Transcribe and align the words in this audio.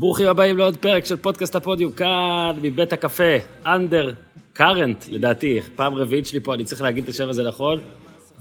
ברוכים 0.00 0.26
הבאים 0.26 0.58
לעוד 0.58 0.76
פרק 0.76 1.04
של 1.04 1.16
פודקאסט 1.16 1.56
הפודיום, 1.56 1.92
כאן 1.92 2.56
מבית 2.62 2.92
הקפה, 2.92 3.36
Undercurrent, 3.66 5.04
לדעתי, 5.08 5.60
פעם 5.76 5.94
רביעית 5.94 6.26
שלי 6.26 6.40
פה, 6.40 6.54
אני 6.54 6.64
צריך 6.64 6.82
להגיד 6.82 7.04
את 7.04 7.10
השם 7.10 7.28
הזה 7.28 7.42
נכון, 7.42 7.80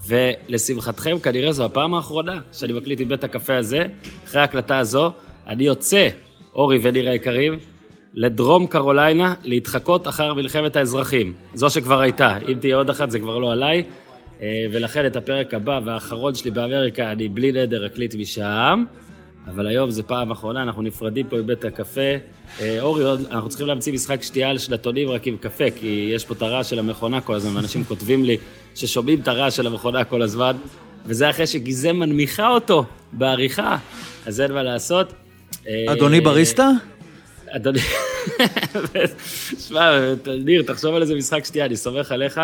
ולשמחתכם, 0.08 1.20
כנראה 1.20 1.52
זו 1.52 1.66
הפעם 1.66 1.94
האחרונה 1.94 2.40
שאני 2.54 2.74
מקליט 2.74 3.00
עם 3.00 3.08
בית 3.08 3.24
הקפה 3.24 3.58
הזה, 3.58 3.86
אחרי 4.26 4.42
ההקלטה 4.42 4.78
הזו, 4.78 5.12
אני 5.48 5.64
יוצא, 5.64 6.08
אורי 6.56 6.80
וניר 6.82 7.10
היקרים, 7.10 7.60
לדרום 8.14 8.68
קרוליינה, 8.68 9.34
להתחקות 9.44 10.08
אחר 10.08 10.34
מלחמת 10.34 10.76
האזרחים. 10.76 11.34
זו 11.54 11.70
שכבר 11.70 12.00
הייתה, 12.00 12.38
אם 12.48 12.58
תהיה 12.60 12.76
עוד 12.76 12.90
אחת 12.90 13.12
זה 13.12 13.20
כבר 13.20 13.38
לא 13.38 13.52
עליי, 13.52 13.84
אה, 14.42 14.66
ולכן 14.72 15.06
את 15.06 15.16
הפרק 15.16 15.54
הבא 15.54 15.80
והאחרון 15.86 16.36
שלי 16.36 16.52
באמריקה, 16.52 17.12
אני 17.12 17.28
בלי 17.28 17.52
נדר 17.52 17.86
אקליט 17.86 18.16
משם. 18.16 18.84
אבל 19.48 19.68
היום 19.68 19.92
זה 19.92 20.04
פעם 20.04 20.32
אחרונה, 20.32 20.64
אנחנו 20.64 20.82
נפרדים 20.82 21.28
פה 21.28 21.38
מבית 21.38 21.66
הקפה. 21.66 22.02
אה, 22.62 22.82
אורי, 22.82 23.04
אנחנו 23.32 23.50
צריכים 23.50 23.68
להמציא 23.68 23.94
משחק 23.94 24.24
שתייה 24.24 24.50
על 24.50 24.58
שנתונים 24.58 25.10
רק 25.10 25.28
עם 25.28 25.38
קפה, 25.38 25.72
כי 25.80 26.12
יש 26.16 26.26
פה 26.26 26.34
את 26.34 26.42
הרעש 26.42 26.70
של 26.70 26.80
המכונה 26.80 27.22
כל 27.22 27.36
הזמן, 27.36 27.56
ואנשים 27.56 27.84
כותבים 27.84 28.26
לי 28.26 28.38
ששומעים 28.76 29.20
את 29.20 29.28
הרעש 29.28 29.56
של 29.56 29.68
המכונה 29.68 30.04
כל 30.04 30.22
הזמן, 30.22 30.56
וזה 31.06 31.30
אחרי 31.30 31.48
שגיזם 31.48 31.96
מנמיכה 31.96 32.50
אותו 32.50 32.86
בעריכה, 33.14 33.78
אז 34.26 34.42
אין 34.42 34.52
מה 34.52 34.64
לעשות. 34.64 35.14
אדוני 35.88 36.22
בריסטה? 36.22 36.70
אדוני, 37.50 37.80
שמע, 39.68 40.14
ניר, 40.46 40.62
תחשוב 40.62 40.96
על 40.96 41.02
איזה 41.02 41.16
משחק 41.16 41.46
שתייה, 41.46 41.66
אני 41.66 41.76
סומך 41.76 42.12
עליך, 42.12 42.42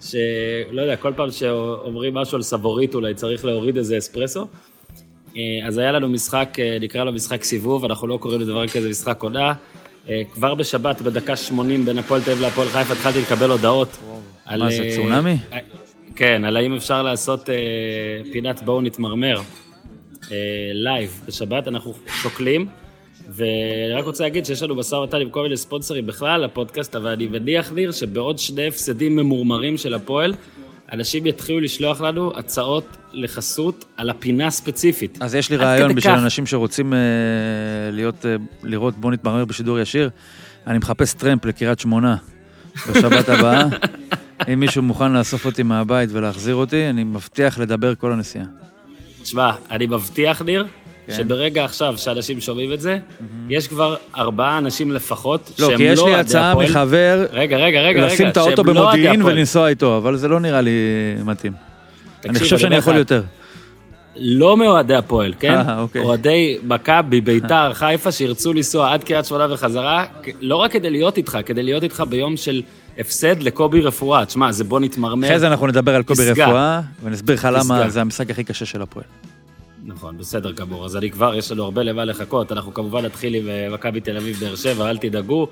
שלא 0.00 0.80
יודע, 0.80 0.96
כל 0.96 1.12
פעם 1.16 1.30
שאומרים 1.30 2.14
משהו 2.14 2.36
על 2.36 2.42
סבורית, 2.42 2.94
אולי 2.94 3.14
צריך 3.14 3.44
להוריד 3.44 3.76
איזה 3.76 3.98
אספרסו. 3.98 4.46
אה, 5.36 5.66
אז 5.66 5.78
היה 5.78 5.92
לנו 5.92 6.08
משחק, 6.08 6.56
אה, 6.58 6.78
נקרא 6.80 7.04
לו 7.04 7.12
משחק 7.12 7.44
סיבוב, 7.44 7.84
אנחנו 7.84 8.06
לא 8.06 8.16
קוראים 8.16 8.40
לדבר 8.40 8.68
כזה 8.68 8.88
משחק 8.88 9.22
עונה. 9.22 9.52
אה, 10.08 10.22
כבר 10.32 10.54
בשבת, 10.54 11.02
בדקה 11.02 11.36
80, 11.36 11.84
בין 11.84 11.98
הפועל 11.98 12.22
תל 12.22 12.30
אביב 12.30 12.42
להפועל 12.42 12.68
חיפה, 12.68 12.92
התחלתי 12.92 13.20
לקבל 13.20 13.50
הודעות. 13.50 13.98
מה 14.58 14.70
זה, 14.70 14.92
צונאמי? 14.96 15.36
כן, 16.16 16.44
על 16.44 16.56
האם 16.56 16.76
אפשר 16.76 17.02
לעשות 17.02 17.48
פינת 18.32 18.62
בואו 18.62 18.80
נתמרמר 18.80 19.40
live 20.72 21.22
בשבת, 21.26 21.68
אנחנו 21.68 21.94
שוקלים. 22.22 22.66
ואני 23.28 23.92
רק 23.92 24.04
רוצה 24.04 24.24
להגיד 24.24 24.46
שיש 24.46 24.62
לנו 24.62 24.74
משא 24.74 24.94
ומתן 24.94 25.20
עם 25.20 25.30
כל 25.30 25.42
מיני 25.42 25.56
ספונסרים 25.56 26.06
בכלל 26.06 26.40
לפודקאסט, 26.40 26.96
אבל 26.96 27.10
אני 27.10 27.26
מניח, 27.26 27.72
ניר, 27.72 27.92
שבעוד 27.92 28.38
שני 28.38 28.66
הפסדים 28.66 29.16
ממורמרים 29.16 29.76
של 29.76 29.94
הפועל, 29.94 30.34
אנשים 30.92 31.26
יתחילו 31.26 31.60
לשלוח 31.60 32.00
לנו 32.00 32.32
הצעות 32.36 32.96
לחסות 33.12 33.84
על 33.96 34.10
הפינה 34.10 34.46
הספציפית. 34.46 35.18
אז 35.20 35.34
יש 35.34 35.50
לי 35.50 35.56
רעיון 35.56 35.94
בשביל 35.94 36.14
כך. 36.14 36.22
אנשים 36.22 36.46
שרוצים 36.46 36.92
uh, 36.92 36.96
להיות, 37.92 38.24
uh, 38.24 38.26
לראות 38.62 38.96
בוא 38.96 39.12
נתמרמר 39.12 39.44
בשידור 39.44 39.78
ישיר. 39.80 40.10
אני 40.66 40.78
מחפש 40.78 41.12
טרמפ 41.14 41.44
לקריית 41.44 41.78
שמונה 41.78 42.16
בשבת 42.90 43.28
הבאה. 43.28 43.64
אם 44.52 44.60
מישהו 44.60 44.82
מוכן 44.82 45.12
לאסוף 45.12 45.46
אותי 45.46 45.62
מהבית 45.62 46.10
ולהחזיר 46.12 46.54
אותי, 46.54 46.90
אני 46.90 47.04
מבטיח 47.04 47.58
לדבר 47.58 47.94
כל 47.94 48.12
הנסיעה. 48.12 48.44
תשמע, 49.22 49.52
אני 49.70 49.86
מבטיח, 49.86 50.42
ניר, 50.42 50.66
כן. 51.16 51.22
שברגע 51.22 51.64
עכשיו 51.64 51.94
שאנשים 51.96 52.40
שומעים 52.40 52.72
את 52.72 52.80
זה, 52.80 52.98
mm-hmm. 52.98 53.24
יש 53.48 53.68
כבר 53.68 53.96
ארבעה 54.16 54.58
אנשים 54.58 54.92
לפחות 54.92 55.52
לא, 55.58 55.66
שהם 55.66 55.72
לא 55.72 55.76
כי 55.76 55.82
יש 55.82 56.02
לי 56.02 56.14
הצעה 56.14 56.50
הפועל. 56.52 56.66
מחבר, 56.66 57.26
רגע, 57.32 57.56
רגע, 57.56 57.80
רגע, 57.80 58.06
לשים 58.06 58.28
את 58.28 58.36
האוטו 58.36 58.62
לא 58.62 58.72
במודיעין 58.72 59.22
ולנסוע 59.22 59.68
איתו, 59.68 59.96
אבל 59.96 60.16
זה 60.16 60.28
לא 60.28 60.40
נראה 60.40 60.60
לי 60.60 60.70
מתאים. 61.24 61.52
תקשיב, 62.20 62.30
אני 62.30 62.38
חושב 62.38 62.58
שאני 62.58 62.76
יכול 62.76 62.96
יותר. 62.96 63.22
לא 64.16 64.56
מאוהדי 64.56 64.94
הפועל, 64.94 65.34
כן? 65.40 65.54
אה, 65.54 65.80
אוקיי. 65.80 66.02
אוהדי 66.02 66.58
מכבי, 66.64 67.20
ביתר, 67.20 67.72
חיפה, 67.80 68.12
שירצו 68.12 68.52
לנסוע 68.52 68.92
עד 68.92 69.04
קריית 69.04 69.24
שמונה 69.24 69.52
וחזרה, 69.52 70.04
לא 70.40 70.56
רק 70.56 70.72
כדי 70.72 70.90
להיות 70.90 71.16
איתך, 71.16 71.38
כדי 71.46 71.62
להיות 71.62 71.82
איתך 71.82 72.04
ביום 72.08 72.36
של 72.36 72.62
הפסד 72.98 73.42
לקובי 73.42 73.80
רפואה. 73.80 74.24
תשמע, 74.24 74.52
זה 74.52 74.64
בוא 74.64 74.80
נתמרמר. 74.80 75.26
אחרי 75.26 75.38
זה 75.38 75.46
אנחנו 75.46 75.66
נדבר 75.66 75.94
על 75.94 76.02
קובי 76.02 76.30
רפואה, 76.30 76.80
ונסביר 77.02 77.36
לך 77.36 77.48
למה 77.52 77.88
זה 77.88 78.00
המשחק 78.00 78.30
הכי 78.30 78.44
קשה 78.44 78.64
של 78.66 78.82
הפועל. 78.82 79.04
נכון, 79.84 80.18
בסדר 80.18 80.50
גמור. 80.52 80.84
אז 80.84 80.96
אני 80.96 81.10
כבר, 81.10 81.34
יש 81.34 81.52
לנו 81.52 81.64
הרבה 81.64 81.82
למה 81.82 82.04
לחכות. 82.04 82.52
אנחנו 82.52 82.74
כמובן 82.74 83.04
נתחיל 83.04 83.34
עם 83.34 83.48
אה, 83.48 83.68
מכבי 83.70 84.00
תל 84.00 84.16
אביב 84.16 84.36
באר 84.40 84.56
שבע, 84.56 84.90
אל 84.90 84.98
תדאגו. 84.98 85.46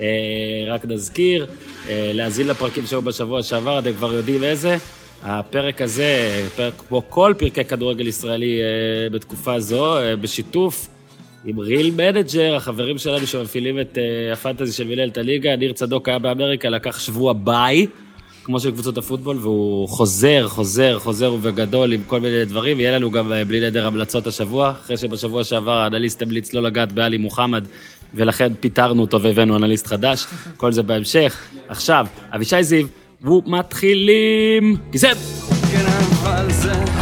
אה, 0.00 0.64
רק 0.66 0.84
נזכיר, 0.84 1.46
אה, 1.88 2.10
להאזין 2.14 2.46
לפרקים 2.46 2.86
שהיו 2.86 3.02
בשבוע 3.02 3.42
שעבר, 3.42 3.78
אתם 3.78 3.92
כבר 3.92 4.12
יודעים 4.12 4.44
איזה. 4.44 4.76
הפרק 5.22 5.82
הזה, 5.82 6.42
פרק 6.56 6.74
כמו 6.88 7.02
כל 7.08 7.34
פרקי 7.38 7.64
כדורגל 7.64 8.06
ישראלי 8.06 8.60
בתקופה 9.12 9.60
זו, 9.60 9.94
בשיתוף 10.20 10.88
עם 11.44 11.58
Real 11.58 11.90
Manager, 11.90 12.54
החברים 12.54 12.98
שלנו 12.98 13.26
שמפעילים 13.26 13.80
את 13.80 13.98
ה 14.32 14.37
fantasy 14.37 14.72
של 14.72 14.86
מנהלת 14.86 15.18
הליגה, 15.18 15.56
ניר 15.56 15.72
צדוק 15.72 16.08
היה 16.08 16.18
באמריקה, 16.18 16.68
לקח 16.68 16.98
שבוע 16.98 17.32
ביי. 17.32 17.86
כמו 18.46 18.60
של 18.60 18.70
קבוצות 18.70 18.98
הפוטבול, 18.98 19.36
והוא 19.40 19.88
חוזר, 19.88 20.48
חוזר, 20.48 20.98
חוזר 20.98 21.32
ובגדול 21.32 21.92
עם 21.92 22.00
כל 22.06 22.20
מיני 22.20 22.44
דברים. 22.44 22.80
יהיה 22.80 22.98
לנו 22.98 23.10
גם 23.10 23.32
אה, 23.32 23.44
בלי 23.44 23.60
נדר 23.60 23.86
המלצות 23.86 24.26
השבוע, 24.26 24.70
אחרי 24.70 24.96
שבשבוע 24.96 25.44
שעבר 25.44 25.78
האנליסט 25.78 26.22
המליץ 26.22 26.52
לא 26.52 26.62
לגעת 26.62 26.92
באלי 26.92 27.18
מוחמד, 27.18 27.64
ולכן 28.14 28.52
פיטרנו 28.60 29.02
אותו 29.02 29.22
והבאנו 29.22 29.56
אנליסט 29.56 29.86
חדש. 29.86 30.26
כל 30.56 30.72
זה 30.72 30.82
בהמשך. 30.82 31.38
עכשיו, 31.68 32.06
אבישי 32.34 32.62
זיו, 32.62 32.86
ומתחילים... 33.24 34.76
כיסא! 34.92 35.12
כן, 35.72 36.95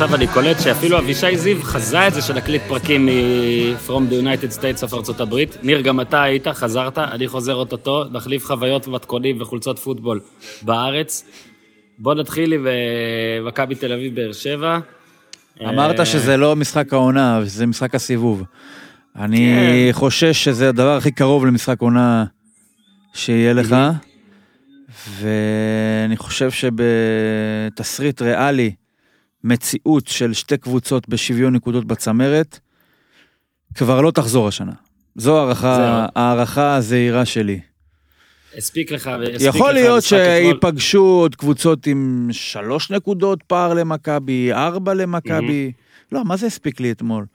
עכשיו 0.00 0.14
אני 0.14 0.26
קולט 0.26 0.56
שאפילו 0.60 0.98
אבישי 0.98 1.36
זיו 1.36 1.62
חזה 1.62 2.08
את 2.08 2.14
זה 2.14 2.22
שנקליט 2.22 2.62
פרקים 2.68 3.06
מ-From 3.06 4.10
the 4.10 4.22
United 4.22 4.58
States 4.58 4.88
of 4.88 4.94
ארצות 4.94 5.20
הברית. 5.20 5.56
ניר, 5.62 5.80
גם 5.80 6.00
אתה 6.00 6.22
היית, 6.22 6.48
חזרת, 6.48 6.98
אני 6.98 7.28
חוזר 7.28 7.54
אוטוטו, 7.54 8.04
נחליף 8.12 8.46
חוויות 8.46 8.88
ומתכונים 8.88 9.40
וחולצות 9.40 9.78
פוטבול 9.78 10.20
בארץ. 10.62 11.24
בוא 11.98 12.14
נתחיל 12.14 12.52
עם 12.52 12.66
אה, 12.66 12.72
מכבי 13.46 13.74
תל 13.74 13.92
אביב 13.92 14.14
באר 14.14 14.32
שבע. 14.32 14.78
אמרת 15.62 16.00
אה, 16.00 16.04
שזה 16.04 16.36
לא 16.36 16.56
משחק 16.56 16.92
העונה, 16.92 17.40
זה 17.44 17.66
משחק 17.66 17.94
הסיבוב. 17.94 18.42
אני 19.16 19.86
כן. 19.86 19.92
חושש 19.92 20.44
שזה 20.44 20.68
הדבר 20.68 20.96
הכי 20.96 21.10
קרוב 21.10 21.46
למשחק 21.46 21.80
עונה 21.80 22.24
שיהיה 23.14 23.52
לך, 23.52 23.76
ואני 25.20 26.16
חושב 26.16 26.50
שבתסריט 26.50 28.22
ריאלי, 28.22 28.72
מציאות 29.44 30.06
של 30.06 30.32
שתי 30.32 30.56
קבוצות 30.56 31.08
בשוויון 31.08 31.54
נקודות 31.54 31.84
בצמרת, 31.84 32.58
כבר 33.74 34.00
לא 34.00 34.10
תחזור 34.10 34.48
השנה. 34.48 34.72
זו 35.16 35.38
הערכה, 35.38 36.06
הערכה 36.14 36.74
הזהירה 36.74 37.24
שלי. 37.24 37.60
הספיק 38.56 38.92
לך, 38.92 39.06
הספיק 39.06 39.40
יכול 39.40 39.70
לך 39.70 39.76
להיות 39.76 40.04
שייפגשו 40.04 41.04
עוד 41.04 41.36
קבוצות 41.36 41.86
עם 41.86 42.28
שלוש 42.32 42.90
נקודות 42.90 43.42
פער 43.42 43.74
למכבי, 43.74 44.52
ארבע 44.52 44.94
למכבי. 44.94 45.72
Mm-hmm. 45.74 46.08
לא, 46.12 46.24
מה 46.24 46.36
זה 46.36 46.46
הספיק 46.46 46.80
לי 46.80 46.90
אתמול? 46.90 47.26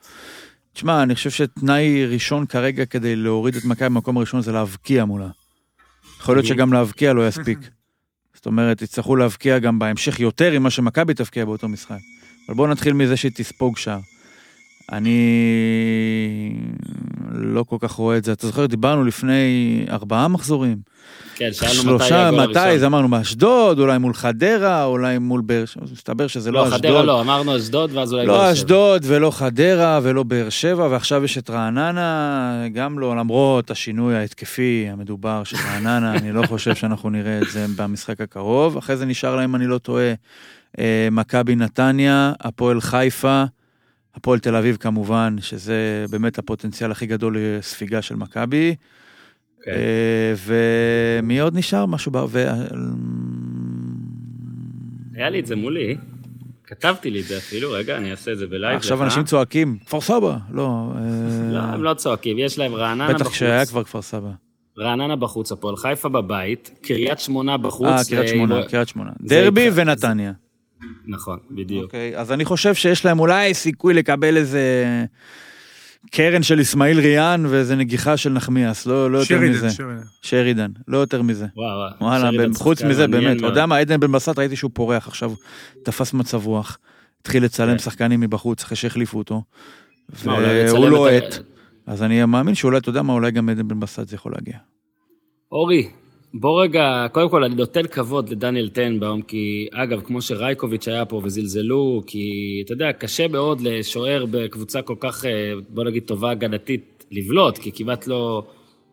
תשמע, 0.74 1.04
אני 1.04 1.16
חושב 1.16 1.30
שתנאי 1.30 2.06
ראשון 2.06 2.46
כרגע 2.46 2.86
כדי 2.86 3.16
להוריד 3.16 3.56
את 3.56 3.66
מכבי 3.66 3.90
במקום 3.90 4.18
הראשון 4.18 4.42
זה 4.42 4.52
להבקיע 4.52 5.06
מולה. 5.06 5.28
יכול 6.20 6.36
להיות 6.36 6.46
שגם 6.46 6.74
להבקיע 6.74 7.14
לא 7.14 7.28
יספיק. 7.28 7.60
זאת 8.36 8.46
אומרת, 8.46 8.82
יצטרכו 8.82 9.16
להבקיע 9.16 9.60
גם 9.60 9.80
בהמשך 9.80 10.20
יותר 10.20 10.60
ממה 10.60 10.70
שמכבי 10.70 11.14
תבקיע 11.14 11.46
באותו 11.46 11.68
משחק. 11.68 12.00
אבל 12.48 12.56
בואו 12.56 12.68
נתחיל 12.68 12.94
מזה 12.94 13.18
שהיא 13.18 13.32
תספוג 13.36 13.78
שער. 13.78 14.00
אני 14.92 16.56
לא 17.32 17.64
כל 17.64 17.78
כך 17.80 17.92
רואה 17.92 18.18
את 18.18 18.24
זה. 18.24 18.32
אתה 18.34 18.48
זוכר, 18.48 18.66
דיברנו 18.66 19.04
לפני 19.04 19.86
ארבעה 19.90 20.28
מחזורים. 20.28 20.78
כן, 21.36 21.50
שאלנו 21.54 21.96
מתי 21.96 22.10
יהיה 22.10 22.28
הגול 22.28 22.40
הראשון. 22.40 22.64
מתי, 22.64 22.70
אז 22.70 22.84
אמרנו 22.84 23.10
באשדוד, 23.10 23.80
אולי 23.80 23.98
מול 23.98 24.14
חדרה, 24.14 24.84
אולי 24.86 25.18
מול 25.18 25.42
באר 25.42 25.66
שבע, 25.66 25.84
מסתבר 25.94 26.28
שזה 26.28 26.52
לא, 26.52 26.64
אשדוד. 26.64 26.86
לא, 26.86 26.90
חדרה 26.90 27.04
לא, 27.04 27.22
אמרנו 27.22 27.58
אשדוד 27.58 27.94
ואז 27.94 28.14
אולי 28.14 28.26
לא 28.26 28.34
באר 28.34 28.40
שבע. 28.40 28.50
לא 28.50 28.54
אשדוד 28.54 29.04
ולא 29.06 29.32
חדרה 29.32 30.00
ולא 30.04 30.24
באר 30.24 30.50
שבע, 30.50 30.88
ועכשיו 30.88 31.24
יש 31.24 31.38
את 31.38 31.50
רעננה, 31.50 32.68
גם 32.74 33.00
לא, 33.00 33.18
למרות 33.18 33.72
השינוי 33.72 34.16
ההתקפי 34.16 34.88
המדובר 34.92 35.44
של 35.44 35.58
רעננה, 35.58 36.14
אני 36.14 36.32
לא 36.32 36.46
חושב 36.48 36.76
שאנחנו 36.76 37.10
נראה 37.10 37.40
את 37.42 37.52
זה 37.52 37.66
במשחק 37.76 38.22
הקרוב. 38.22 38.78
אחרי 38.78 38.98
זה 38.98 39.06
נשאר 39.06 39.36
להם, 39.36 39.56
אני 39.56 39.68
לא 39.68 39.78
טועה, 39.78 40.14
אה, 40.80 41.08
מכבי 41.12 41.56
נתניה, 41.56 42.34
הפועל 42.40 42.82
חיפה. 42.82 43.44
הפועל 44.16 44.40
תל 44.40 44.56
אביב 44.56 44.78
כמובן, 44.80 45.36
שזה 45.42 46.06
באמת 46.10 46.40
הפוטנציאל 46.40 46.92
הכי 46.92 47.06
גדול 47.06 47.38
לספיגה 47.40 48.02
של 48.02 48.16
מכבי. 48.16 48.76
Okay. 48.80 49.66
כן. 49.66 49.72
אה, 49.72 50.34
ומי 50.46 51.40
עוד 51.40 51.58
נשאר? 51.58 51.86
משהו 51.86 52.12
ב... 52.12 52.26
ו... 52.30 52.46
היה 55.16 55.30
לי 55.30 55.40
את 55.40 55.46
זה 55.46 55.56
מולי. 55.56 55.98
כתבתי 56.64 57.12
לי 57.12 57.20
את 57.20 57.26
זה 57.26 57.38
אפילו, 57.38 57.72
רגע, 57.72 57.98
אני 57.98 58.12
אעשה 58.12 58.32
את 58.32 58.38
זה 58.38 58.48
בלייב. 58.48 58.78
עכשיו 58.78 59.04
אנשים 59.04 59.24
צועקים, 59.24 59.78
כפר 59.86 60.02
סבא, 60.02 60.38
לא. 60.52 60.92
לא, 61.52 61.60
הם 61.60 61.84
לא 61.84 61.94
צועקים, 61.94 62.40
יש 62.40 62.58
להם 62.58 62.76
רעננה 62.76 63.08
בחוץ. 63.08 63.22
בטח 63.22 63.30
כשהיה 63.30 63.66
כבר 63.66 63.84
כפר 63.84 64.02
סבא. 64.02 64.30
רעננה 64.80 65.16
בחוץ, 65.16 65.52
הפועל 65.52 65.76
חיפה 65.76 66.10
בבית, 66.10 66.72
קריית 66.82 67.20
שמונה 67.20 67.58
בחוץ. 67.58 67.88
אה, 67.88 68.04
קריית 68.10 68.28
שמונה, 68.28 68.64
קריית 68.64 68.88
שמונה. 68.88 69.12
דרבי 69.22 69.70
ונתניה. 69.74 70.32
נכון, 71.08 71.40
בדיוק. 71.52 71.84
אוקיי, 71.84 72.18
אז 72.18 72.32
אני 72.32 72.46
חושב 72.46 72.74
שיש 72.76 73.06
להם 73.06 73.20
אולי 73.20 73.54
סיכוי 73.54 73.94
לקבל 73.94 74.38
איזה 74.38 74.86
קרן 76.12 76.44
של 76.44 76.62
אסמאעיל 76.62 77.00
ריאן 77.00 77.46
ואיזה 77.50 77.76
נגיחה 77.76 78.18
של 78.18 78.30
נחמיאס, 78.30 78.86
לא, 78.86 79.12
לא 79.12 79.18
יותר 79.18 79.40
מזה. 79.40 79.70
שרידן. 79.70 80.02
שרידן, 80.22 80.72
לא 80.88 80.98
יותר 80.98 81.22
מזה. 81.22 81.46
וואו, 81.56 81.78
וואו. 82.02 82.22
וואלה, 82.22 82.48
חוץ 82.56 82.82
מזה, 82.82 83.08
באמת, 83.08 83.38
אתה 83.38 83.46
יודע 83.46 83.66
מה, 83.66 83.78
עדן 83.78 84.00
בן 84.00 84.12
בסט 84.12 84.40
ראיתי 84.40 84.56
שהוא 84.56 84.72
פורח 84.74 85.08
עכשיו, 85.08 85.34
תפס 85.84 86.14
מצב 86.14 86.46
רוח. 86.46 86.78
התחיל 87.22 87.44
לצלם 87.44 87.72
כן. 87.72 87.78
שחקנים 87.80 88.20
מבחוץ 88.20 88.64
אחרי 88.64 88.78
שהחליפו 88.78 89.18
אותו. 89.18 89.44
והוא 90.10 90.90
לא 90.90 91.18
את 91.18 91.24
ה- 91.24 91.26
עט. 91.28 91.36
אז 91.88 92.04
אני 92.04 92.26
מאמין 92.26 92.56
שאולי, 92.56 92.78
אתה 92.78 92.90
יודע 92.90 93.02
מה, 93.02 93.14
אולי 93.14 93.32
גם 93.32 93.50
עדן 93.50 93.68
בן 93.68 93.80
בסט 93.80 94.08
זה 94.08 94.16
יכול 94.16 94.32
להגיע. 94.36 94.58
אורי, 95.52 95.90
בוא 96.36 96.64
רגע, 96.64 97.06
קודם 97.12 97.30
כל 97.30 97.44
אני 97.44 97.56
נותן 97.56 97.88
כבוד 97.88 98.30
לדניאל 98.30 98.70
טנבאום, 98.70 99.22
כי 99.22 99.68
אגב, 99.72 100.02
כמו 100.02 100.22
שרייקוביץ' 100.22 100.88
היה 100.88 101.06
פה 101.06 101.22
וזלזלו, 101.24 102.04
כי 102.08 102.62
אתה 102.66 102.74
יודע, 102.74 102.94
קשה 102.94 103.28
מאוד 103.28 103.62
לשוער 103.62 104.26
בקבוצה 104.32 104.82
כל 104.82 104.96
כך, 105.00 105.26
אה, 105.26 105.54
בוא 105.70 105.84
נגיד, 105.84 106.04
טובה 106.04 106.32
הגנתית 106.32 107.06
לבלוט, 107.12 107.58
כי 107.58 107.72
כמעט 107.72 108.08
לא 108.08 108.44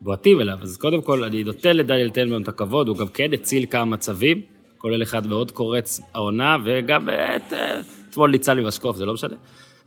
בועטים 0.00 0.40
אליו. 0.40 0.58
אז 0.62 0.76
קודם 0.76 1.02
כל, 1.02 1.25
אני 1.25 1.44
נותן 1.44 1.76
לדניאל 1.76 2.10
טנבאום 2.10 2.42
את 2.42 2.48
הכבוד, 2.48 2.88
הוא 2.88 2.96
גם 2.96 3.08
כן 3.08 3.32
הציל 3.32 3.66
כמה 3.70 3.84
מצבים, 3.84 4.40
כולל 4.78 5.02
אחד 5.02 5.26
מאוד 5.26 5.50
קורץ 5.50 6.00
העונה, 6.14 6.56
וגם 6.64 7.08
אה, 7.08 7.37
את, 7.37 7.52
אה, 7.52 7.81
אתמול 8.10 8.31
ניצל 8.31 8.60
ממשקוף, 8.60 8.96
זה 8.96 9.04
לא 9.04 9.14
משנה. 9.14 9.37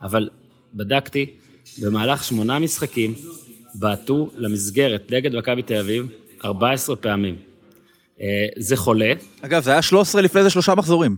אבל 0.01 0.29
בדקתי, 0.73 1.25
במהלך 1.81 2.23
שמונה 2.23 2.59
משחקים, 2.59 3.13
בעטו 3.75 4.29
למסגרת 4.35 5.11
נגד 5.11 5.35
מכבי 5.35 5.61
תל 5.61 5.75
אביב 5.75 6.22
14 6.45 6.95
פעמים. 6.95 7.35
אה, 8.21 8.27
זה 8.57 8.77
חולה. 8.77 9.13
אגב, 9.41 9.63
זה 9.63 9.71
היה 9.71 9.81
13 9.81 10.21
לפני 10.21 10.43
זה 10.43 10.49
שלושה 10.49 10.75
מחזורים. 10.75 11.15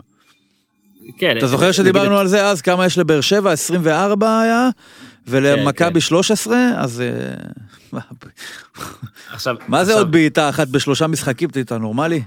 כן. 1.18 1.38
אתה 1.38 1.48
זוכר 1.48 1.72
שדיברנו 1.72 2.18
על 2.18 2.28
זה 2.28 2.46
אז, 2.46 2.62
כמה 2.62 2.86
יש 2.86 2.98
לבאר 2.98 3.22
שבע? 3.22 3.52
24 3.52 4.42
היה, 4.42 4.70
ולמכבי 5.28 5.94
כן. 5.94 6.00
13, 6.00 6.58
אז... 6.78 7.02
אה, 7.02 8.00
עכשיו, 9.32 9.56
מה 9.68 9.86
זה 9.86 9.92
עכשיו- 9.92 10.04
עוד 10.04 10.12
בעיטה 10.12 10.50
אחת 10.50 10.68
בשלושה 10.68 11.08
משחקים? 11.08 11.50
אתה 11.62 11.78
נורמלי? 11.78 12.22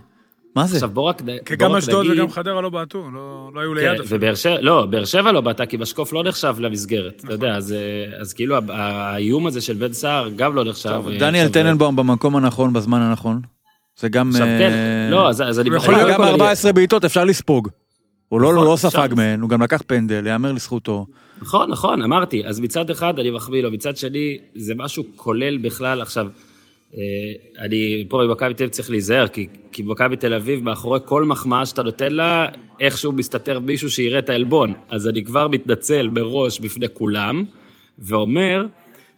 מה 0.57 0.67
זה? 0.67 0.77
עכשיו 0.77 0.89
בוא 0.91 1.03
רק 1.03 1.23
נ- 1.23 1.39
כי 1.45 1.57
גם 1.57 1.75
אשדוד 1.77 2.07
נגיד- 2.07 2.19
וגם 2.21 2.31
חדרה 2.31 2.61
לא 2.61 2.69
בעטו, 2.69 3.05
לא 3.15 3.51
לא 3.55 3.61
היו 3.61 3.71
כן, 3.71 3.77
ליד 3.77 4.01
אפילו. 4.01 4.07
ובאר 4.09 4.35
שבע, 4.35 4.61
לא, 4.61 4.87
באר 4.87 5.05
שבע 5.05 5.33
לא 5.33 5.41
בעטה, 5.41 5.67
כי 5.67 5.77
משקוף 5.77 6.13
לא 6.13 6.25
נחשב 6.25 6.55
למסגרת, 6.59 7.23
אתה 7.25 7.33
יודע, 7.33 7.57
אז, 7.57 7.73
אה, 7.73 7.79
אז 8.21 8.33
כאילו 8.33 8.57
האיום 8.69 9.47
הזה 9.47 9.61
של 9.61 9.75
בן 9.75 9.93
סער 9.93 10.29
גם 10.37 10.55
לא 10.55 10.65
נחשב. 10.65 10.89
אה, 11.11 11.19
דניאל 11.19 11.47
עכשיו, 11.47 11.63
טננבאום 11.63 11.97
במקום 11.97 12.37
הנכון, 12.37 12.73
בזמן 12.73 13.01
הנכון. 13.01 13.41
זה 13.99 14.09
גם... 14.09 14.29
עכשיו 14.31 14.47
אה, 14.47 14.59
כן, 14.59 14.73
לא, 15.11 15.29
אז 15.29 15.43
אז 15.43 15.61
אני... 15.61 15.77
יכול 15.77 15.95
להיות 15.95 16.11
גם 16.11 16.17
קודם 16.17 16.29
כל, 16.29 16.33
14 16.33 16.73
בעיטות 16.73 17.05
אפשר 17.05 17.25
לספוג. 17.25 17.69
הוא 18.29 18.41
לא 18.41 18.53
נכון, 18.53 18.65
לא 18.67 18.75
אפשר. 18.75 18.91
ספג 18.91 19.09
מהן, 19.17 19.41
הוא 19.41 19.51
גם 19.51 19.63
לקח 19.63 19.83
פנדל, 19.87 20.27
יאמר 20.27 20.53
לזכותו. 20.53 21.07
נכון, 21.43 21.71
נכון, 21.71 22.03
אמרתי. 22.03 22.47
אז 22.47 22.61
מצד 22.61 22.91
אחד 22.91 23.19
אני 23.19 23.31
מחמיא 23.31 23.63
לו, 23.63 23.71
מצד 23.71 23.97
שני 23.97 24.39
זה 24.55 24.73
משהו 24.77 25.05
כולל 25.17 25.59
בכלל. 25.59 26.03
עכשיו, 26.03 26.27
אה, 26.27 26.31
אני 27.59 28.05
פה 28.09 28.23
במכבי 28.29 28.55
תל 28.55 28.65
אביב 28.65 28.73
צריך 28.73 28.91
להיזהר, 28.91 29.29
כי, 29.29 29.47
כי 29.73 29.83
במכבי 29.83 30.17
תל 30.17 30.35
אביב, 30.35 30.65
מאחורי 30.65 31.01
כל 31.05 31.25
מחמאה 31.25 31.67
שאתה 31.67 31.83
נותן 31.83 32.13
לה, 32.13 32.47
איכשהו 32.81 33.13
מסתתר 33.13 33.59
מישהו 33.59 33.91
שיראה 33.91 34.19
את 34.19 34.29
העלבון. 34.29 34.73
אז 34.89 35.09
אני 35.09 35.25
כבר 35.25 35.49
מתנצל 35.49 36.09
מראש 36.09 36.61
בפני 36.61 36.87
כולם, 36.93 37.45
ואומר 37.99 38.67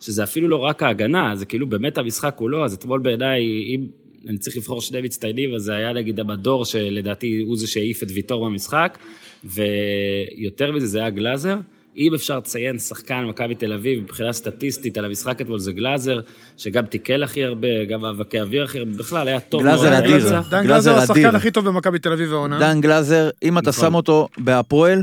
שזה 0.00 0.22
אפילו 0.22 0.48
לא 0.48 0.56
רק 0.56 0.82
ההגנה, 0.82 1.36
זה 1.36 1.46
כאילו 1.46 1.66
באמת 1.66 1.98
המשחק 1.98 2.34
כולו, 2.36 2.64
אז 2.64 2.74
אתמול 2.74 3.00
בעיניי, 3.00 3.42
אם 3.66 3.86
אני 4.28 4.38
צריך 4.38 4.56
לבחור 4.56 4.80
שני 4.80 5.00
מצטיינים, 5.00 5.54
אז 5.54 5.62
זה 5.62 5.74
היה 5.74 5.92
נגיד 5.92 6.20
המדור, 6.20 6.64
שלדעתי 6.64 7.40
הוא 7.46 7.56
זה 7.56 7.66
שהעיף 7.66 8.02
את 8.02 8.08
ויטור 8.14 8.46
במשחק, 8.46 8.98
ויותר 9.44 10.72
מזה 10.72 10.86
זה 10.86 10.98
היה 10.98 11.10
גלאזר. 11.10 11.56
אם 11.96 12.14
אפשר 12.14 12.38
לציין 12.38 12.78
שחקן 12.78 13.24
מכבי 13.24 13.54
תל 13.54 13.72
אביב 13.72 14.02
מבחינה 14.02 14.32
סטטיסטית 14.32 14.98
על 14.98 15.04
המשחק 15.04 15.40
אתמול 15.40 15.58
זה 15.58 15.72
גלאזר, 15.72 16.20
שגם 16.56 16.86
תיקל 16.86 17.22
הכי 17.22 17.44
הרבה, 17.44 17.84
גם 17.84 18.00
מאבקי 18.00 18.40
אוויר 18.40 18.64
הכי 18.64 18.78
הרבה, 18.78 18.92
בכלל 18.92 19.28
היה 19.28 19.40
טוב 19.40 19.62
גלאזר 19.62 19.90
מאוד 19.90 19.92
אדיר. 19.92 20.40
דן 20.50 20.64
גלאזר 20.64 20.96
השחקן. 20.98 21.34
הכי 21.34 21.50
טוב 21.50 21.68
במכבי 21.68 21.98
תל 21.98 22.12
אביב 22.12 22.32
העונה. 22.32 22.58
דן 22.58 22.80
גלאזר, 22.80 23.30
אם 23.42 23.58
אתה 23.58 23.70
נכון. 23.70 23.88
שם 23.88 23.94
אותו 23.94 24.28
בהפועל, 24.38 25.02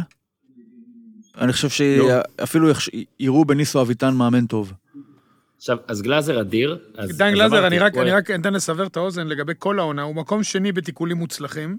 אני 1.37 1.53
חושב 1.53 1.67
לא. 1.97 2.21
שאפילו 2.39 2.67
יראו 3.19 3.45
בניסו 3.45 3.81
אביטן 3.81 4.13
מאמן 4.13 4.45
טוב. 4.45 4.73
עכשיו, 5.57 5.77
אז 5.87 6.01
גלאזר 6.01 6.41
אדיר. 6.41 6.77
אז- 6.95 7.17
דן 7.17 7.25
אז 7.27 7.33
גלאזר, 7.33 7.67
אני 7.67 7.79
רק 7.79 7.97
אני 7.97 8.11
רק 8.11 8.31
אתן 8.31 8.53
לסבר 8.53 8.87
את 8.87 8.97
האוזן 8.97 9.27
לגבי 9.27 9.53
כל 9.59 9.79
העונה, 9.79 10.01
הוא 10.01 10.15
מקום 10.15 10.43
שני 10.43 10.71
בתיקולים 10.71 11.17
מוצלחים, 11.17 11.77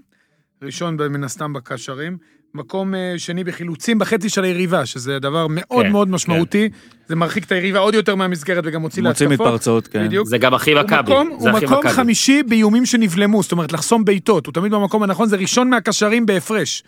ראשון 0.61 0.97
מן 1.09 1.23
הסתם 1.23 1.53
בקשרים, 1.53 2.17
מקום 2.53 2.95
אה, 2.95 3.13
שני 3.17 3.43
בחילוצים 3.43 3.99
בחצי 3.99 4.29
של 4.29 4.43
היריבה, 4.43 4.85
שזה 4.85 5.19
דבר 5.19 5.47
מאוד 5.49 5.85
כן, 5.85 5.91
מאוד 5.91 6.09
משמעותי, 6.09 6.69
זה 7.07 7.15
מרחיק 7.15 7.43
את 7.43 7.51
היריבה 7.51 7.79
עוד 7.79 7.93
יותר 7.93 8.15
מהמסגרת 8.15 8.63
וגם 8.67 8.81
מוציא 8.81 9.03
מוציא 9.03 9.27
להתקפות. 9.27 9.47
מתפרצות, 9.47 9.87
כן. 9.87 10.05
בדיוק. 10.05 10.27
זה 10.27 10.37
גם 10.37 10.53
הכי 10.53 10.71
הוא 10.71 10.81
מכבי. 10.81 11.13
הוא 11.13 11.49
מקום. 11.51 11.87
חמישי 11.89 12.43
באיומים 12.43 12.85
שנבלמו, 12.85 13.43
זאת 13.43 13.51
אומרת 13.51 13.71
לחסום 13.71 14.05
בעיטות, 14.05 14.45
הוא 14.45 14.53
תמיד 14.53 14.71
במקום 14.71 15.03
הנכון, 15.03 15.29
זה 15.29 15.35
ראשון 15.35 15.69
מהקשרים 15.69 16.25
בהפרש. 16.25 16.83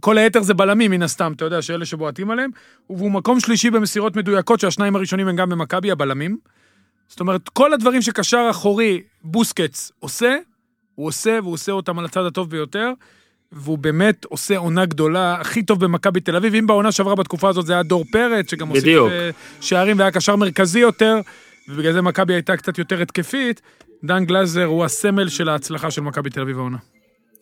כל 0.00 0.18
היתר 0.18 0.42
זה 0.42 0.54
בלמים 0.54 0.90
מן 0.90 1.02
הסתם, 1.02 1.32
אתה 1.36 1.44
יודע, 1.44 1.62
שאלה 1.62 1.84
שבועטים 1.84 2.30
עליהם, 2.30 2.50
והוא 2.90 3.10
מקום 3.10 3.40
שלישי 3.40 3.70
במסירות 3.70 4.16
מדויקות, 4.16 4.60
שהשניים 4.60 4.96
הראשונים 4.96 5.28
הם 5.28 5.36
גם 5.36 5.48
במכבי, 5.48 5.90
הבלמים. 5.90 6.36
זאת 7.08 7.20
אומרת, 7.20 7.48
כל 7.48 7.72
הדברים 7.72 8.02
שקשר 8.02 8.46
אחורי 8.50 9.02
בוסקץ 9.24 9.92
עושה, 9.98 10.36
הוא 10.94 11.06
עושה, 11.06 11.38
והוא 11.42 11.54
עושה 11.54 11.72
אותם 11.72 11.98
על 11.98 12.04
הצד 12.04 12.24
הטוב 12.24 12.50
ביותר, 12.50 12.92
והוא 13.56 13.78
באמת 13.78 14.24
עושה 14.24 14.56
עונה 14.56 14.86
גדולה, 14.86 15.36
הכי 15.40 15.62
טוב 15.62 15.84
במכבי 15.84 16.20
תל 16.20 16.36
אביב. 16.36 16.54
אם 16.54 16.66
בעונה 16.66 16.92
שעברה 16.92 17.14
בתקופה 17.14 17.48
הזאת 17.48 17.66
זה 17.66 17.72
היה 17.72 17.82
דור 17.82 18.04
פרץ, 18.12 18.50
שגם 18.50 18.68
הוסיף. 18.68 18.86
אה, 18.86 19.30
שערים 19.60 19.98
והיה 19.98 20.10
קשר 20.10 20.36
מרכזי 20.36 20.78
יותר, 20.80 21.16
ובגלל 21.68 21.92
זה 21.92 22.02
מכבי 22.02 22.34
הייתה 22.34 22.56
קצת 22.56 22.78
יותר 22.78 23.02
התקפית, 23.02 23.60
דן 24.04 24.24
גלאזר 24.24 24.64
הוא 24.64 24.84
הסמל 24.84 25.28
של 25.28 25.48
ההצלחה 25.48 25.90
של 25.90 26.00
מכבי 26.00 26.30
תל 26.30 26.40
אביב 26.40 26.58
העונה. 26.58 26.78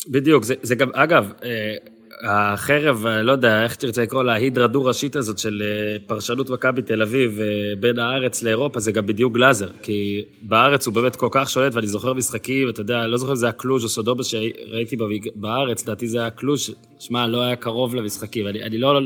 בדיוק, 0.09 0.45
זה, 0.45 0.55
זה 0.63 0.75
גם, 0.75 0.89
אגב, 0.95 1.33
אה, 1.45 1.75
החרב, 2.23 3.07
לא 3.07 3.33
יודע, 3.33 3.65
איך 3.65 3.75
תרצה 3.75 4.03
לקרוא 4.03 4.23
לה, 4.23 4.33
ההידרה 4.33 4.67
דו-ראשית 4.67 5.17
הזאת 5.17 5.39
של 5.39 5.63
אה, 5.65 5.97
פרשנות 6.07 6.51
מכבי 6.51 6.83
תל 6.83 7.03
אביב 7.03 7.41
אה, 7.41 7.47
בין 7.81 7.99
הארץ 7.99 8.43
לאירופה, 8.43 8.81
זה 8.81 8.93
גם 8.93 9.07
בדיוק 9.07 9.35
גלאזר. 9.35 9.69
כי 9.83 10.25
בארץ 10.43 10.87
הוא 10.87 10.95
באמת 10.95 11.17
כל 11.17 11.29
כך 11.31 11.51
שולט, 11.51 11.75
ואני 11.75 11.87
זוכר 11.87 12.13
משחקים, 12.13 12.69
אתה 12.69 12.81
יודע, 12.81 13.07
לא 13.07 13.17
זוכר 13.17 13.33
אם 13.33 13.37
זה 13.37 13.47
היה 13.47 13.53
קלוז' 13.53 13.85
או 13.85 13.89
סודובה 13.89 14.25
שראיתי 14.25 14.97
בארץ, 15.35 15.83
לדעתי 15.83 16.09
זה 16.09 16.21
היה 16.21 16.31
קלוז', 16.31 16.71
שמע, 16.99 17.27
לא 17.27 17.43
היה 17.43 17.57
קרוב 17.57 17.95
למשחקים. 17.95 18.47
אני, 18.47 18.63
אני 18.63 18.79
לא, 18.79 19.01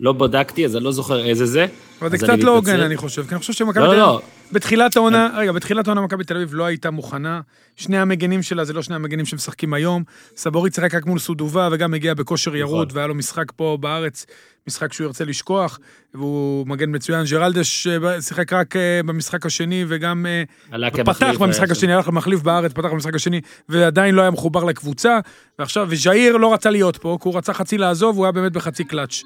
לא 0.00 0.12
בדקתי, 0.12 0.64
אז 0.64 0.76
אני 0.76 0.84
לא 0.84 0.92
זוכר 0.92 1.24
איזה 1.24 1.46
זה. 1.46 1.66
אבל 2.00 2.10
זה 2.10 2.18
קצת 2.18 2.38
לא. 2.38 2.54
הוגן, 2.54 2.80
אני 2.80 2.96
חושב, 2.96 3.22
כי 3.26 3.34
אני 3.34 3.38
חושב 3.38 3.52
שמכבי 3.52 3.84
לא, 3.84 3.92
תל 3.92 3.96
לא, 3.96 4.14
אביב, 4.14 4.28
בתחילת 4.52 4.96
העונה, 4.96 5.28
רגע, 5.36 5.52
בתחילת 5.52 5.86
העונה 5.86 6.00
מכבי 6.00 6.24
תל 6.24 6.36
אביב 6.36 6.54
לא 6.54 6.64
הייתה 6.64 6.90
מוכנה. 6.90 7.40
שני 7.76 7.98
המגנים 7.98 8.42
שלה 8.42 8.64
זה 8.64 8.72
לא 8.72 8.82
שני 8.82 8.96
המגנים 8.96 9.26
שמשחקים 9.26 9.74
היום. 9.74 10.02
סבורית 10.36 10.74
שיחק 10.74 10.94
רק 10.94 11.06
מול 11.06 11.18
סודובה 11.18 11.68
וגם 11.72 11.94
הגיע 11.94 12.14
בכושר 12.14 12.50
נכון. 12.50 12.60
ירוד, 12.60 12.90
והיה 12.94 13.06
לו 13.06 13.14
משחק 13.14 13.52
פה 13.56 13.78
בארץ, 13.80 14.26
משחק 14.66 14.92
שהוא 14.92 15.04
ירצה 15.06 15.24
לשכוח, 15.24 15.78
והוא 16.14 16.66
מגן 16.66 16.94
מצוין. 16.94 17.24
ג'רלדש 17.30 17.86
אה, 17.86 18.22
שיחק 18.22 18.52
רק 18.52 18.76
אה, 18.76 19.00
במשחק 19.06 19.46
השני 19.46 19.84
וגם 19.88 20.26
אה, 20.26 20.90
פתח 21.04 21.34
במשחק 21.40 21.70
השני, 21.70 21.92
הלך 21.92 22.08
למחליף 22.08 22.40
בארץ, 22.42 22.72
פתח 22.72 22.88
במשחק 22.88 23.14
השני, 23.14 23.40
ועדיין 23.68 24.14
לא 24.14 24.22
היה 24.22 24.30
מחובר 24.30 24.64
לקבוצה, 24.64 25.18
ועכשיו, 25.58 25.86
וז'איר 25.90 26.36
לא 26.36 26.54
רצה 26.54 26.70
להיות 26.70 26.96
פה, 26.96 27.18
כי 27.22 27.28
הוא 27.28 27.36
רצה 27.36 27.54
חצי 27.54 27.78
לעזוב, 27.78 28.16
הוא 28.16 28.24
היה 28.24 28.32
באמת 28.32 28.52
בחצי 28.52 28.84
קלאץ'. 28.84 29.22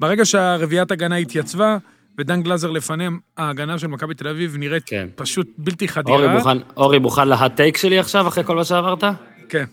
ברגע 0.00 0.24
שהרביעיית 0.24 0.90
הגנה 0.90 1.16
התייצבה, 1.16 1.76
ודן 2.18 2.42
גלאזר 2.42 2.70
לפניהם, 2.70 3.18
ההגנה 3.36 3.78
של 3.78 3.86
מכבי 3.86 4.14
תל 4.14 4.28
אביב 4.28 4.56
נראית 4.58 4.82
כן. 4.86 5.08
פשוט 5.14 5.48
בלתי 5.58 5.84
אורי 5.84 5.88
חדירה. 5.94 6.34
מוכן, 6.38 6.58
אורי 6.76 6.98
מוכן 6.98 7.28
לה 7.28 7.44
take 7.44 7.76
שלי 7.76 7.98
עכשיו, 7.98 8.28
אחרי 8.28 8.44
כל 8.44 8.56
מה 8.56 8.64
שאמרת? 8.64 9.04
כן. 9.48 9.64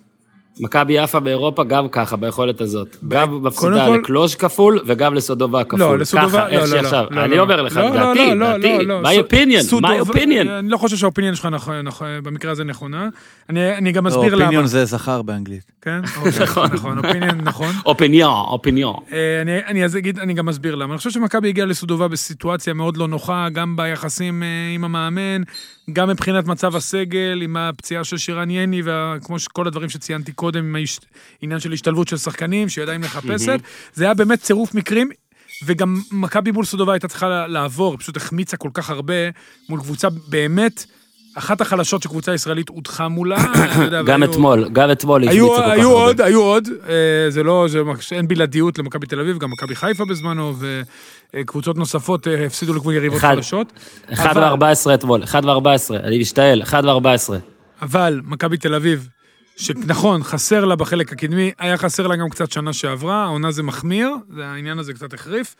מכבי 0.59 0.93
יפה 0.93 1.19
באירופה 1.19 1.63
גם 1.63 1.89
ככה, 1.89 2.15
ביכולת 2.15 2.61
הזאת. 2.61 2.97
גם 3.07 3.43
מפסידה 3.43 3.87
לקלוז' 3.89 4.35
כפול 4.35 4.79
וגם 4.85 5.13
לסודובה 5.13 5.63
כפול. 5.63 5.79
לא, 5.79 5.97
לסודובה, 5.97 6.37
לא, 6.39 6.47
איך 6.47 6.61
לא, 6.61 6.67
שעכשיו. 6.67 7.05
לא, 7.11 7.23
אני 7.25 7.37
לא, 7.37 7.41
אומר 7.43 7.55
לא. 7.55 7.63
לך, 7.63 7.77
לא, 7.77 7.83
לא, 7.89 7.93
דעתי, 7.95 8.19
לא, 8.29 8.33
לא, 8.35 8.57
דעתי. 8.57 8.85
לא, 8.85 9.01
לא. 9.01 9.09
my 9.09 9.13
opinion, 9.13 9.61
סודובה- 9.61 10.01
my 10.01 10.07
opinion. 10.07 10.49
אני 10.59 10.69
לא 10.69 10.77
חושב 10.77 10.97
שה 10.97 11.08
opinion 11.08 11.35
שלך 11.35 11.45
נכון, 11.45 11.75
נכון, 11.81 12.07
במקרה 12.23 12.51
הזה 12.51 12.63
נכונה. 12.63 13.09
אני 13.49 13.77
אני 13.77 13.91
גם 13.91 14.07
אסביר 14.07 14.23
לא, 14.23 14.29
למה. 14.35 14.43
opinion 14.45 14.67
זה 14.67 14.85
זכר 14.85 15.21
באנגלית. 15.21 15.71
כן? 15.81 15.99
נכון. 16.43 16.69
נכון, 16.73 16.97
opinion 16.97 17.41
נכון. 17.41 17.71
opinion, 17.85 18.45
opinion. 18.47 18.95
אה, 19.13 19.41
אני, 19.41 19.57
אני 19.67 19.85
אז 19.85 19.97
אגיד, 19.97 20.19
אני 20.19 20.33
גם 20.33 20.49
אסביר 20.49 20.75
למה. 20.75 20.93
אני 20.93 20.97
חושב 20.97 21.09
שמכבי 21.09 21.49
הגיעה 21.49 21.67
לסודובה 21.67 22.07
בסיטואציה 22.07 22.73
מאוד 22.73 22.97
לא 22.97 23.07
נוחה, 23.07 23.47
גם 23.53 23.75
ביחסים 23.75 24.43
אה, 24.43 24.47
עם 24.75 24.83
המאמן, 24.83 25.41
גם 25.93 26.09
מבחינת 26.09 26.45
מצב 26.45 26.75
הסגל, 26.75 27.41
עם 27.41 27.57
הפציעה 27.57 28.03
של 28.03 28.17
שירן 28.17 28.49
יני, 28.49 28.81
וכמו 28.85 29.35
כל 29.53 29.67
הדברים 29.67 29.89
שציינתי 29.89 30.31
מקודם 30.31 30.65
עם 30.65 30.75
העניין 31.41 31.59
של 31.59 31.73
השתלבות 31.73 32.07
של 32.07 32.17
שחקנים, 32.17 32.69
שהיא 32.69 32.83
עדיין 32.83 33.01
מחפשת. 33.01 33.59
זה 33.93 34.03
היה 34.03 34.13
באמת 34.13 34.41
צירוף 34.41 34.75
מקרים, 34.75 35.09
וגם 35.65 36.01
מכבי 36.11 36.51
מול 36.51 36.65
סודובה 36.65 36.93
הייתה 36.93 37.07
צריכה 37.07 37.47
לעבור, 37.47 37.97
פשוט 37.97 38.17
החמיצה 38.17 38.57
כל 38.57 38.69
כך 38.73 38.89
הרבה 38.89 39.13
מול 39.69 39.79
קבוצה 39.79 40.07
באמת... 40.09 40.85
אחת 41.35 41.61
החלשות 41.61 42.03
שקבוצה 42.03 42.33
ישראלית 42.33 42.69
הודחה 42.69 43.07
מולה. 43.07 43.37
גם 44.07 44.23
אתמול, 44.23 44.69
גם 44.73 44.91
אתמול 44.91 45.27
היו, 45.27 45.47
כל 45.49 45.61
כך 45.61 45.69
היו. 45.69 45.89
עוד, 45.91 46.21
היו 46.21 46.41
עוד, 46.41 46.67
אה, 46.89 47.29
זה 47.29 47.43
לא, 47.43 47.67
אין 48.11 48.27
בלעדיות 48.27 48.79
למכבי 48.79 49.07
תל 49.07 49.19
אביב, 49.19 49.37
גם 49.37 49.51
מכבי 49.51 49.75
חיפה 49.75 50.05
בזמנו, 50.05 50.53
וקבוצות 51.33 51.77
נוספות 51.77 52.27
אה, 52.27 52.45
הפסידו 52.45 52.73
לקבוצות 52.73 52.93
יריבות. 52.93 53.19
חלשות. 53.19 53.73
1 54.13 54.37
אבל- 54.37 54.63
ו-14 54.63 54.93
אתמול, 54.93 55.23
1 55.23 55.45
ו-14, 55.45 55.95
אני 56.03 56.19
משתעל, 56.19 56.61
1 56.61 56.83
ו-14. 56.83 57.33
אבל 57.81 58.21
מכבי 58.23 58.57
תל 58.57 58.75
אביב, 58.75 59.09
שנכון, 59.57 60.23
חסר 60.23 60.65
לה 60.65 60.75
בחלק 60.75 61.11
הקדמי, 61.11 61.51
היה 61.59 61.77
חסר 61.77 62.07
לה 62.07 62.15
גם 62.15 62.29
קצת 62.29 62.51
שנה 62.51 62.73
שעברה, 62.73 63.23
העונה 63.23 63.51
זה 63.51 63.63
מחמיר, 63.63 64.09
העניין 64.41 64.79
הזה 64.79 64.93
קצת 64.93 65.13
החריף. 65.13 65.55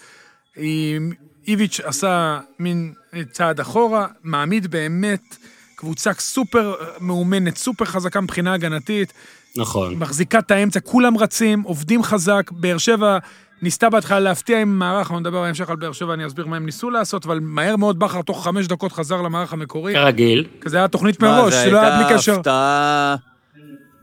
איביץ' 1.47 1.79
עשה 1.83 2.39
מין 2.59 2.93
צעד 3.31 3.59
אחורה, 3.59 4.07
מעמיד 4.23 4.71
באמת 4.71 5.35
קבוצה 5.81 6.11
סופר 6.19 6.73
מאומנת, 6.99 7.57
סופר 7.57 7.85
חזקה 7.85 8.21
מבחינה 8.21 8.53
הגנתית, 8.53 9.13
נכון. 9.57 9.95
מחזיקה 9.95 10.39
את 10.39 10.51
האמצע, 10.51 10.79
כולם 10.79 11.17
רצים, 11.17 11.61
עובדים 11.61 12.03
חזק, 12.03 12.51
באר 12.51 12.77
שבע 12.77 13.17
ניסתה 13.61 13.89
בהתחלה 13.89 14.19
להפתיע 14.19 14.61
עם 14.61 14.79
מערך, 14.79 14.99
אנחנו 14.99 15.19
נדבר 15.19 15.41
בהמשך 15.41 15.69
על 15.69 15.75
באר 15.75 15.91
שבע, 15.91 16.13
אני 16.13 16.27
אסביר 16.27 16.47
מה 16.47 16.55
הם 16.55 16.65
ניסו 16.65 16.89
לעשות, 16.89 17.25
אבל 17.25 17.39
מהר 17.41 17.75
מאוד 17.75 17.99
בכר 17.99 18.21
תוך 18.21 18.43
חמש 18.43 18.67
דקות 18.67 18.91
חזר 18.91 19.21
למערך 19.21 19.53
המקורי, 19.53 19.93
כרגיל. 19.93 20.47
כי 20.61 20.69
זה 20.69 20.77
היה 20.77 20.87
תוכנית 20.87 21.23
מראש, 21.23 21.53
זה 21.53 21.71
לא 21.71 21.79
היה 21.79 21.89
בלי 21.89 22.03
הייתה 22.05 22.17
קשר. 22.17 22.35
הפתעה 22.35 23.15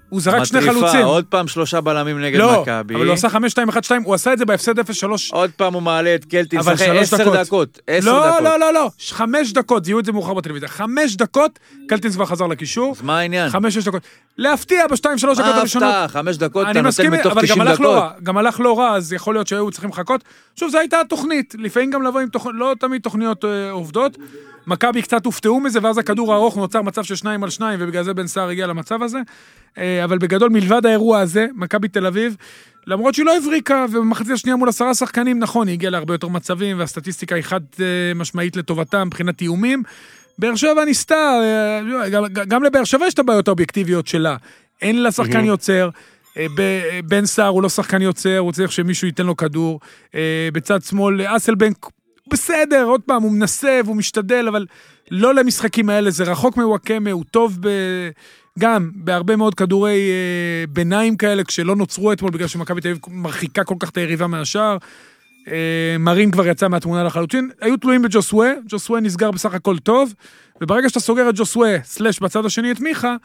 הוא 0.09 0.21
זרק 0.21 0.45
שני 0.45 0.59
מטריפה, 0.61 0.81
חלוצים. 0.81 1.05
עוד 1.07 1.25
פעם 1.25 1.49
שלושה 1.49 1.81
בלמים 1.81 2.21
נגד 2.23 2.39
לא, 2.39 2.63
מכבי. 2.63 2.95
אבל 2.95 3.07
הוא 3.07 3.15
עשה 3.15 3.29
5-2-1-2, 3.29 3.33
הוא 4.05 4.15
עשה 4.15 4.33
את 4.33 4.39
זה 4.39 4.45
בהפסד 4.45 4.79
0-3. 4.79 4.83
עוד 5.31 5.51
פעם 5.57 5.75
הוא 5.75 5.83
מעלה 5.83 6.15
את 6.15 6.25
קלטין, 6.25 6.59
אבל 6.59 6.73
משחק 6.73 6.87
שלוש 6.87 7.03
עשר 7.03 7.17
דקות. 7.17 7.35
דקות. 7.47 7.79
עשר 7.87 8.13
לא, 8.13 8.29
דקות. 8.31 8.43
לא, 8.45 8.61
לא, 8.61 8.73
לא, 8.73 8.91
ש- 8.99 9.13
חמש 9.13 9.53
דקות, 9.53 9.85
זיהו 9.85 9.99
את 10.01 10.05
זה 10.05 10.13
מאוחר 10.13 10.35
בטלוויזיה. 10.35 10.69
חמש 10.69 11.17
דקות, 11.17 11.59
קלטינס 11.89 12.15
כבר 12.15 12.27
חזר 12.27 12.47
לקישור. 12.47 12.95
אז 12.97 13.03
מה 13.03 13.19
העניין? 13.19 13.51
חמש-שש 13.51 13.85
דקות. 13.85 14.03
להפתיע 14.39 14.87
בשתיים, 14.87 15.19
שלוש 15.19 15.39
דקות 15.39 15.51
מה 15.51 15.59
הראשונות. 15.59 15.89
ההפתעה? 15.95 16.09
חמש 16.23 16.37
דקות 16.37 16.63
אתה 16.63 16.71
אני 16.71 16.79
נותן 16.79 16.89
מסכים, 16.89 17.11
מתוך 17.13 17.33
אבל 17.33 17.41
גם 17.43 17.47
90 17.47 17.61
הלך 17.61 17.81
לא 17.81 17.87
דקות. 17.95 18.03
רע, 18.03 18.11
גם 18.23 18.39
הלך 18.39 18.61
לא 18.61 18.79
רע, 18.79 18.95
אז 18.97 19.13
יכול 19.13 19.35
להיות 19.35 19.47
שהיו 19.47 19.71
צריכים 19.71 19.91
לחכות. 19.91 20.21
שוב, 20.57 20.71
זו 20.71 20.79
הייתה 20.79 21.01
התוכנית, 21.01 21.55
לפעמים 21.59 21.91
גם 21.91 22.03
לבוא 22.03 22.21
עם 22.21 22.29
תוכניות, 22.29 22.57
לא 22.59 22.75
תמיד 22.81 23.03
תוכניות 23.03 23.45
אה, 23.45 23.71
עובדות. 23.71 24.17
מכבי 24.69 25.03
קצת 25.03 25.27
הופתעו 25.27 25.61
מזה, 25.61 25.79
ואז 25.83 25.99
הכדור 25.99 26.33
הארוך 26.33 26.57
נוצר 26.57 26.83
מצב 26.83 27.05
של 27.05 27.17
שניים 27.17 27.45
על 27.45 27.51
שניים, 27.51 27.79
ובגלל 27.83 28.05
זה 28.05 28.15
בן 28.15 28.27
סער 28.27 28.49
הגיע 28.49 28.67
למצב 28.67 29.03
הזה. 29.03 29.19
אה, 29.79 30.05
אבל 30.05 30.19
בגדול, 30.19 30.51
מלבד 30.51 30.87
האירוע 30.87 31.21
הזה, 31.21 31.47
מכבי 31.55 31.89
תל 31.89 32.07
אביב, 32.07 32.37
למרות 32.87 33.15
שהיא 33.15 33.27
לא 33.27 33.37
הבריקה, 33.37 33.87
ובמחצית 33.91 34.33
השנייה 34.33 34.57
מול 34.57 34.69
עשרה 34.69 34.95
שחקנים, 34.95 35.39
נכון, 35.39 35.69
היא 35.69 35.73
הגיעה 35.73 35.91
להרבה 35.91 36.15
יותר 36.15 36.29
מצבים, 36.29 36.79
והסטטיסטיקה 36.79 37.35
היא 37.35 37.43
חד 37.43 37.61
אה, 37.81 37.87
משמעית 38.15 38.57
לטובתם 38.57 39.07
מבחינת 39.07 39.41
איומים. 39.41 39.83
באר 40.39 40.57
שבע 40.57 40.85
ניסתה, 40.85 41.41
אה, 41.43 42.09
גם, 42.09 42.25
גם 42.33 42.63
לבאר 42.63 42.85
שבע 42.85 43.07
יש 43.07 43.15
את 43.15 43.19
הבעיות 43.19 43.49
האובייקטיביות 43.49 44.07
שלה. 44.07 44.37
אין 44.83 45.03
לה 45.03 45.13
שחקן 45.13 45.45
יוצר. 45.45 45.91
בן 47.05 47.27
סער 47.27 47.49
הוא 47.49 47.63
לא 47.63 47.69
שחקן 47.69 48.03
יוצר, 48.03 48.39
הוא 48.39 48.53
צריך 48.53 48.73
שמישהו 48.73 49.07
ייתן 49.07 49.27
לו 49.27 49.37
כדור. 49.37 49.81
בצד 50.53 50.83
שמאל, 50.83 51.21
אסלבנק, 51.37 51.87
בסדר, 52.31 52.85
עוד 52.85 53.01
פעם, 53.01 53.23
הוא 53.23 53.33
מנסה 53.33 53.81
והוא 53.85 53.97
משתדל, 53.97 54.49
אבל 54.49 54.67
לא 55.11 55.35
למשחקים 55.35 55.91
האלה, 55.91 56.11
זה 56.11 56.25
רחוק 56.25 56.57
מוואקמה, 56.57 57.11
הוא 57.11 57.25
טוב 57.31 57.59
ב... 57.61 57.69
גם 58.59 58.91
בהרבה 58.95 59.37
מאוד 59.37 59.55
כדורי 59.55 60.11
אה, 60.11 60.65
ביניים 60.69 61.17
כאלה, 61.17 61.45
כשלא 61.45 61.77
נוצרו 61.77 62.13
אתמול 62.13 62.31
בגלל 62.31 62.49
שמכבי 62.49 62.81
תל 62.81 62.89
אביב 62.89 63.01
מרחיקה 63.09 63.65
כל 63.65 63.75
כך 63.81 63.91
את 63.91 63.97
היריבה 63.97 64.27
מהשער. 64.27 64.77
אה, 65.49 65.97
מרין 65.99 66.31
כבר 66.31 66.47
יצא 66.47 66.69
מהתמונה 66.69 67.05
לחלוטין, 67.05 67.51
היו 67.61 67.77
תלויים 67.77 68.03
בג'וסווה, 68.03 68.53
ג'וסווה 68.69 69.01
נסגר 69.01 69.31
בסך 69.31 69.55
הכל 69.55 69.79
טוב, 69.79 70.15
וברגע 70.61 70.89
שאתה 70.89 71.01
סוגר 71.01 71.29
את 71.29 71.35
ג'וסווה, 71.37 71.77
סלאש 71.85 72.21
בצד 72.21 72.47
השני 72.47 72.73
את 72.73 72.81
מיכה, 72.81 73.17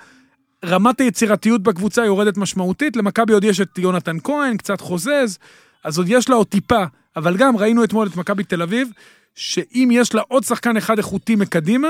רמת 0.65 1.01
היצירתיות 1.01 1.63
בקבוצה 1.63 2.05
יורדת 2.05 2.37
משמעותית, 2.37 2.95
למכבי 2.95 3.33
עוד 3.33 3.43
יש 3.43 3.61
את 3.61 3.77
יונתן 3.77 4.17
כהן, 4.23 4.57
קצת 4.57 4.81
חוזז, 4.81 5.37
אז 5.83 5.97
עוד 5.97 6.07
יש 6.09 6.29
לה 6.29 6.35
עוד 6.35 6.47
טיפה, 6.47 6.83
אבל 7.15 7.37
גם 7.37 7.57
ראינו 7.57 7.83
אתמול 7.83 8.07
את 8.07 8.15
מכבי 8.15 8.43
תל 8.43 8.61
אביב, 8.61 8.89
שאם 9.35 9.89
יש 9.91 10.15
לה 10.15 10.21
עוד 10.27 10.43
שחקן 10.43 10.77
אחד 10.77 10.97
איכותי 10.97 11.35
מקדימה, 11.35 11.87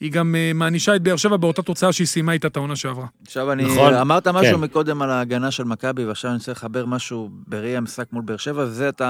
היא 0.00 0.12
גם 0.12 0.34
אה, 0.34 0.52
מענישה 0.54 0.96
את 0.96 1.02
באר 1.02 1.16
שבע 1.16 1.36
באותה 1.36 1.62
תוצאה 1.62 1.92
שהיא 1.92 2.06
סיימה 2.06 2.32
איתה 2.32 2.48
את 2.48 2.56
העונה 2.56 2.76
שעברה. 2.76 3.06
עכשיו 3.22 3.52
אני, 3.52 3.64
נכון. 3.64 3.94
אמרת 3.94 4.28
משהו 4.28 4.54
כן. 4.54 4.60
מקודם 4.60 5.02
על 5.02 5.10
ההגנה 5.10 5.50
של 5.50 5.64
מכבי, 5.64 6.04
ועכשיו 6.04 6.30
אני 6.30 6.38
רוצה 6.38 6.52
לחבר 6.52 6.86
משהו 6.86 7.30
בראי 7.46 7.76
המשחק 7.76 8.06
מול 8.12 8.22
באר 8.22 8.36
שבע, 8.36 8.62
וזה 8.62 8.88
את 8.88 9.02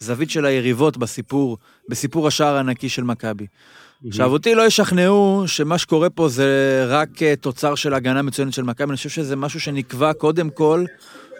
הזווית 0.00 0.30
של 0.30 0.44
היריבות 0.44 0.96
בסיפור, 0.96 1.58
בסיפור 1.88 2.26
השער 2.26 2.56
הענקי 2.56 2.88
של 2.88 3.04
מכבי. 3.04 3.46
עכשיו, 4.08 4.30
אותי 4.30 4.54
לא 4.54 4.66
ישכנעו 4.66 5.44
שמה 5.46 5.78
שקורה 5.78 6.10
פה 6.10 6.28
זה 6.28 6.84
רק 6.88 7.22
אה, 7.22 7.36
תוצר 7.36 7.74
של 7.74 7.94
הגנה 7.94 8.22
מצוינת 8.22 8.52
של 8.52 8.62
מכבי, 8.62 8.88
אני 8.88 8.96
חושב 8.96 9.08
שזה 9.08 9.36
משהו 9.36 9.60
שנקבע 9.60 10.12
קודם 10.12 10.50
כל, 10.50 10.84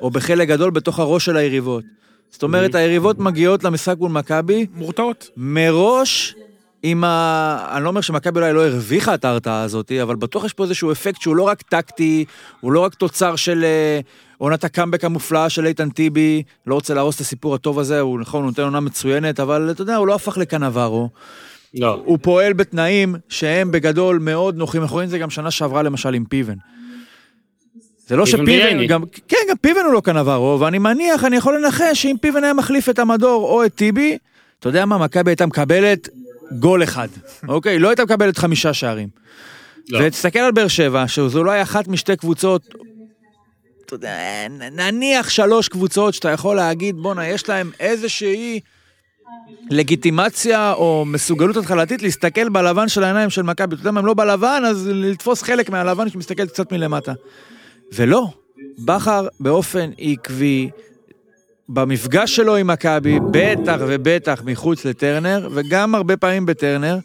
או 0.00 0.10
בחלק 0.10 0.48
גדול 0.48 0.70
בתוך 0.70 0.98
הראש 0.98 1.24
של 1.24 1.36
היריבות. 1.36 1.84
זאת 2.30 2.42
אומרת, 2.42 2.74
היריבות 2.74 3.18
מגיעות 3.18 3.64
למשחק 3.64 3.98
מול 3.98 4.10
מכבי, 4.10 4.66
מורתעות. 4.74 5.30
מראש, 5.36 6.34
עם 6.82 7.04
ה... 7.04 7.68
אני 7.76 7.84
לא 7.84 7.88
אומר 7.88 8.00
שמכבי 8.00 8.40
אולי 8.40 8.52
לא 8.52 8.66
הרוויחה 8.66 9.14
את 9.14 9.24
ההרתעה 9.24 9.62
הזאת, 9.62 9.92
אבל 10.02 10.16
בטוח 10.16 10.44
יש 10.44 10.52
פה 10.52 10.64
איזשהו 10.64 10.92
אפקט 10.92 11.20
שהוא 11.20 11.36
לא 11.36 11.42
רק 11.42 11.62
טקטי, 11.62 12.24
הוא 12.60 12.72
לא 12.72 12.80
רק 12.80 12.94
תוצר 12.94 13.36
של 13.36 13.64
אה, 13.64 14.00
עונת 14.38 14.64
הקאמבק 14.64 15.04
המופלאה 15.04 15.48
של 15.48 15.66
איתן 15.66 15.90
טיבי, 15.90 16.42
לא 16.66 16.74
רוצה 16.74 16.94
להרוס 16.94 17.16
את 17.16 17.20
הסיפור 17.20 17.54
הטוב 17.54 17.78
הזה, 17.78 18.00
הוא 18.00 18.20
נכון, 18.20 18.42
הוא 18.42 18.50
נותן 18.50 18.62
עונה 18.62 18.80
מצוינת, 18.80 19.40
אבל 19.40 19.70
אתה 19.70 19.82
יודע, 19.82 19.96
הוא 19.96 20.06
לא 20.06 20.14
הפך 20.14 20.38
לקנברו. 20.38 21.08
לא. 21.74 22.02
הוא 22.04 22.18
פועל 22.22 22.52
בתנאים 22.52 23.14
שהם 23.28 23.70
בגדול 23.70 24.18
מאוד 24.18 24.56
נוחים, 24.56 24.82
אנחנו 24.82 24.94
רואים 24.94 25.06
את 25.06 25.10
זה 25.10 25.18
גם 25.18 25.30
שנה 25.30 25.50
שעברה 25.50 25.82
למשל 25.82 26.14
עם 26.14 26.24
פיבן. 26.24 26.54
זה 28.06 28.16
לא 28.16 28.24
פיבן 28.24 28.44
שפיבן. 28.44 28.86
גם, 28.86 29.04
כן, 29.28 29.36
גם 29.50 29.56
פיבן 29.56 29.80
הוא 29.80 29.92
לא 29.92 30.00
קנברו, 30.00 30.60
ואני 30.60 30.78
מניח, 30.78 31.24
אני 31.24 31.36
יכול 31.36 31.58
לנחש 31.58 32.02
שאם 32.02 32.16
פיבן 32.20 32.44
היה 32.44 32.54
מחליף 32.54 32.88
את 32.88 32.98
המדור 32.98 33.44
או 33.44 33.64
את 33.64 33.74
טיבי, 33.74 34.18
אתה 34.58 34.68
יודע 34.68 34.84
מה, 34.84 34.98
מכבי 34.98 35.30
הייתה 35.30 35.46
מקבלת 35.46 36.08
גול 36.58 36.82
אחד, 36.82 37.08
אוקיי? 37.48 37.78
לא 37.78 37.88
הייתה 37.88 38.04
מקבלת 38.04 38.38
חמישה 38.38 38.74
שערים. 38.74 39.08
לא. 39.88 40.00
ותסתכל 40.02 40.38
על 40.38 40.52
באר 40.52 40.68
שבע, 40.68 41.08
שזו 41.08 41.38
אולי 41.38 41.62
אחת 41.62 41.88
משתי 41.88 42.16
קבוצות, 42.16 42.62
אתה 43.86 43.94
יודע, 43.94 44.16
נניח 44.70 45.30
שלוש 45.30 45.68
קבוצות 45.68 46.14
שאתה 46.14 46.30
יכול 46.30 46.56
להגיד, 46.56 46.96
בואנה, 46.96 47.28
יש 47.28 47.48
להם 47.48 47.70
איזושהי 47.80 48.60
לגיטימציה 49.70 50.72
או 50.72 51.04
מסוגלות 51.06 51.56
התחלתית 51.56 52.02
להסתכל 52.02 52.48
בלבן 52.48 52.88
של 52.88 53.04
העיניים 53.04 53.30
של 53.30 53.42
מכבי. 53.42 53.74
אתה 53.74 53.80
יודע 53.80 53.90
מה, 53.90 54.00
הם 54.00 54.06
לא 54.06 54.14
בלבן, 54.14 54.62
אז 54.66 54.88
לתפוס 54.92 55.42
חלק 55.42 55.70
מהלבן 55.70 56.08
שמסתכל 56.08 56.46
קצת 56.46 56.72
מלמטה. 56.72 57.12
ולא, 57.92 58.26
בכר 58.78 59.28
באופן 59.40 59.90
עקבי, 59.98 60.70
במפגש 61.68 62.36
שלו 62.36 62.56
עם 62.56 62.66
מכבי, 62.66 63.18
בטח 63.30 63.76
ובטח 63.88 64.42
מחוץ 64.44 64.84
לטרנר, 64.84 65.48
וגם 65.54 65.94
הרבה 65.94 66.16
פעמים 66.16 66.46
בטרנר, 66.46 66.98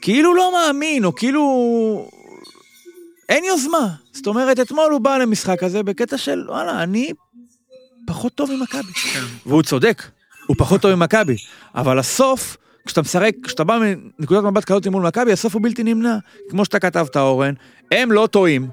כאילו 0.00 0.34
לא 0.34 0.52
מאמין, 0.52 1.04
או 1.04 1.14
כאילו... 1.14 2.08
אין 3.28 3.44
יוזמה. 3.44 3.88
זאת 4.12 4.26
אומרת, 4.26 4.60
אתמול 4.60 4.92
הוא 4.92 5.00
בא 5.00 5.18
למשחק 5.18 5.62
הזה 5.62 5.82
בקטע 5.82 6.18
של, 6.18 6.44
וואלה, 6.48 6.82
אני 6.82 7.12
פחות 8.06 8.34
טוב 8.34 8.50
ממכבי. 8.50 8.92
והוא 9.46 9.62
צודק, 9.62 10.02
הוא 10.46 10.56
פחות 10.58 10.80
טוב 10.80 10.94
ממכבי. 10.94 11.36
אבל 11.74 11.98
הסוף, 11.98 12.56
כשאתה 12.86 13.00
משחק, 13.00 13.32
כשאתה 13.42 13.64
בא 13.64 13.78
מנקודת 14.18 14.42
מבט 14.42 14.64
כזאת 14.64 14.86
מול 14.86 15.06
מכבי, 15.06 15.32
הסוף 15.32 15.54
הוא 15.54 15.62
בלתי 15.62 15.82
נמנע. 15.82 16.16
כמו 16.50 16.64
שאתה 16.64 16.78
כתבת, 16.78 17.16
אורן, 17.16 17.54
הם 17.92 18.12
לא 18.12 18.28
טועים. 18.30 18.68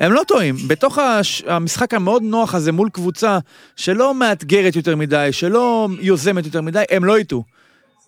הם 0.00 0.12
לא 0.12 0.22
טועים. 0.26 0.56
בתוך 0.68 0.98
הש... 0.98 1.42
המשחק 1.46 1.94
המאוד 1.94 2.22
נוח 2.22 2.54
הזה 2.54 2.72
מול 2.72 2.88
קבוצה 2.92 3.38
שלא 3.76 4.14
מאתגרת 4.14 4.76
יותר 4.76 4.96
מדי, 4.96 5.28
שלא 5.32 5.88
יוזמת 6.00 6.44
יותר 6.44 6.60
מדי, 6.60 6.82
הם 6.90 7.04
לא 7.04 7.18
יטעו. 7.18 7.44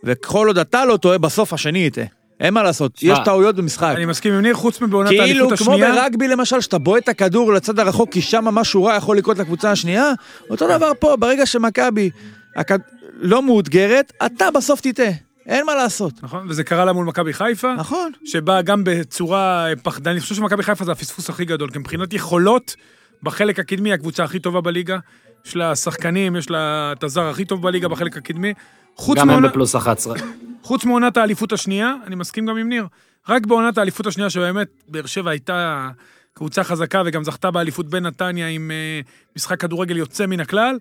וכל 0.05 0.47
עוד 0.47 0.59
אתה 0.59 0.85
לא 0.85 0.97
טועה, 0.97 1.19
בסוף 1.19 1.53
השני 1.53 1.79
יטעה. 1.79 2.05
אין 2.41 2.55
מה 2.55 2.63
לעשות, 2.63 2.97
שמע, 2.97 3.13
יש 3.13 3.19
טעויות 3.25 3.57
במשחק. 3.57 3.93
אני 3.97 4.07
מסכים 4.07 4.33
עם 4.33 4.41
ניר, 4.41 4.55
חוץ 4.55 4.81
מבעונת 4.81 5.09
כאילו, 5.09 5.23
האליפות 5.23 5.59
כמו 5.59 5.73
השנייה. 5.75 5.95
ברגבי 5.95 6.29
למשל, 6.29 6.61
שאתה 6.61 6.79
בועט 6.79 7.03
את 7.03 7.09
הכדור 7.09 7.53
לצד 7.53 7.79
הרחוק, 7.79 8.13
כי 8.13 8.23
שם 8.23 8.45
משהו 8.45 8.85
רע 8.85 8.97
יכול 8.97 9.17
לקרות 9.17 9.39
לקבוצה 9.39 9.71
השנייה, 9.71 10.13
אותו 10.51 10.69
דבר 10.77 10.93
פה, 10.99 11.17
ברגע 11.17 11.47
שמכבי 11.47 12.11
הכד... 12.57 12.79
לא 13.21 13.43
מאותגרת, 13.43 14.13
אתה 14.27 14.51
בסוף 14.51 14.81
תטעה. 14.81 15.28
אין 15.49 15.67
מה 15.67 15.75
לעשות. 15.75 16.23
נכון, 16.23 16.47
וזה 16.51 16.65
קרה 16.65 16.85
לה 16.85 16.93
מול 16.93 17.07
מכבי 17.07 17.33
חיפה. 17.33 17.75
נכון. 17.75 18.13
שבאה 18.25 18.63
גם 18.63 18.85
בצורה 18.85 19.67
פחדנית. 19.83 20.07
אני 20.13 20.21
חושב 20.21 20.35
שמכבי 20.35 20.63
חיפה 20.63 20.85
זה 20.85 20.93
הפספוס 20.93 21.31
הכי 21.31 21.45
גדול, 21.45 21.71
כי 21.71 21.79
מבחינת 21.79 22.13
יכולות, 22.13 22.77
בחלק 23.23 23.59
הקדמי, 23.59 23.93
הקבוצה 23.93 24.25
הכי 24.25 24.39
טובה 24.39 24.61
בליגה. 24.61 24.99
יש 25.47 25.57
לה 25.57 25.77
שחקנים, 25.77 26.37
יש 26.37 26.51
לה 26.51 26.93
את 26.99 27.05
הזר 27.05 27.29
הכי 27.29 27.45
טוב 27.45 27.63
בליגה 27.63 27.89
בחלק 27.89 28.17
הקדמי. 28.17 28.55
חוץ 28.97 29.19
גם 29.19 29.23
הם 29.23 29.29
מעונה- 29.29 29.49
בפלוס 29.49 29.77
11. 29.77 30.17
חוץ 30.63 30.85
מעונת 30.85 31.17
האליפות 31.17 31.53
השנייה, 31.53 31.95
אני 32.07 32.15
מסכים 32.15 32.47
גם 32.47 32.57
עם 32.57 32.69
ניר, 32.69 32.87
רק 33.29 33.47
בעונת 33.47 33.79
האליפות 33.79 34.07
השנייה 34.07 34.31
שבאמת 34.31 34.69
באר 34.89 35.07
שבע 35.07 35.31
הייתה 35.31 35.89
קבוצה 36.35 36.65
חזקה 36.65 37.03
וגם 37.07 37.25
זכתה 37.25 37.51
באליפות 37.51 37.87
בנתניה 37.89 38.49
עם 38.49 38.71
אה, 38.71 39.01
משחק 39.37 39.61
כדורגל 39.61 39.97
יוצא 39.97 40.27
מן 40.27 40.41
הכלל. 40.41 40.79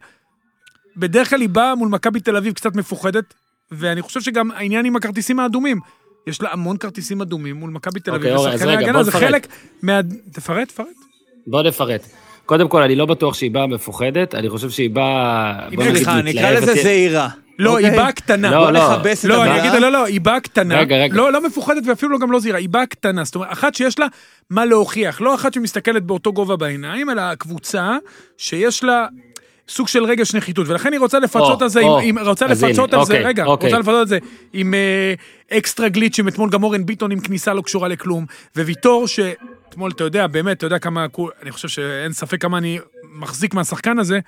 בדרך 0.98 1.30
כלל 1.30 1.42
היא 1.42 1.50
באה 1.50 1.76
מול 1.76 1.90
מכבי 1.90 2.20
תל 2.20 2.38
אביב 2.38 2.54
קצת 2.54 2.76
מפוחדת, 2.76 3.34
ואני 3.72 4.02
חושב 4.02 4.22
שגם 4.22 4.52
העניין 4.52 4.86
עם 4.86 4.96
הכרטיסים 4.96 5.40
האדומים. 5.40 5.80
יש 6.28 6.42
לה 6.42 6.50
המון 6.52 6.78
כרטיסים 6.78 7.22
אדומים 7.22 7.56
מול 7.56 7.70
מכבי 7.70 8.00
תל 8.00 8.16
אביב. 8.16 8.36
אוקיי, 8.36 8.50
ושחקני 8.50 8.72
רגע, 8.72 8.80
ההגנה 8.80 8.94
בוא 8.94 9.04
זה 9.04 9.10
נפרט. 9.10 9.24
חלק 9.24 9.48
מה... 9.82 10.00
תפרט, 10.32 10.68
תפרט. 10.68 10.88
בוא 11.48 11.64
נפרט. 11.64 12.02
קודם 12.46 12.68
כל, 12.68 12.82
אני 12.82 12.96
לא 12.96 13.06
בטוח 13.06 13.34
שהיא 13.34 13.52
באה 13.52 13.68
מפוחדת, 13.68 14.36
אני 14.36 14.50
חושב 14.50 14.70
שהיא 14.70 14.90
באה... 14.90 15.68
בוא 15.76 15.84
נגיד, 15.84 15.96
סליחה, 15.96 16.22
נקרא. 16.22 16.52
לזה 16.52 16.74
זהירה. 16.74 17.30
לא, 17.60 17.72
אוקיי? 17.72 17.90
היא 17.90 17.98
באה 17.98 18.12
קטנה. 18.12 18.52
לא, 18.52 18.74
לא. 18.74 18.98
נכבס 18.98 19.26
את 19.26 19.30
לא, 19.30 19.46
אני. 19.46 19.60
אגיד, 19.60 19.82
לא, 19.82 19.92
לא, 19.92 20.06
היא 20.06 20.22
באה 20.22 20.40
קטנה. 20.40 20.80
רגע, 20.80 20.96
רגע. 20.96 21.16
לא, 21.16 21.32
לא 21.32 21.48
מפוחדת 21.48 21.84
ואפילו 21.88 22.20
גם 22.20 22.32
לא 22.32 22.40
זהירה, 22.40 22.58
היא 22.58 22.70
באה 22.70 22.86
קטנה. 22.86 23.24
זאת 23.24 23.36
אומרת, 23.36 23.52
אחת 23.52 23.76
שיש 23.76 24.00
לה 24.00 24.08
מה 24.50 24.66
להוכיח, 24.66 25.22
לא 25.22 25.36
אחת 25.36 25.54
שמסתכלת 25.54 26.04
באותו 26.04 26.34
גובה 26.34 26.56
בעיניים, 26.56 27.10
אלא 27.10 27.36
קבוצה 27.36 27.98
שיש 28.38 28.84
לה... 28.84 29.08
סוג 29.70 29.88
של 29.88 30.04
רגש 30.04 30.36
נחיתות, 30.36 30.68
ולכן 30.68 30.94
היא 30.94 31.00
רוצה 31.00 31.20
לפצות 31.20 31.62
על 31.62 31.70
זה, 31.70 31.82
עם, 32.04 32.20
רוצה 32.20 32.48
לפצות 32.48 32.94
על 32.94 33.06
זה, 33.06 33.14
אוקיי, 33.14 33.24
רגע, 33.24 33.46
אוקיי. 33.46 33.70
רוצה 33.70 33.80
לפצות 33.80 34.00
על 34.00 34.08
זה 34.08 34.18
עם 34.54 34.74
אה, 34.74 35.14
אקסטרה 35.58 35.90
גליצ'ים, 35.90 36.28
אתמול 36.28 36.50
גם 36.50 36.64
אורן 36.64 36.86
ביטון 36.86 37.12
עם 37.12 37.20
כניסה 37.20 37.54
לא 37.54 37.62
קשורה 37.62 37.88
לכלום, 37.88 38.26
וויטור 38.56 39.08
שאתמול, 39.08 39.92
אתה 39.92 40.04
יודע, 40.04 40.28
באמת, 40.28 40.58
אתה 40.58 40.66
יודע 40.66 40.80
כמה, 40.80 41.06
אני 41.42 41.52
חושב 41.52 41.68
שאין 41.68 42.14
ספק 42.14 42.42
כמה 42.42 42.58
אני 42.58 42.80
מחזיק 43.14 43.54
מהשחקן 43.54 44.00
הזה, 44.00 44.20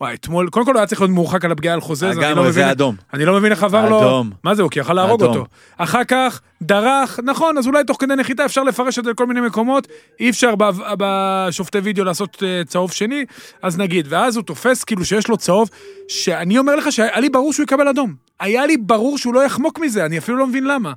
וואי, 0.00 0.14
אתמול, 0.14 0.48
קודם 0.48 0.66
כל 0.66 0.72
הוא 0.72 0.78
היה 0.78 0.86
צריך 0.86 1.00
להיות 1.00 1.10
מורחק 1.10 1.44
על 1.44 1.52
הפגיעה 1.52 1.74
על 1.74 1.80
חוזה, 1.80 2.08
אז 2.08 2.16
אני 2.18 2.22
לא 2.24 2.30
לגמרי, 2.30 2.52
זה 2.52 2.60
מבין- 2.60 2.70
אדום. 2.70 2.96
אני 3.14 3.24
לא 3.24 3.38
מבין 3.38 3.52
איך 3.52 3.62
עבר 3.62 3.88
לו... 3.88 3.98
אדום. 4.00 4.30
מה 4.44 4.54
זה, 4.54 4.62
הוא 4.62 4.70
כי 4.70 4.80
יכל 4.80 4.92
להרוג. 4.92 5.22
אותו. 5.22 5.44
אחר 5.76 6.04
כך, 6.04 6.40
דרך, 6.62 7.20
נכון, 7.24 7.58
אז 7.58 7.66
אולי 7.66 7.84
תוך 7.84 7.96
כדי 8.00 8.14
נחיתה 8.16 8.44
אפשר 8.44 8.62
לפרש 8.62 8.98
את 8.98 9.04
זה 9.04 9.10
לכל 9.10 9.26
מיני 9.26 9.40
מקומות, 9.40 9.88
אי 10.20 10.30
אפשר 10.30 10.54
בשופטי 10.98 11.78
וידאו 11.78 12.04
לעשות 12.04 12.42
אה, 12.46 12.62
צהוב 12.66 12.92
שני, 12.92 13.24
אז 13.62 13.78
נגיד, 13.78 14.06
ואז 14.08 14.36
הוא 14.36 14.44
תופס 14.44 14.84
כאילו 14.84 15.04
שיש 15.04 15.28
לו 15.28 15.36
צהוב, 15.36 15.70
שאני 16.08 16.58
אומר 16.58 16.76
לך 16.76 16.92
שהיה 16.92 17.20
לי 17.20 17.28
ברור 17.28 17.52
שהוא 17.52 17.64
יקבל 17.64 17.88
אדום. 17.88 18.14
היה 18.40 18.66
לי 18.66 18.76
ברור 18.76 19.18
שהוא 19.18 19.34
לא 19.34 19.44
יחמוק 19.44 19.78
מזה, 19.78 20.04
אני 20.04 20.18
אפילו 20.18 20.38
לא 20.38 20.46
מבין 20.46 20.64
למה. 20.64 20.92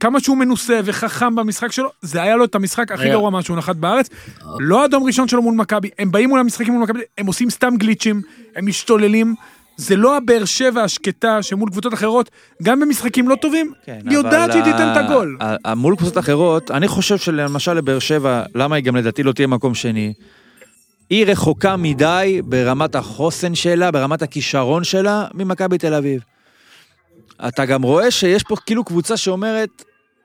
כמה 0.00 0.20
שהוא 0.20 0.36
מנוסה 0.36 0.80
וחכם 0.84 1.34
במשחק 1.34 1.72
שלו, 1.72 1.88
זה 2.02 2.22
היה 2.22 2.36
לו 2.36 2.44
את 2.44 2.54
המשחק 2.54 2.92
הכי. 2.92 3.08
גרוע 3.08 3.30
מאז 3.30 3.44
שהוא 3.44 3.56
נחת 3.56 3.76
בארץ. 3.76 4.08
לא 4.58 4.84
אדום 4.84 5.04
ראשון 5.04 5.28
שלו 5.28 5.42
מול 5.42 5.54
מכבי, 5.54 5.90
הם 5.98 6.10
באים 6.10 6.28
מול 6.28 6.40
המשחקים 6.40 6.74
מול 6.74 6.82
מכבי, 6.82 7.00
הם 7.18 7.26
עושים 7.26 7.50
סתם 7.50 7.74
גליצ'ים, 7.76 8.22
הם 8.56 8.66
משתוללים. 8.66 9.34
זה 9.76 9.96
לא 9.96 10.16
הבאר 10.16 10.44
שבע 10.44 10.82
השקטה 10.82 11.42
שמול 11.42 11.70
קבוצות 11.70 11.94
אחרות, 11.94 12.30
גם 12.62 12.80
במשחקים 12.80 13.28
לא 13.28 13.34
טובים, 13.34 13.72
כן, 13.84 13.98
היא 14.04 14.12
יודעת 14.12 14.52
שהיא 14.52 14.62
תיתן 14.62 14.92
את 14.92 14.96
הגול. 14.96 15.38
מול 15.76 15.96
קבוצות 15.96 16.18
אחרות, 16.18 16.70
אני 16.70 16.88
חושב 16.88 17.18
שלמשל 17.18 17.72
לבאר 17.72 17.98
שבע, 17.98 18.42
למה 18.54 18.76
היא 18.76 18.84
גם 18.84 18.96
לדעתי 18.96 19.22
לא 19.22 19.32
תהיה 19.32 19.46
מקום 19.46 19.74
שני? 19.74 20.12
היא 21.10 21.26
רחוקה 21.26 21.76
מדי 21.76 22.40
ברמת 22.44 22.94
החוסן 22.94 23.54
שלה, 23.54 23.90
ברמת 23.90 24.22
הכישרון 24.22 24.84
שלה, 24.84 25.26
ממכבי 25.34 25.78
תל 25.78 25.94
אביב. 25.94 26.20
אתה 27.48 27.64
גם 27.64 27.82
רואה 27.82 28.10
שיש 28.10 28.42
פה 28.42 28.56
כאילו 28.66 28.84
קבוצה 28.84 29.16
שאומרת, 29.16 29.84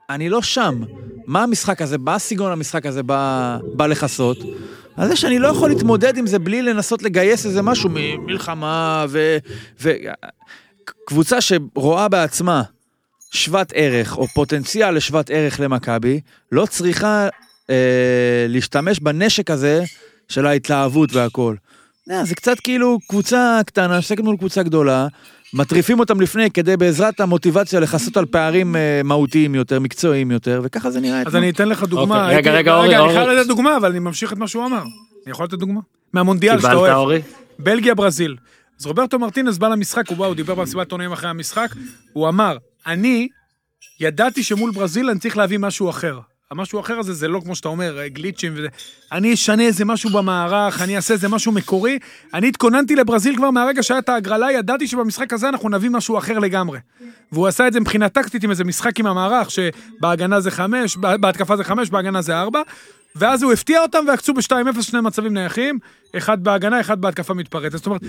אני 0.09 0.29
לא 0.29 0.41
שם. 0.41 0.81
מה 1.27 1.43
המשחק 1.43 1.81
הזה, 1.81 1.97
מה 1.97 2.19
סגנון 2.19 2.51
המשחק 2.51 2.85
הזה 2.85 3.03
בא, 3.03 3.57
בא 3.73 3.87
לכסות? 3.87 4.37
אז 4.97 5.09
זה 5.09 5.15
שאני 5.15 5.39
לא 5.39 5.47
יכול 5.47 5.69
להתמודד 5.69 6.17
עם 6.17 6.27
זה 6.27 6.39
בלי 6.39 6.61
לנסות 6.61 7.03
לגייס 7.03 7.45
איזה 7.45 7.61
משהו 7.61 7.89
ממלחמה 7.93 9.05
ו... 9.09 9.37
ו... 9.81 9.91
קבוצה 11.05 11.41
שרואה 11.41 12.07
בעצמה 12.07 12.63
שוות 13.31 13.71
ערך, 13.75 14.17
או 14.17 14.27
פוטנציאל 14.27 14.91
לשוות 14.91 15.29
ערך 15.29 15.59
למכבי, 15.59 16.19
לא 16.51 16.65
צריכה 16.65 17.27
אה, 17.69 18.45
להשתמש 18.49 18.99
בנשק 18.99 19.51
הזה 19.51 19.83
של 20.29 20.45
ההתלהבות 20.45 21.13
והכל. 21.13 21.55
אה, 22.11 22.25
זה 22.25 22.35
קצת 22.35 22.59
כאילו 22.59 22.99
קבוצה 23.09 23.59
קטנה, 23.65 23.97
משחקת 23.99 24.23
מול 24.23 24.37
קבוצה 24.37 24.63
גדולה, 24.63 25.07
מטריפים 25.53 25.99
אותם 25.99 26.21
לפני 26.21 26.51
כדי 26.51 26.77
בעזרת 26.77 27.19
המוטיבציה 27.19 27.79
לכסות 27.79 28.17
על 28.17 28.25
פערים 28.25 28.75
אה, 28.75 29.01
מהותיים 29.03 29.55
יותר, 29.55 29.79
מקצועיים 29.79 30.31
יותר, 30.31 30.61
וככה 30.63 30.91
זה 30.91 30.99
נראה 30.99 31.21
אז. 31.25 31.35
אני 31.35 31.49
אתן 31.49 31.69
לך 31.69 31.83
דוגמה. 31.83 32.23
אוקיי, 32.23 32.37
רגע, 32.37 32.51
רגע, 32.51 32.75
אורי, 32.75 32.87
רגע, 32.87 33.03
אני. 33.03 33.13
חייב 33.13 33.29
לתת 33.29 33.47
דוגמה, 33.47 33.77
אבל 33.77 33.89
אני 33.89 33.99
ממשיך 33.99 34.33
את 34.33 34.37
מה 34.37 34.47
שהוא 34.47 34.65
אמר. 34.65 34.81
אני 34.81 35.31
יכול 35.31 35.45
לתת 35.45 35.53
דוגמה? 35.53 35.79
מהמונדיאל 36.13 36.57
שאתה 36.57 36.67
קיבלת, 36.67 36.79
אוהב. 36.81 36.95
אורי? 36.95 37.21
בלגיה, 37.59 37.95
ברזיל. 37.95 38.35
אז 38.79 38.85
רוברטו 38.85 39.19
מרטינס 39.19 39.57
בא 39.57 39.67
למשחק, 39.67 40.09
הוא 40.09 40.17
בא, 40.17 40.25
הוא 40.25 40.35
דיבר 40.35 40.55
במסיבת 40.55 40.79
עיתונאים 40.79 41.11
אחרי 41.11 41.29
המשחק, 41.29 41.69
הוא 42.13 42.29
אמר, 42.29 42.57
אני 42.87 43.27
ידעתי 43.99 44.43
שמול 44.43 44.71
ברזיל 44.71 45.09
אני 45.09 45.19
צריך 45.19 45.37
להביא 45.37 45.57
משהו 45.57 45.89
אחר. 45.89 46.19
המשהו 46.53 46.79
האחר 46.79 46.99
הזה 46.99 47.13
זה 47.13 47.27
לא 47.27 47.39
כמו 47.39 47.55
שאתה 47.55 47.67
אומר, 47.67 48.07
גליצ'ים 48.07 48.53
וזה. 48.55 48.67
אני 49.11 49.33
אשנה 49.33 49.63
איזה 49.63 49.85
משהו 49.85 50.09
במערך, 50.09 50.81
אני 50.81 50.95
אעשה 50.95 51.13
איזה 51.13 51.29
משהו 51.29 51.51
מקורי. 51.51 51.99
אני 52.33 52.47
התכוננתי 52.47 52.95
לברזיל 52.95 53.35
כבר 53.35 53.51
מהרגע 53.51 53.83
שהיה 53.83 53.99
את 53.99 54.09
ההגרלה, 54.09 54.51
ידעתי 54.51 54.87
שבמשחק 54.87 55.33
הזה 55.33 55.49
אנחנו 55.49 55.69
נביא 55.69 55.89
משהו 55.89 56.17
אחר 56.17 56.39
לגמרי. 56.39 56.79
והוא 57.31 57.47
עשה 57.47 57.67
את 57.67 57.73
זה 57.73 57.79
מבחינה 57.79 58.09
טקטית 58.09 58.43
עם 58.43 58.51
איזה 58.51 58.63
משחק 58.63 58.99
עם 58.99 59.07
המערך, 59.07 59.47
שבהגנה 59.51 60.39
זה 60.39 60.51
חמש, 60.51 60.97
בהתקפה 60.97 61.57
זה 61.57 61.63
חמש, 61.63 61.89
בהגנה 61.89 62.21
זה 62.21 62.39
ארבע. 62.39 62.61
ואז 63.15 63.43
הוא 63.43 63.53
הפתיע 63.53 63.81
אותם 63.81 64.05
ועקצו 64.07 64.33
ב-2-0 64.33 64.81
שני 64.81 65.01
מצבים 65.01 65.33
נייחים, 65.33 65.79
אחד 66.17 66.43
בהגנה, 66.43 66.79
אחד 66.79 67.01
בהתקפה 67.01 67.33
מתפרצת. 67.33 67.77
זאת 67.77 67.85
אומרת, 67.85 68.01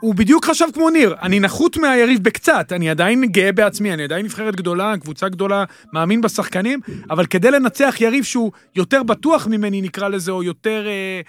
הוא 0.00 0.14
בדיוק 0.14 0.44
חשב 0.44 0.66
כמו 0.74 0.90
ניר, 0.90 1.14
אני 1.22 1.40
נחות 1.40 1.76
מהיריב 1.76 2.24
בקצת, 2.24 2.72
אני 2.72 2.90
עדיין 2.90 3.24
גאה 3.24 3.52
בעצמי, 3.52 3.92
אני 3.94 4.04
עדיין 4.04 4.24
נבחרת 4.24 4.56
גדולה, 4.56 4.94
קבוצה 5.00 5.28
גדולה, 5.28 5.64
מאמין 5.92 6.20
בשחקנים, 6.20 6.80
אבל 7.10 7.26
כדי 7.26 7.50
לנצח 7.50 7.96
יריב 8.00 8.24
שהוא 8.24 8.52
יותר 8.76 9.02
בטוח 9.02 9.46
ממני, 9.46 9.80
נקרא 9.80 10.08
לזה, 10.08 10.32
או 10.32 10.42
יותר 10.42 10.86
אה, 10.86 11.20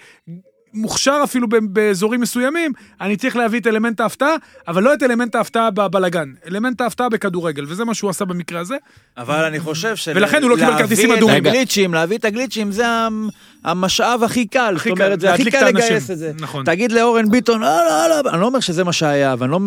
מוכשר 0.74 1.20
אפילו 1.24 1.46
באזורים 1.62 2.20
מסוימים, 2.20 2.72
אני 3.00 3.16
צריך 3.16 3.36
להביא 3.36 3.60
את 3.60 3.66
אלמנט 3.66 4.00
ההפתעה, 4.00 4.34
אבל 4.68 4.82
לא 4.82 4.94
את 4.94 5.02
אלמנט 5.02 5.34
ההפתעה 5.34 5.70
בבלגן, 5.70 6.28
אלמנט 6.48 6.80
ההפתעה 6.80 7.08
בכדורגל, 7.08 7.64
וזה 7.68 7.84
מה 7.84 7.94
שהוא 7.94 8.10
עשה 8.10 8.24
במקרה 8.24 8.60
הזה. 8.60 8.76
אבל 9.18 9.44
אני 9.44 9.60
חושב 9.60 9.96
של... 9.96 10.12
ולכן 10.14 10.42
הוא 10.42 10.50
לא 10.50 10.56
קיבל 10.56 10.78
כרטיסים 10.78 11.08
להביא 11.10 11.18
אדומים. 11.24 11.42
את 11.42 11.46
הגליצ'ים, 11.46 11.94
להביא 11.94 12.18
את 12.18 12.24
הגליצ'ים, 12.24 12.72
זה 12.72 12.88
המ- 12.88 13.28
המשאב 13.64 14.22
הכי 14.24 14.46
קל. 14.46 14.74
זאת 14.78 14.86
אומרת, 14.90 15.20
זה 15.20 15.32
הכי 15.34 15.50
קל. 15.50 15.68
לגייס 15.68 16.10
את 16.10 16.18
זה. 16.18 16.32
נכון. 16.40 16.64
תגיד 16.64 16.92
לאורן 16.92 17.30
ביטון, 17.30 17.60
לא, 17.60 17.66
לא, 17.68 18.22
לא, 18.24 18.30
אני 18.30 18.40
לא 18.40 18.46
אומר 18.46 18.60
שזה 18.60 18.84
מה 18.84 18.92
שהיה, 18.92 19.34
ואני 19.38 19.52
לא 19.52 19.60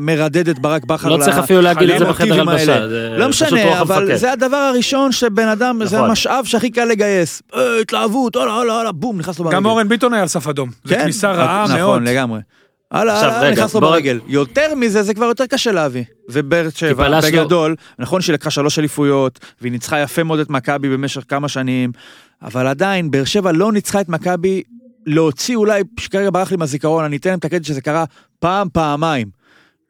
מרדד 0.00 0.48
את 0.48 0.58
ברק 0.58 0.84
בכר 0.84 1.08
לא 1.08 1.24
צריך 1.24 1.38
אפילו 1.38 1.60
להגיד 1.60 1.90
את 1.90 1.98
זה 1.98 2.04
בחדר 2.04 2.40
הלבשה, 2.40 2.86
לא 3.18 3.28
משנה, 3.28 3.80
אבל. 3.80 4.16
זה 4.16 4.32
הדבר 4.32 4.56
הראשון 4.56 5.12
שבן 5.12 5.48
אדם, 5.48 5.80
זה 5.84 5.96
נכון. 5.96 6.08
המשאב 6.08 6.44
שהכי 6.44 6.70
קל 6.70 6.84
לגייס. 6.84 7.42
אה, 7.54 7.80
התלהבות, 7.80 8.36
הלאה, 8.36 8.60
הלאה, 8.60 8.80
הלאה, 8.80 8.92
בום, 8.92 9.18
נכנס 9.18 9.38
לו 9.38 9.44
ברגל. 9.44 9.56
גם 9.56 9.66
אורן 9.66 9.88
ביטון 9.88 10.12
היה 10.14 10.22
על 10.22 10.28
סף 10.40 10.48
אדום. 10.48 10.70
זו 10.84 10.94
כן, 10.94 11.02
כניסה 11.02 11.32
רעה 11.32 11.66
מאוד. 11.68 11.78
נכון, 11.80 12.04
לגמרי. 12.04 12.40
הלאה, 12.90 13.20
הלאה, 13.20 13.50
נכנס 13.50 13.74
לו 13.74 13.80
בוא- 13.80 13.90
ברגל. 13.90 14.20
יותר 14.26 14.74
מזה, 14.74 15.02
זה 15.02 15.14
כבר 15.14 15.24
יותר 15.24 15.46
קשה 15.46 15.72
להביא. 15.72 16.04
ובאר 16.28 16.68
שבע, 16.74 17.20
בגדול, 17.20 17.76
נכון 17.98 18.20
שהיא 18.20 18.34
לקחה 18.34 18.50
שלוש 18.50 18.78
אליפויות, 18.78 19.38
והיא 19.60 19.72
ניצחה 19.72 20.00
יפה 20.00 20.22
מאוד 20.22 20.38
את 20.40 20.50
מכבי 20.50 20.88
במשך 20.88 21.22
כמה 21.28 21.48
שנים, 21.48 21.92
אבל 22.42 22.66
עדיין, 22.66 23.10
באר 23.10 23.24
שבע 23.24 23.52
לא 23.52 23.72
ניצחה 23.72 24.00
את 24.00 24.08
מכבי 24.08 24.62
להוציא 25.06 25.56
אולי, 25.56 25.82
שכרגע 26.00 26.30
ברח 26.32 26.50
לי 26.50 26.56
מהזיכרון, 26.56 27.04
אני 27.04 27.16
אתן 27.16 27.30
להם 27.30 27.38
את 27.38 27.44
הקטע 27.44 27.64
שזה 27.64 27.80
קרה 27.80 28.04
פעם, 28.38 28.68
פעמיים. 28.72 29.28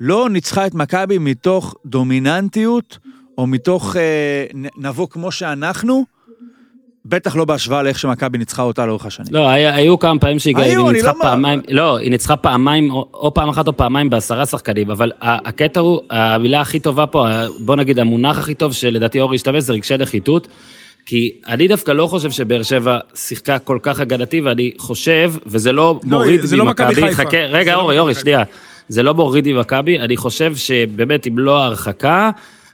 לא 0.01 0.29
ניצחה 0.31 0.67
את 0.67 0.75
מכבי 0.75 1.19
מתוך 1.19 1.75
דומיננטיות, 1.87 2.99
או 3.39 3.47
מתוך 3.47 3.97
אה, 3.97 4.45
נבוא 4.77 5.07
כמו 5.11 5.33
שאנחנו, 5.33 6.05
בטח 7.11 7.37
לא 7.37 7.45
בהשוואה 7.45 7.83
לאיך 7.83 7.99
שמכבי 7.99 8.39
ניצחה 8.39 8.63
אותה 8.63 8.87
לאורך 8.87 9.07
השנים. 9.07 9.29
לא, 9.35 9.49
היה- 9.49 9.75
היו 9.75 9.99
כמה 9.99 10.19
פעמים 10.21 10.39
שהיא 10.39 10.57
היו, 10.59 10.91
ניצחה 10.91 11.09
לא 11.13 11.19
מה- 11.19 11.25
פעמיים, 11.25 11.61
לא, 11.69 11.97
היא 11.97 12.11
ניצחה 12.11 12.37
פעמיים, 12.37 12.91
או 12.91 13.09
או 13.15 13.35
פעם 13.35 13.49
אחת 13.49 13.67
או 13.69 13.77
פעמיים 13.77 14.11
בעשרה 14.11 14.47
שחקנים, 14.47 14.91
אבל 14.91 15.13
הקטע 15.21 15.81
הוא, 15.81 16.01
המילה 16.11 16.61
הכי 16.61 16.81
טובה 16.81 17.07
פה, 17.07 17.27
בוא 17.61 17.77
נגיד 17.77 17.99
המונח 17.99 18.39
הכי 18.39 18.55
טוב 18.55 18.73
שלדעתי 18.73 19.21
אורי 19.21 19.37
השתמש 19.37 19.63
זה 19.65 19.73
רגשי 19.73 19.97
נחיתות, 19.97 20.49
כי 21.07 21.31
אני 21.49 21.69
דווקא 21.69 21.91
לא 21.93 22.07
חושב 22.07 22.31
שבאר 22.31 22.63
שבע 22.63 22.99
שיחקה 23.15 23.59
כל 23.59 23.79
כך 23.83 24.01
הגנתי, 24.01 24.41
ואני 24.41 24.71
חושב, 24.79 25.33
וזה 25.47 25.73
לא 25.73 26.01
מוריד 26.05 26.41
זה 26.41 26.57
לא 26.57 26.65
מכבי 26.65 26.87
ממכבי, 26.87 27.03
חיפה. 27.15 27.23
חכה, 27.29 27.37
רגע 27.39 27.75
לא 27.77 27.81
אורי, 27.81 27.99
אורי. 27.99 28.15
שנייה, 28.15 28.43
זה 28.89 29.03
לא 29.03 29.15
מוריד 29.15 29.49
ממכבי, 29.53 29.99
אני 29.99 30.17
חושב 30.17 30.57
שבאמת 30.57 31.27
אם 31.27 31.39
לא 31.39 31.63
ההרחקה, 31.63 32.31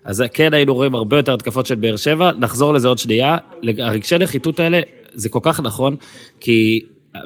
אז 0.07 0.25
כן 0.35 0.55
היינו 0.55 0.75
רואים 0.75 0.95
הרבה 0.95 1.17
יותר 1.17 1.35
התקפות 1.35 1.67
של 1.67 1.75
באר 1.75 1.97
שבע, 1.97 2.31
נחזור 2.39 2.75
לזה 2.75 2.89
עוד 2.89 2.99
שנייה. 2.99 3.37
הרגשי 3.79 4.19
נחיתות 4.19 4.61
האלה, 4.61 4.81
זה 5.15 5.29
כל 5.29 5.39
כך 5.43 5.61
נכון, 5.61 5.97
כי, 6.41 6.81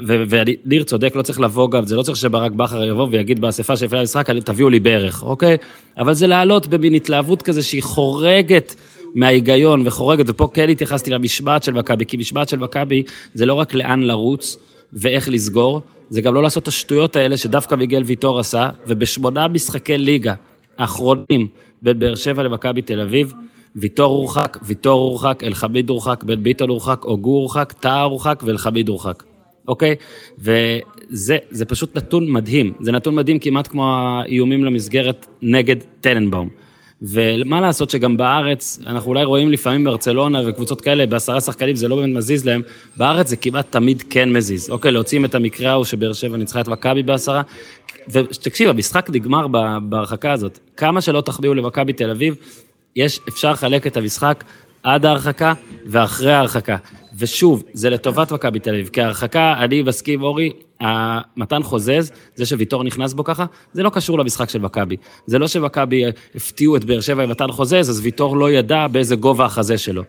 וניר 0.07 0.83
צודק, 0.85 1.16
לא 1.16 1.23
צריך 1.23 1.40
לבוא 1.40 1.71
גם, 1.71 1.87
זה 1.87 1.97
לא 1.97 2.03
צריך 2.03 2.16
שברק 2.16 2.53
בכר 2.53 2.85
יבוא 2.85 3.09
ויגיד 3.11 3.40
באספה 3.40 3.77
שלפני 3.77 3.99
המשחק, 3.99 4.31
"אני- 4.31 4.40
תביאו 4.40 4.69
לי 4.69 4.81
בערך, 4.81 5.23
אוקיי? 5.23 5.57
אבל 5.99 6.14
זה 6.14 6.27
לעלות 6.27 6.66
במין 6.66 6.95
התלהבות 6.95 7.43
כזה 7.43 7.62
שהיא 7.62 7.83
חורגת 7.83 8.75
מההיגיון 9.14 9.83
וחורגת, 9.87 10.25
ופה 10.29 10.49
כן 10.55 10.69
התייחסתי 10.69 11.11
למשמעת 11.11 11.62
של 11.62 11.73
מכבי, 11.73 12.07
כי 12.07 12.16
משמעת 12.16 12.49
של 12.49 12.59
מכבי 12.59 13.03
זה 13.35 13.47
לא 13.47 13.55
רק 13.55 13.75
לאן 13.75 14.03
לרוץ 14.03 14.57
ואיך 14.93 15.29
לסגור, 15.29 15.81
זה 16.11 16.21
גם 16.21 16.35
לא 16.35 16.43
לעשות 16.43 16.62
את 16.62 16.69
השטויות 16.69 17.16
האלה 17.16 17.37
שדווקא 17.37 17.75
מיגל 17.75 18.03
ויטור 18.07 18.38
עשה, 18.40 18.69
ובשמונה 18.87 19.49
משחקי 19.49 19.99
ליגה 19.99 20.35
האחרונים 20.79 21.47
בין 21.83 21.99
באר 21.99 22.14
שבע 22.14 22.43
למכבי 22.43 22.83
תל 22.83 23.01
אביב, 23.01 23.35
ויטור 23.77 24.16
הורחק, 24.16 24.59
ויטור 24.62 25.01
הורחק, 25.01 25.45
אלחמיד 25.45 25.90
הורחק, 25.90 26.25
בן 26.25 26.43
ביטון 26.43 26.69
הורחק, 26.69 27.05
אוגו 27.05 27.31
הורחק, 27.31 27.73
טאה 27.73 28.03
הורחק 28.03 28.43
ואלחמיד 28.47 28.88
הורחק. 28.88 29.23
אוקיי? 29.69 29.95
וזה 30.38 31.38
זה 31.51 31.64
פשוט 31.64 31.97
נתון 31.97 32.31
מדהים. 32.31 32.73
זה 32.81 32.93
נתון 32.93 33.14
מדהים 33.14 33.38
כמעט 33.38 33.66
כמו 33.66 33.87
האיומים 33.87 34.64
למסגרת 34.64 35.27
נגד 35.43 35.77
טננבאום. 36.01 36.49
ומה 37.02 37.60
לעשות 37.60 37.90
שגם 37.90 38.16
בארץ, 38.16 38.78
אנחנו 38.86 39.08
אולי 39.08 39.24
רואים 39.24 39.52
לפעמים 39.52 39.84
ברצלונה 39.84 40.40
וקבוצות 40.48 40.80
כאלה, 40.80 41.06
בעשרה 41.06 41.40
שחקנים 41.40 41.76
זה 41.76 41.88
לא 41.88 41.96
באמת 41.96 42.16
מזיז 42.16 42.44
להם, 42.44 42.62
בארץ 42.96 43.28
זה 43.28 43.36
כמעט 43.36 43.66
תמיד 43.70 44.02
כן 44.10 44.32
מזיז. 44.32 44.70
אוקיי, 44.70 44.92
להוצאים 44.92 45.24
את 45.24 45.34
המקרה 45.34 45.70
ההוא 45.70 45.84
שבאר 45.84 46.12
שבע 46.12 46.36
ניצחה 46.36 46.60
את 46.60 46.68
מכבי 46.68 47.02
בעשרה, 47.02 47.42
ותקשיב, 48.08 48.68
המשחק 48.68 49.10
נגמר 49.10 49.46
בהרחקה 49.82 50.32
הזאת. 50.32 50.58
כמה 50.76 51.00
שלא 51.00 51.20
תחביאו 51.20 51.54
למכבי 51.54 51.92
תל 51.92 52.10
אביב, 52.10 52.34
יש, 52.96 53.20
אפשר 53.28 53.52
לחלק 53.52 53.86
את 53.86 53.96
המשחק 53.96 54.44
עד 54.82 55.06
ההרחקה 55.06 55.52
ואחרי 55.86 56.32
ההרחקה. 56.32 56.76
ושוב, 57.20 57.64
זה 57.72 57.90
לטובת 57.90 58.33
מכבי 58.33 58.59
תל 58.59 58.70
אביב, 58.70 58.88
כי 58.88 59.00
ההרחקה, 59.00 59.54
אני 59.59 59.83
מסכים, 59.83 60.22
אורי, 60.22 60.52
מתן 61.37 61.62
חוזז, 61.62 62.12
זה 62.35 62.46
שוויטור 62.46 62.85
נכנס 62.85 63.12
בו 63.12 63.24
ככה, 63.24 63.44
זה 63.72 63.83
לא 63.83 63.90
קשור 63.90 64.18
למשחק 64.18 64.48
של 64.48 64.59
מכבי. 64.59 64.96
זה 65.26 65.38
לא 65.38 65.48
שמכבי 65.48 66.04
הפתיעו 66.35 66.76
את 66.76 66.85
באר 66.85 67.00
שבע 67.00 67.22
עם 67.22 67.30
מתן 67.30 67.52
חוזז, 67.52 67.90
אז 67.90 68.00
ויטור 68.02 68.37
לא 68.37 68.50
ידע 68.50 68.87
באיזה 68.87 69.16
גובה 69.16 69.44
החזה 69.44 69.78
שלו. 69.78 70.02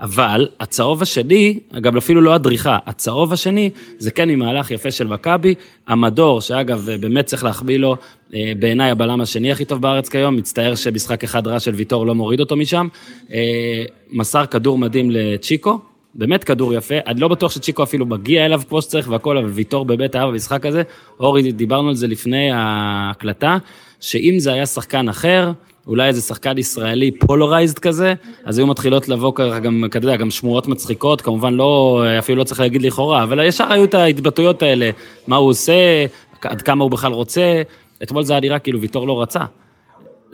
אבל 0.00 0.48
הצהוב 0.60 1.02
השני, 1.02 1.58
אגב 1.72 1.96
אפילו 1.96 2.20
לא 2.20 2.34
הדריכה, 2.34 2.78
הצהוב 2.86 3.32
השני 3.32 3.70
זה 3.98 4.10
כן 4.10 4.28
ממהלך 4.28 4.70
יפה 4.70 4.90
של 4.90 5.06
מכבי, 5.06 5.54
המדור, 5.86 6.40
שאגב 6.40 6.90
באמת 7.00 7.26
צריך 7.26 7.44
להחמיא 7.44 7.78
לו, 7.78 7.96
אה, 8.34 8.52
בעיניי 8.58 8.90
הבלם 8.90 9.20
השני 9.20 9.52
הכי 9.52 9.64
טוב 9.64 9.82
בארץ 9.82 10.08
כיום, 10.08 10.36
מצטער 10.36 10.74
שמשחק 10.74 11.24
אחד 11.24 11.46
רע 11.46 11.60
של 11.60 11.74
ויטור 11.74 12.06
לא 12.06 12.14
מוריד 12.14 12.40
אותו 12.40 12.56
משם, 12.56 12.88
אה, 13.32 13.84
מסר 14.10 14.46
כדור 14.46 14.78
מדהים 14.78 15.10
לצ'יקו, 15.10 15.78
באמת 16.14 16.44
כדור 16.44 16.74
יפה, 16.74 16.94
אני 17.06 17.20
לא 17.20 17.28
בטוח 17.28 17.52
שצ'יקו 17.52 17.82
אפילו 17.82 18.06
מגיע 18.06 18.44
אליו 18.44 18.62
כמו 18.68 18.82
שצריך 18.82 19.08
והכל, 19.08 19.38
אבל 19.38 19.48
ויטור 19.48 19.84
באמת 19.84 20.14
היה 20.14 20.26
במשחק 20.26 20.66
הזה, 20.66 20.82
אורי, 21.20 21.52
דיברנו 21.52 21.88
על 21.88 21.94
זה 21.94 22.06
לפני 22.06 22.50
ההקלטה, 22.52 23.58
שאם 24.00 24.34
זה 24.38 24.52
היה 24.52 24.66
שחקן 24.66 25.08
אחר, 25.08 25.52
אולי 25.86 26.08
איזה 26.08 26.20
שחקן 26.20 26.58
ישראלי 26.58 27.10
polarized 27.10 27.78
כזה, 27.78 28.14
אז 28.44 28.58
היו 28.58 28.66
מתחילות 28.66 29.08
לבוא 29.08 29.32
ככה 29.34 29.58
גם, 29.58 29.84
אתה 29.84 29.98
יודע, 29.98 30.16
גם 30.16 30.30
שמועות 30.30 30.68
מצחיקות, 30.68 31.20
כמובן 31.20 31.54
לא, 31.54 32.04
אפילו 32.18 32.38
לא 32.38 32.44
צריך 32.44 32.60
להגיד 32.60 32.82
לכאורה, 32.82 33.22
אבל 33.22 33.46
ישר 33.46 33.72
היו 33.72 33.84
את 33.84 33.94
ההתבטאויות 33.94 34.62
האלה, 34.62 34.90
מה 35.26 35.36
הוא 35.36 35.48
עושה, 35.50 36.06
עד 36.42 36.62
כמה 36.62 36.84
הוא 36.84 36.90
בכלל 36.90 37.12
רוצה, 37.12 37.62
אתמול 38.02 38.22
זה 38.22 38.32
היה 38.32 38.40
נראה 38.40 38.58
כאילו 38.58 38.80
ויטור 38.80 39.06
לא 39.06 39.22
רצה. 39.22 39.40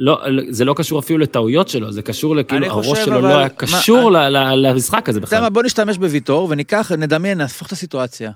לא, 0.03 0.21
זה 0.49 0.65
לא 0.65 0.75
קשור 0.75 0.99
אפילו 0.99 1.19
לטעויות 1.19 1.69
שלו, 1.69 1.93
זה 1.93 2.03
קשור 2.03 2.37
לכאילו 2.37 2.67
הראש 2.67 2.99
שלו 3.05 3.19
אבל... 3.19 3.29
לא 3.29 3.39
היה 3.39 3.49
קשור 3.49 4.11
מה, 4.11 4.55
למשחק 4.55 5.09
הזה 5.09 5.21
בכלל. 5.21 5.49
בוא 5.49 5.63
נשתמש 5.63 5.99
בוויטור 5.99 6.49
וניקח, 6.51 6.93
נדמיין, 6.93 7.39
נהפוך 7.39 7.67
את 7.67 7.73
הסיטואציה. 7.73 8.31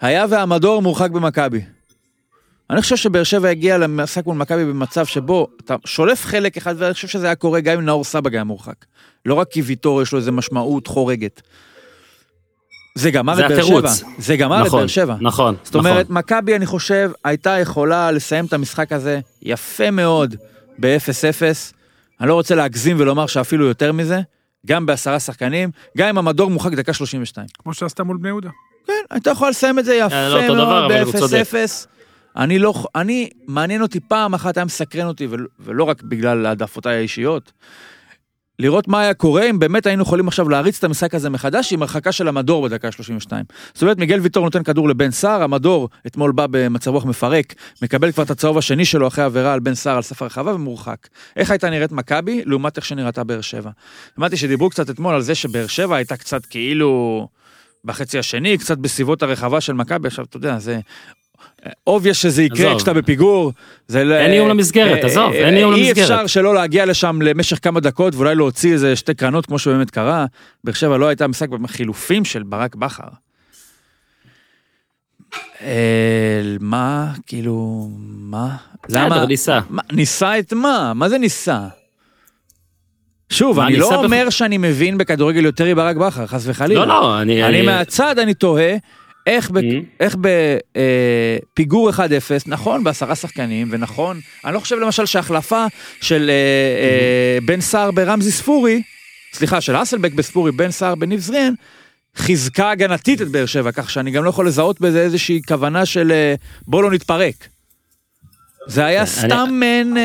היה 0.00 0.26
והמדור 0.28 0.82
מורחק 0.82 1.10
במכבי. 1.10 1.60
אני 2.70 2.82
חושב 2.82 2.96
שבאר 2.96 3.22
שבע 3.22 3.48
הגיע 3.48 3.78
למשחק 3.78 4.26
מול 4.26 4.36
מכבי 4.36 4.64
במצב 4.64 5.06
שבו 5.06 5.48
אתה 5.64 5.76
שולף 5.84 6.24
חלק 6.24 6.56
אחד, 6.56 6.74
ואני 6.78 6.94
חושב 6.94 7.08
שזה 7.08 7.26
היה 7.26 7.34
קורה 7.34 7.60
גם 7.60 7.78
אם 7.78 7.84
נאור 7.84 8.04
סבג 8.04 8.34
היה 8.34 8.44
מורחק. 8.44 8.84
לא 9.26 9.34
רק 9.34 9.48
כי 9.50 9.62
ויטור 9.62 10.02
יש 10.02 10.12
לו 10.12 10.18
איזה 10.18 10.32
משמעות 10.32 10.86
חורגת. 10.86 11.42
זה 12.94 13.10
גמר 13.10 13.46
את 13.46 13.50
באר 13.50 13.62
שבע. 13.62 13.90
זה 14.18 14.36
גמר 14.36 14.60
נכון, 14.60 14.66
את 14.66 14.72
באר 14.72 14.86
שבע. 14.86 15.16
נכון, 15.20 15.54
זאת 15.62 15.74
אומרת, 15.74 16.04
נכון. 16.04 16.16
מכבי, 16.18 16.56
אני 16.56 16.66
חושב, 16.66 17.10
הייתה 17.24 17.58
יכולה 17.58 18.10
לסיים 18.10 18.44
את 18.44 18.52
המשחק 18.52 18.92
הזה 18.92 19.20
יפה 19.42 19.90
מאוד 19.90 20.36
ב-0-0. 20.80 21.42
אני 22.20 22.28
לא 22.28 22.34
רוצה 22.34 22.54
להגזים 22.54 22.96
ולומר 23.00 23.26
שאפילו 23.26 23.66
יותר 23.66 23.92
מזה, 23.92 24.20
גם 24.66 24.86
בעשרה 24.86 25.20
שחקנים, 25.20 25.70
גם 25.98 26.08
אם 26.08 26.18
המדור 26.18 26.50
מורחק 26.50 26.72
דקה 26.72 26.92
32. 26.92 27.46
כמו 27.58 27.74
שעשתה 27.74 28.04
מול 28.04 28.16
בני 28.16 28.28
יהודה. 28.28 28.50
כן, 28.86 28.92
הייתה 29.10 29.30
יכולה 29.30 29.50
לסיים 29.50 29.78
את 29.78 29.84
זה 29.84 29.94
יפה 29.94 30.48
לא 30.48 30.66
מאוד 30.66 30.92
ב-0-0. 30.92 31.54
אני 32.36 32.58
לא, 32.58 32.74
אני, 32.94 33.30
מעניין 33.46 33.82
אותי 33.82 34.00
פעם 34.00 34.34
אחת, 34.34 34.56
היה 34.56 34.64
מסקרן 34.64 35.06
אותי, 35.06 35.26
ולא, 35.30 35.48
ולא 35.60 35.84
רק 35.84 36.02
בגלל 36.02 36.46
העדפותיי 36.46 36.96
האישיות, 36.96 37.52
לראות 38.58 38.88
מה 38.88 39.00
היה 39.00 39.14
קורה 39.14 39.50
אם 39.50 39.58
באמת 39.58 39.86
היינו 39.86 40.02
יכולים 40.02 40.28
עכשיו 40.28 40.48
להריץ 40.48 40.78
את 40.78 40.84
המשחק 40.84 41.14
הזה 41.14 41.30
מחדש 41.30 41.72
עם 41.72 41.82
הרחקה 41.82 42.12
של 42.12 42.28
המדור 42.28 42.64
בדקה 42.68 42.92
32. 42.92 43.44
זאת 43.74 43.82
אומרת, 43.82 43.98
מיגל 43.98 44.20
ויטור 44.20 44.44
נותן 44.44 44.62
כדור 44.62 44.88
לבן 44.88 45.10
סער, 45.10 45.42
המדור 45.42 45.88
אתמול 46.06 46.32
בא 46.32 46.46
במצב 46.50 46.90
רוח 46.90 47.04
מפרק, 47.04 47.54
מקבל 47.82 48.12
כבר 48.12 48.22
את 48.22 48.30
הצהוב 48.30 48.58
השני 48.58 48.84
שלו 48.84 49.08
אחרי 49.08 49.24
עבירה 49.24 49.52
על 49.52 49.60
בן 49.60 49.74
סער 49.74 49.96
על 49.96 50.02
סף 50.02 50.22
הרחבה 50.22 50.54
ומורחק. 50.54 51.08
איך 51.36 51.50
הייתה 51.50 51.70
נראית 51.70 51.92
מכבי 51.92 52.42
לעומת 52.44 52.76
איך 52.76 52.84
שנראתה 52.84 53.24
באר 53.24 53.40
שבע. 53.40 53.70
אמרתי 54.18 54.36
שדיברו 54.36 54.70
קצת 54.70 54.90
אתמול 54.90 55.14
על 55.14 55.22
זה 55.22 55.34
שבאר 55.34 55.66
שבע 55.66 55.96
הייתה 55.96 56.16
קצת 56.16 56.46
כאילו... 56.46 57.28
בחצי 57.84 58.18
השני, 58.18 58.58
קצת 58.58 58.78
בסביבות 58.78 59.22
הרחבה 59.22 59.60
של 59.60 59.72
מכבי, 59.72 60.08
עכשיו 60.08 60.24
אתה 60.24 60.36
יודע, 60.36 60.58
זה 60.58 60.80
obvious 61.86 62.16
שזה 62.16 62.42
יקרה 62.42 62.76
כשאתה 62.76 62.92
בפיגור. 62.92 63.52
אין 63.94 64.32
איום 64.32 64.48
למסגרת, 64.48 65.04
אה, 65.04 65.06
עזוב, 65.06 65.32
אין 65.32 65.56
איום 65.56 65.72
למסגרת. 65.72 65.96
אי 65.96 66.02
אפשר 66.02 66.26
שלא 66.26 66.54
להגיע 66.54 66.86
לשם 66.86 67.22
למשך 67.22 67.58
כמה 67.62 67.80
דקות 67.80 68.14
ואולי 68.14 68.34
להוציא 68.34 68.72
איזה 68.72 68.96
שתי 68.96 69.14
קרנות 69.14 69.46
כמו 69.46 69.58
שבאמת 69.58 69.90
קרה. 69.90 70.26
באר 70.64 70.74
שבע 70.74 70.96
לא 70.98 71.08
הייתה 71.08 71.26
משחק 71.26 71.48
בחילופים 71.48 72.24
של 72.24 72.42
ברק 72.42 72.74
בכר. 72.74 73.08
מה, 76.60 77.12
כאילו, 77.26 77.88
מה? 78.00 78.56
בסדר, 78.88 79.26
ניסה. 79.26 79.60
ניסה 79.92 80.38
את 80.38 80.52
מה? 80.52 80.92
מה 80.94 81.08
זה 81.08 81.18
ניסה? 81.18 81.58
שוב, 83.28 83.60
אני 83.60 83.76
לא 83.76 84.04
אומר 84.04 84.30
שאני 84.30 84.58
מבין 84.58 84.98
בכדורגל 84.98 85.44
יותר 85.44 85.64
מברק 85.64 85.96
בכר, 85.96 86.26
חס 86.26 86.42
וחלילה. 86.46 86.80
לא, 86.80 86.86
לא, 86.86 87.20
אני... 87.20 87.44
אני 87.44 87.62
מהצד, 87.62 88.18
אני 88.18 88.34
תוהה. 88.34 88.76
איך, 89.26 89.50
ב, 89.50 89.58
mm-hmm. 89.58 89.84
איך 90.00 90.16
בפיגור 91.52 91.90
אה, 91.90 91.94
1-0, 91.94 92.00
נכון 92.46 92.84
בעשרה 92.84 93.14
שחקנים, 93.14 93.68
ונכון, 93.70 94.20
אני 94.44 94.54
לא 94.54 94.60
חושב 94.60 94.76
למשל 94.76 95.06
שהחלפה 95.06 95.66
של 96.00 96.30
mm-hmm. 96.30 97.46
בן 97.46 97.60
סער 97.60 97.90
ברמזי 97.90 98.32
ספורי, 98.32 98.82
סליחה, 99.32 99.60
של 99.60 99.82
אסלבק 99.82 100.12
בספורי, 100.12 100.52
בן 100.52 100.70
סער 100.70 100.94
בניב 100.94 101.20
זריאן, 101.20 101.52
חיזקה 102.16 102.70
הגנתית 102.70 103.22
את 103.22 103.28
באר 103.28 103.46
שבע, 103.46 103.72
כך 103.72 103.90
שאני 103.90 104.10
גם 104.10 104.24
לא 104.24 104.30
יכול 104.30 104.46
לזהות 104.46 104.80
בזה 104.80 105.02
איזושהי 105.02 105.40
כוונה 105.48 105.86
של 105.86 106.12
בוא 106.66 106.82
לא 106.82 106.90
נתפרק. 106.90 107.48
זה 108.66 108.84
היה 108.84 109.06
סתם 109.06 109.48
מעין... 109.52 109.96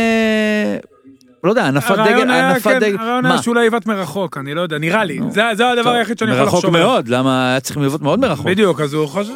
לא 1.43 1.49
יודע, 1.49 1.65
הנפת 1.65 1.95
דגל, 1.97 2.31
הנפת 2.31 2.63
כן, 2.63 2.79
דגל, 2.79 2.97
הרעיון 2.99 3.25
היה 3.25 3.37
שאולי 3.37 3.65
יבעט 3.65 3.85
מרחוק, 3.85 4.37
אני 4.37 4.53
לא 4.53 4.61
יודע, 4.61 4.77
נראה 4.77 5.03
לי, 5.03 5.19
זה 5.29 5.71
הדבר 5.71 5.91
היחיד 5.91 6.19
שאני 6.19 6.31
יכול 6.31 6.43
לחשוב 6.45 6.69
מרחוק 6.69 6.79
מאוד, 6.79 7.07
למה 7.07 7.49
היה 7.51 7.59
צריך 7.59 7.77
לבעוט 7.77 8.01
מאוד 8.01 8.19
מרחוק. 8.19 8.45
בדיוק, 8.45 8.81
אז 8.81 8.93
הוא 8.93 9.07
חושב... 9.07 9.33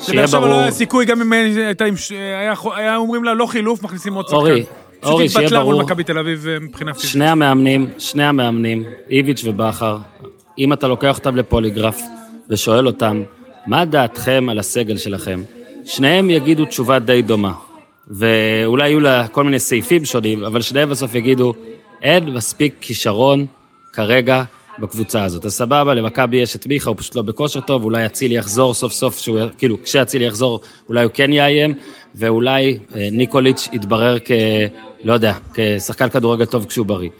שיהיה 0.00 0.26
ברור. 0.26 0.46
לא 0.46 0.60
היה 0.60 0.70
סיכוי, 0.70 1.04
גם 1.04 1.20
אם 1.20 1.32
היה 2.76 2.96
אומרים 2.96 3.24
לה 3.24 3.34
לא 3.34 3.46
חילוף, 3.46 3.82
מכניסים 3.82 4.14
עוד 4.14 4.24
שחקן. 4.24 4.36
אורי, 4.36 4.64
אורי, 5.02 5.28
שיהיה 5.28 5.48
ברור. 5.48 5.72
מול 5.72 5.84
מכבי 5.84 6.04
תל 6.04 6.18
אביב 6.18 6.46
אה, 6.48 6.60
מבחינה 6.60 6.94
פיזית. 6.94 7.10
שני 7.10 7.28
המאמנים, 7.28 7.86
שני 7.98 8.24
המאמנים, 8.24 8.84
איביץ' 9.10 9.44
ובכר, 9.44 9.98
אם 10.58 10.72
אתה 10.72 10.88
לוקח 10.88 11.18
אותם 11.18 11.36
לפוליגרף 11.36 12.00
ושואל 12.50 12.86
אותם, 12.86 13.22
מה 13.66 13.84
דעתכם 13.84 14.46
על 14.50 14.58
הסגל 14.58 14.96
שלכם? 14.96 15.42
שניהם 15.84 16.30
יגידו 16.30 16.64
תשובה 16.64 16.98
די 16.98 17.22
דומה. 17.22 17.52
ואולי 18.10 18.88
יהיו 18.88 19.00
לה 19.00 19.28
כל 19.28 19.44
מיני 19.44 19.58
סעיפים 19.58 20.04
שונים, 20.04 20.44
אבל 20.44 20.62
שניהם 20.62 20.90
בסוף 20.90 21.14
יגידו, 21.14 21.54
אין 22.02 22.30
מספיק 22.30 22.74
כישרון 22.80 23.46
כרגע 23.92 24.42
בקבוצה 24.78 25.24
הזאת. 25.24 25.44
אז 25.44 25.54
סבבה, 25.54 25.94
למכבי 25.94 26.36
יש 26.36 26.56
את 26.56 26.66
מיכה, 26.66 26.90
הוא 26.90 26.96
פשוט 26.96 27.14
לא 27.14 27.22
בכושר 27.22 27.60
טוב, 27.60 27.84
אולי 27.84 28.06
אצילי 28.06 28.34
יחזור 28.34 28.74
סוף 28.74 28.92
סוף, 28.92 29.18
שהוא, 29.18 29.38
כאילו, 29.58 29.82
כשאצילי 29.84 30.26
יחזור, 30.26 30.60
אולי 30.88 31.04
הוא 31.04 31.10
כן 31.14 31.32
יאיים, 31.32 31.74
ואולי 32.14 32.78
אה, 32.96 33.08
ניקוליץ' 33.12 33.68
יתברר 33.72 34.18
כ... 34.24 34.30
לא 35.04 35.12
יודע, 35.12 35.32
כשחקן 35.54 36.08
כדורגל 36.08 36.44
טוב 36.44 36.64
כשהוא 36.64 36.86
בריא. 36.86 37.10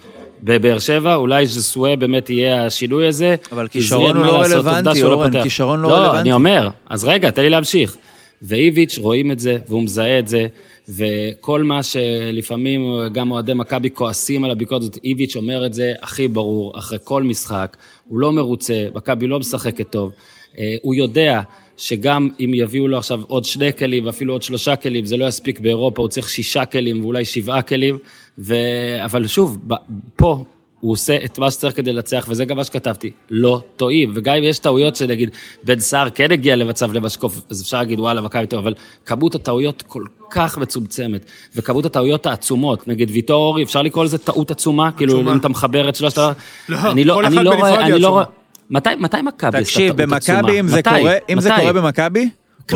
בבאר 0.42 0.78
שבע, 0.78 1.14
אולי 1.14 1.46
ז'סואה 1.46 1.96
באמת 1.96 2.30
יהיה 2.30 2.66
השינוי 2.66 3.06
הזה. 3.06 3.34
אבל 3.52 3.68
כישרון 3.68 4.16
הוא 4.16 4.26
לא 4.26 4.40
רלוונטי, 4.40 5.02
לא 5.02 5.12
אורן, 5.12 5.42
כישרון 5.42 5.80
לא 5.80 5.88
רלוונטי. 5.88 6.14
לא, 6.14 6.20
אני 6.20 6.32
אומר, 6.32 6.68
אז 6.88 7.04
רגע, 7.04 7.30
תן 7.30 7.42
לי 7.42 7.50
להמשיך. 7.50 7.96
ואיביץ' 8.42 8.98
רואים 8.98 9.32
את 9.32 9.40
זה, 9.40 9.58
והוא 9.68 9.82
מזהה 9.82 10.18
את 10.18 10.28
זה, 10.28 10.46
וכל 10.96 11.62
מה 11.62 11.82
שלפעמים 11.82 12.82
גם 13.12 13.30
אוהדי 13.30 13.54
מכבי 13.54 13.90
כועסים 13.90 14.44
על 14.44 14.50
הביקורת 14.50 14.82
הזאת, 14.82 14.98
איביץ' 15.04 15.36
אומר 15.36 15.66
את 15.66 15.74
זה 15.74 15.92
הכי 16.02 16.28
ברור, 16.28 16.78
אחרי 16.78 16.98
כל 17.04 17.22
משחק, 17.22 17.76
הוא 18.08 18.18
לא 18.18 18.32
מרוצה, 18.32 18.86
מכבי 18.94 19.26
לא 19.26 19.38
משחקת 19.38 19.90
טוב, 19.90 20.12
אה, 20.58 20.76
הוא 20.82 20.94
יודע 20.94 21.40
שגם 21.76 22.28
אם 22.40 22.54
יביאו 22.54 22.88
לו 22.88 22.98
עכשיו 22.98 23.20
עוד 23.26 23.44
שני 23.44 23.72
כלים 23.72 24.06
ואפילו 24.06 24.32
עוד 24.32 24.42
שלושה 24.42 24.76
כלים, 24.76 25.04
זה 25.04 25.16
לא 25.16 25.24
יספיק 25.24 25.60
באירופה, 25.60 26.02
הוא 26.02 26.08
צריך 26.08 26.28
שישה 26.28 26.64
כלים 26.64 27.04
ואולי 27.04 27.24
שבעה 27.24 27.62
כלים, 27.62 27.98
ו... 28.38 28.54
אבל 29.04 29.26
שוב, 29.26 29.58
פה, 30.16 30.44
הוא 30.80 30.92
עושה 30.92 31.16
את 31.24 31.38
מה 31.38 31.50
שצריך 31.50 31.76
כדי 31.76 31.92
לנצח, 31.92 32.26
וזה 32.28 32.44
גם 32.44 32.56
מה 32.56 32.64
שכתבתי, 32.64 33.10
לא 33.30 33.62
טועים. 33.76 34.12
וגם 34.14 34.34
אם 34.36 34.44
יש 34.44 34.58
טעויות 34.58 34.96
שנגיד 34.96 35.30
בן 35.64 35.80
סער 35.80 36.10
כן 36.10 36.32
הגיע 36.32 36.56
למצב 36.56 36.92
למשקוף, 36.92 37.40
אז 37.50 37.62
אפשר 37.62 37.78
להגיד, 37.78 38.00
וואלה, 38.00 38.20
מכבי 38.20 38.46
טוב, 38.46 38.60
אבל 38.60 38.74
כמות 39.06 39.34
הטעויות 39.34 39.82
כל 39.86 40.02
כך 40.30 40.58
מצומצמת, 40.58 41.24
וכמות 41.56 41.86
הטעויות 41.86 42.26
העצומות, 42.26 42.88
נגיד 42.88 43.10
ויטור 43.10 43.44
אורי, 43.46 43.62
אפשר 43.62 43.82
לקרוא 43.82 44.04
לזה 44.04 44.18
טעות 44.18 44.50
עצומה? 44.50 44.90
כאילו, 44.92 45.20
אם 45.20 45.36
אתה 45.36 45.48
מחבר 45.48 45.88
את 45.88 45.94
שלושת 45.96 46.18
ה... 46.18 46.32
לא, 46.68 46.90
אני 46.90 47.04
לא, 47.04 47.14
כל 47.14 47.26
אחת 47.26 47.34
לא 47.34 47.50
בנפרד 47.50 47.68
היא 47.78 47.78
אני 47.94 47.98
לא 47.98 48.06
עצומה. 48.08 48.24
מתי, 48.70 48.90
מתי 48.98 49.16
מכבי 49.22 49.58
עשתה 49.58 49.60
תקשיב, 49.70 49.96
טעות 49.96 50.12
עצומה? 50.12 50.38
במכבי, 50.42 50.60
אם 50.60 50.68
זה? 50.68 50.82
קורה, 50.82 51.14
אם 51.30 51.40
זה? 51.40 51.50
קורה 51.60 51.72
במכבי, 51.72 52.20
הוא 52.20 52.28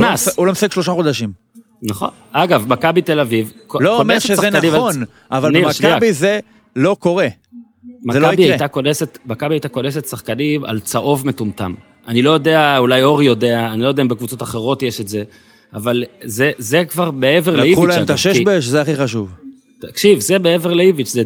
לא 0.03 0.09
קנס. 0.09 0.29
משחק- 0.29 0.39
הוא 0.39 0.47
לא 0.47 0.53
משחק 0.53 0.73
שלושה 0.73 0.93
חודשים. 0.93 1.33
נכון. 1.83 2.09
אגב, 2.33 2.65
מכבי 2.69 3.03
תל 3.03 3.21
אביב... 3.21 3.53
לא 3.81 4.01
אומר 4.01 4.19
שזה 4.19 4.51
נכון, 4.51 4.93
אבל. 5.31 5.61
במכבי 5.63 6.13
זה 6.13 6.41
לא 6.77 6.97
קורה. 7.01 7.27
זה 8.13 8.21
לא 8.21 8.27
יקרה. 8.27 8.35
מכבי 9.27 9.55
הייתה 9.55 9.69
כונסת 9.69 10.07
שחקנים 10.09 10.65
על 10.65 10.81
צהוב 10.81 11.27
מטומטם. 11.27 11.75
אני 12.09 12.23
לא 12.23 12.31
יודע, 12.31 12.79
אולי 12.79 13.03
אור 13.03 13.23
יודע, 13.23 13.69
אני 13.73 13.83
לא 13.83 13.89
יודע 13.89 14.03
אם 14.03 14.09
בקבוצות 14.09 14.43
אחרות 14.43 14.83
יש 14.83 15.01
את 15.01 15.09
זה, 15.09 15.23
אבל 15.75 16.05
זה, 16.25 16.51
זה 16.59 16.85
כבר 16.89 17.11
מעבר 17.11 17.57
לאיביץ'. 17.57 17.73
לקחו 17.73 17.87
להם 17.87 18.03
את 18.03 18.07
כי- 18.07 18.13
הששבש, 18.13 18.65
זה 18.65 18.81
הכי 18.81 18.97
חשוב. 18.97 19.29
תקשיב, 19.91 20.21
זה 20.21 20.39
מעבר 20.39 20.73
לאיביץ', 20.73 21.13
זה, 21.13 21.23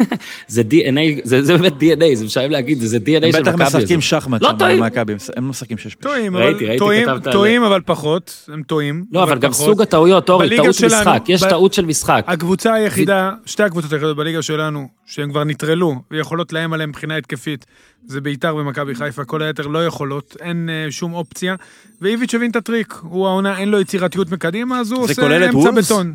זה 0.48 0.62
DNA, 0.70 1.20
זה, 1.24 1.42
זה 1.42 1.56
באמת 1.58 1.72
DNA, 1.72 2.14
זה 2.14 2.24
משעמם 2.24 2.50
להגיד, 2.50 2.80
זה 2.80 2.96
DNA 2.96 3.26
הם 3.26 3.32
של 3.32 3.40
מכבי. 3.40 3.52
בטח 3.52 3.76
משחקים. 3.76 4.00
שחמט 4.00 4.42
לא 4.42 4.52
טועים. 4.58 4.80
במכבי, 4.80 5.12
הם 5.36 5.44
לא 5.44 5.50
משחקים 5.50 5.78
ששבש. 5.78 5.94
טועים, 5.94 6.36
ראיתי, 6.36 6.58
אבל 6.58 6.64
ראיתי, 6.66 6.78
טועים, 6.78 7.06
כתבת 7.06 7.26
על 7.26 7.32
טועים, 7.32 7.62
אבל 7.62 7.80
פחות, 7.86 8.48
הם 8.52 8.62
טועים. 8.62 9.04
לא, 9.12 9.22
אבל 9.22 9.38
גם 9.38 9.50
פחות. 9.52 9.66
סוג 9.66 9.82
הטעויות, 9.82 10.30
אורי, 10.30 10.56
טעות 10.56 10.74
של 10.74 10.86
משחק, 10.86 11.22
יש 11.28 11.42
ב- 11.42 11.48
טעות 11.48 11.72
של 11.72 11.84
משחק. 11.84 12.24
הקבוצה 12.26 12.74
היחידה, 12.74 13.30
שתי 13.46 13.62
הקבוצות 13.62 13.92
היחידות 13.92 14.16
בליגה 14.16 14.42
שלנו, 14.42 14.88
שהן 15.06 15.30
כבר 15.30 15.44
נטרלו 15.44 15.94
ויכולות 16.10 16.52
לאיים 16.52 16.72
עליהן 16.72 16.88
מבחינה 16.88 17.16
התקפית, 17.16 17.66
זה 18.06 18.20
ביתר 18.20 18.56
ומכבי 18.56 18.94
חיפה, 18.94 19.24
כל 19.24 19.42
היתר 19.42 19.66
לא 19.66 19.86
יכולות, 19.86 20.36
אין 20.40 20.68
אה, 20.72 20.90
שום 20.90 21.12
אופציה. 21.14 21.54
ואיביץ' 22.00 22.34
הבין 22.34 22.50
את 22.50 22.56
הטריק, 22.56 22.94
הוא 23.02 23.26
העונה, 23.26 23.58
אין 23.58 23.68
לו 23.68 23.80
יצירתיות 23.80 24.30
מקדימה, 24.30 24.80
אז 24.80 24.92
הוא 24.92 25.06
זה 25.06 25.12
עושה 25.12 25.22
כולל 25.22 25.44
את 25.44 25.48
אמצע 25.54 25.58
וולפס? 25.58 25.92
בטון. 25.92 26.14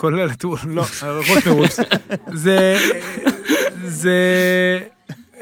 כולל 0.00 0.30
את 0.30 0.44
וולפס, 0.44 0.64
לא, 0.66 0.84
רוטנר 1.28 1.56
וולפס. 1.56 1.80
זה, 2.32 2.76
זה 3.84 4.14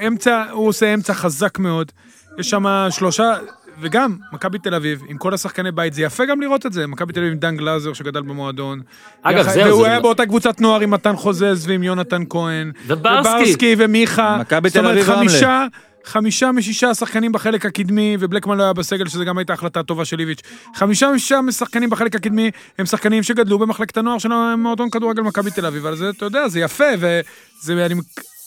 אמצע, 0.06 0.44
הוא 0.50 0.68
עושה 0.68 0.94
אמצע 0.94 1.14
חזק 1.14 1.58
מאוד. 1.58 1.92
יש 2.38 2.50
שם 2.50 2.64
שלושה, 2.90 3.34
וגם 3.80 4.16
מכבי 4.32 4.58
תל 4.58 4.74
אביב, 4.74 5.02
עם 5.08 5.16
כל 5.18 5.34
השחקני 5.34 5.72
בית, 5.72 5.94
זה 5.94 6.02
יפה 6.02 6.24
גם 6.24 6.40
לראות 6.40 6.66
את 6.66 6.72
זה. 6.72 6.86
מכבי 6.86 7.12
תל 7.12 7.20
אביב 7.20 7.32
עם 7.32 7.38
דן 7.38 7.56
גלאזר 7.56 7.92
שגדל 7.92 8.22
במועדון. 8.22 8.80
אגב, 9.22 9.38
יחד- 9.40 9.52
זהו, 9.52 9.66
והוא 9.68 9.82
זה- 9.82 9.88
היה 9.90 10.00
באותה 10.00 10.26
קבוצת 10.26 10.60
נוער 10.60 10.80
עם 10.80 10.90
מתן 10.90 11.16
חוזז 11.16 11.64
ועם 11.68 11.82
יונתן 11.82 12.22
כהן. 12.30 12.72
וברסקי. 12.86 13.28
וברסקי 13.30 13.74
ומיכה. 13.78 14.36
מכבי 14.40 14.68
זאת 14.68 14.76
תל 14.78 14.84
אומרת, 14.84 14.96
אביב 14.96 15.10
רמלה. 15.10 15.28
חמישה, 15.30 15.66
חמישה 16.08 16.52
משישה 16.52 16.94
שחקנים 16.94 17.32
בחלק 17.32 17.66
הקדמי, 17.66 18.16
ובלקמן 18.20 18.58
לא 18.58 18.62
היה 18.62 18.72
בסגל, 18.72 19.08
שזה 19.08 19.24
גם 19.24 19.38
הייתה 19.38 19.52
החלטה 19.52 19.82
טובה 19.82 20.04
של 20.04 20.20
איביץ'. 20.20 20.40
חמישה 20.74 21.10
משישה 21.10 21.40
שחקנים 21.50 21.90
בחלק 21.90 22.14
הקדמי, 22.14 22.50
הם 22.78 22.86
שחקנים 22.86 23.22
שגדלו 23.22 23.58
במחלקת 23.58 23.96
הנוער 23.96 24.18
של 24.18 24.32
המועדון 24.32 24.90
כדורגל 24.90 25.22
מכבי 25.22 25.50
תל 25.50 25.66
אביב, 25.66 25.86
אבל 25.86 25.96
זה, 25.96 26.10
אתה 26.10 26.24
יודע, 26.24 26.48
זה 26.48 26.60
יפה, 26.60 26.84
וזה, 26.98 27.86
אני, 27.86 27.94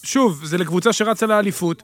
שוב, 0.04 0.42
זה 0.44 0.58
לקבוצה 0.58 0.94
שרצה 0.94 1.26
לאליפות, 1.26 1.84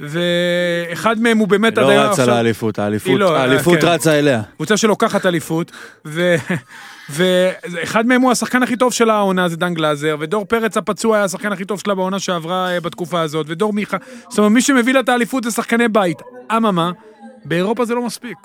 ואחד 0.00 1.20
מהם 1.20 1.38
הוא 1.38 1.48
באמת 1.48 1.78
עד 1.78 1.84
לא 1.84 1.90
היום 1.90 2.04
רצה 2.04 2.26
לאליפות, 2.26 2.78
האליפות 2.78 3.20
לא, 3.20 3.36
האליפות 3.36 3.80
כן. 3.80 3.86
רצה 3.86 4.18
אליה. 4.18 4.42
קבוצה 4.56 4.76
שלוקחת 4.76 5.26
אליפות, 5.26 5.72
ו... 6.06 6.34
ואחד 7.12 8.06
מהם 8.06 8.22
הוא 8.22 8.32
השחקן 8.32 8.62
הכי 8.62 8.76
טוב 8.76 8.92
של 8.92 9.10
העונה, 9.10 9.48
זה 9.48 9.56
דן 9.56 9.74
גלאזר, 9.74 10.16
ודור 10.20 10.44
פרץ 10.44 10.76
הפצוע 10.76 11.16
היה 11.16 11.24
השחקן 11.24 11.52
הכי 11.52 11.64
טוב 11.64 11.80
שלה 11.80 11.94
בעונה 11.94 12.18
שעברה 12.18 12.70
אה, 12.70 12.80
בתקופה 12.80 13.20
הזאת, 13.20 13.46
ודור 13.48 13.72
מיכה, 13.72 13.96
זאת 14.28 14.38
אומרת, 14.38 14.52
מי 14.52 14.62
שמביא 14.62 14.94
לה 14.94 15.00
את 15.00 15.08
האליפות 15.08 15.44
זה 15.44 15.50
שחקני 15.50 15.88
בית. 15.88 16.22
אממה, 16.56 16.92
באירופה 17.44 17.84
זה 17.84 17.94
לא 17.94 18.06
מספיק. 18.06 18.38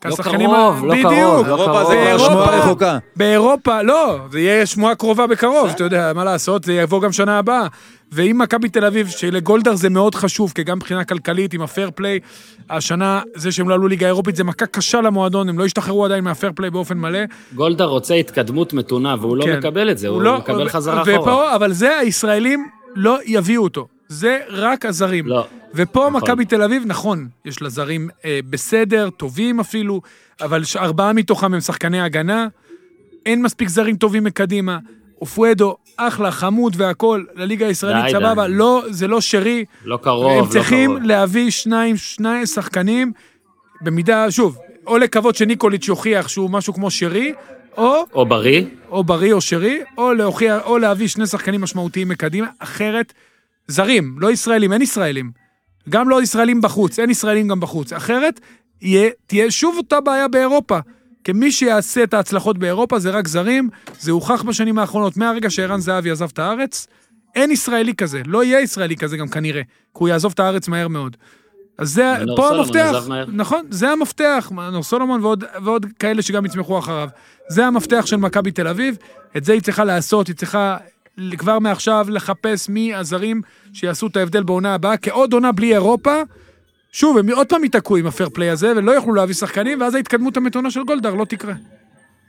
כי 0.00 0.08
לא 0.08 0.12
השחקנים 0.14 0.50
קרוב, 0.50 0.84
ה- 0.84 0.86
לא 0.86 0.94
בדיוק. 0.94 1.12
קרוב, 1.12 1.46
לא 1.46 1.56
אירופה 1.56 1.84
זה 1.84 1.94
קרוב. 1.94 2.18
כבר 2.18 2.28
שמועה 2.28 2.46
באירופה- 2.46 2.66
רחוקה. 2.66 2.98
באירופה, 3.16 3.82
לא, 3.82 4.18
זה 4.30 4.40
יהיה 4.40 4.66
שמועה 4.66 4.94
קרובה 4.94 5.26
בקרוב, 5.26 5.68
אתה 5.70 5.84
יודע, 5.84 6.12
מה 6.14 6.24
לעשות, 6.24 6.64
זה 6.64 6.72
יבוא 6.72 7.00
גם 7.02 7.12
שנה 7.12 7.38
הבאה. 7.38 7.66
ואם 8.12 8.38
מכבי 8.38 8.68
תל 8.68 8.84
אביב, 8.84 9.08
שלגולדהר 9.08 9.74
זה 9.74 9.90
מאוד 9.90 10.14
חשוב, 10.14 10.52
כי 10.54 10.62
גם 10.64 10.76
מבחינה 10.76 11.04
כלכלית, 11.04 11.52
עם 11.54 11.62
הפייר 11.62 11.90
פליי, 11.94 12.18
השנה, 12.70 13.20
זה 13.34 13.52
שהם 13.52 13.68
לא 13.68 13.74
עלו 13.74 13.88
ליגה 13.88 14.06
אירופית, 14.06 14.36
זה 14.36 14.44
מכה 14.44 14.66
קשה 14.66 15.00
למועדון, 15.00 15.48
הם 15.48 15.58
לא 15.58 15.64
השתחררו 15.64 16.04
עדיין 16.04 16.24
מהפייר 16.24 16.52
פליי 16.56 16.70
באופן 16.70 16.98
מלא. 16.98 17.18
גולדה 17.54 17.84
רוצה 17.84 18.14
התקדמות 18.14 18.72
מתונה, 18.72 19.14
והוא 19.20 19.36
לא 19.36 19.44
כן. 19.44 19.58
מקבל 19.58 19.90
את 19.90 19.98
זה, 19.98 20.08
הוא 20.08 20.22
לא- 20.22 20.38
מקבל 20.38 20.68
חזרה 20.68 21.02
ופה, 21.02 21.16
אחורה. 21.16 21.56
אבל 21.56 21.72
זה 21.72 21.98
הישראלים 21.98 22.68
לא 22.96 23.18
יביאו 23.26 23.62
אותו. 23.62 23.86
זה 24.08 24.38
רק 24.50 24.86
הזרים. 24.86 25.26
לא. 25.26 25.46
ופה 25.74 26.08
נכון. 26.10 26.22
מכבי 26.22 26.44
תל 26.44 26.62
אביב, 26.62 26.82
נכון, 26.86 27.28
יש 27.44 27.62
לה 27.62 27.68
זרים 27.68 28.08
אה, 28.24 28.40
בסדר, 28.50 29.10
טובים 29.10 29.60
אפילו, 29.60 30.00
אבל 30.40 30.62
ארבעה 30.76 31.12
מתוכם 31.12 31.54
הם 31.54 31.60
שחקני 31.60 32.00
הגנה, 32.00 32.48
אין 33.26 33.42
מספיק 33.42 33.68
זרים 33.68 33.96
טובים 33.96 34.24
מקדימה. 34.24 34.78
אופואדו, 35.20 35.76
אחלה, 35.96 36.30
חמוד 36.30 36.74
והכול, 36.76 37.26
לליגה 37.34 37.66
הישראלית, 37.66 38.16
סבבה. 38.16 38.48
לא, 38.48 38.84
זה 38.90 39.06
לא 39.06 39.20
שרי. 39.20 39.64
לא 39.84 39.98
קרוב, 40.02 40.32
הם 40.32 40.44
לא 40.44 40.46
צריכים 40.50 40.90
קרוב. 40.90 41.02
להביא 41.02 41.50
שניים, 41.50 41.96
שני 41.96 42.46
שחקנים, 42.46 43.12
במידה, 43.80 44.30
שוב, 44.30 44.58
או 44.86 44.98
לקוות 44.98 45.36
שניקוליץ' 45.36 45.88
יוכיח 45.88 46.28
שהוא 46.28 46.50
משהו 46.50 46.74
כמו 46.74 46.90
שרי, 46.90 47.32
או 47.76 48.04
או 48.14 48.26
בריא, 48.26 48.64
או 48.90 49.04
בריא 49.04 49.32
או 49.32 49.40
שרי, 49.40 49.80
או 49.98 50.12
להוכיח, 50.12 50.62
או 50.64 50.78
להביא 50.78 51.08
שני 51.08 51.26
שחקנים 51.26 51.60
משמעותיים 51.60 52.08
מקדימה, 52.08 52.46
אחרת, 52.58 53.12
זרים, 53.68 54.16
לא 54.18 54.30
ישראלים, 54.30 54.72
אין 54.72 54.82
ישראלים. 54.82 55.39
גם 55.88 56.08
לא 56.08 56.22
ישראלים 56.22 56.60
בחוץ, 56.60 56.98
אין 56.98 57.10
ישראלים 57.10 57.48
גם 57.48 57.60
בחוץ. 57.60 57.92
אחרת, 57.92 58.40
יהיה, 58.82 59.10
תהיה 59.26 59.50
שוב 59.50 59.76
אותה 59.76 60.00
בעיה 60.00 60.28
באירופה. 60.28 60.78
כי 61.24 61.32
מי 61.32 61.52
שיעשה 61.52 62.02
את 62.02 62.14
ההצלחות 62.14 62.58
באירופה 62.58 62.98
זה 62.98 63.10
רק 63.10 63.28
זרים, 63.28 63.68
זה 63.98 64.10
הוכח 64.10 64.42
בשנים 64.42 64.78
האחרונות, 64.78 65.16
מהרגע 65.16 65.50
שערן 65.50 65.80
זהבי 65.80 66.10
עזב 66.10 66.28
את 66.32 66.38
הארץ, 66.38 66.86
אין 67.34 67.50
ישראלי 67.50 67.94
כזה, 67.94 68.22
לא 68.26 68.44
יהיה 68.44 68.60
ישראלי 68.60 68.96
כזה 68.96 69.16
גם 69.16 69.28
כנראה, 69.28 69.62
כי 69.62 69.68
הוא 69.92 70.08
יעזוב 70.08 70.32
את 70.34 70.40
הארץ 70.40 70.68
מהר 70.68 70.88
מאוד. 70.88 71.16
אז 71.78 71.90
זה, 71.90 72.14
פה 72.36 72.48
המפתח. 72.48 72.92
נכון, 73.32 73.66
זה 73.70 73.90
המפתח, 73.90 74.52
מנור 74.54 74.82
סולומון 74.82 75.24
ועוד, 75.24 75.44
ועוד 75.64 75.86
כאלה 75.98 76.22
שגם 76.22 76.44
יצמחו 76.46 76.78
אחריו. 76.78 77.08
זה 77.48 77.66
המפתח 77.66 78.06
של 78.06 78.16
מכבי 78.16 78.50
תל 78.50 78.68
אביב, 78.68 78.96
את 79.36 79.44
זה 79.44 79.52
היא 79.52 79.62
צריכה 79.62 79.84
לעשות, 79.84 80.26
היא 80.26 80.36
צריכה 80.36 80.76
כבר 81.38 81.58
מעכשיו 81.58 82.06
לחפש 82.08 82.68
מי 82.68 82.94
הזרים 82.94 83.42
שיעשו 83.72 84.06
את 84.06 84.16
ההבדל 84.16 84.42
בעונה 84.42 84.74
הבאה, 84.74 84.96
כי 84.96 85.10
עוד 85.10 85.32
עונה 85.32 85.52
בלי 85.52 85.74
אירופה, 85.74 86.22
שוב, 86.92 87.18
הם 87.18 87.30
עוד 87.30 87.46
פעם 87.48 87.64
ייתקעו 87.64 87.96
עם 87.96 88.06
הפייר 88.06 88.28
פליי 88.28 88.50
הזה, 88.50 88.72
ולא 88.76 88.92
יוכלו 88.92 89.14
להביא 89.14 89.34
שחקנים, 89.34 89.80
ואז 89.80 89.94
ההתקדמות 89.94 90.36
המתונה 90.36 90.70
של 90.70 90.82
גולדהר 90.82 91.14
לא 91.14 91.24
תקרה. 91.24 91.54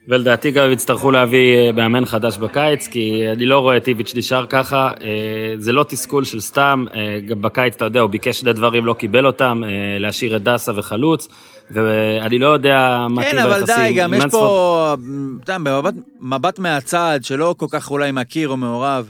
ולדעתי 0.07 0.51
גם 0.51 0.71
יצטרכו 0.71 1.11
להביא 1.11 1.57
אה, 1.57 1.71
מאמן 1.71 2.05
חדש 2.05 2.37
בקיץ, 2.37 2.87
כי 2.87 3.23
אני 3.31 3.45
לא 3.45 3.59
רואה 3.59 3.77
את 3.77 3.87
איביץ' 3.87 4.15
נשאר 4.15 4.45
ככה. 4.45 4.91
אה, 5.01 5.53
זה 5.57 5.71
לא 5.71 5.83
תסכול 5.83 6.23
של 6.23 6.39
סתם, 6.39 6.85
אה, 6.95 7.19
גם 7.27 7.41
בקיץ, 7.41 7.75
אתה 7.75 7.85
יודע, 7.85 7.99
הוא 7.99 8.09
ביקש 8.09 8.39
שני 8.39 8.53
דברים, 8.53 8.85
לא 8.85 8.93
קיבל 8.93 9.25
אותם, 9.27 9.61
להשאיר 9.99 10.35
את 10.35 10.43
דסה 10.43 10.71
וחלוץ, 10.75 11.27
ואני 11.73 12.39
לא 12.39 12.47
יודע 12.47 13.05
מה 13.09 13.23
כן, 13.23 13.37
אבל 13.37 13.63
די, 13.65 13.93
גם 13.97 14.13
יש. 14.13 14.23
פה, 14.31 14.95
אתה 15.43 15.53
יודע, 15.53 15.89
מבט 16.21 16.59
מהצד, 16.59 17.19
שלא 17.23 17.55
כל 17.57 17.65
כך 17.69 17.91
אולי 17.91 18.11
מכיר 18.11 18.49
או 18.49 18.57
מעורב. 18.57 19.09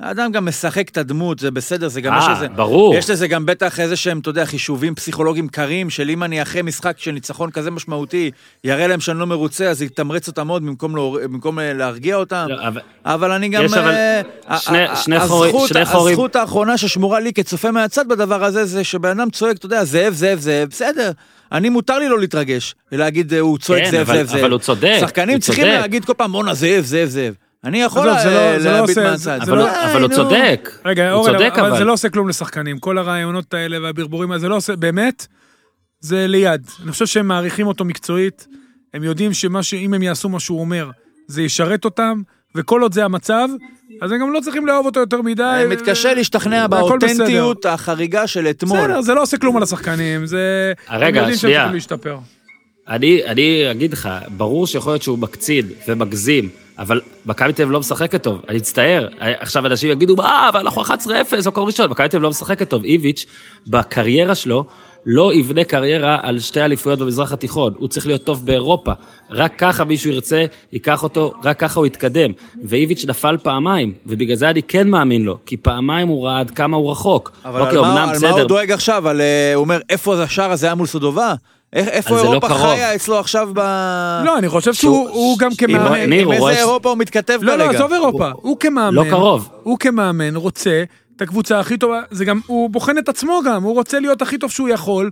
האדם 0.00 0.32
גם 0.32 0.44
משחק 0.46 0.88
את 0.88 0.96
הדמות, 0.96 1.38
זה 1.38 1.50
בסדר, 1.50 1.88
זה 1.88 2.00
גם 2.00 2.14
יש 2.18 2.24
אה, 2.24 2.32
לזה... 2.32 2.48
ברור. 2.48 2.94
יש 2.94 3.10
לזה 3.10 3.28
גם 3.28 3.46
בטח 3.46 3.80
איזה 3.80 3.96
שהם, 3.96 4.18
אתה 4.18 4.30
יודע, 4.30 4.44
חישובים 4.44 4.94
פסיכולוגיים 4.94 5.48
קרים, 5.48 5.90
של 5.90 6.10
אם 6.10 6.22
אני 6.22 6.42
אחרי 6.42 6.62
משחק 6.62 6.94
של 6.98 7.10
ניצחון 7.10 7.50
כזה 7.50 7.70
משמעותי, 7.70 8.30
יראה 8.64 8.86
להם 8.86 9.00
שאני 9.00 9.18
לא 9.18 9.26
מרוצה, 9.26 9.66
אז 9.70 9.82
יתמרץ 9.82 10.28
אותם 10.28 10.48
עוד 10.48 10.62
במקום, 10.66 10.96
לא, 10.96 11.18
במקום 11.22 11.58
אה, 11.58 11.72
להרגיע 11.72 12.16
אותם. 12.16 12.46
לא, 12.48 12.68
אבל- 12.68 12.80
אבל 13.04 13.30
אני 13.32 13.48
גם... 13.48 13.64
יש 13.64 13.72
אבל 13.72 13.90
אה, 13.90 14.20
שני- 14.58 14.78
ה- 14.88 14.96
שני 14.96 15.16
ה- 15.16 15.26
חורים- 15.26 15.54
הזכות- 15.54 15.68
שני 15.68 15.84
חורים- 15.84 16.12
הזכות 16.14 16.36
האחרונה 16.36 16.78
ששמורה 16.78 17.20
לי 17.20 17.32
כצופה 17.32 17.70
מהצד 17.70 18.08
בדבר 18.08 18.44
הזה, 18.44 18.64
זה 18.64 18.84
שבן 18.84 19.20
אדם 19.20 19.30
צועק, 19.30 19.56
אתה 19.56 19.66
יודע, 19.66 19.84
זאב, 19.84 20.12
זאב, 20.12 20.38
זאב, 20.38 20.68
בסדר. 20.70 21.10
אני 21.54 21.68
מותר 21.68 21.98
לי 21.98 22.08
לא 22.08 22.20
להתרגש, 22.20 22.74
ולהגיד, 22.92 23.34
אה, 23.34 23.40
הוא 23.40 23.58
צועק 23.58 23.84
כן, 23.84 23.90
זאב, 23.90 24.00
אבל- 24.00 24.16
זאב, 24.16 24.26
זאב. 24.26 24.38
אבל 24.38 24.50
הוא 24.50 24.58
צודק, 24.58 24.96
שחקנים 25.00 25.34
הוא 25.34 25.40
צריכים 25.42 25.64
צודק. 25.64 25.76
להגיד 25.80 26.04
כל 26.04 26.14
פעם, 26.16 26.32
בואנה, 26.32 26.54
זאב, 26.54 26.84
זאב, 26.84 27.08
זאב. 27.08 27.34
אני 27.64 27.82
יכול 27.82 28.06
לא- 28.06 28.16
אה, 28.16 28.60
זה 28.60 28.70
לא 28.70 28.76
להביט 28.80 28.98
מהצד. 28.98 29.38
אבל 29.42 29.56
לא- 29.58 29.62
הוא- 29.70 29.92
אבל 29.92 30.00
הוא 30.02 30.08
נו. 30.10 30.14
צודק. 30.16 30.70
רגע, 30.84 31.10
הוא 31.10 31.20
אורן, 31.20 31.32
צודק, 31.32 31.52
אבל 31.58 31.68
אבל. 31.68 31.78
זה 31.78 31.84
לא 31.84 31.92
עושה 31.92 32.08
כלום 32.08 32.28
לשחקנים. 32.28 32.78
כל 32.78 32.98
הרעיונות 32.98 33.54
האלה 33.54 33.82
והברבורים 33.82 34.30
האלה, 34.30 34.40
זה 34.40 34.48
לא 34.48 34.56
עושה, 34.56 34.76
באמת, 34.76 35.26
זה 36.00 36.26
ליד. 36.26 36.66
אני 36.82 36.92
חושב 36.92 37.06
שהם 37.06 37.28
מעריכים 37.28 37.66
אותו 37.66 37.84
מקצועית, 37.84 38.46
הם 38.94 39.02
יודעים 39.04 39.32
שאם 39.32 39.94
הם 39.94 40.02
יעשו 40.02 40.28
מה 40.28 40.40
שהוא 40.40 40.60
אומר, 40.60 40.90
זה 41.26 41.42
ישרת 41.42 41.84
אותם, 41.84 42.22
וכל 42.54 42.82
עוד 42.82 42.92
זה 42.94 43.04
המצב, 43.04 43.48
אז 44.02 44.12
הם 44.12 44.20
גם 44.20 44.32
לא 44.32 44.40
צריכים 44.40 44.66
לאהוב 44.66 44.86
אותו 44.86 45.00
יותר 45.00 45.22
מדי. 45.22 45.42
אני 45.42 45.66
מתקשה 45.74 46.14
להשתכנע. 46.14 46.66
באותנטיות 46.66 47.66
החריגה 47.66 48.26
של 48.26 48.46
אתמול. 48.46 48.78
בסדר, 48.78 49.00
זה 49.00 49.14
לא 49.14 49.22
עושה 49.22 49.36
כלום 49.36 49.56
על 49.56 49.62
השחקנים, 49.62 50.26
זה... 50.26 50.72
רגע, 50.90 51.06
הם 51.06 51.14
יודעים 51.14 51.36
שהם 51.36 51.38
שנייה. 51.38 51.70
אני, 52.88 53.24
אני 53.26 53.70
אגיד 53.70 53.92
לך, 53.92 54.08
ברור 54.36 54.66
שיכול 54.66 54.92
להיות 54.92 55.02
שהוא 55.02 55.18
מקציד 55.18 55.72
ומגזים, 55.88 56.48
אבל 56.78 57.00
מכבי 57.26 57.52
תל 57.52 57.62
אביב 57.62 57.72
לא 57.72 57.80
משחקת 57.80 58.22
טוב, 58.22 58.42
אני 58.48 58.56
מצטער. 58.56 59.08
עכשיו 59.18 59.66
אנשים 59.66 59.90
יגידו, 59.90 60.22
אה, 60.22 60.48
אבל 60.48 60.60
אנחנו 60.60 60.82
11-0, 60.82 60.86
מקום 61.46 61.66
ראשון, 61.66 61.90
מכבי 61.90 62.08
תל 62.08 62.16
אביב 62.16 62.22
לא 62.22 62.30
משחקת 62.30 62.68
טוב. 62.68 62.84
איביץ', 62.84 63.26
בקריירה 63.66 64.34
שלו, 64.34 64.64
לא 65.06 65.34
יבנה 65.34 65.64
קריירה 65.64 66.18
על 66.22 66.38
שתי 66.40 66.60
אליפויות 66.60 66.98
במזרח 66.98 67.32
התיכון, 67.32 67.74
הוא 67.76 67.88
צריך 67.88 68.06
להיות 68.06 68.24
טוב 68.24 68.46
באירופה. 68.46 68.92
רק 69.30 69.52
ככה 69.58 69.84
מישהו 69.84 70.10
ירצה, 70.10 70.44
ייקח 70.72 71.02
אותו, 71.02 71.32
רק 71.44 71.58
ככה 71.58 71.80
הוא 71.80 71.86
יתקדם. 71.86 72.30
ואיביץ' 72.64 73.04
נפל 73.04 73.36
פעמיים, 73.42 73.92
ובגלל 74.06 74.36
זה 74.36 74.50
אני 74.50 74.62
כן 74.62 74.88
מאמין 74.88 75.24
לו, 75.24 75.38
כי 75.46 75.56
פעמיים 75.56 76.08
הוא 76.08 76.26
ראה 76.26 76.40
עד 76.40 76.50
כמה 76.50 76.76
הוא 76.76 76.90
רחוק. 76.90 77.32
אבל 77.44 77.60
אוקיי, 77.60 77.78
על, 77.78 77.84
מה, 77.84 78.10
על 78.10 78.16
מה 78.22 78.30
הוא 78.30 78.44
דואג 78.44 78.72
עכשיו? 78.72 79.08
על, 79.08 79.20
אה, 79.20 79.54
הוא 79.54 79.60
אומר, 79.60 79.80
איפה 79.90 80.22
השער 80.22 80.52
הזה 80.52 80.66
היה 80.66 80.74
מול 80.74 80.86
סודובה? 80.86 81.34
איפה 81.74 82.14
לא 82.14 82.22
אירופה 82.22 82.48
לא 82.48 82.54
חיה 82.54 82.94
אצלו 82.94 83.18
עכשיו 83.18 83.48
ב... 83.54 83.58
לא, 84.24 84.38
אני 84.38 84.48
חושב 84.48 84.74
שהוא 84.74 85.38
גם 85.38 85.50
כמאמן... 85.58 86.12
עם 86.12 86.32
איזה 86.32 86.50
אירופה 86.50 86.88
הוא 86.88 86.98
מתכתב 86.98 87.38
כרגע? 87.40 87.56
לא, 87.56 87.64
לא, 87.64 87.70
עזוב 87.70 87.92
אירופה. 87.92 88.28
הוא 88.34 88.56
כמאמן... 88.60 88.94
לא 88.94 89.04
קרוב. 89.10 89.48
הוא 89.62 89.78
כמאמן 89.78 90.36
רוצה 90.36 90.84
את 91.16 91.22
הקבוצה 91.22 91.60
הכי 91.60 91.76
טובה, 91.76 92.02
זה 92.10 92.24
גם, 92.24 92.40
הוא 92.46 92.70
בוחן 92.70 92.98
את 92.98 93.08
עצמו 93.08 93.40
גם, 93.46 93.62
הוא 93.62 93.74
רוצה 93.74 94.00
להיות 94.00 94.22
הכי 94.22 94.38
טוב 94.38 94.50
שהוא 94.50 94.68
יכול. 94.68 95.10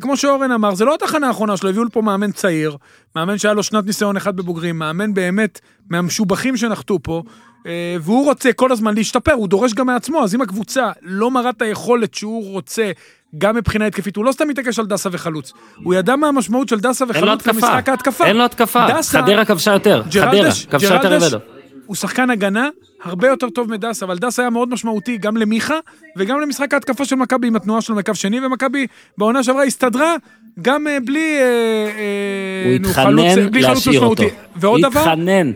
כמו 0.00 0.16
שאורן 0.16 0.52
אמר, 0.52 0.74
זה 0.74 0.84
לא 0.84 0.94
התחנה 0.94 1.26
האחרונה 1.26 1.56
שלו, 1.56 1.70
הביאו 1.70 1.84
לפה 1.84 2.02
מאמן 2.02 2.32
צעיר, 2.32 2.76
מאמן 3.16 3.38
שהיה 3.38 3.54
לו 3.54 3.62
שנת 3.62 3.86
ניסיון 3.86 4.16
אחד 4.16 4.36
בבוגרים, 4.36 4.78
מאמן 4.78 5.14
באמת 5.14 5.60
מהמשובחים 5.90 6.56
שנחתו 6.56 6.98
פה, 7.02 7.22
אה, 7.66 7.96
והוא 8.00 8.24
רוצה 8.24 8.52
כל 8.52 8.72
הזמן 8.72 8.94
להשתפר, 8.94 9.32
הוא 9.32 9.48
דורש 9.48 9.74
גם 9.74 9.86
מעצמו, 9.86 10.24
אז 10.24 10.34
אם 10.34 10.40
הקבוצה 10.40 10.90
לא 11.02 11.30
מראה 11.30 11.50
את 11.50 11.62
היכולת 11.62 12.14
שהוא 12.14 12.52
רוצה 12.52 12.90
גם 13.38 13.56
מבחינה 13.56 13.86
התקפית, 13.86 14.16
הוא 14.16 14.24
לא 14.24 14.32
סתם 14.32 14.48
מתעקש 14.48 14.78
על 14.78 14.86
דסה 14.86 15.08
וחלוץ. 15.12 15.52
הוא 15.82 15.94
ידע 15.94 16.16
מה 16.16 16.28
המשמעות 16.28 16.68
של 16.68 16.80
דסה 16.80 17.04
וחלוץ 17.08 17.46
במשחק 17.46 17.88
ההתקפה. 17.88 18.26
אין 18.26 18.36
לו 18.36 18.44
התקפה, 18.44 18.86
חדרה 19.02 19.44
כבשה 19.44 19.72
יותר, 19.72 20.02
חדרה 20.10 20.50
כבשה 20.70 20.94
יותר 20.94 21.18
ממנו. 21.18 21.53
הוא 21.86 21.96
שחקן 21.96 22.30
הגנה 22.30 22.68
הרבה 23.04 23.28
יותר 23.28 23.50
טוב 23.50 23.70
מדס, 23.70 24.02
אבל 24.02 24.18
דס 24.18 24.38
היה 24.40 24.50
מאוד 24.50 24.68
משמעותי 24.68 25.18
גם 25.18 25.36
למיכה 25.36 25.78
וגם 26.16 26.40
למשחק 26.40 26.74
ההתקפה 26.74 27.04
של 27.04 27.16
מכבי 27.16 27.46
עם 27.46 27.56
התנועה 27.56 27.80
שלו 27.80 27.96
מקו 27.96 28.14
שני, 28.14 28.46
ומכבי 28.46 28.86
בעונה 29.18 29.42
שעברה 29.42 29.64
הסתדרה 29.64 30.16
גם 30.62 30.86
אה, 30.86 30.98
בלי... 31.04 31.38
אה, 31.40 31.44
אה, 31.44 32.64
הוא 32.66 32.88
התחנן 32.88 33.62
להשאיר 33.62 34.00
אותו. 34.00 34.22
ועוד 34.56 34.80
דבר, 34.80 35.14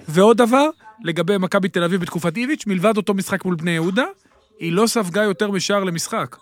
ועוד 0.09 0.37
דבר, 0.37 0.69
לגבי 1.05 1.38
מכבי 1.38 1.69
תל 1.69 1.85
אביב 1.85 2.01
בתקופת 2.01 2.37
איביץ', 2.37 2.67
מלבד 2.67 2.97
אותו 2.97 3.14
משחק 3.14 3.45
מול 3.45 3.55
בני 3.55 3.71
יהודה, 3.71 4.05
היא 4.61 4.73
לא 4.73 4.87
ספגה 4.87 5.23
יותר 5.23 5.51
משער 5.51 5.85
למשחק. 5.85 6.37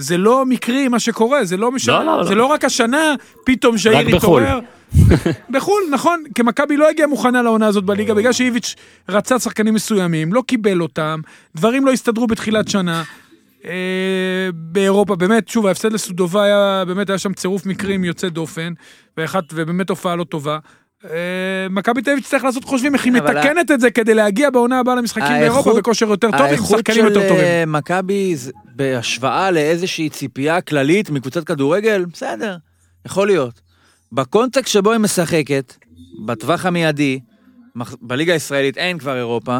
זה 0.00 0.18
לא 0.18 0.46
מקרי 0.46 0.88
מה 0.88 0.98
שקורה, 0.98 1.44
זה 1.44 1.56
לא 1.56 1.72
משנה, 1.72 2.04
לא, 2.04 2.16
לא, 2.18 2.24
זה 2.24 2.34
לא. 2.34 2.36
לא 2.36 2.46
רק 2.46 2.64
השנה, 2.64 3.14
פתאום 3.44 3.78
שהעיר 3.78 4.16
התעורר. 4.16 4.58
בחו"ל, 5.50 5.82
נכון, 5.90 6.22
כי 6.34 6.42
מכבי 6.42 6.76
לא 6.76 6.88
הגיעה 6.88 7.08
מוכנה 7.08 7.42
לעונה 7.42 7.66
הזאת 7.66 7.84
בליגה, 7.84 8.14
בגלל 8.14 8.32
שאיביץ' 8.32 8.74
רצה 9.08 9.38
שחקנים 9.38 9.74
מסוימים, 9.74 10.32
לא 10.32 10.42
קיבל 10.46 10.82
אותם, 10.82 11.20
דברים 11.56 11.86
לא 11.86 11.92
הסתדרו 11.92 12.26
בתחילת 12.26 12.68
שנה. 12.68 13.02
אה, 13.64 14.48
באירופה, 14.54 15.16
באמת, 15.16 15.48
שוב, 15.48 15.66
ההפסד 15.66 15.92
לסודובה 15.92 16.44
היה, 16.44 16.84
באמת 16.86 17.10
היה 17.10 17.18
שם 17.18 17.32
צירוף 17.32 17.66
מקרים 17.66 18.04
יוצא 18.04 18.28
דופן, 18.28 18.72
ואחת, 19.16 19.44
ובאמת 19.54 19.86
תופעה 19.86 20.16
לא 20.16 20.24
טובה. 20.24 20.58
אה, 21.04 21.66
מכבי 21.70 22.02
תל 22.02 22.10
אביב 22.10 22.22
תצטרך 22.22 22.44
לעשות 22.44 22.64
חושבים 22.64 22.94
איך 22.94 23.04
היא 23.04 23.12
מתקנת 23.12 23.70
את 23.70 23.80
זה 23.80 23.90
כדי 23.90 24.14
להגיע 24.14 24.50
בעונה 24.50 24.78
הבאה 24.78 24.94
למשחקים 24.94 25.38
באירופה 25.40 25.74
בכושר 25.78 26.08
יותר 26.08 26.30
טוב 26.30 26.46
עם 26.46 26.56
שחקנים 26.56 27.04
יותר 27.04 27.28
טובים. 27.28 27.30
האיכות 27.30 27.46
של 27.46 27.64
מכבי 27.66 28.36
בהשוואה 28.76 29.50
לאיזושהי 29.50 30.10
ציפייה 30.10 30.60
כללית 30.60 31.10
מקבוצת 31.10 31.44
כדורגל, 31.44 32.04
בסדר, 32.12 32.56
יכול 33.06 33.26
להיות. 33.26 33.60
בקונטקסט 34.12 34.72
שבו 34.72 34.92
היא 34.92 34.98
משחקת, 34.98 35.74
בטווח 36.26 36.66
המיידי, 36.66 37.20
בליגה 38.02 38.32
הישראלית 38.32 38.78
אין 38.78 38.98
כבר 38.98 39.16
אירופה. 39.16 39.58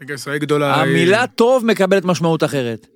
ליגה 0.00 0.14
ישראלית 0.14 0.42
גדולה. 0.42 0.74
המילה 0.74 1.26
טוב 1.26 1.66
מקבלת 1.66 2.04
משמעות 2.04 2.44
אחרת. 2.44 2.86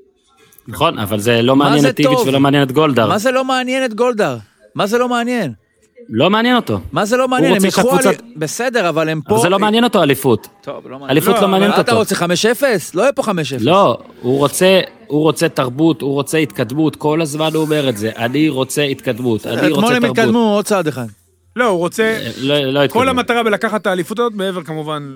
נכון, 0.68 0.98
אבל 0.98 1.20
זה 1.20 1.42
לא 1.42 1.56
מעניין 1.56 1.88
את 1.88 1.96
טיביץ' 1.96 2.18
ולא 2.26 2.40
מעניין 2.40 2.62
את 2.62 2.72
גולדהר. 2.72 3.08
מה 3.08 3.18
זה 3.18 3.30
לא 3.30 3.44
מעניין 3.44 3.84
את 3.84 3.94
גולדהר? 3.94 4.36
מה 4.74 4.86
זה 4.86 4.98
לא 4.98 5.08
מעניין? 5.08 5.52
לא 6.08 6.30
מעניין 6.30 6.56
אותו. 6.56 6.80
מה 6.92 7.04
זה 7.04 7.16
לא 7.16 7.28
מעניין? 7.28 7.56
הם 7.56 7.64
יקחו 7.64 7.90
על... 7.90 7.98
בסדר, 8.36 8.88
אבל 8.88 9.08
הם 9.08 9.20
פה... 9.20 9.34
אבל 9.34 9.42
זה 9.42 9.48
לא 9.48 9.58
מעניין 9.58 9.84
אותו 9.84 10.02
אליפות. 10.02 10.48
טוב, 10.62 10.84
לא 10.84 10.90
מעניין. 10.90 11.10
אליפות 11.10 11.34
לא, 11.34 11.42
לא 11.42 11.48
מעניינת 11.48 11.78
אותו. 11.78 11.82
אתה 11.82 11.94
רוצה 11.94 12.14
5-0? 12.14 12.18
לא 12.94 13.02
יהיה 13.02 13.12
פה 13.12 13.22
5-0. 13.22 13.26
לא, 13.60 13.98
הוא 14.22 14.38
רוצה, 14.38 14.80
הוא 15.06 15.22
רוצה 15.22 15.48
תרבות, 15.48 16.02
הוא 16.02 16.12
רוצה 16.12 16.38
התקדמות, 16.38 16.96
כל 16.96 17.22
הזמן 17.22 17.50
הוא 17.54 17.62
אומר 17.62 17.88
את 17.88 17.96
זה. 17.96 18.10
אני 18.16 18.48
רוצה 18.48 18.82
התקדמות, 18.82 19.46
אני 19.46 19.54
רוצה 19.54 19.66
תרבות. 19.68 19.78
אתמול 19.78 19.94
הם 19.96 20.04
התקדמו 20.04 20.54
עוד 20.54 20.64
צעד 20.64 20.86
אחד. 20.86 21.06
לא, 21.56 21.64
הוא 21.64 21.78
רוצה... 21.78 22.18
לא, 22.38 22.60
לא 22.60 22.86
כל 22.86 23.08
המטרה 23.08 23.42
בלקחת 23.42 23.80
את 23.80 23.86
האליפות 23.86 24.18
הזאת, 24.18 24.32
מעבר 24.34 24.62
כמובן 24.62 25.12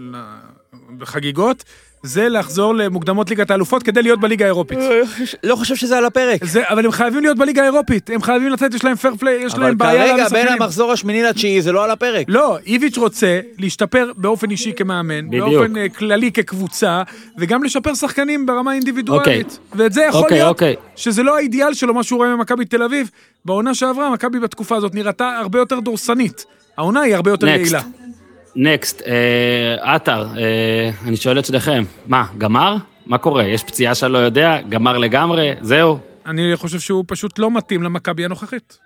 לחגיגות, 1.01 1.65
זה 2.03 2.29
לחזור 2.29 2.75
למוקדמות 2.75 3.31
ליגת 3.31 3.51
האלופות 3.51 3.83
כדי 3.83 4.03
להיות 4.03 4.21
בליגה 4.21 4.45
האירופית. 4.45 4.79
לא 5.43 5.57
חושב 5.57 5.77
שזה 5.77 5.99
על 5.99 6.05
הפרק. 6.05 6.45
זה, 6.45 6.63
אבל 6.69 6.85
הם 6.85 6.93
חייבים 6.93 7.23
להיות 7.23 7.39
בליגה 7.39 7.63
האירופית, 7.63 8.11
הם 8.11 8.23
חייבים 8.23 8.49
לצאת, 8.49 8.75
יש 8.75 8.85
להם 8.85 8.97
פייר 8.97 9.15
פליי, 9.17 9.35
יש 9.35 9.55
להם 9.55 9.79
בעיה 9.79 10.05
אבל 10.05 10.13
כרגע 10.13 10.29
בין 10.29 10.49
המחזור 10.49 10.93
השמיני 10.93 11.23
לתשיעי 11.23 11.63
זה 11.63 11.73
לא 11.73 11.85
על 11.85 11.91
הפרק. 11.91 12.27
לא, 12.29 12.59
איביץ' 12.67 12.99
רוצה 12.99 13.41
להשתפר 13.59 14.13
באופן 14.17 14.51
אישי 14.51 14.73
כמאמן, 14.73 15.29
בדיוק. 15.29 15.49
באופן 15.49 15.77
uh, 15.77 15.99
כללי 15.99 16.33
כקבוצה, 16.33 17.03
וגם 17.39 17.65
לשפר 17.65 17.95
שחקנים 17.95 18.47
ברמה 18.47 18.73
אינדיבידואלית. 18.73 19.51
Okay. 19.51 19.77
ואת 19.79 19.93
זה 19.93 20.03
יכול 20.03 20.29
okay, 20.29 20.33
להיות 20.33 20.63
okay. 20.63 20.77
שזה 20.97 21.23
לא 21.23 21.37
האידיאל 21.37 21.75
שלו, 21.75 21.95
מה 21.95 22.03
שהוא 22.03 22.17
רואה 22.17 22.37
ממכבי 22.37 22.65
תל 22.65 22.83
אביב. 22.83 23.11
בעונה 23.45 23.75
שעברה, 23.75 24.11
מכבי 24.11 24.41
בתקופה 24.41 24.77
הזאת 24.77 24.95
נראתה 24.95 25.39
הרבה 25.39 25.59
יותר 25.59 25.81
דורסנית. 25.81 26.45
העונה 26.77 27.01
היא 27.01 27.15
הרבה 27.15 27.31
יותר 27.31 27.47
יעילה. 27.47 27.81
נקסט, 28.57 29.03
אה, 29.07 29.95
עטר, 29.95 30.27
אה, 30.37 30.91
אני 31.05 31.17
שואל 31.17 31.39
את 31.39 31.45
שניכם, 31.45 31.85
מה, 32.07 32.27
גמר? 32.39 32.77
מה 33.07 33.19
קורה? 33.19 33.45
יש 33.45 33.63
פציעה 33.63 33.95
שאני 33.95 34.13
לא 34.13 34.19
יודע? 34.19 34.59
גמר 34.69 34.99
לגמרי? 34.99 35.53
זהו? 35.61 35.99
אני 36.27 36.53
חושב 36.55 36.81
שהוא 36.81 37.05
פשוט 37.07 37.39
לא 37.39 37.51
מתאים 37.51 37.83
למכבי 37.83 38.25
הנוכחית. 38.25 38.79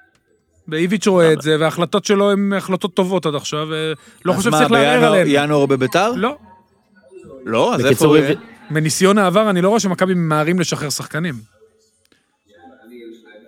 ואיביץ' 0.68 1.06
רואה 1.06 1.32
את 1.32 1.42
זה, 1.42 1.56
וההחלטות 1.60 2.04
שלו 2.04 2.30
הן 2.30 2.52
החלטות 2.52 2.94
טובות 2.94 3.26
עד 3.26 3.34
עכשיו, 3.34 3.68
ולא 3.70 4.32
חושב 4.32 4.50
שצריך 4.50 4.70
לערער 4.70 5.04
עליהן. 5.04 5.26
אז 5.26 5.32
מה, 5.34 5.42
בינואר 5.42 5.66
בביתר? 5.66 6.12
לא. 6.16 6.36
לא, 7.44 7.74
אז 7.74 7.86
איפה 7.86 8.06
הוא 8.06 8.16
יהיה? 8.16 8.34
מניסיון 8.70 9.18
העבר, 9.18 9.50
אני 9.50 9.60
לא 9.60 9.68
רואה 9.68 9.80
שמכבי 9.80 10.14
ממהרים 10.14 10.60
לשחרר 10.60 10.90
שחקנים. 10.90 11.34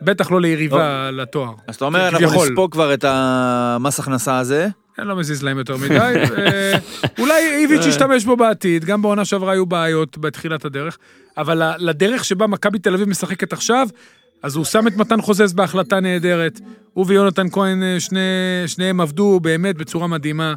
בטח 0.03 0.31
לא 0.31 0.41
ליריבה 0.41 1.11
לתואר. 1.11 1.53
אז 1.67 1.77
אתה 1.77 1.85
אומר, 1.85 2.09
אנחנו 2.09 2.45
נספוג 2.45 2.73
כבר 2.73 2.95
את 2.95 3.05
המס 3.09 4.01
הכנסה 4.01 4.39
הזה. 4.39 4.69
אני 4.99 5.09
לא 5.09 5.17
מזיז 5.17 5.43
להם 5.43 5.59
יותר 5.59 5.77
מדי. 5.77 6.15
אולי 7.19 7.55
איביץ' 7.55 7.87
ישתמש 7.87 8.25
בו 8.25 8.37
בעתיד, 8.37 8.85
גם 8.85 9.03
בעונה 9.03 9.25
שעברה 9.25 9.53
היו 9.53 9.67
בעיות 9.67 10.19
בתחילת 10.19 10.65
הדרך, 10.65 10.99
אבל 11.37 11.63
לדרך 11.79 12.25
שבה 12.25 12.47
מכבי 12.47 12.79
תל 12.79 12.95
אביב 12.95 13.09
משחקת 13.09 13.53
עכשיו, 13.53 13.89
אז 14.43 14.57
הוא 14.57 14.65
שם 14.65 14.87
את 14.87 14.97
מתן 14.97 15.21
חוזז 15.21 15.53
בהחלטה 15.53 16.01
נהדרת. 16.01 16.61
הוא 16.95 17.05
ויונתן 17.09 17.51
כהן, 17.51 17.83
אה, 17.83 18.01
שני, 18.01 18.21
שניהם 18.67 19.01
עבדו 19.01 19.41
באמת 19.43 19.77
בצורה 19.77 20.07
מדהימה. 20.07 20.55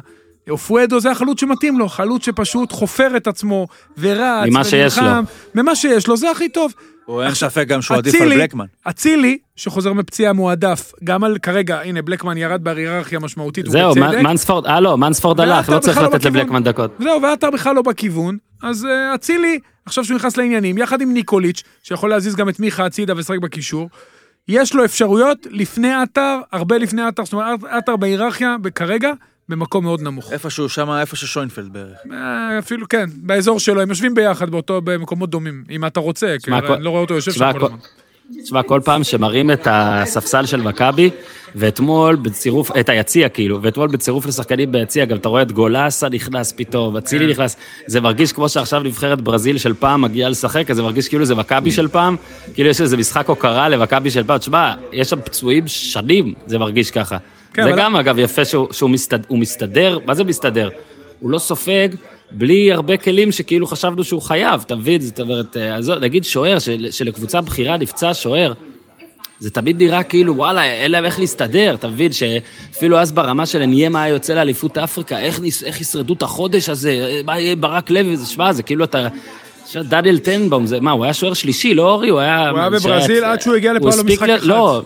אופואדו 0.50 1.00
זה 1.00 1.10
החלוץ 1.10 1.40
שמתאים 1.40 1.78
לו, 1.78 1.88
חלוץ 1.88 2.24
שפשוט 2.24 2.72
חופר 2.72 3.16
את 3.16 3.26
עצמו 3.26 3.66
ורץ 3.98 4.48
ממה 4.48 4.64
שיש 4.64 4.98
לו. 4.98 5.10
ממה 5.54 5.76
שיש 5.76 6.08
לו, 6.08 6.16
זה 6.16 6.30
הכי 6.30 6.48
טוב. 6.48 6.72
הוא 7.04 7.22
אין 7.22 7.34
ספק 7.34 7.66
גם 7.66 7.82
שהוא 7.82 7.96
עדיף 7.96 8.20
על 8.20 8.28
בלקמן. 8.28 8.64
אצילי, 8.84 9.38
שחוזר 9.56 9.92
מפציעה 9.92 10.32
מועדף, 10.32 10.92
גם 11.04 11.24
על 11.24 11.38
כרגע, 11.38 11.80
הנה, 11.80 12.02
בלקמן 12.02 12.36
ירד 12.36 12.64
בהיררכיה 12.64 13.18
משמעותית, 13.18 13.66
זהו, 13.66 13.94
מנספורד, 14.22 14.66
אה 14.66 14.80
לא, 14.80 14.98
מנספורד 14.98 15.40
הלך, 15.40 15.68
לא 15.68 15.78
צריך 15.78 15.98
לא 15.98 16.04
לתת 16.04 16.24
לבלקמן 16.24 16.62
דקות. 16.62 16.90
זהו, 16.98 17.22
ועטר 17.22 17.50
בכלל 17.50 17.74
לא 17.74 17.82
בכיוון, 17.82 18.36
אז 18.62 18.86
אה, 18.86 19.14
אצילי, 19.14 19.58
עכשיו 19.86 20.04
שהוא 20.04 20.16
נכנס 20.16 20.36
לעניינים, 20.36 20.78
יחד 20.78 21.00
עם 21.00 21.12
ניקוליץ', 21.12 21.62
שיכול 21.82 22.10
להזיז 22.10 22.36
גם 22.36 22.48
את 22.48 22.60
מיכה 22.60 22.86
הצידה 22.86 23.14
ולשחק 23.16 23.38
בקישור, 23.38 23.88
יש 24.48 24.74
לו 24.74 24.84
אפשרויות 24.84 25.46
לפני 25.50 25.94
עטר, 25.94 26.38
הרבה 26.52 26.78
לפני 26.78 27.02
עטר, 27.02 27.24
זאת 27.24 27.32
אומרת, 27.32 27.60
עטר 27.70 27.96
בהיררכיה, 27.96 28.56
כרגע, 28.74 29.12
במקום 29.52 29.84
מאוד 29.84 30.02
נמוך. 30.02 30.32
איפשהו 30.32 30.68
שם, 30.68 30.90
איפה 30.90 31.16
ששוינפלד 31.16 31.72
בערך. 31.72 31.96
אה, 32.12 32.58
אפילו, 32.58 32.88
כן, 32.88 33.04
באזור 33.16 33.60
שלו, 33.60 33.80
הם 33.80 33.88
יושבים 33.88 34.14
ביחד 34.14 34.50
באותו, 34.50 34.80
במקומות 34.80 35.30
דומים, 35.30 35.64
אם 35.70 35.86
אתה 35.86 36.00
רוצה, 36.00 36.36
כי 36.42 36.50
אני 36.50 36.84
לא 36.84 36.90
רואה 36.90 37.02
אותו 37.02 37.14
יושב 37.14 37.32
שם 37.32 37.52
כל 37.52 37.64
הזמן. 37.64 37.76
תשמע, 38.42 38.62
כל 38.62 38.80
פעם 38.84 39.04
שמראים 39.04 39.50
את 39.50 39.68
הספסל 39.70 40.46
של 40.46 40.60
מכבי, 40.60 41.10
ואתמול 41.54 42.16
בצירוף, 42.16 42.76
את 42.80 42.88
היציע 42.88 43.28
כאילו, 43.28 43.62
ואתמול 43.62 43.88
בצירוף 43.88 44.26
לשחקנים 44.26 44.72
ביציע, 44.72 45.04
גם 45.04 45.16
אתה 45.16 45.28
רואה 45.28 45.42
את 45.42 45.52
גולסה 45.52 46.08
נכנס 46.08 46.52
פתאום, 46.56 46.96
אצילי 46.96 47.24
כן. 47.24 47.30
נכנס, 47.30 47.56
זה 47.86 48.00
מרגיש 48.00 48.32
כמו 48.32 48.48
שעכשיו 48.48 48.82
נבחרת 48.82 49.20
ברזיל 49.20 49.58
של 49.58 49.74
פעם 49.74 50.02
מגיעה 50.02 50.30
לשחק, 50.30 50.70
אז 50.70 50.76
זה 50.76 50.82
מרגיש 50.82 51.08
כאילו 51.08 51.24
זה 51.24 51.34
מכבי 51.34 51.70
של 51.70 51.88
פעם, 51.88 52.16
כאילו 52.54 52.68
יש 52.68 52.80
איזה 52.80 52.96
משחק 52.96 53.28
הוקרה 53.28 53.68
למכבי 53.68 54.10
של 54.10 54.24
פעם, 54.24 54.38
תשמע, 54.38 54.74
יש 54.92 55.10
שם 55.10 55.20
פצועים 55.24 55.68
שנים, 55.68 56.34
זה 56.46 56.58
מרגיש 56.58 56.90
ככה. 56.90 57.16
כן, 57.54 57.62
זה 57.62 57.68
אבל... 57.70 57.78
גם, 57.78 57.96
אגב, 57.96 58.18
יפה 58.18 58.44
שהוא, 58.44 58.72
שהוא 58.72 58.90
מסתד... 58.90 59.18
מסתדר, 59.30 59.98
מה 60.06 60.14
זה 60.14 60.24
מסתדר? 60.24 60.68
הוא 61.20 61.30
לא 61.30 61.38
סופג 61.38 61.88
בלי 62.30 62.72
הרבה 62.72 62.96
כלים 62.96 63.32
שכאילו 63.32 63.66
חשבנו 63.66 64.04
שהוא 64.04 64.22
חייב, 64.22 64.62
אתה 64.66 64.76
מבין? 64.76 65.00
זאת 65.00 65.20
אומרת, 65.20 65.56
אה, 65.56 65.96
נגיד 66.00 66.24
שוער, 66.24 66.58
של, 66.58 66.88
שלקבוצה 66.90 67.40
בכירה 67.40 67.76
נפצע 67.76 68.14
שוער, 68.14 68.52
זה 69.38 69.50
תמיד 69.50 69.82
נראה 69.82 70.02
כאילו, 70.02 70.36
וואלה, 70.36 70.64
אין 70.64 70.90
להם 70.90 71.04
איך 71.04 71.20
להסתדר, 71.20 71.74
אתה 71.74 71.88
מבין? 71.88 72.12
שאפילו 72.12 72.98
אז 72.98 73.12
ברמה 73.12 73.46
של 73.46 73.66
ניימה 73.66 74.02
היה 74.02 74.14
יוצא 74.14 74.34
לאליפות 74.34 74.78
אפריקה, 74.78 75.18
איך, 75.18 75.40
איך 75.64 75.80
ישרדו 75.80 76.14
את 76.14 76.22
החודש 76.22 76.68
הזה, 76.68 77.20
מה 77.24 77.40
יהיה 77.40 77.56
ברק 77.56 77.90
לוי, 77.90 78.16
שמע, 78.26 78.52
זה 78.52 78.62
כאילו 78.62 78.84
אתה... 78.84 79.08
דניאל 79.74 80.18
טנבום, 80.18 80.66
זה 80.66 80.80
מה, 80.80 80.90
הוא 80.90 81.04
היה 81.04 81.14
שוער 81.14 81.34
שלישי, 81.34 81.74
לא 81.74 81.90
אורי? 81.90 82.08
הוא 82.08 82.20
היה... 82.20 82.50
הוא 82.50 82.58
היה 82.58 82.70
בברזיל 82.70 83.24
עד 83.24 83.40
שהוא 83.40 83.54
הגיע 83.54 83.72
לפה 83.72 83.86
למשחק 83.86 84.28
אחד. 84.28 84.46
לא, 84.46 84.82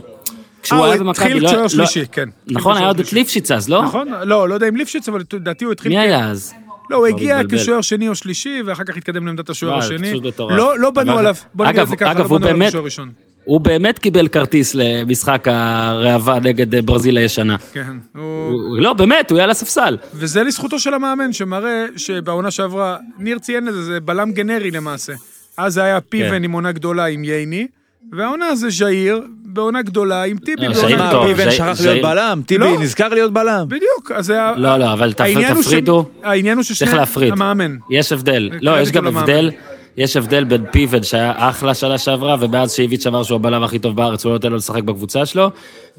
כשהוא 0.66 0.84
היה 0.84 0.96
במכבי, 0.98 1.28
לא... 1.28 1.36
התחיל 1.36 1.48
שוער 1.48 1.68
שלישי, 1.68 2.06
כן. 2.12 2.28
נכון, 2.46 2.76
היה 2.76 2.86
עוד 2.86 3.00
את 3.00 3.12
ליפשיץ 3.12 3.50
אז, 3.50 3.68
לא? 3.68 3.82
נכון, 3.82 4.08
לא, 4.24 4.48
לא 4.48 4.54
יודע 4.54 4.68
אם 4.68 4.76
ליפשיץ, 4.76 5.08
אבל 5.08 5.22
לדעתי 5.32 5.64
הוא 5.64 5.72
התחיל... 5.72 5.92
מי 5.92 5.98
היה 5.98 6.30
אז? 6.30 6.54
לא, 6.90 6.96
הוא 6.96 7.06
הגיע 7.06 7.40
כשוער 7.50 7.80
שני 7.80 8.08
או 8.08 8.14
שלישי, 8.14 8.62
ואחר 8.66 8.84
כך 8.84 8.96
התקדם 8.96 9.26
לעמדת 9.26 9.50
השוער 9.50 9.78
השני. 9.78 10.20
לא, 10.38 10.78
לא 10.78 10.90
בנו 10.90 11.18
עליו, 11.18 11.34
בוא 11.54 11.66
נגיד 11.66 11.80
את 11.80 11.88
זה 11.88 11.96
ככה, 11.96 12.14
לא 12.14 12.24
בנו 12.28 12.46
עליו 12.46 12.68
כשוער 12.68 12.84
ראשון. 12.84 13.10
הוא 13.44 13.60
באמת 13.60 13.98
קיבל 13.98 14.28
כרטיס 14.28 14.74
למשחק 14.74 15.48
הראווה 15.50 16.40
נגד 16.40 16.86
ברזיל 16.86 17.16
הישנה. 17.16 17.56
כן, 17.72 17.96
הוא... 18.16 18.78
לא, 18.78 18.92
באמת, 18.92 19.30
הוא 19.30 19.36
היה 19.36 19.44
על 19.44 19.50
הספסל. 19.50 19.96
וזה 20.14 20.42
לזכותו 20.42 20.78
של 20.78 20.94
המאמן, 20.94 21.32
שמראה 21.32 21.86
שבעונה 21.96 22.50
שעברה, 22.50 22.96
ניר 23.18 23.38
ציין 23.38 23.68
את 23.68 23.74
זה, 23.74 23.82
זה 23.82 24.00
בלם 24.00 24.32
גנרי 24.32 24.70
למעשה. 24.70 25.12
אז 25.56 25.74
זה 25.74 25.82
היה 25.82 26.00
פיבן 26.00 26.30
כן. 26.30 26.44
עם 26.44 26.52
עונה 26.52 26.72
גדולה 26.72 27.04
עם 27.04 27.24
ייני, 27.24 27.66
והעונה 28.12 28.56
זה 28.56 28.70
ז'איר, 28.70 29.22
בעונה 29.56 29.82
גדולה 29.82 30.22
עם 30.22 30.38
טיבי. 30.38 30.74
ז'איר 30.74 31.10
טוב. 31.10 31.26
פיבן 31.26 31.50
שכח 31.50 31.80
להיות 31.80 32.02
בלם, 32.02 32.42
טיבי 32.46 32.64
לא. 32.64 32.80
נזכר 32.80 33.08
להיות 33.08 33.32
בלם. 33.32 33.64
בדיוק, 33.68 34.12
אז 34.14 34.26
זה... 34.26 34.38
לא, 34.56 34.76
לא, 34.76 34.92
אבל 34.92 35.12
תפרידו. 35.12 36.04
העניין 36.22 36.56
הוא 36.56 36.64
ששני... 36.64 36.90
המאמן. 37.30 37.76
יש 37.90 38.12
הבדל. 38.12 38.50
לא, 38.60 38.80
יש 38.80 38.92
גם 38.92 39.06
הבדל. 39.06 39.50
יש 39.96 40.16
הבדל 40.16 40.44
בין 40.44 40.64
פיבן 40.70 41.02
שהיה 41.02 41.32
אחלה 41.36 41.74
שנה 41.74 41.98
שעברה, 41.98 42.36
ומאז 42.40 42.72
שאיביץ' 42.72 43.06
אמר 43.06 43.22
שהוא 43.22 43.36
הבלם 43.36 43.62
הכי 43.62 43.78
טוב 43.78 43.96
בארץ, 43.96 44.24
הוא 44.24 44.30
לא 44.30 44.36
נותן 44.36 44.50
לו 44.50 44.56
לשחק 44.56 44.82
בקבוצה 44.82 45.26
שלו, 45.26 45.50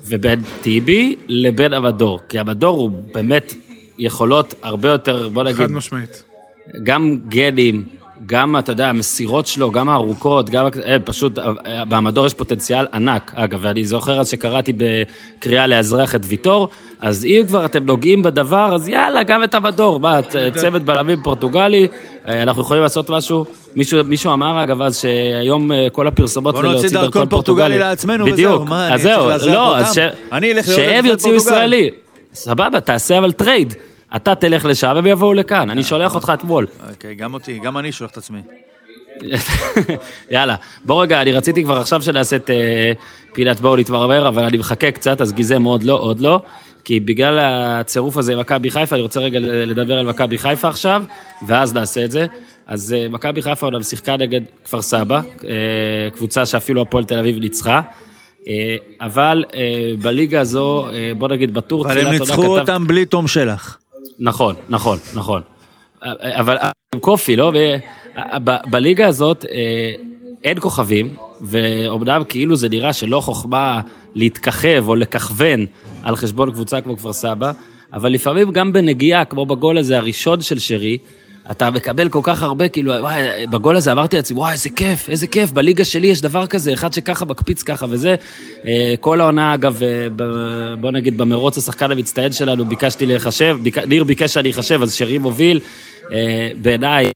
ובין 0.06 0.42
טיבי 0.62 1.16
לבין 1.28 1.74
המדור. 1.74 2.20
כי 2.30 2.40
המדור 2.40 2.78
הוא 2.78 2.92
באמת 3.14 3.54
יכולות 3.98 4.54
הרבה 4.62 4.90
יותר, 4.90 5.30
בוא 5.30 5.44
נגיד... 5.44 5.56
חד 5.56 5.72
משמעית. 5.72 6.24
גם 6.84 7.18
גנים, 7.28 7.86
גם, 8.26 8.58
אתה 8.58 8.72
יודע, 8.72 8.90
המסירות 8.90 9.48
שלו, 9.48 9.72
גם 9.72 9.90
הארוכות, 9.90 10.50
גם, 10.50 10.66
אה, 10.86 10.98
פשוט, 11.06 11.40
אה, 11.40 11.86
במדור 11.86 12.26
יש 12.26 12.34
פוטנציאל 12.34 12.86
ענק. 12.94 13.32
אגב, 13.36 13.60
ואני 13.62 13.86
זוכר 13.86 14.20
אז 14.20 14.30
שקראתי 14.30 14.74
בקריאה 14.78 15.68
לאזרח 15.68 16.16
את 16.16 16.22
ויטור, 16.24 16.70
אז 17.02 17.26
אם 17.26 17.42
כבר 17.48 17.66
אתם 17.66 17.86
נוגעים 17.86 18.24
בדבר, 18.24 18.76
אז 18.76 18.88
יאללה, 18.88 19.24
גם 19.24 19.44
את 19.44 19.56
המדור. 19.56 20.00
מה, 20.00 20.20
צוות 20.56 20.82
בלמים 20.82 21.24
פורטוגלי, 21.24 21.88
אה, 22.28 22.44
אנחנו 22.44 22.62
יכולים 22.62 22.84
לעשות 22.84 23.10
משהו. 23.10 23.46
מישהו, 23.76 24.04
מישהו 24.04 24.34
אמר, 24.34 24.64
אגב, 24.64 24.82
אז 24.82 24.98
שהיום 24.98 25.72
כל 25.92 26.08
הפרסומות 26.08 26.56
זה 26.56 26.62
להוציא 26.62 26.90
דרכון 26.90 27.30
פורטוגלי 27.30 27.80
לעצמנו 27.80 28.26
וזהו, 28.26 28.66
מה, 28.66 28.94
אז 28.94 29.02
זהו, 29.02 29.30
לא, 29.48 29.78
אז 29.78 30.00
שהם 30.66 31.06
יוציאו 31.06 31.36
ישראלי. 31.36 31.90
סבבה, 32.34 32.80
תעשה 32.80 33.18
אבל 33.18 33.32
trade. 33.32 33.74
אתה 34.16 34.36
תלך 34.36 34.66
לשם 34.66 34.92
והם 34.96 35.06
יבואו 35.06 35.34
לכאן, 35.34 35.70
אני 35.70 35.84
שולח 35.84 36.16
אותך 36.16 36.32
אתמול. 36.34 36.68
אוקיי, 36.90 37.16
גם 37.16 37.34
אותי, 37.34 37.60
גם 37.60 37.78
אני 37.78 37.92
שולח 37.92 38.12
את 38.12 38.18
עצמי. 38.18 38.40
יאללה, 40.32 40.56
בוא 40.86 41.02
רגע, 41.02 41.22
אני 41.22 41.32
רציתי 41.32 41.64
כבר 41.64 41.78
עכשיו 41.78 42.02
שנעשה 42.02 42.36
את 42.36 42.50
אה, 42.50 42.92
פינת 43.34 43.60
בואו 43.60 43.76
נתמרמר, 43.76 44.28
אבל 44.28 44.44
אני 44.44 44.58
מחכה 44.58 44.92
קצת, 44.92 45.22
אז 45.22 45.34
גיזם 45.34 45.64
עוד 45.64 45.84
לא, 45.84 45.94
עוד 45.94 46.20
לא. 46.20 46.42
כי 46.84 47.00
בגלל 47.00 47.40
הצירוף 47.42 48.18
הזה 48.18 48.34
עם 48.34 48.40
מכבי 48.40 48.72
חיפה, 48.72 48.96
אני 48.96 49.04
רוצה 49.04 49.20
רגע 49.20 49.40
לדבר 49.40 49.98
על 49.98 50.06
מכבי 50.06 50.38
חיפה 50.38 50.68
עכשיו, 50.68 51.04
ואז 51.48 51.74
נעשה 51.74 52.06
את 52.06 52.12
זה. 52.12 52.26
אז 52.68 52.94
אה, 52.94 53.10
מכבי 53.10 53.42
חיפה 53.42 53.66
עוד 53.66 53.82
שיחקה 53.82 54.18
נגד 54.18 54.42
כפר 54.66 54.82
סבא, 54.82 55.22
אה, 55.44 56.10
קבוצה 56.16 56.46
שאפילו 56.46 56.82
הפועל 56.82 57.04
תל 57.04 57.20
אביב 57.20 57.40
ניצחה. 57.40 57.82
אבל 59.02 59.44
בליגה 60.02 60.42
הזו, 60.42 60.88
בוא 61.18 61.28
נגיד 61.28 61.54
בטור. 61.54 61.86
אבל 61.86 61.98
הם 61.98 62.12
ניצחו 62.12 62.60
אותם 62.60 62.88
בלי 62.88 63.06
תום 63.06 63.28
שלח. 63.28 63.78
נכון, 64.20 64.56
נכון, 64.70 64.98
נכון. 65.14 65.42
אבל 66.22 66.58
עם 66.96 67.00
קופי, 67.00 67.36
לא? 67.36 67.52
בליגה 68.70 69.08
הזאת 69.08 69.46
אה, 69.52 69.94
אין 70.44 70.60
כוכבים, 70.60 71.16
ואומנם 71.42 72.24
כאילו 72.30 72.56
זה 72.56 72.70
נראה 72.70 72.94
שלא 72.94 73.20
חוכמה 73.22 73.82
להתככב 74.16 74.84
או 74.88 74.96
לככוון 74.96 75.66
על 76.04 76.16
חשבון 76.16 76.52
קבוצה 76.52 76.82
כמו 76.82 76.98
כפר 76.98 77.14
סבא, 77.14 77.52
אבל 77.94 78.12
לפעמים 78.12 78.52
גם 78.52 78.74
בנגיעה, 78.74 79.26
כמו 79.26 79.46
בגול 79.46 79.78
הזה 79.78 79.98
הראשון 79.98 80.42
של 80.42 80.60
שרי, 80.60 80.98
אתה 81.52 81.72
מקבל 81.72 82.10
כל 82.10 82.20
כך 82.24 82.44
הרבה, 82.44 82.70
כאילו, 82.70 82.94
וואי, 83.00 83.48
בגול 83.48 83.76
הזה 83.76 83.92
אמרתי 83.92 84.16
לעצמי, 84.16 84.38
וואי, 84.38 84.52
איזה 84.52 84.70
כיף, 84.70 85.10
איזה 85.10 85.28
כיף, 85.28 85.52
בליגה 85.52 85.86
שלי 85.86 86.08
יש 86.08 86.22
דבר 86.22 86.48
כזה, 86.48 86.74
אחד 86.74 86.94
שככה 86.94 87.26
מקפיץ 87.26 87.64
ככה 87.64 87.86
וזה. 87.90 88.16
אה, 88.66 88.96
כל 89.00 89.22
העונה, 89.22 89.54
אגב, 89.54 89.84
אה, 89.84 90.08
בוא 90.80 90.92
נגיד, 90.92 91.18
במרוץ 91.18 91.58
השחקן 91.58 91.92
המצטיין 91.92 92.32
שלנו, 92.32 92.66
ביקשתי 92.66 93.06
להיחשב, 93.06 93.58
ביק... 93.62 93.78
ניר 93.78 94.04
ביקש 94.04 94.34
שאני 94.34 94.52
אחשב, 94.52 94.82
אז 94.82 94.94
שרי 94.94 95.18
מוביל. 95.18 95.60
אה, 96.12 96.50
בעיניי, 96.62 97.12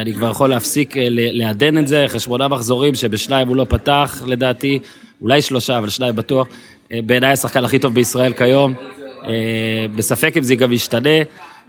אני 0.00 0.14
כבר 0.14 0.30
יכול 0.30 0.50
להפסיק 0.50 0.94
לעדן 1.10 1.78
את 1.78 1.88
זה, 1.88 2.06
אחרי 2.06 2.20
שמונה 2.20 2.48
מחזורים 2.48 2.94
שבשניים 2.94 3.48
הוא 3.48 3.56
לא 3.56 3.66
פתח, 3.68 4.22
לדעתי, 4.26 4.78
אולי 5.22 5.42
שלושה, 5.42 5.78
אבל 5.78 5.88
שניים 5.88 6.16
בטוח. 6.16 6.46
בעיניי 6.90 7.32
השחקן 7.32 7.64
הכי 7.64 7.78
טוב 7.78 7.94
בישראל 7.94 8.32
כיום. 8.32 8.74
בספק 9.96 10.36
אם 10.36 10.42
זה 10.42 10.54
גם 10.54 10.72
ישתנה. 10.72 11.18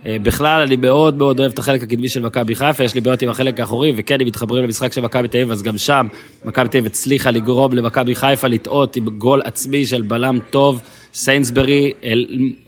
אה, 0.05 0.17
בכלל, 0.23 0.61
אני 0.61 0.75
מאוד 0.75 1.17
מאוד 1.17 1.39
אוהב 1.39 1.51
את 1.51 1.59
החלק 1.59 1.83
הקדמי 1.83 2.09
של 2.09 2.21
מכבי 2.21 2.55
חיפה, 2.55 2.83
יש 2.83 2.95
לי 2.95 3.01
בעיות 3.01 3.21
עם 3.21 3.29
החלק 3.29 3.59
האחורי, 3.59 3.93
וכן, 3.97 4.21
אם 4.21 4.27
מתחברים 4.27 4.63
למשחק 4.63 4.93
של 4.93 5.01
מכבי 5.01 5.27
תל 5.27 5.37
אביב, 5.37 5.51
אז 5.51 5.63
גם 5.63 5.77
שם 5.77 6.07
מכבי 6.45 6.69
תל 6.69 6.77
אביב 6.77 6.85
הצליחה 6.85 7.31
לגרום 7.31 7.73
למכבי 7.73 8.15
חיפה 8.15 8.47
לטעות 8.47 8.95
עם 8.95 9.05
גול 9.05 9.41
עצמי 9.45 9.85
של 9.85 10.01
בלם 10.01 10.39
טוב, 10.49 10.81
סיינסברי, 11.13 11.93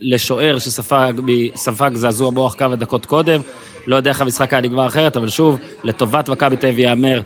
לשוער 0.02 0.58
שספג 0.60 1.94
זעזוע 1.94 2.32
מוח 2.32 2.56
כמה 2.58 2.76
דקות 2.76 3.06
קודם. 3.06 3.42
לא 3.88 3.96
יודע 3.96 4.10
איך 4.10 4.22
המשחק 4.22 4.54
היה 4.54 4.62
נגמר 4.62 4.88
אחרת, 4.88 5.18
אבל 5.18 5.30
שוב, 5.30 5.60
לטובת 5.84 6.30
מכבי 6.30 6.58
תל 6.58 6.68
אביב 6.68 6.80
ייאמר 6.80 7.22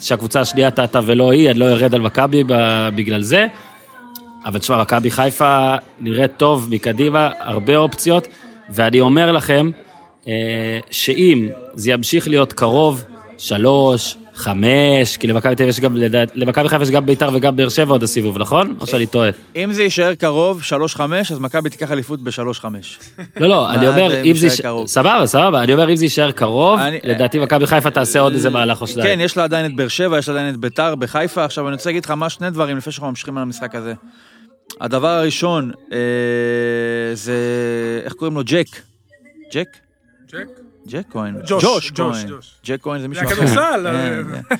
שהקבוצה 0.00 0.40
השנייה 0.40 0.70
טעתה 0.70 1.00
ולא 1.06 1.32
היא, 1.32 1.50
אני 1.50 1.58
לא 1.58 1.64
ארד 1.64 1.94
על 1.94 2.00
מכבי 2.00 2.44
בגלל 2.94 3.22
זה. 3.22 3.46
אבל 4.44 4.58
תשמע, 4.58 4.82
מכבי 4.82 5.10
חיפה 5.10 5.74
נראית 6.00 6.36
טוב 6.36 6.68
מקדימה, 6.70 7.30
הרבה 7.38 7.76
אופציות. 7.76 8.28
ואני 8.70 9.00
אומר 9.00 9.32
לכם, 9.32 9.70
אה, 10.28 10.78
שאם 10.90 11.48
זה 11.74 11.90
ימשיך 11.90 12.28
להיות 12.28 12.52
קרוב, 12.52 13.04
שלוש, 13.38 14.16
חמש, 14.38 15.16
כי 15.16 15.26
למכבי 15.26 15.54
תל 15.54 15.64
יש 15.64 15.80
גם, 15.80 15.96
למכבי 16.34 16.68
חיפה 16.68 16.82
יש 16.82 16.90
גם 16.90 17.06
ביתר 17.06 17.30
וגם 17.34 17.56
באר 17.56 17.68
שבע 17.68 17.92
עוד 17.92 18.02
הסיבוב, 18.02 18.38
נכון? 18.38 18.74
או 18.80 18.86
שאני 18.86 19.06
טועה? 19.06 19.30
אם 19.56 19.72
זה 19.72 19.82
יישאר 19.82 20.14
קרוב, 20.14 20.62
שלוש 20.62 20.94
חמש, 20.94 21.32
אז 21.32 21.38
מכבי 21.38 21.70
תיקח 21.70 21.92
אליפות 21.92 22.22
בשלוש 22.22 22.60
חמש. 22.60 22.98
לא, 23.36 23.48
לא, 23.48 23.70
אני 23.70 23.88
אומר, 23.88 24.22
אם 24.24 24.34
זה... 24.36 24.48
סבבה, 24.86 25.26
סבבה, 25.26 25.62
אני 25.62 25.72
אומר, 25.72 25.90
אם 25.90 25.96
זה 25.96 26.04
יישאר 26.04 26.30
קרוב, 26.30 26.80
לדעתי 27.04 27.38
מכבי 27.38 27.66
חיפה 27.66 27.90
תעשה 27.90 28.20
עוד 28.20 28.32
איזה 28.32 28.50
מהלך 28.50 28.80
או 28.80 28.86
שניים. 28.86 29.08
כן, 29.08 29.20
יש 29.20 29.36
לה 29.36 29.44
עדיין 29.44 29.66
את 29.66 29.76
באר 29.76 29.88
שבע, 29.88 30.18
יש 30.18 30.28
לה 30.28 30.34
עדיין 30.34 30.54
את 30.54 30.60
ביתר 30.60 30.94
בחיפה. 30.94 31.44
עכשיו, 31.44 31.68
אני 31.68 31.74
רוצה 31.74 31.88
להגיד 31.88 32.04
לך 32.04 32.10
מה 32.10 32.30
שני 32.30 32.50
דברים 32.50 32.76
לפני 32.76 32.92
שאנחנו 32.92 33.08
ממשיכים 33.08 33.36
על 33.36 33.42
המשחק 33.42 33.74
הזה. 33.74 33.94
הדבר 34.80 35.08
הראשון, 35.08 35.70
אה, 35.92 35.98
זה, 37.14 37.36
איך 38.04 38.12
קוראים 38.12 38.34
לו? 38.34 38.42
ג'ק. 38.44 38.66
ג'ק? 39.52 39.68
ג'ק? 40.32 40.46
ג'ק 40.88 41.04
כהן. 41.10 41.34
ג'וש, 41.46 41.90
כהן. 41.90 42.26
ג'ק 42.66 42.82
כהן 42.82 43.00
זה 43.00 43.08
מישהו 43.08 43.26
אחר. 43.26 43.34
זה 43.34 43.42
הכדורסל. 43.42 43.86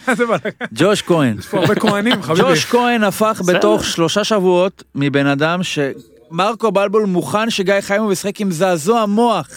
כן, 0.07 0.17
כן. 0.17 0.67
ג'וש 0.79 1.03
כהן. 1.03 1.39
יש 1.39 1.47
פה 1.47 1.59
הרבה 1.59 1.75
כהנים, 1.75 2.23
חביבי. 2.23 2.49
ג'וש 2.49 2.65
כהן 2.65 3.05
הפך 3.05 3.43
בתוך 3.47 3.85
שלושה 3.85 4.25
שבועות 4.25 4.83
מבן 4.95 5.27
אדם 5.27 5.61
שמרקו 5.63 6.73
בלבול 6.73 7.05
מוכן 7.07 7.51
שגיא 7.51 7.81
חיימוב 7.81 8.13
ישחק 8.13 8.41
עם 8.41 8.51
זעזוע 8.51 9.07
מוח. 9.07 9.49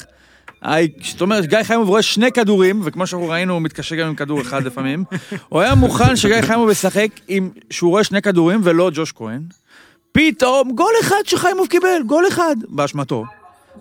זאת 1.02 1.22
אומרת, 1.22 1.46
גיא 1.46 1.64
חיימוב 1.64 1.90
רואה 1.90 2.02
שני 2.02 2.32
כדורים, 2.32 2.82
וכמו 2.84 3.08
שאנחנו 3.08 3.28
ראינו, 3.28 3.54
הוא 3.54 3.62
מתקשר 3.62 3.96
גם 3.96 4.08
עם 4.08 4.16
כדור 4.16 4.42
אחד 4.42 4.64
לפעמים. 4.64 5.04
הוא 5.50 5.62
היה 5.62 5.76
מוכן 5.76 6.16
שגיא 6.16 6.42
חיימוב 6.42 6.70
ישחק 6.70 7.08
עם, 7.28 7.50
שהוא 7.70 7.90
רואה 7.90 8.04
שני 8.04 8.22
כדורים 8.22 8.60
ולא 8.64 8.92
ג'וש 8.94 9.12
כהן. 9.12 9.42
פתאום 10.12 10.72
גול 10.72 10.94
אחד 11.02 11.22
שחיימוב 11.26 11.68
קיבל, 11.68 12.02
גול 12.06 12.28
אחד, 12.28 12.56
באשמתו. 12.68 13.24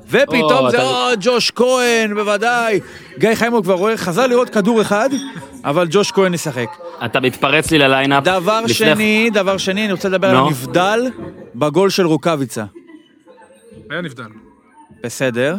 ופתאום 0.09 0.70
זה, 0.70 0.83
או, 0.83 1.11
ג'וש 1.20 1.51
כהן, 1.51 2.14
בוודאי. 2.14 2.81
גיא 3.18 3.35
חיימוב 3.35 3.64
כבר 3.64 3.74
רואה, 3.74 3.97
חזר 3.97 4.26
לראות 4.26 4.51
כדור 4.51 4.81
אחד, 4.81 5.11
אבל 5.64 5.87
ג'וש 5.91 6.12
כהן 6.12 6.35
ישחק. 6.35 6.68
אתה 7.05 7.20
מתפרץ 7.20 7.70
לי 7.70 7.78
לליינאפ. 7.78 8.24
דבר 8.24 8.66
שני, 8.66 9.31
דבר 9.33 9.57
שני, 9.57 9.85
אני 9.85 9.93
רוצה 9.93 10.09
לדבר 10.09 10.31
על 10.31 10.37
הנבדל 10.37 11.11
בגול 11.55 11.91
של 11.91 12.07
רוקאביצה. 12.07 12.64
היה 13.91 14.01
נבדל. 14.01 14.24
בסדר. 15.05 15.57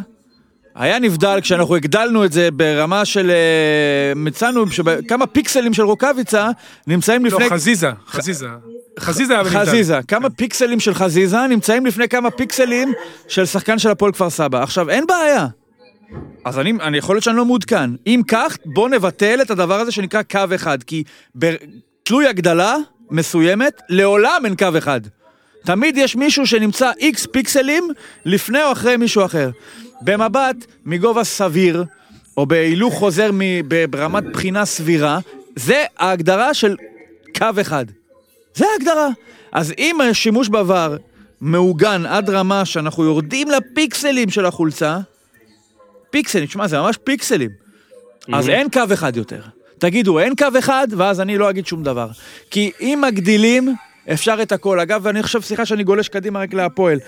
היה 0.76 0.99
נבדל 0.99 1.39
כשאנחנו 1.41 1.76
הגדלנו 1.76 2.26
את 2.26 2.32
זה 2.32 2.51
ברמה 2.51 3.05
של... 3.05 3.30
אה, 3.32 4.13
מצאנו 4.15 4.65
כמה 5.07 5.28
פיקסלים 5.28 5.74
של 5.74 5.84
רוקאביצה 5.84 6.49
נמצאים 6.88 7.26
לפני... 7.26 7.43
לא, 7.43 7.49
חזיזה, 7.49 7.89
חזיזה. 8.07 8.47
חזיזה 8.99 9.33
היה 9.33 9.43
בנבדל. 9.43 9.59
חזיזה, 9.59 9.99
כמה 10.07 10.29
פיקסלים 10.29 10.79
של 10.79 10.93
חזיזה 10.93 11.47
נמצאים 11.49 11.85
לפני 11.85 12.09
כמה 12.09 12.31
פיקסלים 12.31 12.93
של 13.27 13.45
שחקן 13.45 13.79
של 13.79 13.89
הפועל 13.89 14.11
כפר 14.11 14.29
סבא. 14.29 14.63
עכשיו, 14.63 14.89
אין 14.89 15.07
בעיה. 15.07 15.47
אז 16.45 16.59
אני, 16.59 16.73
אני 16.81 16.97
יכול 16.97 17.15
להיות 17.15 17.23
שאני 17.23 17.37
לא 17.37 17.45
מעודכן. 17.45 17.89
אם 18.07 18.21
כך, 18.27 18.57
בוא 18.65 18.89
נבטל 18.89 19.41
את 19.41 19.51
הדבר 19.51 19.79
הזה 19.79 19.91
שנקרא 19.91 20.21
קו 20.21 20.39
אחד, 20.55 20.83
כי 20.83 21.03
ב, 21.39 21.55
תלוי 22.03 22.27
הגדלה, 22.27 22.75
מסוימת, 23.11 23.81
לעולם 23.89 24.41
אין 24.45 24.55
קו 24.55 24.67
אחד. 24.77 25.01
תמיד 25.65 25.97
יש 25.97 26.15
מישהו 26.15 26.47
שנמצא 26.47 26.91
איקס 26.99 27.27
פיקסלים 27.31 27.87
לפני 28.25 28.63
או 28.63 28.71
אחרי 28.71 28.97
מישהו 28.97 29.25
אחר. 29.25 29.49
במבט 30.01 30.55
מגובה 30.85 31.23
סביר, 31.23 31.83
או 32.37 32.45
בהילוך 32.45 32.93
חוזר 32.93 33.31
ברמת 33.89 34.23
בחינה 34.23 34.65
סבירה, 34.65 35.19
זה 35.55 35.83
ההגדרה 35.97 36.53
של 36.53 36.75
קו 37.37 37.47
אחד. 37.61 37.85
זה 38.56 38.66
ההגדרה. 38.74 39.08
אז 39.52 39.74
אם 39.78 40.02
השימוש 40.02 40.49
בעבר 40.49 40.97
מעוגן 41.41 42.06
עד 42.06 42.30
רמה 42.30 42.66
שאנחנו 42.66 43.04
יורדים 43.04 43.47
לפיקסלים 43.49 44.30
של 44.30 44.45
החולצה, 44.45 44.99
פיקסלים, 46.10 46.45
תשמע, 46.45 46.68
זה 46.68 46.80
ממש 46.80 46.97
פיקסלים. 47.04 47.49
אז 48.34 48.49
אין 48.49 48.70
קו 48.70 48.82
אחד 48.93 49.18
יותר. 49.18 49.41
תגידו, 49.80 50.20
אין 50.20 50.36
קו 50.36 50.47
אחד, 50.60 50.88
ואז 50.97 51.20
אני 51.20 51.38
לא 51.38 51.49
אגיד 51.49 51.68
שום 51.68 51.84
דבר. 51.84 52.08
כי 52.52 52.72
אם 52.82 53.04
מגדילים, 53.08 53.76
אפשר 54.14 54.38
את 54.41 54.52
הכל. 54.52 54.80
אגב, 54.80 55.08
אני 55.08 55.24
חושב, 55.24 55.41
סליחה 55.41 55.66
שאני 55.66 55.84
גולש 55.84 56.10
קדימה 56.10 56.39
רק 56.39 56.54
להפועל. 56.54 56.99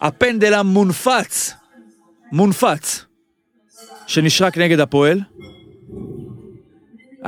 הפנדל 0.00 0.54
המונפץ, 0.54 1.52
מונפץ, 2.32 3.04
שנשרק 4.06 4.58
נגד 4.58 4.80
הפועל, 4.80 5.20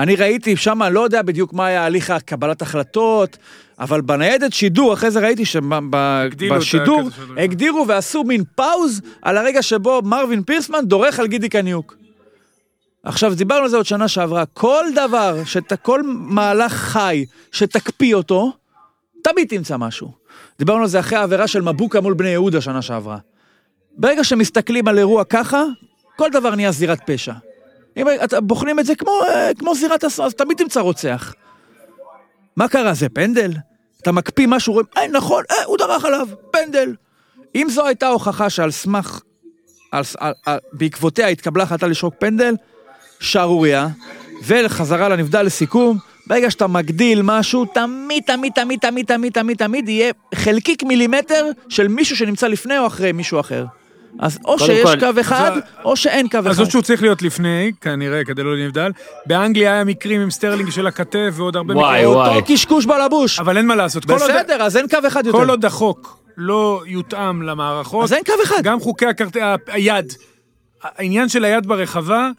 אני 0.00 0.16
ראיתי 0.16 0.56
שם, 0.56 0.82
לא 0.82 1.00
יודע 1.00 1.22
בדיוק 1.22 1.52
מה 1.52 1.66
היה 1.66 1.84
הליך 1.84 2.10
הקבלת 2.10 2.62
החלטות, 2.62 3.36
אבל 3.78 4.00
בניידת 4.00 4.52
שידור, 4.52 4.94
אחרי 4.94 5.10
זה 5.10 5.20
ראיתי 5.20 5.44
שבשידור 5.44 7.10
הגדירו 7.36 7.88
ועשו 7.88 8.24
מין 8.24 8.44
פאוז 8.54 9.00
על 9.22 9.36
הרגע 9.36 9.62
שבו 9.62 10.02
מרווין 10.04 10.42
פירסמן 10.42 10.86
דורך 10.86 11.18
על 11.18 11.26
גידי 11.26 11.48
קניוק. 11.48 11.96
עכשיו, 13.02 13.34
דיברנו 13.34 13.62
על 13.62 13.68
זה 13.68 13.76
עוד 13.76 13.86
שנה 13.86 14.08
שעברה, 14.08 14.46
כל 14.46 14.84
דבר, 14.94 15.44
שת, 15.44 15.72
כל 15.82 16.02
מהלך 16.04 16.72
חי 16.72 17.24
שתקפיא 17.52 18.14
אותו, 18.14 18.52
תמיד 19.22 19.48
תמצא 19.48 19.76
משהו. 19.76 20.12
דיברנו 20.58 20.82
על 20.82 20.88
זה 20.88 21.00
אחרי 21.00 21.18
העבירה 21.18 21.46
של 21.46 21.62
מבוקה 21.62 22.00
מול 22.00 22.14
בני 22.14 22.28
יהודה 22.28 22.60
שנה 22.60 22.82
שעברה. 22.82 23.18
ברגע 23.96 24.24
שמסתכלים 24.24 24.88
על 24.88 24.98
אירוע 24.98 25.24
ככה, 25.24 25.64
כל 26.16 26.30
דבר 26.30 26.54
נהיה 26.54 26.72
זירת 26.72 27.00
פשע. 27.06 27.32
אם 28.00 28.06
בוחנים 28.42 28.78
את 28.80 28.86
זה 28.86 28.94
כמו, 28.94 29.10
אה, 29.28 29.50
כמו 29.58 29.74
זירת 29.74 30.04
אסון, 30.04 30.26
אז 30.26 30.34
תמיד 30.34 30.58
תמצא 30.58 30.80
רוצח. 30.80 31.34
מה 32.56 32.68
קרה, 32.68 32.94
זה 32.94 33.08
פנדל? 33.08 33.52
אתה 34.02 34.12
מקפיא 34.12 34.46
משהו, 34.46 34.72
רואים, 34.72 34.86
אה, 34.96 35.08
נכון, 35.08 35.44
אה, 35.50 35.64
הוא 35.64 35.78
דרך 35.78 36.04
עליו, 36.04 36.28
פנדל. 36.50 36.94
אם 37.54 37.66
זו 37.70 37.86
הייתה 37.86 38.08
הוכחה 38.08 38.50
שעל 38.50 38.70
סמך, 38.70 39.20
על, 39.92 40.02
על, 40.18 40.32
על, 40.46 40.58
בעקבותיה 40.72 41.28
התקבלה 41.28 41.62
החלטה 41.62 41.86
לשרוק 41.86 42.14
פנדל, 42.18 42.54
שערורייה, 43.20 43.88
וחזרה 44.46 45.08
לנבדל 45.08 45.42
לסיכום, 45.42 45.98
ברגע 46.26 46.50
שאתה 46.50 46.66
מגדיל 46.66 47.22
משהו, 47.22 47.64
תמיד, 47.64 48.22
תמיד, 48.26 48.52
תמיד, 48.52 48.80
תמיד, 48.80 49.06
תמיד, 49.06 49.32
תמיד, 49.32 49.56
תמיד 49.56 49.88
יהיה 49.88 50.12
חלקיק 50.34 50.82
מילימטר 50.82 51.50
של 51.68 51.88
מישהו 51.88 52.16
שנמצא 52.16 52.46
לפני 52.48 52.78
או 52.78 52.86
אחרי 52.86 53.12
מישהו 53.12 53.40
אחר. 53.40 53.64
אז 54.18 54.38
או 54.44 54.58
שיש 54.58 54.84
כל, 54.84 55.00
קו 55.00 55.20
אחד, 55.20 55.50
או 55.84 55.96
שאין 55.96 56.28
קו 56.28 56.38
אחד. 56.38 56.46
אז 56.46 56.60
או 56.60 56.66
שהוא 56.66 56.82
צריך 56.82 57.02
להיות 57.02 57.22
לפני, 57.22 57.72
כנראה, 57.80 58.24
כדי 58.24 58.42
לא 58.42 58.56
נבדל. 58.56 58.90
באנגליה 59.26 59.72
היה 59.72 59.84
מקרים 59.84 60.20
עם 60.20 60.30
סטרלינג 60.30 60.70
של 60.70 60.86
הכתף 60.86 61.30
ועוד 61.32 61.56
הרבה 61.56 61.74
וואי, 61.74 61.98
מקרים. 62.00 62.08
וואי. 62.16 62.36
אותו 62.36 62.46
קשקוש 62.52 62.86
בלבוש. 62.86 63.38
אבל 63.40 63.56
אין 63.56 63.66
מה 63.66 63.74
לעשות. 63.74 64.10
עוד- 64.10 64.20
בסדר, 64.22 64.62
אז 64.62 64.76
אין 64.76 64.88
קו 64.88 64.98
אחד 65.06 65.26
יותר. 65.26 65.38
כל 65.38 65.50
עוד 65.50 65.64
החוק 65.64 66.18
לא 66.36 66.82
יותאם 66.86 67.42
למערכות, 67.42 68.04
אז 68.04 68.12
אין 68.12 68.22
קו 68.26 68.32
אחד. 68.44 68.62
גם 68.62 68.80
חוקי 68.80 69.06
היד, 69.66 70.12
העניין 70.82 71.28
של 71.28 71.44
היד 71.44 71.66
ברחבה 71.66 72.30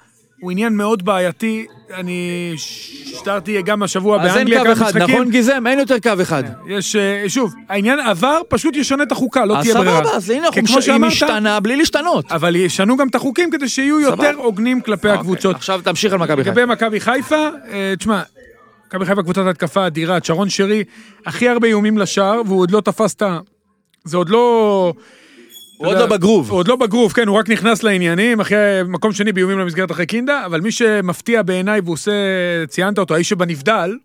הוא 0.42 0.52
עניין 0.52 0.76
מאוד 0.76 1.06
בעייתי. 1.06 1.66
אני 1.94 2.54
שטרתי 2.56 3.62
גם 3.62 3.84
השבוע 3.84 4.22
אז 4.22 4.26
אין 4.26 4.34
באנגליה 4.34 4.60
קו 4.60 4.64
כמה 4.64 4.74
אחד, 4.74 4.86
משחקים. 4.86 5.16
נכון 5.16 5.32
גיזם? 5.32 5.64
אין 5.68 5.80
יותר 5.80 6.00
קו 6.00 6.12
אחד. 6.22 6.44
יש, 6.68 6.96
אה, 6.96 7.24
שוב, 7.28 7.54
העניין 7.70 8.00
עבר, 8.00 8.42
פשוט 8.50 8.76
ישנה 8.76 9.04
את 9.04 9.12
החוקה, 9.12 9.46
לא 9.46 9.58
אז 9.58 9.64
תהיה 9.64 9.76
ברירה. 9.76 9.98
סבבה, 9.98 10.16
אז 10.16 10.30
הנה 10.30 10.48
היא 10.88 10.94
משתנה 11.00 11.60
בלי 11.60 11.76
להשתנות. 11.76 12.32
אבל 12.32 12.56
ישנו 12.56 12.98
גם 12.98 13.08
את 13.08 13.16
החוקים 13.16 13.52
כדי 13.52 13.70
שיהיו. 13.70 14.00
יותר 14.00 14.34
הוגנים 14.38 14.82
כלפי 14.82 15.10
הקבוצות. 15.10 15.46
אוקיי, 15.46 15.58
עכשיו 15.58 15.82
תמשיך 15.84 16.14
על 16.14 16.20
מכבי 16.20 16.44
חיפה. 16.44 16.62
לגבי 16.62 16.74
מכבי 16.74 17.00
חיפה, 17.00 17.50
אה, 17.72 17.94
תשמע, 17.98 18.22
מכבי 18.88 19.06
חיפה 19.06 19.24
קבוצת 19.24 19.42
התקפה 19.50 19.88
אדירה, 19.88 20.18
שרון 20.24 20.50
שרי, 20.50 20.84
הכי 21.26 21.50
הרבה 21.50 21.68
איומים 21.68 21.98
לשער, 21.98 22.42
והוא 22.46 22.60
עוד 22.60 22.72
לא 22.72 22.82
תפס 22.82 23.14
את 23.14 23.22
ה... 23.22 23.40
זה 24.04 24.18
עוד 24.18 24.30
לא... 24.30 24.94
הוא 25.82 25.88
עוד 25.88 25.98
לא 25.98 26.06
בגרוב. 26.06 26.50
הוא 26.50 26.60
עוד 26.60 26.68
לא 26.68 26.76
בגרוב, 26.76 27.14
כן, 27.14 27.28
הוא 27.28 27.38
רק 27.38 27.50
נכנס 27.50 27.84
לעניינים, 27.84 28.40
אחרי 28.40 28.58
מקום 28.88 29.12
שני 29.12 29.32
באיומים 29.32 29.60
למסגרת 29.60 29.92
אחרי 29.92 30.06
קינדה, 30.06 30.46
אבל 30.46 30.62
מי 30.62 30.72
שמפתיע 30.72 31.42
בעיניי 31.42 31.80
והוא 31.80 31.94
עושה, 31.94 32.12
ציינת 32.68 32.98
אותו, 32.98 33.14
האיש 33.14 33.30
שבנבדל, 33.30 33.98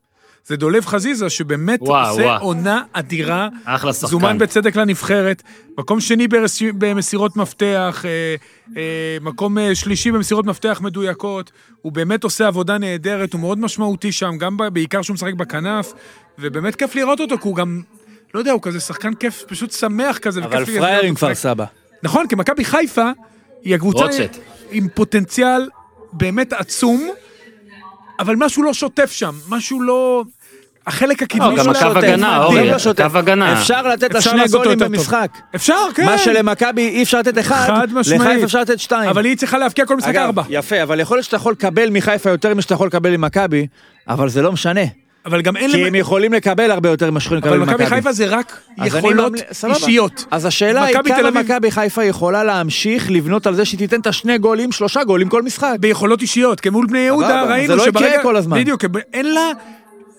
זה 0.46 0.56
דולב 0.56 0.86
חזיזה, 0.86 1.30
שבאמת 1.30 1.80
וואו, 1.82 2.10
עושה 2.10 2.22
וואו. 2.22 2.42
עונה 2.42 2.82
אדירה. 2.92 3.48
אחלה 3.64 3.92
שחקן. 3.92 4.06
זומן 4.06 4.38
בצדק 4.38 4.76
לנבחרת, 4.76 5.42
מקום 5.78 6.00
שני 6.00 6.28
ברס... 6.28 6.62
במסירות 6.78 7.36
מפתח, 7.36 8.04
אה, 8.04 8.34
אה, 8.76 9.16
מקום 9.20 9.58
אה, 9.58 9.74
שלישי 9.74 10.10
במסירות 10.10 10.46
מפתח 10.46 10.80
מדויקות, 10.82 11.50
הוא 11.82 11.92
באמת 11.92 12.24
עושה 12.24 12.46
עבודה 12.46 12.78
נהדרת, 12.78 13.32
הוא 13.32 13.40
מאוד 13.40 13.58
משמעותי 13.58 14.12
שם, 14.12 14.36
גם 14.38 14.56
ב... 14.56 14.68
בעיקר 14.68 15.02
שהוא 15.02 15.14
משחק 15.14 15.34
בכנף, 15.34 15.92
ובאמת 16.38 16.74
כיף 16.74 16.94
לראות 16.94 17.20
אותו, 17.20 17.38
כי 17.38 17.48
הוא 17.48 17.56
גם, 17.56 17.80
לא 18.36 18.40
יודע, 18.40 18.52
הוא 18.52 18.62
כזה 18.62 18.80
שחקן 18.80 19.14
כיף, 19.14 19.44
פשוט 19.48 19.72
שמח 19.72 20.18
כזה, 20.18 20.40
אבל 20.40 20.52
לראות 20.56 20.68
פראייר 20.78 21.02
עם 21.04 21.14
כפר. 21.14 21.34
סבא. 21.34 21.64
נכון, 22.02 22.26
כי 22.28 22.34
מכבי 22.34 22.64
חיפה 22.64 23.10
היא 23.62 23.74
הקבוצה 23.74 24.04
רוטשט. 24.04 24.36
עם 24.70 24.88
פוטנציאל 24.94 25.68
באמת 26.12 26.52
עצום, 26.52 27.08
אבל 28.20 28.36
משהו 28.36 28.62
לא 28.62 28.74
שוטף 28.74 29.10
שם, 29.12 29.34
משהו 29.48 29.82
לא... 29.82 30.24
החלק 30.86 31.22
הקדמי 31.22 31.56
לא, 31.56 31.56
גם 31.56 31.74
שלה- 31.74 31.88
הקו 31.88 31.98
הגנה, 31.98 32.44
אורי, 32.44 32.70
לא 32.70 32.78
שוטף. 32.78 33.08
קו 33.12 33.18
הגנה. 33.18 33.52
אפשר 33.60 33.82
לתת 33.82 34.14
לה 34.14 34.20
שני 34.20 34.48
גולים. 34.50 34.78
במשחק. 34.78 35.30
אפשר, 35.54 35.74
כן. 35.94 36.04
מה 36.04 36.18
שלמכבי 36.18 36.88
אי 36.88 37.02
אפשר 37.02 37.18
לתת 37.18 37.38
אחד, 37.38 37.66
חד 37.66 37.92
משמעית. 37.92 38.20
לחיפה 38.20 38.44
אפשר 38.44 38.60
לתת 38.60 38.80
שתיים. 38.80 39.10
אבל 39.10 39.24
היא 39.24 39.36
צריכה 39.36 39.58
להבקיע 39.58 39.86
כל 39.86 39.96
משחק 39.96 40.14
ארבע. 40.14 40.42
יפה, 40.48 40.82
אבל 40.82 41.00
יכול 41.00 41.16
להיות 41.16 41.24
שאתה 41.24 41.36
יכול 41.36 41.52
לקבל 41.52 41.90
מחיפה 41.90 42.30
יותר 42.30 42.54
ממה 42.54 42.62
שאתה 42.62 42.74
יכול 42.74 42.86
לקבל 42.86 43.16
ממכבי, 43.16 43.66
אבל 44.08 44.28
זה 44.28 44.42
לא 44.42 44.52
משנה. 44.52 44.80
אבל 45.26 45.42
גם 45.42 45.56
אין 45.56 45.70
כי. 45.70 45.86
הם 45.86 45.94
יכולים 45.94 46.32
לקבל 46.32 46.70
הרבה 46.70 46.88
יותר 46.88 47.10
ממה 47.10 47.20
שיכולים 47.20 47.42
לקבל 47.42 47.54
אבל 47.54 47.64
ממכבי. 47.64 47.84
מכבי 47.84 47.96
חיפה 47.96 48.12
זה 48.12 48.26
רק 48.26 48.60
יכולות 48.84 49.32
סבבה. 49.52 49.74
אישיות. 49.74 50.24
אז 50.30 50.44
השאלה 50.44 50.84
היא 50.84 50.96
כמה 51.04 51.30
מכבי 51.30 51.70
חיפה 51.70 52.04
יכולה 52.04 52.44
להמשיך 52.44 53.10
לבנות 53.10 53.46
על 53.46 53.54
זה 53.54 53.64
שהיא 53.64 53.78
תיתן 53.78 54.00
את 54.00 54.06
השני 54.06 54.38
גולים, 54.38 54.72
שלושה 54.72 55.04
גולים 55.04 55.28
כל 55.28 55.42
משחק. 55.42 55.76
ביכולות 55.80 56.22
אישיות, 56.22 56.60
כי 56.60 56.70
מול 56.70 56.86
בני 56.86 56.98
יהודה 56.98 57.42
ראינו 57.42 57.66
זה 57.66 57.76
לא 57.76 57.82
יקרה 57.82 58.02
שברגע... 58.02 58.22
כל 58.22 58.36
הזמן. 58.36 58.60
בדיוק, 58.60 58.84
אין 59.12 59.34
לה 59.34 59.50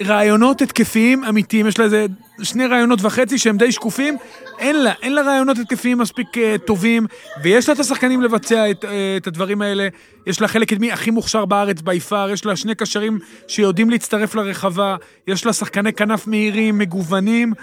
רעיונות 0.06 0.62
התקפיים 0.62 1.24
אמיתיים, 1.24 1.68
יש 1.68 1.80
לה 1.80 1.86
איזה 1.86 2.06
שני 2.42 2.66
רעיונות 2.66 3.00
וחצי 3.02 3.38
שהם 3.38 3.58
די 3.58 3.72
שקופים, 3.72 4.18
אין 4.60 4.84
לה, 4.84 4.94
אין 5.02 5.16
לה 5.16 5.22
רעיונות 5.22 5.58
התקפיים 5.58 5.98
מספיק 5.98 6.38
אה, 6.38 6.56
טובים, 6.66 7.06
ויש 7.44 7.70
לה 7.70 7.76
את 7.76 7.80
השחקנים 7.80 8.22
לבצע 8.22 8.72
את, 8.72 8.86
אה, 8.86 9.18
את 9.18 9.28
הדברים 9.28 9.62
האלה, 9.62 9.88
יש 10.28 10.42
לה 10.42 10.48
חלק 10.48 10.70
קדמי 10.70 10.92
הכי 10.92 11.12
מוכשר 11.12 11.46
בארץ 11.46 11.82
בי 11.82 12.00
פאר, 12.00 12.30
יש 12.30 12.46
לה 12.46 12.56
שני 12.56 12.76
קשרים 12.76 13.20
שיודעים 13.48 13.90
להצטרף 13.90 14.36
לרחבה, 14.36 14.96
יש 15.28 15.46
לה 15.46 15.54
שחקני 15.54 15.94
כנף 15.94 16.28
מהירים, 16.28 16.78
מגוונים, 16.78 17.54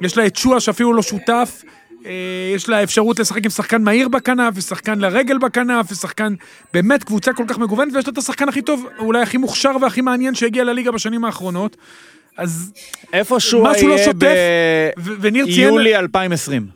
יש 0.00 0.16
לה 0.16 0.26
את 0.26 0.36
שועה 0.36 0.60
שאפילו 0.60 0.94
לא 0.94 1.02
שותף, 1.02 1.62
יש 2.54 2.68
לה 2.68 2.82
אפשרות 2.82 3.18
לשחק 3.18 3.44
עם 3.44 3.50
שחקן 3.50 3.82
מהיר 3.82 4.08
בכנף, 4.08 4.54
ושחקן 4.56 4.98
לרגל 4.98 5.38
בכנף, 5.38 5.92
ושחקן, 5.92 6.34
באמת 6.74 7.04
קבוצה 7.04 7.32
כל 7.32 7.44
כך 7.48 7.58
מגוונת, 7.58 7.94
ויש 7.94 8.06
לה 8.06 8.12
את 8.12 8.18
השחקן 8.18 8.48
הכי 8.48 8.62
טוב, 8.62 8.86
אולי 8.98 9.22
הכי 9.22 9.36
מוכשר 9.36 9.70
והכי 9.80 10.00
מעניין 10.00 10.34
שהגיע 10.34 10.64
לליגה 10.64 10.90
בשנים 10.92 11.24
האחרונות. 11.24 11.76
אז 12.36 12.72
איפשהו 13.12 13.64
משהו 13.64 13.88
לא 13.88 13.98
שוטף, 13.98 14.34
ו- 14.98 15.12
וניר 15.20 15.44
ציין- 15.44 15.54
ביולי 15.70 15.96
2020. 15.96 16.66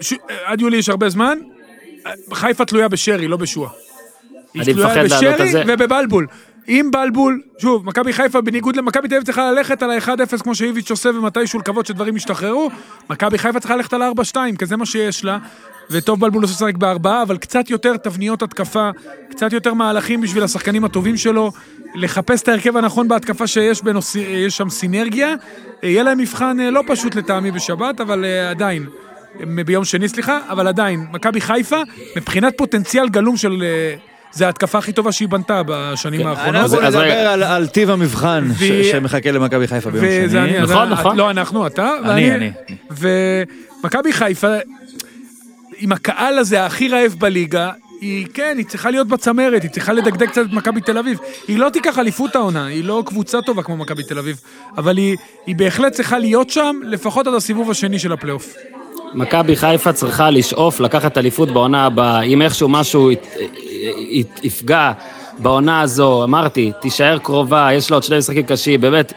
ש... 0.00 0.14
עד 0.44 0.60
יולי 0.60 0.76
יש 0.76 0.88
הרבה 0.88 1.08
זמן, 1.08 1.38
חיפה 2.32 2.64
תלויה 2.64 2.88
בשרי, 2.88 3.28
לא 3.28 3.36
בשועה. 3.36 3.70
היא 4.54 4.62
אני 4.62 4.72
תלויה 4.72 4.88
מפחד 4.88 5.22
לענות 5.24 5.40
על 5.40 5.48
זה. 5.48 5.60
בשרי 5.60 5.74
ובבלבול. 5.74 6.26
אם 6.68 6.88
בלבול, 6.92 7.40
שוב, 7.58 7.86
מכבי 7.86 8.12
חיפה 8.12 8.40
בניגוד 8.40 8.76
למכבי 8.76 9.08
תל 9.08 9.14
אביב 9.14 9.26
צריכה 9.26 9.50
ללכת 9.52 9.82
על 9.82 9.90
ה-1-0 9.90 10.42
כמו 10.42 10.54
שאיביץ' 10.54 10.90
עושה 10.90 11.08
ומתישהו 11.08 11.58
לקוות 11.58 11.86
שדברים 11.86 12.16
ישתחררו, 12.16 12.70
מכבי 13.10 13.38
חיפה 13.38 13.60
צריכה 13.60 13.76
ללכת 13.76 13.92
על 13.92 14.02
ה-4-2, 14.02 14.36
כי 14.58 14.66
זה 14.66 14.76
מה 14.76 14.86
שיש 14.86 15.24
לה, 15.24 15.38
וטוב 15.90 16.20
בלבול 16.20 16.42
עושה 16.42 16.54
לשחק 16.54 16.76
בארבעה, 16.76 17.22
אבל 17.22 17.36
קצת 17.36 17.70
יותר 17.70 17.96
תבניות 17.96 18.42
התקפה, 18.42 18.90
קצת 19.30 19.52
יותר 19.52 19.74
מהלכים 19.74 20.20
בשביל 20.20 20.44
השחקנים 20.44 20.84
הטובים 20.84 21.16
שלו, 21.16 21.52
לחפש 21.94 22.42
את 22.42 22.48
ההרכב 22.48 22.76
הנכון 22.76 23.08
בהתקפה 23.08 23.46
שיש 23.46 23.82
בנוס... 23.82 24.14
יש 24.14 24.56
שם 24.56 24.70
סינרגיה, 24.70 25.34
יהיה 25.82 26.02
להם 26.02 26.18
מבחן 26.18 26.60
אה, 26.60 26.70
לא 26.70 26.82
פשוט 26.86 27.14
לטעמי 27.14 27.50
בשבת, 27.50 28.00
אבל 28.00 28.24
אה, 28.24 28.50
עדיין. 28.50 28.86
מ- 29.40 29.62
ביום 29.62 29.84
שני, 29.84 30.08
סליחה, 30.08 30.38
אבל 30.48 30.66
עדיין, 30.66 31.06
מכבי 31.12 31.40
חיפה, 31.40 31.80
מבחינת 32.16 32.54
פוטנציאל 32.56 33.08
גלום 33.08 33.36
של... 33.36 33.62
זה 34.32 34.46
ההתקפה 34.46 34.78
הכי 34.78 34.92
טובה 34.92 35.12
שהיא 35.12 35.28
בנתה 35.28 35.62
בשנים 35.66 36.26
האחרונות. 36.26 36.54
אנחנו 36.54 36.80
אז 36.80 36.94
נדבר. 36.96 37.12
על- 37.12 37.42
על 37.42 37.66
טיב 37.66 37.90
המבחן 37.90 38.48
שמחכה 38.92 39.30
למכבי 39.30 39.66
חיפה 39.68 39.90
ביום 39.90 40.04
שני. 40.30 40.40
אני, 40.40 40.58
נכון, 40.60 40.88
נכון. 40.88 41.16
לא 41.16 41.30
אנחנו, 41.30 41.66
אתה. 41.66 41.90
אני, 42.04 42.08
ואני- 42.30 42.34
אני. 42.34 42.50
ומכבי 43.84 44.12
חיפה, 44.12 44.54
עם 45.78 45.92
הקהל 45.92 46.38
הזה 46.38 46.66
הכי 46.66 46.88
רעב 46.88 47.14
בליגה, 47.18 47.70
היא, 48.00 48.26
כן, 48.34 48.54
היא 48.58 48.66
צריכה 48.66 48.90
להיות 48.90 49.08
בצמרת, 49.08 49.62
היא 49.62 49.70
צריכה 49.70 49.92
לדגדג 49.92 50.26
קצת 50.28 50.42
את 50.48 50.52
מכבי 50.52 50.80
תל 50.80 50.98
אביב. 50.98 51.18
היא 51.48 51.58
לא 51.58 51.68
תיקח 51.70 51.98
אליפות 51.98 52.36
העונה, 52.36 52.66
היא 52.66 52.84
לא 52.84 53.02
קבוצה 53.06 53.42
טובה 53.42 53.62
כמו 53.62 53.76
מכבי 53.76 54.02
תל 54.02 54.18
אביב, 54.18 54.40
אבל 54.76 54.96
היא, 54.96 55.16
היא 55.46 55.56
בהחלט 55.56 55.92
צריכה 55.92 56.18
להיות 56.18 56.50
שם, 56.50 56.76
לפחות 56.84 57.26
עד 57.26 57.34
הסיבוב 57.34 57.70
השני 57.70 57.98
של 57.98 58.12
הפלייאוף. 58.12 58.54
מכבי 59.14 59.56
חיפה 59.56 59.92
צריכה 59.92 60.30
לשאוף 60.30 60.80
לקחת 60.80 61.18
אליפות 61.18 61.50
בעונה 61.50 61.86
הבאה. 61.86 62.22
אם 62.22 62.42
איכשהו 62.42 62.68
משהו 62.68 63.10
יפגע 64.42 64.92
בעונה 65.38 65.80
הזו, 65.80 66.24
אמרתי, 66.24 66.72
תישאר 66.80 67.18
קרובה, 67.18 67.68
יש 67.72 67.90
לו 67.90 67.96
עוד 67.96 68.02
שני 68.02 68.18
משחקים 68.18 68.42
קשים, 68.42 68.80
באמת, 68.80 69.12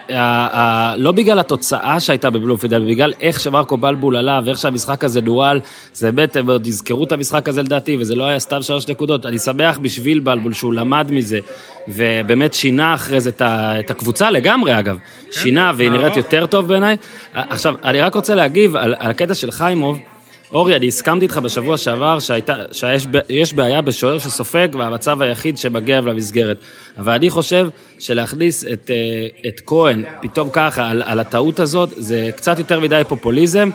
לא 0.98 1.12
בגלל 1.12 1.40
התוצאה 1.40 2.00
שהייתה 2.00 2.30
בבלומפילד, 2.30 2.74
אלא 2.74 2.86
בגלל 2.86 3.14
איך 3.22 3.40
שמרקו 3.40 3.78
בלבול 3.78 4.16
עלה 4.16 4.40
ואיך 4.46 4.58
שהמשחק 4.58 5.04
הזה 5.04 5.22
נוהל, 5.22 5.60
זה 5.94 6.12
באמת, 6.12 6.36
הם 6.36 6.50
עוד 6.50 6.68
יזכרו 6.68 7.04
את 7.04 7.12
המשחק 7.12 7.50
הזה 7.50 7.64
לדעתי, 7.64 7.98
וזה 8.00 8.16
לא 8.16 8.24
היה 8.24 8.40
סתם 8.40 8.62
שלוש 8.62 8.88
נקודות. 8.88 9.26
אני 9.26 9.40
שמח 9.40 9.78
בשביל 9.78 10.20
בלבול 10.20 10.54
שהוא 10.54 10.74
למד 10.74 11.08
מזה, 11.12 11.40
ובאמת 11.88 12.54
שינה 12.54 12.94
אחרי 12.94 13.22
זה 13.22 13.32
את 13.40 13.92
הקבוצה 13.92 14.32
לגמרי, 14.32 14.80
אגב. 14.80 14.98
שינה, 15.32 15.72
והיא 15.76 15.90
נראית 15.90 16.18
יותר 16.18 16.46
טוב 16.46 16.68
בעיניי. 16.68 16.98
עכשיו, 17.34 17.76
אני 17.84 18.02
רק 18.02 18.16
רוצה 18.16 18.36
להגיב 18.36 18.76
על 18.76 18.96
הקטע 19.00 19.34
של 19.34 19.52
חיימוב. 19.52 20.00
אורי, 20.54 20.76
אני 20.76 20.88
הסכמתי 20.88 21.26
איתך 21.26 21.38
בשבוע 21.38 21.78
שעבר 21.78 22.20
שהייתה, 22.20 22.56
שיש 22.72 23.54
בעיה 23.54 23.82
בשוער 23.82 24.20
שסופג 24.20 24.68
והמצב 24.74 25.22
היחיד 25.22 25.58
שמגיע 25.58 26.02
למסגרת. 26.02 26.58
אבל 26.98 27.14
אני 27.14 27.30
חושב 27.30 27.70
שלהכניס 28.00 28.66
את, 28.66 28.92
אה, 28.92 29.50
את 29.50 29.62
כהן 29.66 30.04
פתאום 30.22 30.50
ככה 30.54 30.90
על, 30.90 31.04
על 31.06 31.20
הטעות 31.20 31.60
הזאת, 31.60 31.90
זה 31.98 32.30
קצת 32.36 32.60
יותר 32.60 32.80
מדי 32.80 33.02
פופוליזם. 33.08 33.70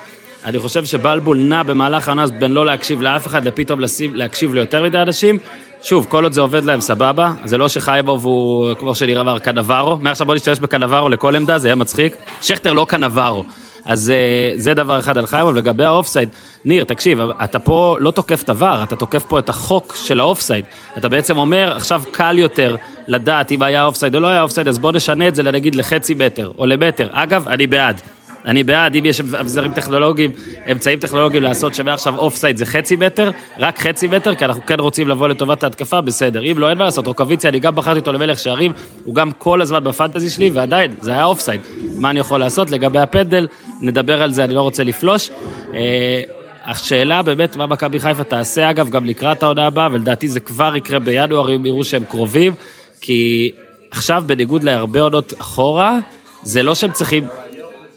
אני 0.45 0.59
חושב 0.59 0.85
שבלבול 0.85 1.39
נע 1.39 1.63
במהלך 1.63 2.09
העונה 2.09 2.27
בין 2.27 2.53
לא 2.53 2.67
להקשיב 2.67 3.03
לאף 3.03 3.27
אחד 3.27 3.45
לפתאום 3.45 3.81
לשים, 3.81 4.15
להקשיב 4.15 4.55
ליותר 4.55 4.83
מדי 4.83 4.99
אנשים. 4.99 5.39
שוב, 5.83 6.07
כל 6.09 6.25
עוד 6.25 6.33
זה 6.33 6.41
עובד 6.41 6.65
להם 6.65 6.81
סבבה, 6.81 7.33
זה 7.45 7.59
לא 7.59 7.69
שחיימוב 7.69 8.25
הוא, 8.25 8.75
כמו 8.75 8.95
שנראה 8.95 9.21
אמר, 9.21 9.39
קנבארו. 9.39 9.97
מעכשיו 9.97 10.27
בוא 10.27 10.35
נשתמש 10.35 10.59
בקנבארו 10.59 11.09
לכל 11.09 11.37
עמדה, 11.37 11.59
זה 11.59 11.69
יהיה 11.69 11.75
מצחיק. 11.75 12.17
שכטר 12.43 12.73
לא 12.73 12.87
קנבארו. 12.89 13.45
אז 13.87 14.11
אה, 14.11 14.53
זה 14.57 14.75
דבר 14.75 14.99
אחד 14.99 15.19
על 15.19 15.27
חיימוב. 15.27 15.57
לגבי 15.57 15.85
האופסייד, 15.85 16.29
ניר, 16.65 16.85
תקשיב, 16.85 17.21
אתה 17.21 17.59
פה 17.59 17.97
לא 18.01 18.11
תוקף 18.11 18.43
את 18.43 18.49
ה 18.49 18.56
VAR, 18.56 18.83
אתה 18.83 18.97
תוקף 18.97 19.25
פה 19.25 19.39
את 19.39 19.49
החוק 19.49 19.97
של 20.05 20.21
האופסייד. 20.21 20.65
אתה 20.99 21.09
בעצם 21.09 21.39
אומר, 21.39 21.77
עכשיו 21.77 22.03
קל 22.11 22.39
יותר 22.39 22.77
לדעת 23.09 23.53
אם 23.53 23.63
היה 23.63 23.85
אופסייד 23.85 24.15
או 24.15 24.21
לא 24.21 24.27
היה 24.27 24.43
אופסייד, 24.43 24.69
אז 24.69 24.79
בוא 24.79 24.93
נשנה 24.93 25.29
את 25.29 25.35
זה 25.35 25.43
נגיד 25.43 25.75
לחצי 25.75 26.15
מטר 26.15 26.53
או 26.59 26.67
למטר. 26.67 27.09
אגב, 27.13 27.49
אני 27.49 27.67
בעד. 27.67 28.01
אני 28.47 28.65
בעד, 28.65 28.95
אם 28.97 29.05
יש 29.05 29.21
אביזרים 29.21 29.73
טכנולוגיים, 29.73 30.31
אמצעים 30.73 30.99
טכנולוגיים 30.99 31.43
לעשות 31.43 31.75
שמעכשיו 31.75 32.19
אוף 32.19 32.37
סייד 32.37 32.57
זה 32.57 32.67
חצי 32.67 32.97
מטר, 32.97 33.31
רק 33.59 33.79
חצי 33.79 34.07
מטר, 34.07 34.35
כי 34.35 34.45
אנחנו 34.45 34.67
כן 34.67 34.81
רוצים 34.81 35.09
לבוא 35.09 35.29
לטובת 35.29 35.65
ההתקפה, 35.65 36.01
בסדר. 36.01 36.43
אם 36.53 36.59
לא, 36.59 36.71
אין 36.71 36.79
מה 36.79 36.85
לעשות, 36.85 37.07
רוקאביצה, 37.07 37.51
אני 37.51 37.61
גם 37.61 37.75
בחרתי 37.75 37.99
אותו 37.99 38.13
למלך 38.13 38.39
שערים, 38.39 38.73
הוא 39.05 39.15
גם 39.15 39.31
כל 39.39 39.63
הזמן 39.63 39.85
ב 39.85 39.90
fantasy 39.91 40.31
שלי, 40.31 40.51
ועדיין, 40.51 40.95
זה 41.01 41.13
היה 41.13 41.25
אוף 41.25 41.41
סייד. 41.41 41.61
מה 41.97 42.11
אני 42.11 42.21
יכול 42.21 42.41
לעשות? 42.41 42.71
לגבי 42.71 42.99
הפנדל, 42.99 43.47
נדבר 43.81 44.23
על 44.23 44.33
זה, 44.33 44.45
אני 44.45 44.55
לא 44.55 44.61
רוצה 44.61 44.85
לפלוש. 44.85 45.31
אה, 45.75 46.23
השאלה 46.65 47.23
באמת 47.23 47.57
מה 47.57 47.67
מכבי 47.67 48.01
חיפה 48.01 48.25
תעשה, 48.25 48.71
אגב, 48.71 48.91
גם 48.91 49.05
לקראת 49.05 49.43
העונה 49.43 49.67
הבאה, 49.67 49.89
ולדעתי 49.93 50.29
זה 50.29 50.41
כבר 50.41 50.77
יקרה 50.77 50.99
בינואר, 50.99 51.57
אם 51.57 51.67
יראו 51.67 51.85
שהם 51.85 52.05
קרובים, 52.05 52.55
כי 53.01 53.53
עכשיו, 53.91 54.23
בניגוד 54.27 54.63
להרבה 54.63 55.01
עונות 55.01 55.33
אחורה, 55.41 55.99
זה 56.43 56.63
לא 56.63 56.75
שהם 56.75 56.93
צריכים 56.93 57.25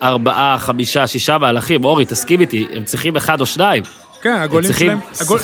ארבעה, 0.02 0.58
חמישה, 0.60 1.08
שישה 1.08 1.38
מהלכים, 1.38 1.84
אורי, 1.84 2.06
תסכים 2.06 2.42
איתי, 2.42 2.68
הם 2.74 2.84
צריכים 2.84 3.16
אחד 3.16 3.42
או 3.42 3.46
שניים. 3.46 3.84
כן, 4.22 4.36
הגולים 4.36 4.70
צריכים... 4.70 4.88
שלהם, 4.88 5.00
הגול, 5.22 5.40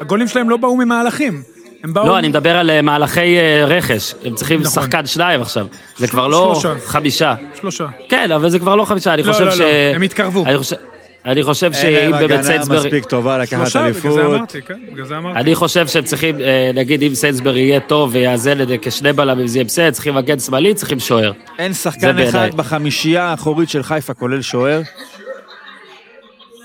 הגולים 0.00 0.28
שלהם 0.28 0.50
לא 0.50 0.56
באו 0.56 0.76
ממהלכים. 0.76 1.42
הם 1.84 1.94
באו... 1.94 2.06
לא, 2.06 2.18
אני 2.18 2.28
מדבר 2.28 2.56
על 2.56 2.70
אה, 2.70 2.82
מהלכי 2.82 3.38
אה, 3.38 3.64
רכש, 3.66 4.14
הם 4.24 4.34
צריכים 4.34 4.60
נכון. 4.60 4.82
שחקן 4.82 5.06
שניים 5.06 5.42
עכשיו, 5.42 5.66
זה 5.96 6.08
כבר 6.08 6.28
לא 6.28 6.54
שלושה. 6.54 6.86
חמישה. 6.86 7.34
שלושה. 7.60 7.86
כן, 8.08 8.32
אבל 8.32 8.50
זה 8.50 8.58
כבר 8.58 8.76
לא 8.76 8.84
חמישה, 8.84 9.14
אני 9.14 9.22
לא, 9.22 9.32
חושב 9.32 9.44
לא, 9.44 9.50
ש... 9.50 9.60
לא, 9.60 9.66
הם 9.94 10.02
התקרבו. 10.02 10.44
אני 10.46 10.58
חושב... 10.58 10.76
אני 11.24 11.42
חושב 11.42 11.72
שאם 11.72 12.10
באמת 12.10 12.42
סיינסברי... 12.42 12.52
אין 12.52 12.58
להם 12.58 12.72
הגנה 12.72 12.80
מספיק 12.80 13.04
טובה 13.04 13.38
לקחת 13.38 13.76
אליפות. 13.76 14.02
שלושה, 14.02 14.08
בגלל 14.08 14.12
זה 14.12 14.36
אמרתי, 14.36 14.62
כן, 14.62 14.78
בגלל 14.92 15.06
זה 15.06 15.18
אמרתי. 15.18 15.40
אני 15.40 15.54
חושב 15.54 15.86
שהם 15.86 16.04
צריכים, 16.04 16.40
אה, 16.40 16.70
נגיד 16.74 17.02
אם 17.02 17.14
סיינסברי 17.14 17.60
יהיה 17.60 17.80
טוב 17.80 18.10
ויאזן 18.12 18.60
את 18.60 18.68
זה 18.68 18.76
כשני 18.82 19.12
בלמים, 19.12 19.46
זה 19.46 19.58
יהיה 19.58 19.64
בסדר, 19.64 19.90
צריכים 19.90 20.14
מגן 20.14 20.38
שמאלי, 20.38 20.74
צריכים 20.74 21.00
שוער. 21.00 21.32
אין 21.58 21.72
שחקן 21.74 22.18
אחד 22.18 22.48
בחמישייה 22.56 23.24
האחורית 23.24 23.68
של 23.68 23.82
חיפה, 23.82 24.14
כולל 24.14 24.42
שוער. 24.42 24.82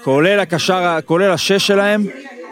כולל 0.04 0.40
הקשר, 0.40 0.98
כולל 1.06 1.32
השש 1.32 1.68
שלהם, 1.68 2.06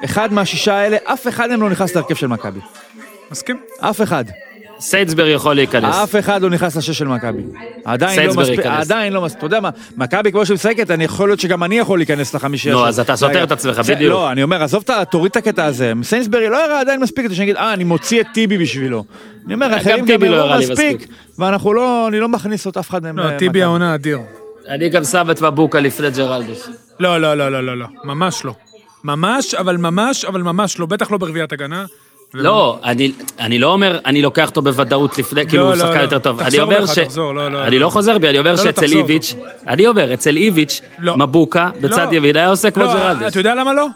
אחד 0.05 0.33
מהשישה 0.33 0.73
האלה, 0.73 0.97
אף 1.03 1.27
אחד 1.27 1.49
מהם 1.49 1.61
לא 1.61 1.69
נכנס 1.69 1.95
להרכב 1.95 2.15
של 2.15 2.27
מכבי. 2.27 2.59
מסכים. 3.31 3.59
אף 3.79 4.01
אחד. 4.01 4.25
סיינסברי 4.79 5.31
יכול 5.31 5.55
להיכנס. 5.55 5.95
אף 5.95 6.15
אחד 6.15 6.41
לא 6.41 6.49
נכנס 6.49 6.77
לשש 6.77 6.97
של 6.97 7.07
מכבי. 7.07 7.43
עדיין 7.85 8.27
לא 8.27 8.33
מספיק, 8.33 8.59
עדיין 8.65 9.13
לא 9.13 9.21
מספיק. 9.21 9.37
אתה 9.37 9.45
יודע 9.45 9.59
מה, 9.59 9.69
מכבי 9.97 10.31
כמו 10.31 10.45
שהיא 10.45 10.55
משחקת, 10.55 10.91
אני 10.91 11.03
יכול 11.03 11.29
להיות 11.29 11.39
שגם 11.39 11.63
אני 11.63 11.79
יכול 11.79 11.99
להיכנס 11.99 12.33
לחמישייה. 12.33 12.75
נו, 12.75 12.87
אז 12.87 12.99
אתה 12.99 13.15
סותר 13.15 13.43
את 13.43 13.51
עצמך, 13.51 13.79
בדיוק. 13.79 14.11
לא, 14.11 14.31
אני 14.31 14.43
אומר, 14.43 14.63
עזוב, 14.63 14.83
תוריד 15.11 15.29
את 15.29 15.35
הקטע 15.35 15.65
הזה. 15.65 15.93
סיינסברי 16.03 16.49
לא 16.49 16.65
הראה 16.65 16.79
עדיין 16.79 17.01
מספיק, 17.01 17.25
כדי 17.25 17.35
שאני 17.35 17.43
אגיד, 17.43 17.55
אה, 17.55 17.73
אני 17.73 17.83
מוציא 17.83 18.21
את 18.21 18.27
טיבי 18.33 18.57
בשבילו. 18.57 19.03
אני 19.45 19.53
אומר, 19.53 19.77
אחרים 19.77 20.05
גם 20.05 20.23
לא 20.23 20.35
הראו 20.35 20.59
מספיק, 20.59 21.07
ואנחנו 21.39 21.73
לא, 21.73 22.07
אני 22.07 22.19
לא 22.19 22.29
מכניס 22.29 22.65
עוד 22.65 22.77
אף 22.77 22.89
אחד 22.89 23.03
מהם. 23.03 23.19
לא, 23.19 23.37
טיבי 23.37 23.63
העונה 23.63 23.95
אדיר. 23.95 24.19
אני 24.67 24.89
גם 24.89 25.03
שם 25.03 25.31
את 25.31 25.41
מבוקה 25.41 25.79
לפני 25.79 26.11
ג'רלדס. 26.11 26.69
לא, 26.99 27.21
לא, 27.21 27.37
לא, 27.37 27.63
לא, 27.63 27.77
לא, 27.77 27.87
ממש 28.03 28.45
לא. 28.45 28.53
ממש, 29.03 29.53
אבל 29.55 29.77
ממש, 29.77 30.25
אבל 30.25 30.41
ממש 30.41 30.79
לא, 30.79 30.85
בטח 30.85 31.11
לא 31.11 31.17
ברביעיית 31.17 31.53
הגנה. 31.53 31.85
לא, 32.33 32.79
אני, 32.83 33.11
אני 33.39 33.59
לא 33.59 33.73
אומר, 33.73 33.99
אני 34.05 34.21
לוקח 34.21 34.49
אותו 34.49 34.61
בוודאות 34.61 35.17
לפני, 35.17 35.43
לא, 35.43 35.49
כאילו 35.49 35.63
הוא 35.63 35.71
לא, 35.71 35.79
שחקן 35.79 35.97
לא. 35.97 36.01
יותר 36.01 36.19
טוב. 36.19 36.39
אני 36.39 36.59
אומר 36.59 36.85
ש... 36.85 36.99
תחזור, 36.99 37.33
לא, 37.35 37.51
לא. 37.51 37.63
אני 37.63 37.79
לא 37.79 37.89
חוזר 37.89 38.17
בי, 38.17 38.29
אני 38.29 38.39
אומר 38.39 38.55
שאצל 38.55 38.91
איביץ', 38.91 39.35
אני 39.67 39.87
אומר, 39.87 40.13
אצל 40.13 40.37
איביץ', 40.37 40.81
מבוקה, 40.99 41.69
בצד 41.81 42.07
ימין, 42.11 42.35
היה 42.35 42.49
עושה 42.49 42.71
כמו 42.71 42.83
ג'רלדס. 42.83 43.31
אתה 43.31 43.39
יודע 43.39 43.55
למה 43.55 43.73
לא? 43.73 43.87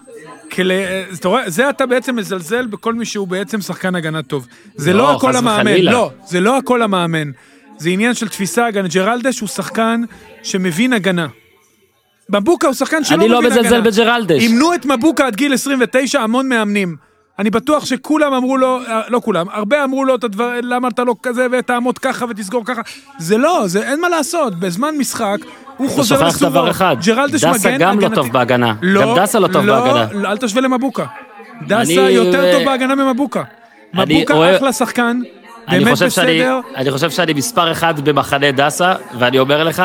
זה 1.45 1.70
אתה 1.70 1.86
בעצם 1.86 2.16
מזלזל 2.16 2.68
בכל 2.68 2.93
מי 2.93 3.05
שהוא 3.05 3.28
בעצם 3.28 3.62
שחקן 3.62 3.95
הגנה 3.95 4.24
טוב. 4.24 4.47
זה 4.76 4.93
לא 4.93 5.16
הכל 5.16 5.36
המאמן, 5.36 5.82
לא, 5.82 6.12
זה 6.26 6.39
לא 6.39 6.58
הכל 6.58 6.82
המאמן. 6.82 7.32
זה 7.78 7.89
עניין 7.89 8.14
של 8.14 8.28
תפיסה. 8.28 8.68
ג'רלדש 8.93 9.39
הוא 9.39 9.49
שחקן 9.49 10.01
שמבין 10.43 10.93
הגנה. 10.93 11.28
מבוקה 12.30 12.67
הוא 12.67 12.73
שחקן 12.73 13.03
שלא 13.03 13.17
מבין 13.17 13.32
הגנה. 13.32 13.47
אני 13.47 13.53
לא 13.53 13.59
מזלזל 13.59 13.82
בג'רלדש. 13.82 14.41
אימנו 14.43 14.73
את 14.73 14.86
מבוקה 14.86 15.28
עד 15.28 15.36
גיל 15.36 15.53
29 15.53 16.19
המון 16.19 16.49
מאמנים. 16.49 16.95
אני 17.39 17.49
בטוח 17.49 17.86
שכולם 17.86 18.34
אמרו 18.34 18.57
לו, 18.57 18.80
אה, 18.88 19.01
לא 19.07 19.19
כולם, 19.23 19.45
הרבה 19.51 19.84
אמרו 19.84 20.05
לו 20.05 20.15
את 20.15 20.23
הדבר, 20.23 20.53
למה 20.63 20.88
אתה 20.88 21.03
לא 21.03 21.15
כזה 21.23 21.47
ותעמוד 21.51 21.99
ככה 21.99 22.25
ותסגור 22.30 22.65
ככה. 22.65 22.82
זה 23.17 23.38
לא, 23.38 23.63
זה 23.65 23.89
אין 23.89 24.01
מה 24.01 24.09
לעשות, 24.09 24.59
בזמן 24.59 24.95
משחק 24.97 25.38
הוא 25.78 25.89
חוזר 25.89 26.15
לסורו. 26.15 26.30
אתה 26.30 26.32
שוכח 26.32 26.49
דבר 26.49 26.71
אחד, 26.71 26.95
דסה 27.32 27.78
גם 27.78 27.99
לא 27.99 28.09
טוב 28.15 28.32
בהגנה. 28.32 28.73
לא, 28.82 29.01
גם 29.01 29.23
דסה 29.23 29.39
לא 29.39 29.47
טוב 29.47 29.65
לא, 29.65 29.80
בהגנה. 29.80 30.21
לא, 30.21 30.30
אל 30.30 30.38
תשווה 30.38 30.61
למבוקה. 30.61 31.05
דסה 31.67 31.91
יותר 31.91 32.51
טוב 32.51 32.65
בהגנה 32.65 32.95
ממבוקה. 32.95 33.43
מבוקה 33.93 34.55
אחלה 34.55 34.73
שחקן, 34.73 35.21
באמת 35.70 35.97
בסדר. 35.97 36.59
אני 36.76 36.91
חושב 36.91 37.09
שאני 37.09 37.34
מספר 37.34 37.72
אחד 37.72 37.99
במחנה 38.09 38.51
דסה, 38.51 38.93
ואני 39.20 39.39
אומר 39.39 39.63
לך, 39.63 39.84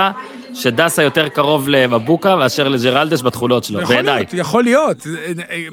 שדסה 0.54 1.02
יותר 1.02 1.28
קרוב 1.28 1.68
למבוקה 1.68 2.36
מאשר 2.36 2.68
לג'רלדש 2.68 3.22
בתכונות 3.22 3.64
שלו, 3.64 3.86
בעיניי. 3.86 4.24
יכול 4.32 4.64
להיות, 4.64 5.06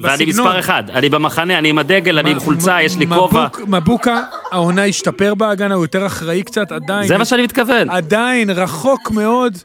ואני 0.04 0.26
מספר 0.26 0.60
אחד, 0.60 0.84
אני 0.90 1.10
במחנה, 1.10 1.58
אני 1.58 1.70
עם 1.70 1.78
הדגל, 1.78 2.20
אני 2.20 2.32
עם 2.32 2.40
חולצה, 2.40 2.82
יש 2.82 2.98
לי 2.98 3.08
כובע. 3.08 3.48
מבוקה, 3.68 4.22
העונה 4.52 4.86
השתפר 4.86 5.36
בהגנה, 5.36 5.76
הוא 5.76 5.84
יותר 5.84 6.06
אחראי 6.06 6.44
קצת, 6.44 6.72
עדיין. 6.72 7.08
זה 7.08 7.18
מה 7.18 7.26
שאני 7.26 7.44
מתכוון. 7.44 7.90
עדיין, 7.90 8.50
רחוק 8.50 9.12
מאוד. 9.12 9.58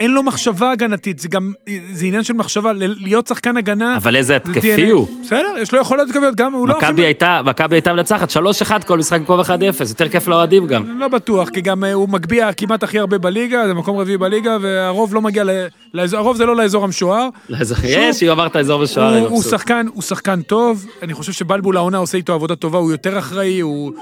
אין 0.00 0.10
לו 0.10 0.22
מחשבה 0.22 0.70
הגנתית, 0.70 1.18
זה 1.18 1.28
גם, 1.28 1.52
זה 1.92 2.06
עניין 2.06 2.22
של 2.22 2.32
מחשבה, 2.32 2.72
להיות 2.76 3.26
שחקן 3.26 3.56
הגנה... 3.56 3.96
אבל 3.96 4.16
איזה 4.16 4.36
התקפי 4.36 4.90
הוא. 4.90 5.08
בסדר, 5.24 5.54
יש 5.62 5.72
לו 5.72 5.80
יכולות 5.80 6.08
התקפיות, 6.08 6.34
גם 6.34 6.52
הוא 6.52 6.68
לא... 6.68 6.78
מכבי 6.78 7.02
הייתה, 7.02 7.40
מכבי 7.44 7.76
הייתה 7.76 7.92
מנצחת 7.92 8.30
3-1 8.30 8.84
כל 8.86 8.98
משחק 8.98 9.20
במקום 9.20 9.40
1-0, 9.40 9.44
יותר 9.88 10.08
כיף 10.08 10.28
לאוהדים 10.28 10.66
גם. 10.66 11.00
לא 11.00 11.08
בטוח, 11.08 11.48
כי 11.48 11.60
גם 11.60 11.84
אה, 11.84 11.92
הוא 11.92 12.08
מגביה 12.08 12.52
כמעט 12.52 12.82
הכי 12.82 12.98
הרבה 12.98 13.18
בליגה, 13.18 13.66
זה 13.66 13.74
מקום 13.74 13.98
רביעי 13.98 14.18
בליגה, 14.18 14.56
והרוב 14.60 15.14
לא 15.14 15.20
מגיע, 15.20 15.44
הרוב 16.12 16.36
זה 16.36 16.46
לא 16.46 16.56
לאזור 16.56 16.84
המשוער. 16.84 17.28
יש, 17.84 18.22
אם 18.22 18.28
אמרת 18.28 18.56
אזור 18.56 18.80
המשוער, 18.80 19.26
הוא, 19.26 19.42
שחקן, 19.42 19.86
הוא 19.94 20.02
שחקן 20.02 20.42
טוב, 20.42 20.86
אני 21.02 21.14
חושב 21.14 21.32
שבלבול 21.32 21.76
העונה 21.76 21.98
עושה 21.98 22.18
איתו 22.18 22.32
עבודה 22.32 22.56
טובה, 22.56 22.78
הוא 22.78 22.90
יותר 22.90 23.18
אחראי, 23.18 23.60
הוא 23.60 23.92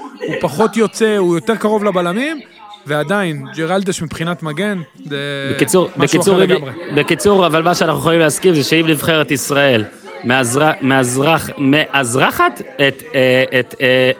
פחות 0.40 0.76
יוצא, 0.76 1.16
הוא 1.16 1.34
יותר 1.34 1.56
קרוב 1.56 1.84
לבלמים. 1.84 2.40
ועדיין, 2.86 3.44
ג'רלדש 3.56 4.02
מבחינת 4.02 4.42
מגן, 4.42 4.78
זה 5.04 5.16
בקיצור, 5.54 5.88
משהו 5.96 6.18
בקיצור, 6.18 6.34
אחר 6.34 6.42
לגמרי. 6.42 6.70
בקיצור, 6.94 7.46
אבל 7.46 7.62
מה 7.62 7.74
שאנחנו 7.74 8.00
יכולים 8.00 8.20
להסכים 8.20 8.54
זה 8.54 8.64
שאם 8.64 8.86
נבחרת 8.88 9.30
ישראל 9.30 9.84
מאזרח, 10.24 10.74
מאזרח, 10.80 11.50
מאזרחת 11.58 12.60
את, 12.88 13.02
אה, 13.14 13.44
את, 13.60 13.74
אה, 13.80 14.10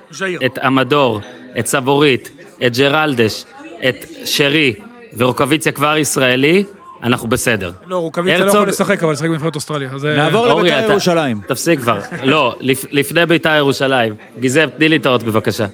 את 0.47 0.59
המדור, 0.63 1.21
את 1.59 1.67
סבורית, 1.67 2.31
את 2.67 2.77
ג'רלדש, 2.77 3.45
את 3.89 3.95
שרי 4.25 4.75
ורוקוויציה 5.17 5.73
כבר 5.73 5.97
ישראלי, 5.97 6.65
אנחנו 7.03 7.29
בסדר. 7.29 7.73
לא, 7.87 7.97
רוקאביצה 7.97 8.45
לא 8.45 8.51
יכול 8.51 8.69
לשחק, 8.69 9.03
אבל 9.03 9.13
לשחק 9.13 9.29
בנבחרת 9.29 9.55
אוסטרליה. 9.55 9.91
אז, 9.95 10.05
אה, 10.07 10.17
נעבור 10.17 10.47
לבית"ר 10.47 10.91
ירושלים. 10.91 11.41
תפסיק 11.49 11.81
כבר. 11.81 11.99
לא, 12.25 12.57
לפ- 12.61 12.85
לפני 12.91 13.27
בית"ר 13.27 13.55
ירושלים. 13.57 14.15
גיזם, 14.41 14.67
תני 14.79 14.89
לי 14.89 14.97
את 14.97 15.07
האות 15.07 15.23
בבקשה. 15.23 15.67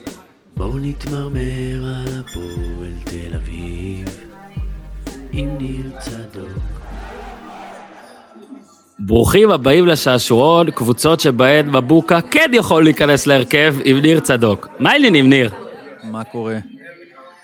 בואו 0.57 0.79
נתמרמר 0.79 1.85
על 1.85 2.21
הפועל 2.21 2.93
תל 3.05 3.37
אביב 3.37 4.09
עם 5.33 5.59
ניר 5.59 5.91
צדוק 5.99 6.49
ברוכים 8.99 9.51
הבאים 9.51 9.87
לשעשועון, 9.87 10.71
קבוצות 10.71 11.21
שבהן 11.21 11.71
מבוקה 11.71 12.21
כן 12.21 12.51
יכול 12.53 12.85
להיכנס 12.85 13.27
להרכב 13.27 13.75
עם 13.85 13.97
ניר 13.99 14.21
צדוק. 14.21 14.69
מה 14.79 14.91
העניינים, 14.91 15.31
ניר? 15.31 15.51
מה 16.03 16.25
קורה? 16.25 16.59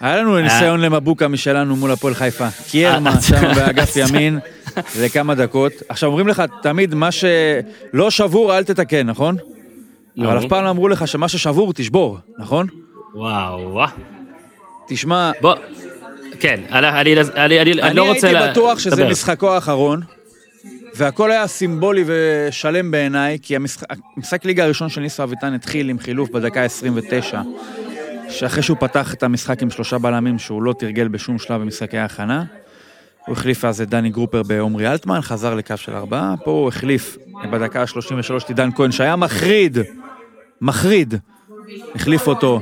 היה 0.00 0.16
לנו 0.16 0.40
ניסיון 0.40 0.80
למבוקה 0.80 1.28
משלנו 1.28 1.76
מול 1.76 1.90
הפועל 1.90 2.14
חיפה. 2.14 2.48
קיירמה 2.70 3.10
אה, 3.10 3.20
שם 3.20 3.54
באגף 3.54 3.96
ימין 3.96 4.38
לכמה 5.00 5.34
דקות. 5.34 5.72
עכשיו 5.88 6.08
אומרים 6.08 6.28
לך 6.28 6.42
תמיד 6.62 6.94
מה 6.94 7.08
שלא 7.10 8.10
שבור 8.10 8.58
אל 8.58 8.64
תתקן, 8.64 9.06
נכון? 9.06 9.36
אבל 10.18 10.38
אף 10.38 10.44
פעם 10.48 10.64
לא 10.64 10.70
אמרו 10.70 10.88
לך 10.88 11.08
שמה 11.08 11.28
ששבור 11.28 11.72
תשבור, 11.72 12.18
נכון? 12.38 12.66
וואו, 13.14 13.70
וואו. 13.72 13.88
תשמע, 14.88 15.30
בוא, 15.40 15.54
כן, 16.40 16.60
אני, 16.72 16.88
אני, 16.88 17.12
אני, 17.36 17.60
אני, 17.60 17.82
אני 17.82 17.94
לא 17.96 18.08
רוצה... 18.08 18.26
אני 18.26 18.34
לה- 18.34 18.40
הייתי 18.40 18.60
בטוח 18.60 18.78
שזה 18.78 18.96
דבר. 18.96 19.10
משחקו 19.10 19.50
האחרון, 19.54 20.00
והכל 20.94 21.30
היה 21.32 21.46
סימבולי 21.46 22.04
ושלם 22.06 22.90
בעיניי, 22.90 23.38
כי 23.42 23.56
המשחק, 23.56 23.86
המשחק 24.16 24.44
ליגה 24.44 24.64
הראשון 24.64 24.88
של 24.88 25.00
ניסו 25.00 25.22
אביטן 25.22 25.54
התחיל 25.54 25.88
עם 25.90 25.98
חילוף 25.98 26.30
בדקה 26.30 26.62
29, 26.64 27.40
שאחרי 28.28 28.62
שהוא 28.62 28.76
פתח 28.80 29.14
את 29.14 29.22
המשחק 29.22 29.62
עם 29.62 29.70
שלושה 29.70 29.98
בלמים 29.98 30.38
שהוא 30.38 30.62
לא 30.62 30.72
תרגל 30.78 31.08
בשום 31.08 31.38
שלב 31.38 31.60
במשחקי 31.60 31.98
ההכנה. 31.98 32.44
הוא 33.26 33.32
החליף 33.32 33.64
אז 33.64 33.80
את 33.80 33.88
דני 33.88 34.10
גרופר 34.10 34.42
בעומרי 34.42 34.88
אלטמן, 34.92 35.20
חזר 35.20 35.54
לקו 35.54 35.76
של 35.76 35.92
ארבעה, 35.94 36.34
פה 36.44 36.50
הוא 36.50 36.68
החליף 36.68 37.16
בדקה 37.50 37.80
ה-33 37.82 38.44
את 38.44 38.48
עידן 38.48 38.70
כהן 38.76 38.92
שהיה 38.92 39.16
מחריד, 39.16 39.78
מחריד, 40.60 41.14
החליף 41.94 42.26
אותו 42.26 42.60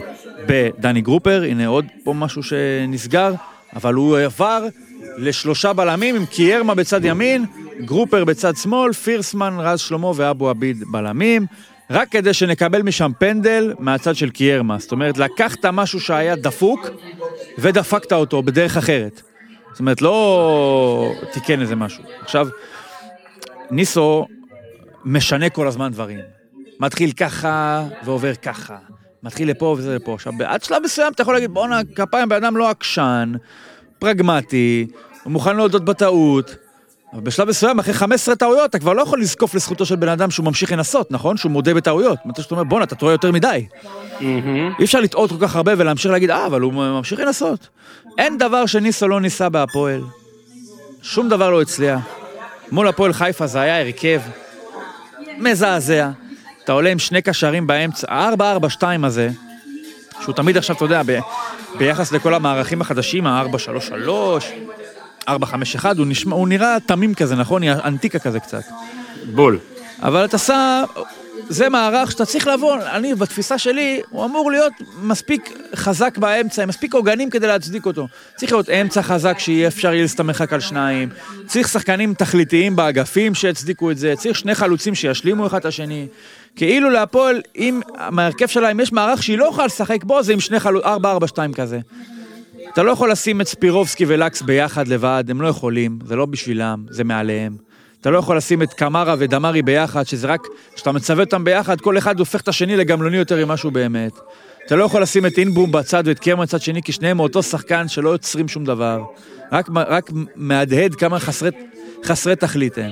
בדני 0.48 1.00
גרופר, 1.00 1.42
הנה 1.42 1.66
עוד 1.66 1.84
פה 2.04 2.12
משהו 2.12 2.42
שנסגר, 2.42 3.32
אבל 3.76 3.94
הוא 3.94 4.18
עבר 4.18 4.66
לשלושה 5.16 5.72
בלמים 5.72 6.16
עם 6.16 6.26
קיירמה 6.26 6.74
בצד 6.74 7.04
ימין, 7.04 7.44
גרופר 7.84 8.24
בצד 8.24 8.56
שמאל, 8.56 8.92
פירסמן, 8.92 9.56
רז 9.58 9.80
שלמה 9.80 10.12
ואבו 10.14 10.48
עביד 10.48 10.84
בלמים, 10.90 11.46
רק 11.90 12.08
כדי 12.08 12.34
שנקבל 12.34 12.82
משם 12.82 13.12
פנדל 13.18 13.74
מהצד 13.78 14.16
של 14.16 14.30
קיירמה. 14.30 14.78
זאת 14.78 14.92
אומרת, 14.92 15.18
לקחת 15.18 15.64
משהו 15.64 16.00
שהיה 16.00 16.36
דפוק 16.36 16.88
ודפקת 17.58 18.12
אותו 18.12 18.42
בדרך 18.42 18.76
אחרת. 18.76 19.22
זאת 19.70 19.80
אומרת, 19.80 20.02
לא 20.02 21.12
תיקן 21.32 21.60
איזה 21.60 21.76
משהו. 21.76 22.04
עכשיו, 22.22 22.48
ניסו 23.70 24.26
משנה 25.04 25.50
כל 25.50 25.68
הזמן 25.68 25.92
דברים. 25.92 26.20
מתחיל 26.80 27.12
ככה 27.12 27.84
ועובר 28.04 28.34
ככה. 28.34 28.76
מתחיל 29.22 29.50
לפה 29.50 29.76
וזה 29.78 29.94
לפה. 29.94 30.14
עכשיו, 30.14 30.32
עד 30.44 30.62
שלב 30.62 30.82
מסוים 30.84 31.12
אתה 31.12 31.22
יכול 31.22 31.34
להגיד, 31.34 31.50
בואנה, 31.50 31.80
כפיים, 31.94 32.28
בן 32.28 32.44
אדם 32.44 32.56
לא 32.56 32.70
עקשן, 32.70 33.32
פרגמטי, 33.98 34.86
הוא 35.22 35.32
מוכן 35.32 35.56
להודות 35.56 35.84
בטעות. 35.84 36.56
אבל 37.12 37.20
בשלב 37.20 37.48
מסוים, 37.48 37.78
אחרי 37.78 37.94
15 37.94 38.36
טעויות, 38.36 38.70
אתה 38.70 38.78
כבר 38.78 38.92
לא 38.92 39.02
יכול 39.02 39.20
לזקוף 39.20 39.54
לזכותו 39.54 39.86
של 39.86 39.96
בן 39.96 40.08
אדם 40.08 40.30
שהוא 40.30 40.46
ממשיך 40.46 40.72
לנסות, 40.72 41.10
נכון? 41.10 41.36
שהוא 41.36 41.52
מודה 41.52 41.74
בטעויות. 41.74 42.18
מתי 42.24 42.42
שאתה 42.42 42.54
אומר, 42.54 42.64
בואנה, 42.64 42.84
אתה 42.84 42.94
טועה 42.94 43.12
יותר 43.12 43.32
מדי. 43.32 43.66
אי 44.20 44.84
אפשר 44.84 45.00
לטעות 45.00 45.30
כל 45.30 45.36
כך 45.40 45.56
הרבה 45.56 45.72
ולהמשיך 45.78 46.10
להגיד, 46.10 46.30
אה, 46.30 46.46
אבל 46.46 46.60
הוא 46.60 46.72
ממשיך 46.72 47.20
לנסות. 47.20 47.68
אין 48.18 48.38
דבר 48.38 48.66
שניסו 48.66 49.08
לא 49.08 49.20
ניסה 49.20 49.48
בהפועל. 49.48 50.00
שום 51.02 51.28
דבר 51.28 51.50
לא 51.50 51.62
הצליח. 51.62 52.00
מול 52.72 52.88
הפועל 52.88 53.12
חיפה 53.12 53.46
זה 53.46 53.60
היה 53.60 53.80
הרכב 53.80 54.20
מזעזע. 55.38 56.10
אתה 56.68 56.74
עולה 56.74 56.90
עם 56.90 56.98
שני 56.98 57.22
קשרים 57.22 57.66
באמצע, 57.66 58.12
ה-4-4-2 58.12 58.82
הזה, 59.04 59.30
שהוא 60.20 60.34
תמיד 60.34 60.56
עכשיו, 60.56 60.76
אתה 60.76 60.84
יודע, 60.84 61.02
ב, 61.06 61.18
ביחס 61.78 62.12
לכל 62.12 62.34
המערכים 62.34 62.80
החדשים, 62.80 63.26
ה-4-3-3, 63.26 64.08
4-5-1, 65.28 65.32
הוא, 65.98 66.06
נשמע, 66.06 66.36
הוא 66.36 66.48
נראה 66.48 66.76
תמים 66.86 67.14
כזה, 67.14 67.36
נכון? 67.36 67.62
אנטיקה 67.62 68.18
כזה 68.18 68.40
קצת. 68.40 68.62
בול. 69.34 69.58
אבל 70.02 70.24
אתה 70.24 70.38
שם, 70.38 70.82
זה 71.48 71.68
מערך 71.68 72.10
שאתה 72.10 72.24
צריך 72.24 72.46
לבוא, 72.46 72.76
אני, 72.92 73.14
בתפיסה 73.14 73.58
שלי, 73.58 74.00
הוא 74.10 74.24
אמור 74.24 74.50
להיות 74.50 74.72
מספיק 75.02 75.58
חזק 75.74 76.18
באמצע, 76.18 76.62
עם 76.62 76.68
מספיק 76.68 76.94
עוגנים 76.94 77.30
כדי 77.30 77.46
להצדיק 77.46 77.86
אותו. 77.86 78.08
צריך 78.36 78.52
להיות 78.52 78.70
אמצע 78.70 79.02
חזק 79.02 79.38
שיהיה 79.38 79.68
אפשר 79.68 79.92
יהיה 79.92 80.02
להסתמך 80.02 80.40
רק 80.40 80.52
על 80.52 80.60
שניים, 80.60 81.08
צריך 81.46 81.68
שחקנים 81.68 82.14
תכליתיים 82.14 82.76
באגפים 82.76 83.34
שיצדיקו 83.34 83.90
את 83.90 83.98
זה, 83.98 84.14
צריך 84.16 84.38
שני 84.38 84.54
חלוצים 84.54 84.94
שישלימו 84.94 85.46
אחד 85.46 85.58
את 85.58 85.64
השני. 85.64 86.06
כאילו 86.56 86.90
להפועל, 86.90 87.40
אם 87.56 87.80
מהרכב 88.10 88.46
שלה, 88.46 88.70
אם 88.70 88.80
יש 88.80 88.92
מערך 88.92 89.22
שהיא 89.22 89.38
לא 89.38 89.44
יכולה 89.44 89.66
לשחק 89.66 90.04
בו, 90.04 90.22
זה 90.22 90.32
עם 90.32 90.40
שני 90.40 90.60
חלוצים, 90.60 90.90
4-4-2 90.90 91.54
כזה. 91.54 91.78
אתה 92.72 92.82
לא 92.82 92.90
יכול 92.90 93.10
לשים 93.10 93.40
את 93.40 93.48
ספירובסקי 93.48 94.04
ולקס 94.08 94.42
ביחד 94.42 94.88
לבד, 94.88 95.24
הם 95.28 95.42
לא 95.42 95.48
יכולים, 95.48 95.98
זה 96.04 96.16
לא 96.16 96.26
בשבילם, 96.26 96.84
זה 96.90 97.04
מעליהם. 97.04 97.67
אתה 98.00 98.10
לא 98.10 98.18
יכול 98.18 98.36
לשים 98.36 98.62
את 98.62 98.72
קמרה 98.72 99.14
ודמרי 99.18 99.62
ביחד, 99.62 100.06
שזה 100.06 100.26
רק, 100.26 100.46
כשאתה 100.74 100.92
מצווה 100.92 101.24
אותם 101.24 101.44
ביחד, 101.44 101.80
כל 101.80 101.98
אחד 101.98 102.18
הופך 102.18 102.40
את 102.40 102.48
השני 102.48 102.76
לגמלוני 102.76 103.16
יותר 103.16 103.44
ממה 103.44 103.56
שהוא 103.56 103.72
באמת. 103.72 104.12
אתה 104.66 104.76
לא 104.76 104.84
יכול 104.84 105.02
לשים 105.02 105.26
את 105.26 105.38
אינבום 105.38 105.72
בצד 105.72 106.02
ואת 106.06 106.18
קרמן 106.18 106.42
בצד 106.42 106.60
שני, 106.60 106.82
כי 106.82 106.92
שניהם 106.92 107.16
מאותו 107.16 107.42
שחקן 107.42 107.88
שלא 107.88 108.10
יוצרים 108.10 108.48
שום 108.48 108.64
דבר. 108.64 109.02
רק, 109.52 109.68
רק 109.74 110.10
מהדהד 110.36 110.94
כמה 110.94 111.18
חסרי, 111.18 111.50
חסרי 112.04 112.36
תכלית 112.36 112.78
הם. 112.78 112.90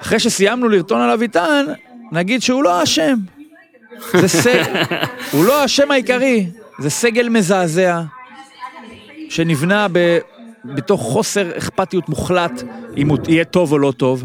אחרי 0.00 0.18
שסיימנו 0.18 0.68
לרטון 0.68 1.00
על 1.00 1.10
אביטן, 1.10 1.66
נגיד 2.12 2.42
שהוא 2.42 2.62
לא 2.62 2.80
האשם. 2.80 3.14
זה 4.12 4.28
סגל, 4.28 4.82
הוא 5.32 5.44
לא 5.44 5.62
האשם 5.62 5.90
העיקרי, 5.90 6.46
זה 6.78 6.90
סגל 6.90 7.28
מזעזע, 7.28 8.02
שנבנה 9.30 9.86
ב... 9.92 10.18
בתוך 10.64 11.00
חוסר 11.00 11.58
אכפתיות 11.58 12.08
מוחלט, 12.08 12.62
אם 12.96 13.08
הוא 13.08 13.18
יהיה 13.28 13.44
טוב 13.44 13.72
או 13.72 13.78
לא 13.78 13.92
טוב. 13.96 14.24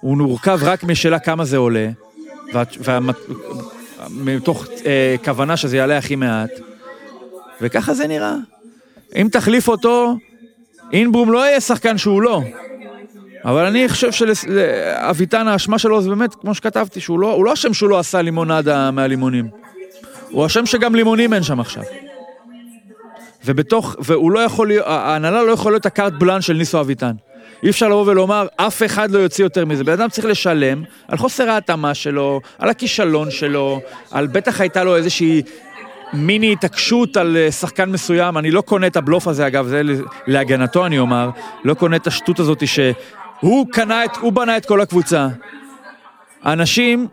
הוא 0.00 0.16
מורכב 0.16 0.58
רק 0.62 0.84
משאלה 0.84 1.18
כמה 1.18 1.44
זה 1.44 1.56
עולה, 1.56 1.88
וה... 2.52 2.62
וה... 2.80 2.98
מתוך 4.10 4.66
אה, 4.86 5.16
כוונה 5.24 5.56
שזה 5.56 5.76
יעלה 5.76 5.98
הכי 5.98 6.16
מעט. 6.16 6.50
וככה 7.60 7.94
זה 7.94 8.06
נראה. 8.06 8.34
אם 9.16 9.28
תחליף 9.32 9.68
אותו, 9.68 10.16
אינברום 10.92 11.32
לא 11.32 11.38
יהיה 11.46 11.60
שחקן 11.60 11.98
שהוא 11.98 12.22
לא. 12.22 12.42
אבל 13.44 13.64
אני 13.64 13.88
חושב 13.88 14.12
שלאביטן 14.12 15.48
האשמה 15.48 15.78
שלו 15.78 16.02
זה 16.02 16.08
באמת, 16.08 16.34
כמו 16.34 16.54
שכתבתי, 16.54 17.00
שהוא 17.00 17.20
לא, 17.20 17.32
הוא 17.32 17.44
לא 17.44 17.52
אשם 17.52 17.74
שהוא 17.74 17.90
לא 17.90 17.98
עשה 17.98 18.22
לימונדה 18.22 18.90
מהלימונים. 18.90 19.48
הוא 20.30 20.46
אשם 20.46 20.66
שגם 20.66 20.94
לימונים 20.94 21.34
אין 21.34 21.42
שם 21.42 21.60
עכשיו. 21.60 21.82
ובתוך, 23.48 23.96
והוא 23.98 24.32
לא 24.32 24.40
יכול 24.40 24.68
להיות, 24.68 24.86
ההנהלה 24.86 25.42
לא 25.42 25.52
יכול 25.52 25.72
להיות 25.72 25.86
הקארט 25.86 26.12
בלאן 26.12 26.40
של 26.40 26.52
ניסו 26.52 26.80
אביטן. 26.80 27.12
אי 27.62 27.70
אפשר 27.70 27.88
לבוא 27.88 28.04
ולומר, 28.06 28.46
אף 28.56 28.82
אחד 28.82 29.10
לא 29.10 29.18
יוציא 29.18 29.44
יותר 29.44 29.64
מזה. 29.64 29.84
בן 29.84 29.92
אדם 29.92 30.08
צריך 30.08 30.26
לשלם 30.26 30.82
על 31.08 31.18
חוסר 31.18 31.50
ההתאמה 31.50 31.94
שלו, 31.94 32.40
על 32.58 32.70
הכישלון 32.70 33.30
שלו, 33.30 33.80
על 34.10 34.26
בטח 34.26 34.60
הייתה 34.60 34.84
לו 34.84 34.96
איזושהי 34.96 35.42
מיני 36.12 36.52
התעקשות 36.52 37.16
על 37.16 37.36
אה, 37.36 37.52
שחקן 37.52 37.90
מסוים. 37.90 38.38
אני 38.38 38.50
לא 38.50 38.60
קונה 38.60 38.86
את 38.86 38.96
הבלוף 38.96 39.28
הזה, 39.28 39.46
אגב, 39.46 39.66
זה 39.66 39.82
להגנתו 40.26 40.86
אני 40.86 40.98
אומר. 40.98 41.30
לא 41.64 41.74
קונה 41.74 41.96
את 41.96 42.06
השטות 42.06 42.40
הזאת 42.40 42.68
שהוא 42.68 43.66
קנה 43.72 44.04
את, 44.04 44.16
הוא 44.16 44.32
בנה 44.32 44.56
את 44.56 44.66
כל 44.66 44.80
הקבוצה. 44.80 45.28
אנשים 46.46 47.08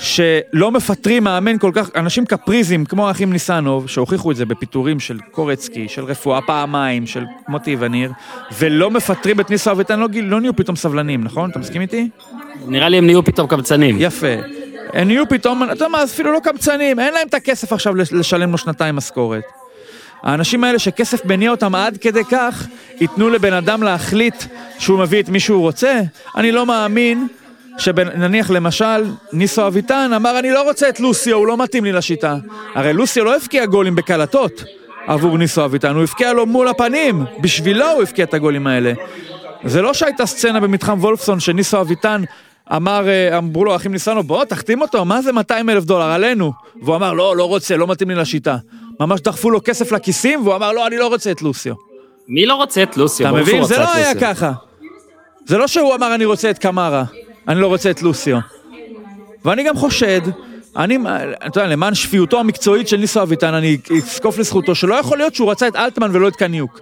שלא 0.00 0.70
מפטרים 0.70 1.24
מאמן 1.24 1.58
כל 1.58 1.70
כך, 1.74 1.90
אנשים 1.96 2.26
קפריזם 2.26 2.84
כמו 2.84 3.08
האחים 3.08 3.32
ניסנוב, 3.32 3.88
שהוכיחו 3.88 4.30
את 4.30 4.36
זה 4.36 4.44
בפיטורים 4.46 5.00
של 5.00 5.18
קורצקי, 5.30 5.88
של 5.88 6.04
רפואה 6.04 6.40
פעמיים, 6.40 7.06
של 7.06 7.24
מוטי 7.48 7.76
וניר, 7.78 8.12
ולא 8.58 8.90
מפטרים 8.90 9.40
את 9.40 9.50
ניסו 9.50 9.70
אביטן, 9.70 10.00
לא, 10.00 10.08
לא 10.22 10.40
נהיו 10.40 10.56
פתאום 10.56 10.76
סבלנים, 10.76 11.24
נכון? 11.24 11.50
אתה 11.50 11.58
מסכים 11.58 11.82
איתי? 11.82 12.08
נראה 12.66 12.88
לי 12.88 12.98
הם 12.98 13.06
נהיו 13.06 13.24
פתאום 13.24 13.46
קמצנים. 13.46 13.96
יפה. 13.98 14.26
הם 14.92 15.08
נהיו 15.08 15.28
פתאום, 15.28 15.64
אתה 15.64 15.72
יודע 15.72 15.88
מה, 15.88 16.04
אפילו 16.04 16.32
לא 16.32 16.38
קמצנים, 16.44 17.00
אין 17.00 17.14
להם 17.14 17.28
את 17.28 17.34
הכסף 17.34 17.72
עכשיו 17.72 17.94
לש- 17.94 18.12
לשלם 18.12 18.52
לו 18.52 18.58
שנתיים 18.58 18.96
משכורת. 18.96 19.42
האנשים 20.22 20.64
האלה 20.64 20.78
שכסף 20.78 21.24
מניע 21.24 21.50
אותם 21.50 21.74
עד 21.74 21.96
כדי 21.96 22.24
כך, 22.30 22.66
ייתנו 23.00 23.30
לבן 23.30 23.52
אדם 23.52 23.82
להחליט 23.82 24.44
שהוא 24.78 24.98
מביא 24.98 25.22
את 25.22 25.28
מי 25.28 25.40
שהוא 25.40 25.60
רוצה? 25.60 26.00
אני 26.36 26.52
לא 26.52 26.66
מאמין 26.66 27.26
שנניח 27.78 28.50
למשל, 28.50 29.04
ניסו 29.32 29.66
אביטן 29.66 30.12
אמר 30.16 30.38
אני 30.38 30.50
לא 30.50 30.62
רוצה 30.62 30.88
את 30.88 31.00
לוסיו, 31.00 31.36
הוא 31.36 31.46
לא 31.46 31.56
מתאים 31.56 31.84
לי 31.84 31.92
לשיטה. 31.92 32.36
הרי 32.74 32.92
לוסיו 32.92 33.24
לא 33.24 33.36
הבקיע 33.36 33.66
גולים 33.66 33.94
בקלטות 33.94 34.64
עבור 35.06 35.38
ניסו 35.38 35.64
אביטן, 35.64 35.94
הוא 35.94 36.02
הבקיע 36.02 36.32
לו 36.32 36.46
מול 36.46 36.68
הפנים, 36.68 37.24
בשבילו 37.40 37.90
הוא 37.90 38.02
הבקיע 38.02 38.24
את 38.24 38.34
הגולים 38.34 38.66
האלה. 38.66 38.92
זה 39.64 39.82
לא 39.82 39.94
שהייתה 39.94 40.26
סצנה 40.26 40.60
במתחם 40.60 40.98
וולפסון 41.00 41.40
שניסו 41.40 41.80
אביטן 41.80 42.22
אמר, 42.76 43.08
אה, 43.08 43.38
אמרו 43.38 43.64
לו 43.64 43.76
אחים 43.76 43.92
ניסנו, 43.92 44.22
בוא 44.22 44.44
תחתים 44.44 44.82
אותו, 44.82 45.04
מה 45.04 45.22
זה 45.22 45.32
200 45.32 45.70
אלף 45.70 45.84
דולר, 45.84 46.04
עלינו. 46.04 46.52
והוא 46.82 46.96
אמר, 46.96 47.12
לא, 47.12 47.36
לא 47.36 47.44
רוצה, 47.44 47.76
לא 47.76 47.86
מתאים 47.86 48.10
לי 48.10 48.14
לשיטה. 48.14 48.56
ממש 49.00 49.20
דחפו 49.20 49.50
לו 49.50 49.60
כסף 49.64 49.92
לכיסים, 49.92 50.42
והוא 50.42 50.56
אמר, 50.56 50.72
לא, 50.72 50.86
אני 50.86 50.96
לא 50.96 51.06
רוצה 51.06 51.30
את 51.30 51.42
לוסיו. 51.42 51.74
מי 52.28 52.46
לא 52.46 52.54
רוצה 52.54 52.82
את 52.82 52.96
לוסיו? 52.96 53.28
אתה 53.28 53.36
מבין? 53.36 53.64
זה 53.64 53.78
לא 53.78 53.92
היה. 53.94 54.14
ככה. 54.14 54.52
זה 55.46 55.58
לא 55.58 55.66
שהוא 55.66 55.94
אמר 55.94 56.14
אני 56.14 56.24
רוצה 56.24 56.50
את 56.50 56.58
קמרה, 56.58 57.04
אני 57.48 57.60
לא 57.60 57.66
רוצה 57.66 57.90
את 57.90 58.02
לוסיו. 58.02 58.38
ואני 59.44 59.62
גם 59.62 59.76
חושד, 59.76 60.20
אני, 60.76 60.98
אתה 61.46 61.60
יודע, 61.60 61.70
למען 61.72 61.94
שפיותו 61.94 62.40
המקצועית 62.40 62.88
של 62.88 62.96
ניסו 62.96 63.22
אביטן, 63.22 63.54
אני 63.54 63.76
אזקוף 63.96 64.38
לזכותו 64.38 64.74
שלא 64.74 64.94
יכול 64.94 65.18
להיות 65.18 65.34
שהוא 65.34 65.50
רצה 65.50 65.68
את 65.68 65.76
אלטמן 65.76 66.10
ולא 66.12 66.28
את 66.28 66.36
קניוק. 66.36 66.80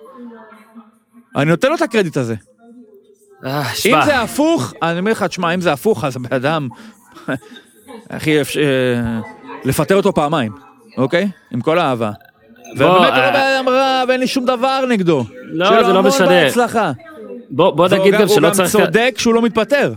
אני 1.36 1.50
נותן 1.50 1.68
לו 1.68 1.74
את 1.74 1.82
הקרדיט 1.82 2.16
הזה. 2.16 2.34
אה, 3.46 3.62
אם 3.86 3.96
זה 4.04 4.18
הפוך, 4.20 4.72
אני 4.82 4.98
אומר 4.98 5.10
לך, 5.10 5.22
תשמע, 5.22 5.54
אם 5.54 5.60
זה 5.60 5.72
הפוך, 5.72 6.04
אז 6.04 6.16
הבן 6.16 6.36
אדם... 6.36 6.68
אחי, 8.08 8.40
אפשר- 8.40 8.60
אה, 8.60 9.20
לפטר 9.64 9.96
אותו 9.96 10.12
פעמיים, 10.14 10.52
אוקיי? 10.98 11.28
עם 11.50 11.60
כל 11.60 11.78
האהבה. 11.78 12.10
בוא, 12.76 12.86
ובאמת 12.86 12.98
הוא 12.98 13.18
לא 13.18 13.24
אה, 13.24 13.30
בן 13.30 13.40
אדם 13.40 13.68
רע 13.68 14.02
ואין 14.08 14.20
לי 14.20 14.26
שום 14.26 14.44
דבר 14.44 14.84
נגדו. 14.88 15.24
לא, 15.52 15.68
זה 15.84 15.92
לא 15.92 15.98
המון 15.98 16.06
משנה. 16.06 16.26
בהצלחה. 16.28 16.92
בוא 17.50 17.70
בוא 17.70 17.86
והוא 17.90 17.98
נגיד 18.00 18.20
גם 18.20 18.28
שלא 18.28 18.50
צריך... 18.50 18.74
הוא 18.74 18.80
גם 18.80 18.86
צודק 18.86 19.14
שהוא 19.18 19.34
לא 19.34 19.42
מתפטר. 19.42 19.92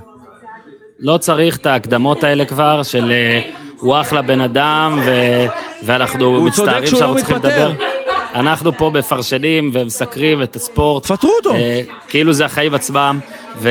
לא 1.02 1.18
צריך 1.18 1.58
את 1.58 1.66
ההקדמות 1.66 2.24
האלה 2.24 2.46
כבר, 2.46 2.84
של 2.84 3.12
אה, 3.12 3.42
הוא 3.80 4.02
אחלה 4.02 4.22
בן 4.22 4.42
אדם, 4.42 5.00
ו... 5.06 5.12
ואנחנו 5.84 6.42
מצטערים 6.42 6.88
שהוא 6.88 7.00
שאנחנו 7.00 7.16
לא 7.16 7.20
צריכים. 7.20 7.36
לדבר. 7.36 7.72
אנחנו 8.36 8.78
פה 8.78 8.92
מפרשנים 8.94 9.72
ומסקרים 9.74 10.44
את 10.44 10.56
הספורט. 10.56 11.04
תפטרו 11.04 11.32
אותו. 11.38 11.54
אה, 11.54 11.82
כאילו 12.10 12.34
זה 12.34 12.46
החיים 12.46 12.74
עצמם, 12.74 13.20
ו... 13.58 13.70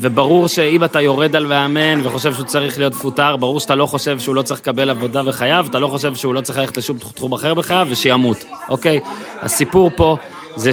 וברור 0.00 0.48
שאם 0.48 0.84
אתה 0.84 1.00
יורד 1.00 1.36
על 1.36 1.46
מאמן 1.46 2.06
וחושב 2.06 2.34
שהוא 2.34 2.46
צריך 2.46 2.78
להיות 2.78 2.92
מפוטר, 2.92 3.36
ברור 3.36 3.60
שאתה 3.60 3.74
לא 3.74 3.86
חושב 3.86 4.18
שהוא 4.18 4.34
לא 4.34 4.42
צריך 4.42 4.60
לקבל 4.60 4.90
עבודה 4.90 5.22
בחייו, 5.22 5.66
אתה 5.70 5.78
לא 5.78 5.88
חושב 5.88 6.14
שהוא 6.14 6.34
לא 6.34 6.40
צריך 6.40 6.58
ללכת 6.58 6.76
לשום 6.76 6.98
תחום 6.98 7.32
אחר 7.32 7.54
בחייו, 7.54 7.86
ושימות, 7.90 8.44
אוקיי? 8.68 9.00
הסיפור 9.40 9.90
פה 9.96 10.16
זה 10.56 10.72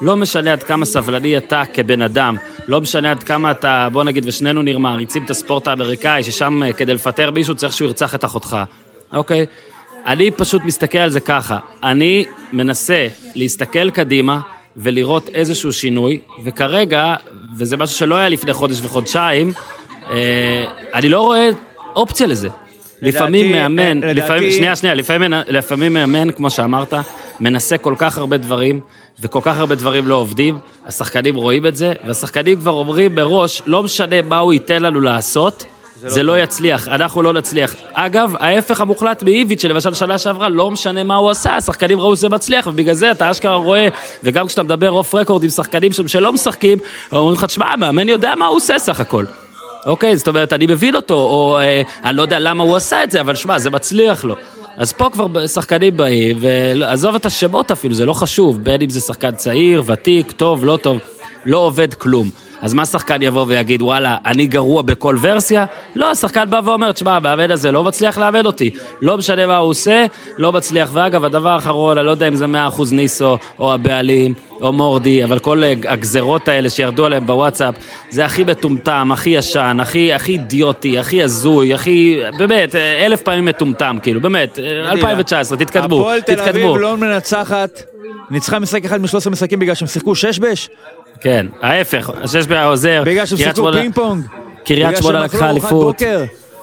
שלא 0.00 0.16
משנה 0.16 0.52
עד 0.52 0.62
כמה 0.62 0.84
סבלני 0.84 1.36
אתה 1.36 1.62
כבן 1.74 2.02
אדם, 2.02 2.36
לא 2.68 2.80
משנה 2.80 3.10
עד 3.10 3.22
כמה 3.22 3.50
אתה, 3.50 3.88
בוא 3.92 4.04
נגיד, 4.04 4.24
ושנינו 4.26 4.62
נראה 4.62 4.78
מעריצים 4.78 5.24
את 5.24 5.30
הספורט 5.30 5.68
האמריקאי, 5.68 6.22
ששם 6.22 6.62
אה, 6.62 6.72
כדי 6.72 6.94
לפטר 6.94 7.30
מישהו 7.30 7.54
צריך 7.54 7.72
שהוא 7.72 7.86
ירצח 7.86 8.14
את 8.14 8.24
אחותך, 8.24 8.56
אוקיי? 9.12 9.46
אני 10.06 10.30
פשוט 10.30 10.62
מסתכל 10.64 10.98
על 10.98 11.10
זה 11.10 11.20
ככה, 11.20 11.58
אני 11.82 12.24
מנסה 12.52 13.06
להסתכל 13.34 13.90
קדימה 13.90 14.40
ולראות 14.76 15.28
איזשהו 15.28 15.72
שינוי, 15.72 16.20
וכרגע, 16.44 17.14
וזה 17.58 17.76
משהו 17.76 17.96
שלא 17.98 18.14
היה 18.14 18.28
לפני 18.28 18.52
חודש 18.52 18.78
וחודשיים, 18.82 19.52
אה, 20.10 20.64
אני 20.94 21.08
לא 21.08 21.20
רואה 21.20 21.48
אופציה 21.96 22.26
לזה. 22.26 22.48
לפעמים 23.02 23.52
מאמן, 23.52 24.02
אה, 24.04 24.10
לדעתי- 24.12 24.14
לפעמים, 24.14 24.50
שנייה, 24.52 24.76
שנייה, 24.76 24.94
לפעמים, 24.94 25.32
לפעמים 25.48 25.92
מאמן, 25.92 26.32
כמו 26.32 26.50
שאמרת, 26.50 26.94
מנסה 27.40 27.78
כל 27.78 27.94
כך 27.98 28.18
הרבה 28.18 28.36
דברים, 28.36 28.80
וכל 29.20 29.40
כך 29.42 29.58
הרבה 29.58 29.74
דברים 29.74 30.08
לא 30.08 30.14
עובדים, 30.14 30.58
השחקנים 30.86 31.34
רואים 31.34 31.66
את 31.66 31.76
זה, 31.76 31.92
והשחקנים 32.06 32.60
כבר 32.60 32.70
אומרים 32.70 33.14
מראש, 33.14 33.62
לא 33.66 33.82
משנה 33.82 34.22
מה 34.22 34.38
הוא 34.38 34.52
ייתן 34.52 34.82
לנו 34.82 35.00
לעשות, 35.00 35.64
זה 36.00 36.22
לא 36.22 36.38
יצליח, 36.38 36.88
אנחנו 36.88 37.22
לא 37.22 37.32
נצליח. 37.32 37.74
אגב, 37.92 38.32
ההפך 38.40 38.80
המוחלט 38.80 39.22
מאיביץ', 39.22 39.62
שלמשל 39.62 39.94
שנה 39.94 40.18
שעברה, 40.18 40.48
לא 40.48 40.70
משנה 40.70 41.04
מה 41.04 41.16
הוא 41.16 41.30
עשה, 41.30 41.56
השחקנים 41.56 42.00
ראו 42.00 42.16
שזה 42.16 42.28
מצליח, 42.28 42.66
ובגלל 42.66 42.94
זה 42.94 43.10
אתה 43.10 43.30
אשכרה 43.30 43.56
רואה, 43.56 43.88
וגם 44.24 44.46
כשאתה 44.46 44.62
מדבר 44.62 44.90
אוף 44.90 45.14
רקורד 45.14 45.42
עם 45.42 45.50
שחקנים 45.50 45.92
שם 45.92 46.08
שלא 46.08 46.32
משחקים, 46.32 46.78
אומרים 47.12 47.34
לך, 47.34 47.44
תשמע, 47.44 47.66
המאמן 47.72 48.08
יודע 48.08 48.34
מה 48.34 48.46
הוא 48.46 48.56
עושה 48.56 48.78
סך 48.78 49.00
הכל. 49.00 49.24
אוקיי, 49.86 50.16
זאת 50.16 50.28
אומרת, 50.28 50.52
אני 50.52 50.66
מבין 50.66 50.96
אותו, 50.96 51.14
או 51.14 51.58
אה, 51.58 51.82
אני 52.04 52.16
לא 52.16 52.22
יודע 52.22 52.38
למה 52.38 52.64
הוא 52.64 52.76
עשה 52.76 53.04
את 53.04 53.10
זה, 53.10 53.20
אבל 53.20 53.34
שמע, 53.34 53.58
זה 53.58 53.70
מצליח 53.70 54.24
לו. 54.24 54.36
אז 54.78 54.92
פה 54.92 55.10
כבר 55.12 55.46
שחקנים 55.46 55.96
באים, 55.96 56.38
ועזוב 56.40 57.14
את 57.14 57.26
השמות 57.26 57.70
אפילו, 57.70 57.94
זה 57.94 58.06
לא 58.06 58.12
חשוב, 58.12 58.64
בין 58.64 58.82
אם 58.82 58.90
זה 58.90 59.00
שחקן 59.00 59.34
צעיר, 59.34 59.82
ותיק, 59.86 60.32
טוב, 60.32 60.64
לא 60.64 60.78
טוב, 60.82 60.98
לא 61.44 61.58
עובד 61.58 61.94
כלום. 61.94 62.30
אז 62.62 62.74
מה 62.74 62.86
שחקן 62.86 63.22
יבוא 63.22 63.44
ויגיד, 63.48 63.82
וואלה, 63.82 64.16
אני 64.26 64.46
גרוע 64.46 64.82
בכל 64.82 65.16
ורסיה? 65.20 65.64
לא, 65.94 66.10
השחקן 66.10 66.50
בא 66.50 66.60
ואומר, 66.64 66.92
תשמע, 66.92 67.16
המאמן 67.16 67.50
הזה 67.50 67.72
לא 67.72 67.84
מצליח 67.84 68.18
לאמן 68.18 68.46
אותי. 68.46 68.70
לא 69.02 69.18
משנה 69.18 69.46
מה 69.46 69.56
הוא 69.56 69.70
עושה, 69.70 70.06
לא 70.38 70.52
מצליח. 70.52 70.90
ואגב, 70.92 71.24
הדבר 71.24 71.48
האחרון, 71.48 71.98
אני 71.98 72.06
לא 72.06 72.10
יודע 72.10 72.28
אם 72.28 72.34
זה 72.34 72.46
100% 72.46 72.48
ניסו, 72.92 73.38
או 73.58 73.74
הבעלים, 73.74 74.34
או 74.60 74.72
מורדי, 74.72 75.24
אבל 75.24 75.38
כל 75.38 75.62
הגזרות 75.64 76.48
האלה 76.48 76.70
שירדו 76.70 77.06
עליהם 77.06 77.26
בוואטסאפ, 77.26 77.74
זה 78.10 78.24
הכי 78.24 78.44
מטומטם, 78.44 79.10
הכי 79.12 79.30
ישן, 79.30 79.78
הכי, 79.80 80.12
הכי 80.12 80.32
אידיוטי, 80.32 80.98
הכי 80.98 81.22
הזוי, 81.22 81.74
הכי, 81.74 82.20
באמת, 82.38 82.74
אלף 82.74 83.22
פעמים 83.22 83.44
מטומטם, 83.44 83.98
כאילו, 84.02 84.20
באמת, 84.20 84.58
אה, 84.58 84.90
2019, 84.90 85.58
תתקדמו, 85.58 86.00
הפועל 86.00 86.20
תל 86.20 86.34
תתקדמו. 86.34 86.50
אביב 86.50 86.76
לא 86.76 86.96
מנצחת, 86.96 87.82
ניצחה 88.30 88.58
משחק 88.58 88.84
אחד 88.84 89.00
מ-13 89.00 89.30
משחקים 89.30 89.58
בגלל 89.58 89.74
שהם 89.74 89.88
שיחקו 89.88 90.14
שש 90.14 90.38
בש? 90.38 90.68
כן, 91.20 91.46
ההפך, 91.62 92.10
השש 92.22 92.46
בעוזר, 92.46 93.02
בגלל 93.06 93.26
שהם 93.26 93.38
שיחקו 93.38 93.72
פינג 93.72 93.94
פונג? 93.94 94.24
קריית 94.64 94.96
שמונה 94.96 95.20
לקחה 95.24 95.50
אליפות? 95.50 96.02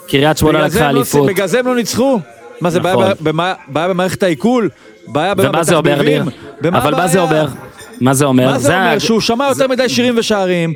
קריית 0.07 0.37
שמונה 0.37 0.65
לקחה 0.65 0.79
לא- 0.91 0.97
אליפות. 0.97 1.27
בגלל 1.29 1.47
זה 1.47 1.59
הם 1.59 1.67
לא 1.67 1.75
ניצחו? 1.75 2.19
מה 2.61 2.69
זה, 2.69 2.79
בעיה 2.79 2.95
נכון. 2.95 3.31
במערכת 3.67 4.23
העיכול? 4.23 4.69
בעיה 5.07 5.33
ומה 5.37 5.63
זה 5.63 5.75
אומר, 5.75 6.01
ניר? 6.01 6.23
בתחביבים? 6.23 6.75
אבל 6.75 6.95
מה 6.95 7.07
זה? 7.07 7.19
אומר? 7.21 7.45
מה 8.01 8.13
זה 8.13 8.25
אומר? 8.25 8.51
מה 8.51 8.59
זה 8.59 8.75
אומר? 8.77 8.99
שהוא 8.99 9.21
שמע 9.21 9.47
יותר 9.49 9.67
מדי 9.67 9.89
שירים 9.89 10.15
ושערים, 10.17 10.73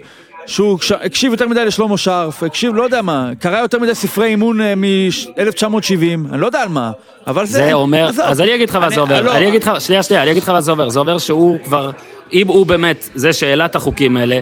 שהוא 0.50 0.80
הקשיב 1.02 1.32
יותר 1.32 1.48
מדי 1.48 1.66
לשלמה 1.66 1.98
שרף, 1.98 2.44
הקשיב, 2.44 2.76
לא 2.76 2.84
יודע 2.84 3.02
מה, 3.02 3.30
קרא 3.40 3.60
יותר 3.60 3.80
מדי 3.80 3.96
ספרי 3.96 4.28
אימון 4.28 4.62
מ-1970, 4.62 6.32
אני 6.32 6.42
לא 6.42 6.46
יודע 6.46 6.62
על 6.62 6.70
מה, 6.70 6.92
אבל 7.28 7.46
זה... 7.46 7.54
זה 7.54 7.74
אומר, 7.74 8.08
עזוב. 8.08 8.26
אז 8.26 8.42
אני 8.42 8.56
אגיד 8.56 8.70
לך 8.70 8.76
מה 8.76 8.90
זה 8.90 9.02
אומר, 9.02 9.22
לא, 9.22 9.36
אני 9.38 9.48
אגיד 9.48 9.64
לך, 9.64 9.82
שנייה, 9.82 10.04
שנייה, 10.04 10.24
אני 10.24 10.32
אגיד 10.32 10.44
לך 10.44 10.50
מה 10.50 10.62
זה 10.62 10.72
אומר, 10.72 10.90
זה 10.90 11.00
אומר 11.00 11.18
שהוא 11.18 11.58
כבר, 11.64 11.92
אם 12.34 12.48
הוא 12.48 12.66
באמת 12.66 13.10
זה 13.16 13.34
שהעלה 13.34 13.66
את 13.66 13.76
החוקים 13.76 14.18
האלה, 14.18 14.40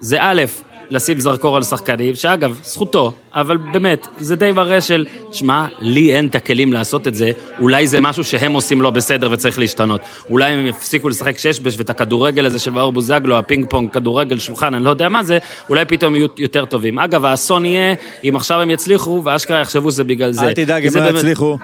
זה 0.00 0.16
א', 0.20 0.42
לשים 0.90 1.20
זרקור 1.20 1.56
על 1.56 1.62
שחקנים, 1.62 2.14
שאגב, 2.14 2.60
זכותו, 2.64 3.12
אבל 3.34 3.56
באמת, 3.56 4.06
זה 4.18 4.36
די 4.36 4.52
מראה 4.52 4.80
של, 4.80 5.06
שמע, 5.32 5.66
לי 5.80 6.14
אין 6.16 6.26
את 6.26 6.34
הכלים 6.34 6.72
לעשות 6.72 7.08
את 7.08 7.14
זה, 7.14 7.30
אולי 7.60 7.86
זה 7.86 8.00
משהו 8.00 8.24
שהם 8.24 8.52
עושים 8.52 8.82
לא 8.82 8.90
בסדר 8.90 9.28
וצריך 9.32 9.58
להשתנות. 9.58 10.00
אולי 10.30 10.52
הם 10.52 10.66
יפסיקו 10.66 11.08
לשחק 11.08 11.38
שש-בש 11.38 11.74
ואת 11.78 11.90
הכדורגל 11.90 12.46
הזה 12.46 12.58
של 12.58 12.70
מאור 12.70 12.92
בוזגלו, 12.92 13.38
הפינג 13.38 13.66
פונג, 13.70 13.90
כדורגל, 13.90 14.38
שולחן, 14.38 14.74
אני 14.74 14.84
לא 14.84 14.90
יודע 14.90 15.08
מה 15.08 15.24
זה, 15.24 15.38
אולי 15.68 15.84
פתאום 15.84 16.16
יהיו 16.16 16.26
יותר 16.38 16.64
טובים. 16.64 16.98
אגב, 16.98 17.24
האסון 17.24 17.64
יהיה 17.64 17.94
אם 18.24 18.36
עכשיו 18.36 18.60
הם 18.60 18.70
יצליחו, 18.70 19.22
ואשכרה 19.24 19.60
יחשבו 19.60 19.90
שזה 19.90 20.04
בגלל 20.04 20.32
זה. 20.32 20.46
אל 20.46 20.52
תדאג, 20.52 20.86
הם 20.86 20.94
לא 20.94 21.00
באמת- 21.00 21.14
יצליחו. 21.14 21.58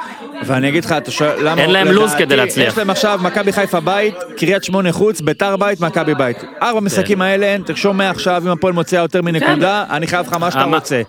ואני 0.47 0.69
אגיד 0.69 0.85
לך, 0.85 0.93
אתה 0.93 1.11
שואל, 1.11 1.49
למה... 1.49 1.63
אין 1.63 1.71
להם 1.71 1.89
לו"ז 1.89 2.15
כדי 2.19 2.37
להצליח. 2.37 2.73
יש 2.73 2.79
להם 2.79 2.91
עכשיו 2.91 3.21
מכבי 3.23 3.53
חיפה 3.53 3.81
בית, 3.81 4.15
קריית 4.37 4.65
שמונה 4.65 4.93
חוץ, 4.93 5.21
ביתר 5.21 5.57
בית, 5.57 5.81
מכבי 5.81 6.15
בית. 6.15 6.45
ארבע 6.63 6.81
משחקים 6.81 7.23
האלה, 7.23 7.57
תרשום 7.65 7.97
מעכשיו, 7.97 8.43
אם 8.47 8.51
הפועל 8.51 8.73
מוציאה 8.73 9.03
יותר 9.17 9.23
מנקודה, 9.23 9.85
אני 9.91 10.07
חייב 10.07 10.27
לך 10.27 10.33
מה 10.33 10.51
שאתה 10.51 10.65
רוצה. 10.65 11.03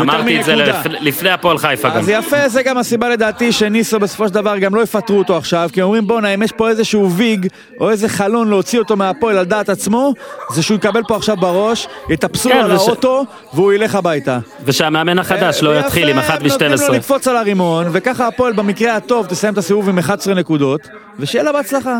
אמרתי 0.00 0.40
את 0.40 0.44
זה. 0.44 0.54
לפני- 1.00 1.30
הפועל 1.30 1.58
חיפה 1.58 1.88
גם. 1.88 1.96
אז 1.96 2.08
יפה, 2.08 2.48
זה 2.48 2.62
גם 2.62 2.78
הסיבה 2.78 3.08
לדעתי 3.08 3.52
שניסו 3.52 3.98
בסופו 3.98 4.28
של 4.28 4.34
דבר 4.34 4.58
גם 4.58 4.74
לא 4.74 4.82
יפטרו 4.82 5.18
אותו 5.18 5.36
עכשיו, 5.36 5.68
כי 5.72 5.82
אומרים 5.82 6.06
בואנה, 6.06 6.28
אם 6.34 6.42
יש 6.42 6.52
פה 6.52 6.68
איזשהו 6.68 7.10
ויג, 7.12 7.46
או 7.80 7.90
איזה 7.90 8.08
חלון 8.08 8.48
להוציא 8.48 8.78
אותו 8.78 8.96
מהפועל 8.96 9.38
על 9.38 9.44
דעת 9.44 9.68
עצמו, 9.68 10.14
זה 10.50 10.62
שהוא 10.62 10.76
יקבל 10.76 11.02
פה 11.08 11.16
עכשיו 11.16 11.36
בראש, 11.36 11.88
יטפסו 12.10 12.48
לו 12.48 12.54
כן, 12.54 12.60
על 12.60 12.70
האוטו, 12.70 13.24
והוא 13.54 13.72
ילך 13.72 13.94
הביתה. 13.94 14.38
ושהמאמן 14.64 15.18
החדש 15.18 15.62
לא 15.62 15.70
ויפה, 15.70 15.86
יתחיל 15.86 16.08
עם 16.08 16.18
אחת 16.18 16.42
נותנים 16.42 16.70
לו 16.70 16.76
מ-12. 16.76 16.92
לקפוץ 16.92 17.28
על 17.28 17.36
הרימון, 17.36 17.86
וככה 17.92 18.26
הפועל 18.26 18.52
במקרה 18.52 18.96
הטוב 18.96 19.26
תסיים 19.26 19.52
את 19.52 19.58
הסיבוב 19.58 19.88
עם 19.88 19.98
11 19.98 20.34
נקודות, 20.34 20.80
ושיהיה 21.18 21.44
לה 21.44 21.52
בהצלחה. 21.52 21.98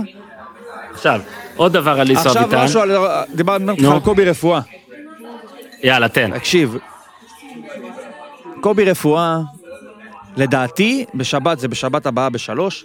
עכשיו, 0.95 1.21
עוד 1.57 1.73
דבר 1.73 2.01
על 2.01 2.07
ליסו 2.07 2.29
עכשיו 2.29 2.43
אביטן. 2.43 2.65
משהו 2.65 2.81
על... 2.81 2.91
דיברנו. 3.35 3.73
על 3.93 4.01
קובי 4.01 4.25
רפואה. 4.25 4.61
יאללה, 5.85 6.09
תן. 6.09 6.39
תקשיב, 6.39 6.77
קובי 8.61 8.85
רפואה, 8.85 9.39
לדעתי, 10.37 11.05
בשבת, 11.15 11.59
זה 11.59 11.69
בשבת 11.69 12.07
הבאה 12.07 12.31
בשלוש, 12.31 12.85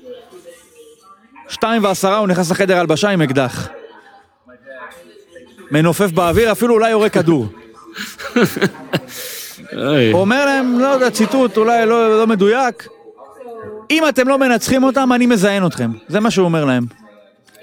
שתיים 1.50 1.84
ועשרה 1.84 2.18
הוא 2.18 2.28
נכנס 2.28 2.52
לחדר 2.52 2.78
הלבשה 2.78 3.10
עם 3.10 3.22
אקדח. 3.22 3.68
מנופף 5.72 6.12
באוויר, 6.12 6.52
אפילו 6.52 6.74
אולי 6.74 6.89
יורה 6.89 7.10
כדור. 7.10 7.47
הוא 10.12 10.22
אומר 10.22 10.45
להם, 10.45 10.80
לא 10.80 10.88
יודע, 10.88 11.10
ציטוט 11.10 11.58
אולי 11.58 11.86
לא, 11.86 12.20
לא 12.20 12.28
מדויק, 12.28 12.88
אם 13.91 14.08
אתם 14.10 14.28
לא 14.28 14.38
מנצחים 14.38 14.84
אותם, 14.84 15.14
אני 15.14 15.26
מזיין 15.26 15.66
אתכם. 15.66 15.91
זה 16.08 16.20
מה 16.20 16.32
שהוא 16.32 16.45
אומר 16.45 16.66
להם. 16.66 16.86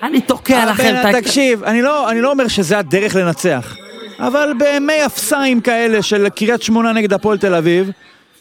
אני 0.02 0.20
תוקע 0.20 0.70
לכם 0.70 0.94
את 1.00 1.14
ה... 1.14 1.20
תקשיב, 1.20 1.64
אני 1.64 1.82
לא, 1.82 2.10
אני 2.10 2.20
לא 2.20 2.30
אומר 2.30 2.48
שזה 2.48 2.78
הדרך 2.78 3.16
לנצח, 3.16 3.76
אבל 4.18 4.52
בימי 4.58 5.06
אפסיים 5.06 5.60
כאלה 5.60 6.02
של 6.02 6.28
קריית 6.28 6.62
שמונה 6.62 6.92
נגד 6.92 7.12
הפועל 7.12 7.38
תל 7.38 7.54
אביב, 7.54 7.90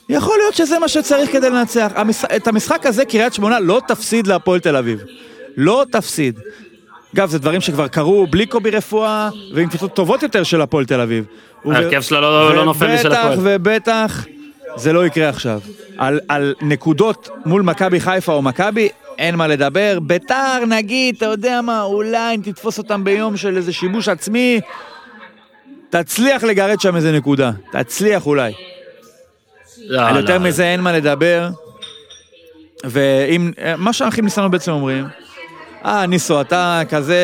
יכול 0.10 0.38
להיות 0.38 0.56
שזה 0.56 0.80
מה 0.80 0.88
שצריך 0.88 1.32
כדי 1.32 1.50
לנצח. 1.50 1.92
המש... 1.96 2.26
את 2.36 2.48
המשחק 2.48 2.86
הזה 2.86 3.06
קריית 3.06 3.34
שמונה 3.34 3.60
לא 3.60 3.82
תפסיד 3.88 4.28
להפועל 4.28 4.60
תל 4.60 4.76
אביב. 4.76 5.04
לא 5.58 5.86
תפסיד. 5.92 6.40
אגב, 7.16 7.30
זה 7.30 7.40
דברים 7.40 7.62
שכבר 7.62 7.88
קרו 7.88 8.28
בלי 8.28 8.46
קובי 8.46 8.70
רפואה, 8.70 9.30
ועם 9.54 9.70
קבוצות 9.70 9.94
טובות 9.94 10.24
יותר 10.24 10.44
של 10.44 10.62
הפועל 10.62 10.86
תל 10.86 11.02
אביב. 11.02 11.26
ההרכב 11.66 12.02
שלה 12.02 12.22
לא- 12.22 12.56
לא 12.56 12.66
נופל 12.66 12.96
משל 12.96 13.12
הפועל. 13.12 13.38
ובטח 13.42 13.44
ובטח 13.44 14.26
זה 14.76 14.94
לא 14.94 15.06
יקרה 15.06 15.30
עכשיו. 15.30 15.60
על, 15.98 16.20
על 16.28 16.54
נקודות 16.62 17.30
מול 17.46 17.62
מכבי 17.62 18.00
חיפה 18.00 18.34
או 18.34 18.42
מכבי, 18.42 18.90
אין 19.18 19.36
מה 19.36 19.48
לדבר. 19.48 20.00
ביתר, 20.02 20.66
נגיד, 20.68 21.16
אתה 21.18 21.26
יודע 21.26 21.62
מה, 21.62 21.82
אולי 21.84 22.36
אם 22.36 22.42
תתפוס 22.44 22.78
אותם 22.78 23.04
ביום 23.04 23.38
של 23.38 23.58
איזה 23.58 23.74
שיבוש 23.74 24.08
עצמי, 24.08 24.60
תצליח 25.90 26.44
לגרד 26.44 26.82
שם 26.82 26.96
איזה 26.96 27.12
נקודה. 27.12 27.52
תצליח 27.72 28.26
אולי. 28.28 28.54
לא, 29.88 30.02
על 30.02 30.14
לא. 30.14 30.20
יותר 30.20 30.40
מזה 30.40 30.64
אין 30.64 30.82
מה 30.82 30.94
לדבר. 30.94 31.50
ואם, 32.84 33.52
מה 33.78 33.94
שהאחים 33.94 34.24
ניסנו 34.24 34.52
בעצם 34.52 34.72
אומרים, 34.72 35.06
אה, 35.86 36.06
ניסו, 36.06 36.42
אתה 36.42 36.82
כזה 36.90 37.20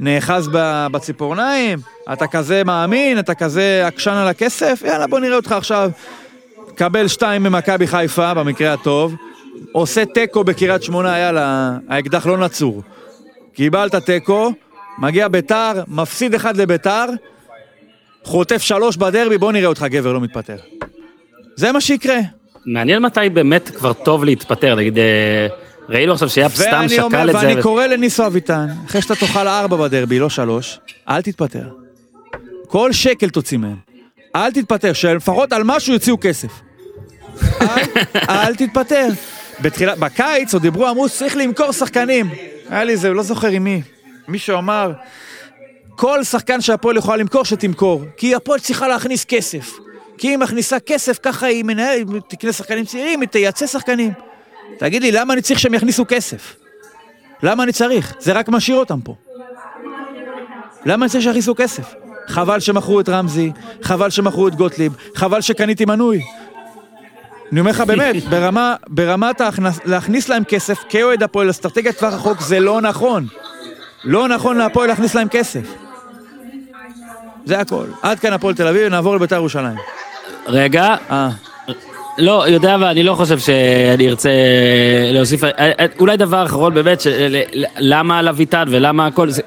נאחז 0.00 0.48
ב- 0.52 0.86
בציפורניים, 0.92 1.78
אתה 2.12 2.26
כזה 2.26 2.64
מאמין, 2.64 3.18
אתה 3.18 3.34
כזה 3.34 3.82
עקשן 3.86 4.10
על 4.10 4.28
הכסף, 4.28 4.82
יאללה, 4.86 5.06
בוא 5.06 5.20
נראה 5.20 5.36
אותך 5.36 5.52
עכשיו. 5.52 5.90
קבל 6.74 7.08
שתיים 7.08 7.42
ממכבי 7.42 7.86
חיפה, 7.86 8.34
במקרה 8.34 8.72
הטוב, 8.72 9.14
עושה 9.72 10.04
תיקו 10.04 10.44
בקריית 10.44 10.82
שמונה, 10.82 11.18
יאללה, 11.18 11.72
האקדח 11.88 12.26
לא 12.26 12.38
נצור. 12.38 12.82
קיבלת 13.54 13.94
תיקו, 13.94 14.52
מגיע 14.98 15.28
ביתר, 15.28 15.72
מפסיד 15.88 16.34
אחד 16.34 16.56
לביתר, 16.56 17.04
חוטף 18.24 18.62
שלוש 18.62 18.96
בדרבי, 18.96 19.38
בוא 19.38 19.52
נראה 19.52 19.68
אותך 19.68 19.82
גבר 19.82 20.12
לא 20.12 20.20
מתפטר. 20.20 20.56
זה 21.56 21.72
מה 21.72 21.80
שיקרה. 21.80 22.18
מעניין 22.66 23.02
מתי 23.02 23.28
באמת 23.32 23.68
כבר 23.68 23.92
טוב 23.92 24.24
להתפטר, 24.24 24.74
נגיד, 24.74 24.98
אה, 24.98 25.46
ראינו 25.88 26.12
עכשיו 26.12 26.28
שיאפ 26.28 26.54
סתם 26.54 26.86
אומר, 27.02 27.08
שקל 27.08 27.30
את 27.30 27.40
זה. 27.40 27.46
ואני 27.46 27.62
קורא 27.62 27.86
לניסו 27.86 28.26
אביטן, 28.26 28.66
אחרי 28.86 29.02
שאתה 29.02 29.14
תאכל 29.14 29.48
ארבע 29.48 29.76
בדרבי, 29.76 30.18
לא 30.18 30.30
שלוש, 30.30 30.78
אל 31.08 31.22
תתפטר. 31.22 31.68
כל 32.66 32.92
שקל 32.92 33.28
תוציא 33.28 33.58
מהם. 33.58 33.76
אל 34.36 34.50
תתפטר, 34.52 34.92
שלפחות 34.92 35.52
על 35.52 35.62
משהו 35.64 35.92
יוציאו 35.92 36.16
כסף. 36.20 36.50
אל, 37.60 37.66
אל 38.28 38.54
תתפטר. 38.54 39.08
בתחילה, 39.60 39.94
בקיץ 39.94 40.54
עוד 40.54 40.62
דיברו, 40.62 40.90
אמרו, 40.90 41.08
צריך 41.08 41.36
למכור 41.36 41.72
שחקנים. 41.72 42.30
היה 42.68 42.84
לי 42.84 42.92
איזה, 42.92 43.10
לא 43.10 43.22
זוכר 43.22 43.48
עם 43.48 43.64
מי. 43.64 43.82
מישהו 44.28 44.58
אמר, 44.58 44.92
כל 45.96 46.24
שחקן 46.24 46.60
שהפועל 46.60 46.96
יכולה 46.96 47.16
למכור, 47.16 47.44
שתמכור. 47.44 48.02
כי 48.16 48.34
הפועל 48.34 48.60
צריכה 48.60 48.88
להכניס 48.88 49.24
כסף. 49.24 49.78
כי 50.18 50.28
היא 50.28 50.36
מכניסה 50.36 50.80
כסף, 50.80 51.18
ככה 51.22 51.46
היא 51.46 51.64
מנהלת, 51.64 52.06
תקנה 52.28 52.52
שחקנים 52.52 52.84
צעירים, 52.84 53.20
היא 53.20 53.28
תייצא 53.28 53.66
שחקנים. 53.66 54.12
תגיד 54.78 55.02
לי, 55.02 55.12
למה 55.12 55.34
אני 55.34 55.42
צריך 55.42 55.60
שהם 55.60 55.74
יכניסו 55.74 56.04
כסף? 56.08 56.56
למה 57.42 57.62
אני 57.62 57.72
צריך? 57.72 58.14
זה 58.18 58.32
רק 58.32 58.48
משאיר 58.48 58.76
אותם 58.76 59.00
פה. 59.00 59.14
למה 60.86 61.04
אני 61.04 61.10
צריך 61.10 61.24
שיכניסו 61.24 61.54
כסף? 61.54 61.94
חבל 62.28 62.60
שמכרו 62.60 63.00
את 63.00 63.08
רמזי, 63.08 63.52
חבל 63.82 64.10
שמכרו 64.10 64.48
את 64.48 64.54
גוטליב, 64.54 64.96
חבל 65.14 65.40
שקניתי 65.40 65.84
מנוי. 65.84 66.22
אני 67.52 67.60
אומר 67.60 67.70
לך 67.70 67.80
באמת, 67.80 68.24
ברמה, 68.30 68.74
ברמת 68.88 69.40
ההכנס, 69.40 69.78
להכניס 69.84 70.28
להם 70.28 70.44
כסף 70.44 70.78
כאוהד 70.88 71.22
הפועל, 71.22 71.50
אסטרטגיית 71.50 71.98
טווח 71.98 72.14
רחוק 72.14 72.40
זה 72.40 72.60
לא 72.60 72.80
נכון. 72.80 73.26
לא 74.04 74.28
נכון 74.28 74.56
להפועל 74.58 74.88
להכניס 74.88 75.14
להם 75.14 75.28
כסף. 75.28 75.74
זה 77.44 77.58
הכל. 77.58 77.84
עד 78.02 78.18
כאן 78.18 78.32
הפועל 78.32 78.54
תל 78.54 78.66
אביב, 78.66 78.88
נעבור 78.88 79.16
לבית"ר 79.16 79.34
ירושלים. 79.36 79.76
רגע, 80.46 80.94
אה, 81.10 81.28
לא, 82.18 82.48
יודע, 82.48 82.74
אבל 82.74 82.84
אני 82.86 83.02
לא 83.02 83.14
חושב 83.14 83.38
שאני 83.38 84.08
ארצה 84.08 84.30
להוסיף, 85.12 85.44
אה, 85.44 85.50
אה, 85.58 85.86
אולי 85.98 86.16
דבר 86.16 86.44
אחרון 86.46 86.74
באמת, 86.74 87.02
למה 87.78 88.18
על 88.18 88.28
אביטן 88.28 88.64
ולמה 88.68 89.06
הכל 89.06 89.30
זה... 89.30 89.42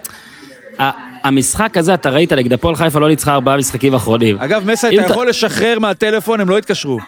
המשחק 1.24 1.78
הזה, 1.78 1.94
אתה 1.94 2.10
ראית, 2.10 2.34
נגד 2.34 2.54
הפועל 2.54 2.76
חיפה 2.76 3.00
לא 3.00 3.08
ניצחה 3.10 3.34
ארבעה 3.34 3.58
משחקים 3.58 3.94
אחרונים. 3.94 4.38
אגב, 4.40 4.72
מסי, 4.72 4.88
אתה- 4.88 4.96
יכול 5.12 5.30
לשחרר 5.30 5.80
מהטלפון, 5.80 6.40
הם 6.40 6.50
לא 6.50 6.58
התקשרו. 6.58 7.00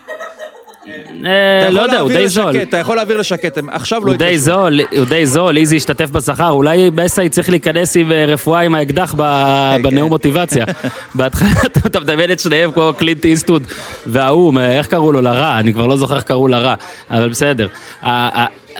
אה, 1.25 1.69
לא 1.71 1.81
יודע, 1.81 1.99
הוא 1.99 2.09
די 2.09 2.27
זול. 2.27 2.55
אתה 2.61 2.77
יכול 2.77 2.95
להעביר 2.95 3.17
לשקט, 3.17 3.57
עכשיו 3.71 4.05
לא 4.05 4.11
הוא 4.11 4.17
די. 4.17 4.37
זול, 4.37 4.79
הוא 4.97 5.05
די 5.05 5.25
זול, 5.25 5.57
איזי 5.57 5.77
השתתף 5.77 6.09
בשכר, 6.09 6.49
אולי 6.49 6.89
מסי 6.95 7.29
צריך 7.29 7.49
להיכנס 7.49 7.97
עם 7.97 8.11
אה, 8.11 8.25
רפואה 8.25 8.59
עם 8.59 8.75
האקדח 8.75 9.13
ב- 9.17 9.21
כן, 9.77 9.83
בנאום 9.83 10.09
מוטיבציה. 10.09 10.65
בהתחלה 11.15 11.49
אתה- 11.65 11.99
מדמיין 11.99 12.31
את 12.31 12.39
שניהם 12.39 12.71
כמו 12.71 12.91
קלינט 12.97 13.25
איסטוד 13.25 13.63
וההוא, 14.05 14.53
מ- 14.53 14.57
איך 14.57 14.87
קראו 14.87 15.11
לו? 15.11 15.21
לרע, 15.21 15.59
אני 15.59 15.73
כבר 15.73 15.87
לא 15.87 15.97
זוכר 15.97 16.15
איך 16.15 16.23
קראו 16.23 16.47
לרע, 16.47 16.73
אבל 17.11 17.29
בסדר. 17.29 17.67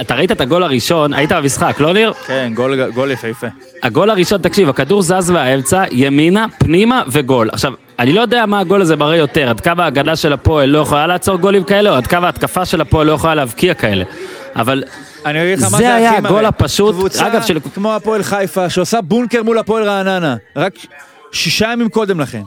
אתה 0.02 0.16
ראית 0.16 0.32
את 0.32 0.42
הגול 0.42 0.64
הראשון, 0.64 1.14
היית 1.14 1.32
במשחק, 1.32 1.80
לא 1.80 1.94
ניר? 1.94 2.14
כן, 2.28 2.52
גול- 2.56 2.90
גול 2.94 3.12
יפהפה. 3.12 3.48
הגול 3.84 4.10
הראשון, 4.10 4.42
תקשיב, 4.42 4.70
הכדור 4.70 5.02
זז 5.02 5.30
מהאמצע, 5.32 5.84
ימינה, 5.92 6.46
פנימה 6.60 7.04
וגול. 7.08 7.50
עכשיו, 7.52 7.74
אני 8.00 8.14
לא 8.14 8.22
יודע 8.22 8.46
מה 8.46 8.60
הגול 8.60 8.82
הזה 8.82 8.96
מראה 8.96 9.16
יותר, 9.18 9.50
עד 9.50 9.60
כמה 9.60 9.84
ההגנה 9.84 10.16
של 10.16 10.34
הפועל 10.34 10.70
לא 10.70 10.80
יכולה 10.80 11.08
לעצור 11.08 11.38
גולים 11.38 11.64
כאלה, 11.64 11.90
או 11.90 11.96
עד 11.96 12.08
כמה 12.08 12.26
ההתקפה 12.26 12.66
של 12.66 12.82
הפועל 12.82 13.08
לא 13.08 13.12
יכולה 13.12 13.36
להבקיע 13.36 13.74
כאלה. 13.74 14.06
אבל 14.56 14.84
אני 15.26 15.44
אגיד 15.44 15.58
לך 15.58 15.64
מה 15.64 15.70
זה 15.70 15.78
זה 15.78 15.96
היה 15.96 16.18
הגול. 16.18 16.46
הפשוט, 16.46 16.96
קבוצה 16.96 17.28
אגב, 17.28 17.42
של- 17.42 17.60
כמו 17.74 17.94
הפועל 17.96 18.24
חיפה, 18.24 18.70
שעושה 18.70 19.02
בונקר 19.02 19.44
מול 19.44 19.58
הפועל 19.58 19.84
רעננה, 19.84 20.36
רק 20.56 20.74
שישה 21.32 21.70
ימים 21.74 21.90
קודם 21.90 22.20
לכן. 22.20 22.42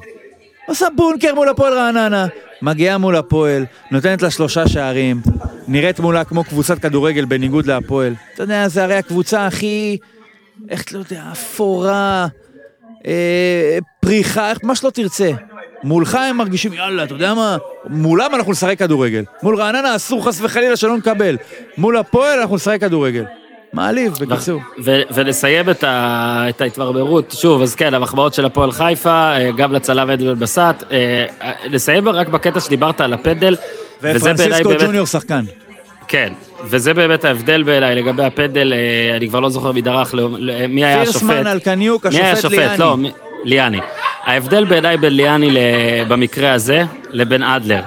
עושה 0.67 0.87
בונקר 0.97 1.35
מול 1.35 1.49
הפועל 1.49 1.73
רעננה, 1.75 2.27
מגיעה 2.63 2.99
מול 2.99 3.17
הפועל, 3.17 3.65
נותנת 3.91 4.23
לה 4.23 4.31
שלושה 4.31 4.69
שערים, 4.69 5.21
נראית 5.69 6.01
מולה 6.01 6.25
כמו 6.25 6.45
קבוצת 6.45 6.79
כדורגל 6.79 7.25
בניגוד 7.25 7.67
להפועל. 7.67 8.15
אתה 8.35 8.43
יודע, 8.43 8.69
זה 8.69 8.85
הרי 8.85 8.95
הקבוצה 8.95 9.47
הכי, 9.47 9.97
איך 10.71 10.83
אתה 10.83 10.95
לא 10.95 11.05
יודע, 11.11 11.23
אפורה, 11.33 12.27
אה, 13.07 13.79
פריחה, 14.01 14.53
מה 14.63 14.75
שלא 14.75 14.91
תרצה. 14.91 15.31
מולך 15.85 16.15
הם 16.15 16.37
מרגישים, 16.37 16.73
יאללה, 16.73 17.05
אתה 17.05 17.15
יודע 17.15 17.35
מה? 17.35 17.57
מולם 17.91 18.35
אנחנו 18.35 18.53
נשחק 18.53 18.79
כדורגל. 18.79 19.25
מול 19.43 19.57
רעננה 19.57 19.97
אסור 19.97 20.25
חס 20.27 20.41
וחלילה 20.41 20.77
שלא 20.77 20.97
נקבל. 20.97 21.37
מול 21.79 21.97
הפועל 21.97 22.39
אנחנו 22.41 22.57
נשחק 22.57 22.81
כדורגל. 22.81 23.25
מעליב, 23.73 24.13
בקיצור. 24.21 24.61
ו- 24.85 25.01
ונסיים 25.15 25.71
את, 25.71 25.85
ה- 25.85 26.45
את 26.49 26.61
ההתברברות, 26.61 27.35
שוב, 27.39 27.63
אז 27.63 27.75
כן, 27.75 27.95
המחמאות 27.95 28.35
של 28.35 28.45
הפועל 28.45 28.73
חיפה, 28.73 29.11
אה, 29.37 29.51
גם 29.57 29.73
לצלם 29.73 30.11
אדמל 30.11 30.35
בסט. 30.35 30.61
אה, 30.91 31.27
אה, 31.43 31.53
נסיים 31.71 32.09
רק 32.09 32.29
בקטע 32.29 32.61
שדיברת 32.61 33.01
על 33.01 33.13
הפנדל. 33.13 33.57
ופרנסיסקו 34.03 34.69
באמת- 34.69 34.83
ג'וניור 34.83 35.07
שחקן. 35.07 35.45
כן, 36.09 36.33
וזה 36.65 36.95
באמת 36.95 37.25
ההבדל 37.25 37.63
בעיניי 37.63 37.95
לגבי 37.95 38.25
הפנדל, 38.25 38.73
אה, 38.73 39.17
אני 39.17 39.29
כבר 39.29 39.41
לא 39.41 39.49
זוכר 39.49 39.73
מי 39.73 39.83
דרך, 39.83 40.15
לא- 40.15 40.29
לא- 40.39 40.53
מי 40.69 40.85
היה 40.85 41.03
השופט. 41.03 41.19
פירסמן, 41.21 41.47
אלקניוק, 41.47 42.07
מי 42.07 42.17
היה 42.17 42.33
השופט 42.33 42.45
השופט? 42.59 42.79
ליאני. 42.79 43.03
לא, 43.05 43.11
ליאני. 43.45 43.79
ההבדל 44.25 44.65
בעיניי 44.65 44.97
בין 44.97 45.13
ליאני 45.17 45.51
במקרה 46.09 46.53
הזה 46.53 46.83
לבין 47.11 47.43
אדלר. 47.43 47.81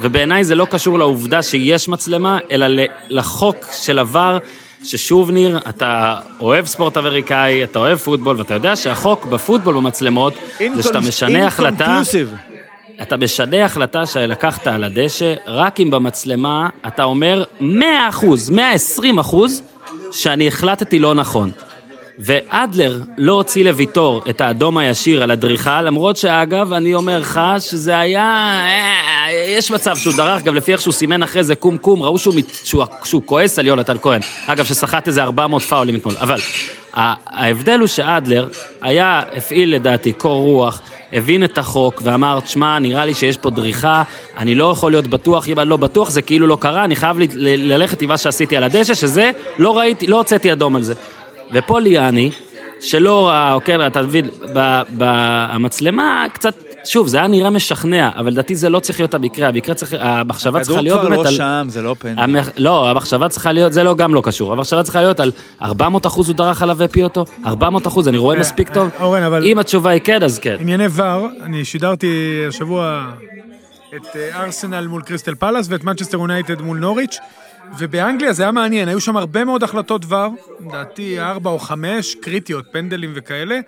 ובעיניי 0.00 0.44
זה 0.44 0.54
לא 0.54 0.66
קשור 0.70 0.98
לעובדה 0.98 1.42
שיש 1.42 1.88
מצלמה, 1.88 2.38
אלא 2.50 2.66
לחוק 3.08 3.56
של 3.72 3.98
עבר, 3.98 4.38
ששוב 4.84 5.30
ניר, 5.30 5.58
אתה 5.68 6.16
אוהב 6.40 6.66
ספורט 6.66 6.96
אמריקאי, 6.96 7.64
אתה 7.64 7.78
אוהב 7.78 7.98
פוטבול, 7.98 8.36
ואתה 8.38 8.54
יודע 8.54 8.76
שהחוק 8.76 9.24
בפוטבול 9.24 9.74
במצלמות, 9.74 10.34
זה 10.74 10.82
שאתה 10.82 11.00
משנה 11.00 11.46
החלטה, 11.46 12.00
Inconclusive. 12.02 12.47
אתה 13.02 13.16
משנה 13.16 13.64
החלטה 13.64 14.06
שלקחת 14.06 14.66
על 14.66 14.84
הדשא, 14.84 15.34
רק 15.46 15.80
אם 15.80 15.90
במצלמה 15.90 16.68
אתה 16.86 17.04
אומר 17.04 17.44
100 17.60 18.08
אחוז, 18.08 18.50
120 18.50 19.18
אחוז, 19.18 19.62
שאני 20.12 20.48
החלטתי 20.48 20.98
לא 20.98 21.14
נכון. 21.14 21.50
ואדלר 22.18 23.00
לא 23.18 23.32
הוציא 23.32 23.64
לוויטור 23.64 24.22
את 24.30 24.40
האדום 24.40 24.78
הישיר 24.78 25.22
על 25.22 25.30
הדריכה, 25.30 25.82
למרות 25.82 26.16
שאגב, 26.16 26.72
אני 26.72 26.94
אומר 26.94 27.18
לך 27.18 27.40
שזה 27.58 27.98
היה... 27.98 28.22
אה, 28.22 29.32
יש 29.32 29.70
מצב 29.70 29.96
שהוא 29.96 30.14
דרך, 30.16 30.42
גם 30.42 30.54
לפי 30.54 30.72
איך 30.72 30.80
שהוא 30.80 30.92
סימן 30.92 31.22
אחרי 31.22 31.44
זה 31.44 31.54
קום 31.54 31.78
קום, 31.78 32.02
ראו 32.02 32.18
שהוא, 32.18 32.34
מת- 32.34 32.60
שהוא, 32.64 32.84
שהוא 33.04 33.22
כועס 33.24 33.58
על 33.58 33.66
יונתן 33.66 33.96
כהן. 34.02 34.20
אגב, 34.46 34.64
שסחט 34.64 35.08
איזה 35.08 35.22
400 35.22 35.62
פאולים 35.62 35.94
אתמול. 35.94 36.14
אבל 36.20 36.40
ההבדל 36.94 37.78
הוא 37.78 37.86
שאדלר 37.86 38.48
היה, 38.80 39.22
הפעיל 39.36 39.74
לדעתי 39.74 40.12
קור 40.12 40.42
רוח, 40.42 40.80
הבין 41.12 41.44
את 41.44 41.58
החוק 41.58 42.02
ואמר, 42.04 42.40
תשמע, 42.40 42.78
נראה 42.78 43.04
לי 43.04 43.14
שיש 43.14 43.36
פה 43.36 43.50
דריכה, 43.50 44.02
אני 44.36 44.54
לא 44.54 44.70
יכול 44.70 44.92
להיות 44.92 45.06
בטוח, 45.06 45.48
אם 45.48 45.58
אני 45.60 45.68
לא 45.68 45.76
בטוח 45.76 46.10
זה 46.10 46.22
כאילו 46.22 46.46
לא 46.46 46.56
קרה, 46.60 46.84
אני 46.84 46.96
חייב 46.96 47.18
ל- 47.18 47.22
ל- 47.34 47.72
ללכת 47.72 48.02
עם 48.02 48.08
מה 48.08 48.16
שעשיתי 48.18 48.56
על 48.56 48.64
הדשא, 48.64 48.94
שזה, 48.94 49.30
לא 49.58 49.78
ראיתי, 49.78 50.06
לא 50.06 50.16
הוצאתי 50.16 50.52
אדום 50.52 50.76
על 50.76 50.82
זה. 50.82 50.94
ופה 51.52 51.80
ליאני, 51.80 52.30
שלא 52.80 53.28
ראה, 53.28 53.52
אוקיי, 53.54 53.86
אתה 53.86 54.02
מבין, 54.02 54.28
במצלמה 54.90 56.26
קצת, 56.32 56.54
שוב, 56.84 57.08
זה 57.08 57.16
היה 57.18 57.26
נראה 57.26 57.50
משכנע, 57.50 58.10
אבל 58.16 58.30
לדעתי 58.30 58.54
זה 58.56 58.68
לא 58.68 58.80
צריך 58.80 59.00
להיות 59.00 59.14
המקרה, 59.14 59.48
המקרה 59.48 59.74
צריך, 59.74 59.94
המחשבה 59.98 60.60
צריכה 60.60 60.80
הכדור 60.80 60.80
להיות 60.80 61.00
כבר 61.00 61.08
באמת 61.08 61.24
לא 61.24 61.28
על... 61.28 61.34
שם, 61.34 61.66
זה 61.70 61.82
לא 61.82 61.96
פנדל. 61.98 62.22
המח... 62.22 62.48
לא, 62.56 62.90
המחשבה 62.90 63.28
צריכה 63.28 63.52
להיות, 63.52 63.72
זה 63.72 63.82
לא, 63.84 63.94
גם 63.96 64.14
לא 64.14 64.20
קשור, 64.24 64.52
המחשבה 64.52 64.82
צריכה 64.82 65.00
להיות 65.00 65.20
על 65.20 65.32
400 65.62 66.06
אחוז 66.06 66.28
הוא 66.28 66.36
דרך 66.36 66.62
עליו 66.62 66.76
והפיא 66.76 67.04
אותו, 67.04 67.24
400 67.46 67.86
אחוז, 67.86 68.08
אני 68.08 68.18
רואה 68.18 68.34
אה, 68.34 68.40
מספיק 68.40 68.68
טוב, 68.68 68.90
אה, 68.98 69.04
אורן, 69.04 69.22
אבל- 69.22 69.44
אם 69.44 69.58
התשובה 69.58 69.90
היא 69.90 70.00
כן, 70.04 70.22
אז 70.22 70.38
כן. 70.38 70.56
ענייני 70.60 70.86
ור, 70.92 71.28
אני 71.42 71.64
שידרתי 71.64 72.42
השבוע 72.48 73.10
את 73.96 74.16
אה, 74.16 74.42
ארסנל 74.44 74.86
מול 74.86 75.02
קריסטל 75.02 75.34
פלאס 75.34 75.66
ואת 75.70 75.84
מנצ'סטר 75.84 76.18
יונייטד 76.18 76.60
מול 76.60 76.78
נוריץ', 76.78 77.18
ובאנגליה 77.78 78.32
זה 78.32 78.42
היה 78.42 78.52
מעניין, 78.52 78.88
היו 78.88 79.00
שם 79.00 79.16
הרבה 79.16 79.44
מאוד 79.44 79.62
החלטות 79.62 80.02
ור, 80.08 80.34
לדעתי 80.66 81.20
ארבע 81.20 81.50
או 81.50 81.58
חמש, 81.58 82.14
קריטיות, 82.14 82.64
פנדלים 82.72 83.12
וכאלה, 83.14 83.58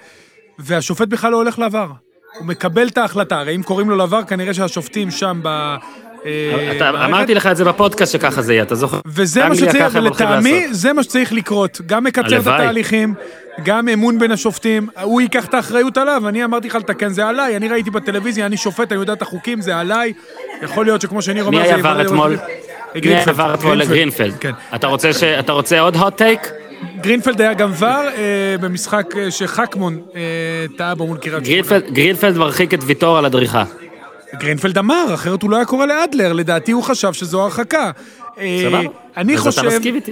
והשופט 0.58 1.08
בכלל 1.08 1.32
לא 1.32 1.36
הולך 1.36 1.58
לעבר. 1.58 1.86
הוא 2.38 2.46
מקבל 2.46 2.88
את 2.88 2.98
ההחלטה, 2.98 3.40
הרי 3.40 3.56
אם 3.56 3.62
קוראים 3.62 3.90
לו 3.90 3.96
לעבר, 3.96 4.22
כנראה 4.24 4.54
שהשופטים 4.54 5.10
שם 5.10 5.40
ב... 5.42 5.48
אה, 6.26 6.72
אתה-. 6.76 6.88
אמרתי 7.04 7.34
לך 7.34 7.46
את 7.46 7.56
זה 7.56 7.64
בפודקאסט 7.64 8.12
שככה 8.12 8.42
זה 8.42 8.52
יהיה, 8.52 8.62
אתה 8.62 8.74
זוכר? 8.74 9.00
וזה 9.06 9.48
מה 9.48 9.54
שצריך, 9.54 9.84
ולטעמי 9.92 10.52
לעשות. 10.60 10.74
זה 10.74 10.92
מה 10.92 11.02
שצריך 11.02 11.32
לקרות. 11.32 11.80
גם 11.86 12.04
מקצר 12.04 12.36
את. 12.40 12.46
התהליכים, 12.46 13.14
גם 13.64 13.88
אמון 13.88 14.18
בין 14.18 14.32
השופטים, 14.32 14.88
הוא 15.02 15.20
ייקח 15.20 15.44
את 15.46 15.54
האחריות 15.54 15.98
עליו, 15.98 16.28
אני 16.28 16.44
אמרתי 16.44 16.68
לך 16.68 16.74
לתקן, 16.74 17.08
זה 17.08 17.26
עליי, 17.26 17.56
אני 17.56 17.68
ראיתי 17.68 17.90
בטלוויזיה, 17.90 18.46
אני 18.46 18.56
שופט, 18.56 18.92
אני 18.92 19.00
יודע 19.00 19.12
את 19.12 19.22
החוקים, 19.22 19.60
זה 19.60 19.76
עליי. 19.76 20.12
יכול 20.62 20.84
להיות 20.84 21.00
שכמו 21.00 21.22
שניר 21.22 21.44
אומר, 21.44 21.58
מי 21.58 21.64
היה 21.64 21.76
VAR 21.76 22.02
אתמול? 22.02 22.36
מי 22.94 23.00
היה. 23.08 23.22
VAR 23.26 23.54
אתמול 23.54 23.76
לגרינפלד? 23.76 24.34
כן. 24.40 24.52
אתה 24.74 24.86
רוצה 24.86 25.12
ש- 25.12 25.22
אתה 25.22 25.52
רוצה 25.52 25.80
עוד 25.80 25.96
hot 25.96 26.18
take? 26.18 26.48
גרינפלד 27.00 27.40
היה 27.40 27.54
גם 27.54 27.70
VAR 27.78 27.86
אה, 27.86 28.10
במשחק 28.60 29.14
אה, 29.16 29.30
שחכמון 29.30 30.00
אה, 30.14 30.20
טעה 30.76 30.94
בו 30.94 31.06
מול 31.06 31.18
קריית 31.18 31.44
שמונה. 31.44 31.80
גרינפלד- 31.92 32.38
מרחיק 32.38 32.74
את 32.74 32.78
ויטור 32.82 33.18
על 33.18 33.24
הדריכה. 33.24 33.64
גרינפלד 34.40 34.78
אמר, 34.78 35.04
אחרת 35.14 35.42
הוא 35.42 35.50
לא 35.50 35.56
היה 35.56 35.64
קורא 35.64 35.86
לאדלר, 35.86 36.32
לדעתי 36.32 36.72
הוא 36.72 36.82
חשב 36.82 37.12
שזו 37.12 37.42
הרחקה. 37.42 37.90
סבבה. 38.34 38.80
אני 39.16 39.38
חושב. 39.38 39.62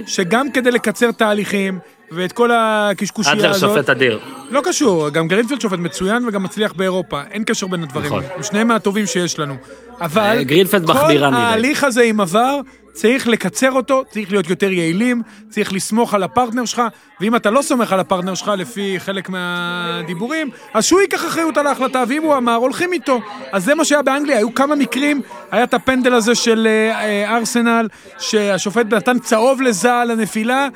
שגם 0.07 0.51
כדי 0.51 0.71
לקצר 0.71 1.11
תהליכים, 1.11 1.79
ואת 2.11 2.31
כל 2.31 2.49
הקשקושייה 2.53 3.35
אדלר 3.35 3.49
הזאת... 3.49 3.69
שופט 3.69 3.89
אדיר. 3.89 4.19
לא 4.49 4.61
קשור, 4.63 5.09
גם 5.09 5.27
גרינפלד 5.27 5.61
שופט 5.61 5.79
מצוין 5.79 6.27
וגם 6.27 6.43
מצליח 6.43 6.73
באירופה, 6.73 7.21
אין 7.31 7.43
קשר 7.43 7.67
בין 7.67 7.83
הדברים. 7.83 8.05
נכון. 8.05 8.23
הם 8.35 8.43
שניהם 8.43 8.67
מהטובים 8.67 9.05
שיש 9.05 9.39
לנו. 9.39 9.55
אבל 10.01 10.21
אה, 10.21 10.43
כל. 10.85 11.33
ההליך 11.33 11.83
הזה 11.83 12.01
עם 12.01 12.21
VAR, 12.21 12.59
צריך 12.93 13.27
לקצר 13.27 13.71
אותו, 13.71 14.03
צריך 14.09 14.31
להיות 14.31 14.49
יותר 14.49 14.71
יעילים, 14.71 15.21
צריך 15.49 15.73
לסמוך 15.73 16.13
על 16.13 16.23
הפרטנר 16.23 16.65
שלך, 16.65 16.81
ואם 17.21 17.35
אתה 17.35 17.49
לא 17.49 17.61
סומך 17.61 17.93
על 17.93 17.99
הפרטנר 17.99 18.35
שלך 18.35 18.51
לפי 18.57 18.95
חלק 18.99 19.29
מהדיבורים, 19.29 20.49
אז 20.73 20.85
שהוא 20.85 21.01
ייקח 21.01 21.25
אחריות 21.25 21.57
על 21.57 21.67
ההחלטה, 21.67 22.03
ואם 22.07 22.23
הוא 22.23 22.37
אמר, 22.37 22.55
הולכים 22.55 22.93
איתו. 22.93 23.21
אז 23.51 23.65
זה 23.65 23.75
מה 23.75 23.85
שהיה 23.85 24.01
באנגליה, 24.01 24.37
היו 24.37 24.53
כמה 24.53 24.75
מקרים, 24.75 25.21
היה 25.51 25.63
את 25.63 25.73
הפנדל 25.73 26.13
הזה 26.13 26.35
של 26.35 26.67
אה, 26.67 27.05
אה, 27.05 27.37
ארסנל, 27.37 27.87
שהשופט 28.19 28.93
נתן 28.93 29.19
צהוב 29.19 29.61
לזה 29.61 29.93
על 29.93 30.11
הנפילה, 30.11 30.67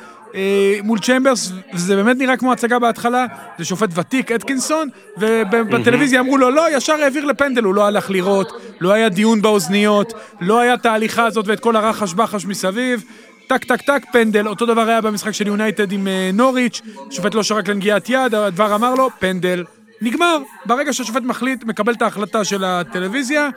מול 0.83 0.99
צ'מברס, 0.99 1.51
וזה 1.73 1.95
באמת 1.95 2.17
נראה 2.17 2.37
כמו 2.37 2.51
הצגה 2.51 2.79
בהתחלה, 2.79 3.25
זה 3.57 3.65
שופט 3.65 3.89
ותיק, 3.95 4.31
אתקינסון, 4.31 4.89
ובטלוויזיה 5.17 6.19
אמרו 6.19 6.37
לו, 6.37 6.49
לא, 6.49 6.77
ישר 6.77 6.93
העביר 6.93 7.25
לפנדל, 7.25 7.63
הוא 7.63 7.75
לא 7.75 7.85
הלך 7.87 8.09
לראות, 8.09 8.61
לא 8.79 8.91
היה 8.91 9.09
דיון 9.09 9.41
באוזניות, 9.41 10.13
לא 10.41 10.59
היה 10.59 10.73
את 10.73 10.85
ההליכה 10.85 11.25
הזאת 11.25 11.47
ואת 11.47 11.59
כל 11.59 11.75
הרחש 11.75 12.13
בחש 12.13 12.45
מסביב. 12.45 13.03
טק 13.47 13.63
טק 13.63 13.81
טק 13.81 14.03
פנדל, 14.11 14.47
אותו 14.47 14.65
דבר 14.65 14.89
היה 14.89 15.01
במשחק 15.01 15.31
של 15.31 15.47
יונייטד 15.47 15.91
עם 15.91 16.07
אה, 16.07 16.29
נוריץ', 16.33 16.81
שופט 17.11 17.33
לא 17.33 17.43
שרק 17.43 17.67
לנגיעת 17.67 18.09
יד, 18.09 18.35
ה 18.35 18.45
VAR 18.45 18.75
אמר 18.75 18.95
לו, 18.95 19.09
פנדל. 19.19 19.63
נגמר, 20.01 20.37
ברגע 20.65 20.93
שהשופט 20.93 21.21
מחליט, 21.23 21.63
מקבל 21.63 21.93
את 21.93 22.01
ההחלטה 22.01 22.43
של 22.43 22.63
הטלוויזיה, 22.63 23.49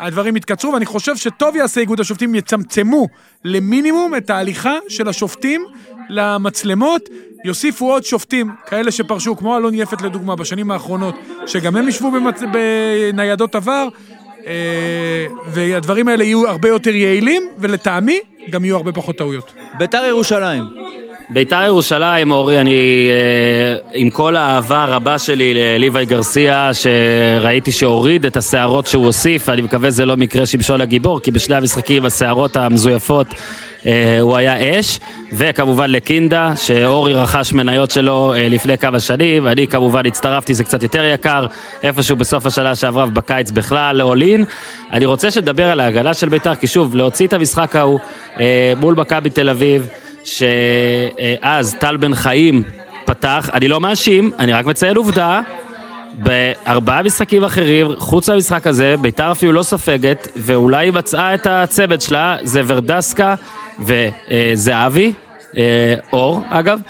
הדברים 0.00 0.36
יתקצרו, 0.36 0.72
ואני 0.72 0.86
חושב 0.86 1.16
שטוב 1.16 1.56
יעשה 1.56 1.80
איגוד 1.80 2.00
השופטים 2.00 2.34
יצמצמו 2.34 3.08
למינימום 3.44 4.14
את 4.14 4.30
ההליכה 4.30 4.74
של 4.88 5.08
השופטים 5.08 5.66
למצלמות, 6.08 7.08
יוסיפו 7.44 7.92
עוד 7.92 8.04
שופטים, 8.04 8.50
כאלה 8.66 8.90
שפרשו, 8.90 9.36
כמו 9.36 9.56
אלון 9.56 9.74
יפת 9.74 10.02
לדוגמה, 10.02 10.36
בשנים 10.36 10.70
האחרונות, 10.70 11.14
שגם 11.46 11.76
הם 11.76 11.88
ישבו 11.88 12.10
במצ... 12.10 12.40
בניידות 12.52 13.54
עבר, 13.54 13.88
אה, 14.46 15.26
והדברים 15.46 16.08
האלה 16.08 16.24
יהיו 16.24 16.48
הרבה 16.48 16.68
יותר 16.68 16.94
יעילים, 16.94 17.42
ולטעמי, 17.58 18.20
גם 18.50 18.64
יהיו 18.64 18.76
הרבה 18.76 18.92
פחות 18.92 19.16
טעויות. 19.16 19.52
ביתר 19.78 20.04
ירושלים. 20.04 20.64
ביתר 21.30 21.62
ירושלים, 21.66 22.30
אורי, 22.30 22.60
אני 22.60 23.08
אה, 23.10 23.76
עם 23.94 24.10
כל 24.10 24.36
האהבה 24.36 24.84
הרבה 24.84 25.18
שלי 25.18 25.54
לליוואי 25.54 26.06
גרסיה, 26.06 26.70
שראיתי 26.74 27.72
שהוריד 27.72 28.26
את 28.26 28.36
השערות 28.36 28.86
שהוא 28.86 29.06
הוסיף, 29.06 29.48
אני 29.48 29.62
מקווה 29.62 29.90
זה 29.90 30.06
לא 30.06 30.16
מקרה 30.16 30.46
שמשון 30.46 30.80
הגיבור, 30.80 31.20
כי 31.20 31.30
בשני 31.30 31.56
המשחקים 31.56 32.04
השערות 32.04 32.56
המזויפות 32.56 33.26
אה, 33.86 34.20
הוא 34.20 34.36
היה 34.36 34.80
אש, 34.80 34.98
וכמובן 35.32 35.90
לקינדה, 35.90 36.52
שאורי 36.56 37.14
רכש 37.14 37.52
מניות 37.52 37.90
שלו 37.90 38.34
אה, 38.34 38.48
לפני 38.48 38.78
כמה 38.78 39.00
שנים, 39.00 39.46
אני 39.46 39.66
כמובן 39.66 40.06
הצטרפתי, 40.06 40.54
זה 40.54 40.64
קצת 40.64 40.82
יותר 40.82 41.04
יקר, 41.04 41.46
איפשהו 41.82 42.16
בסוף 42.16 42.46
השנה 42.46 42.74
שעברה 42.74 43.04
ובקיץ 43.04 43.50
בכלל, 43.50 44.00
in. 44.00 44.44
אני 44.92 45.06
רוצה 45.06 45.30
שנדבר 45.30 45.70
על 45.70 45.80
ההגנה 45.80 46.14
של 46.14 46.28
ביתר, 46.28 46.54
כי 46.54 46.66
שוב, 46.66 46.96
להוציא 46.96 47.26
את 47.26 47.32
המשחק 47.32 47.76
ההוא 47.76 48.00
מול 48.80 48.94
מכבי 48.94 49.30
תל 49.30 49.48
אביב, 49.48 49.88
שאז 50.28 51.76
טל 51.80 51.96
בן 51.96 52.14
חיים 52.14 52.62
פתח, 53.04 53.50
אני 53.54 53.68
לא 53.68 53.80
מאשים, 53.80 54.30
אני 54.38 54.52
רק 54.52 54.66
מציין 54.66 54.96
עובדה, 54.96 55.40
בארבעה 56.18 57.02
משחקים 57.02 57.44
אחרים, 57.44 57.86
חוץ 57.98 58.28
מהמשחק 58.28 58.66
הזה, 58.66 58.94
ביתר 59.00 59.32
אפילו 59.32 59.52
לא 59.52 59.62
ספגת, 59.62 60.28
ואולי 60.36 60.86
היא 60.86 60.92
מצאה 60.92 61.34
את 61.34 61.46
הצמד 61.46 62.00
שלה, 62.00 62.36
זה 62.42 62.62
ורדסקה 62.66 63.34
וזהבי, 63.80 65.12
אה, 65.56 65.94
אור 66.12 66.42
אגב, 66.48 66.80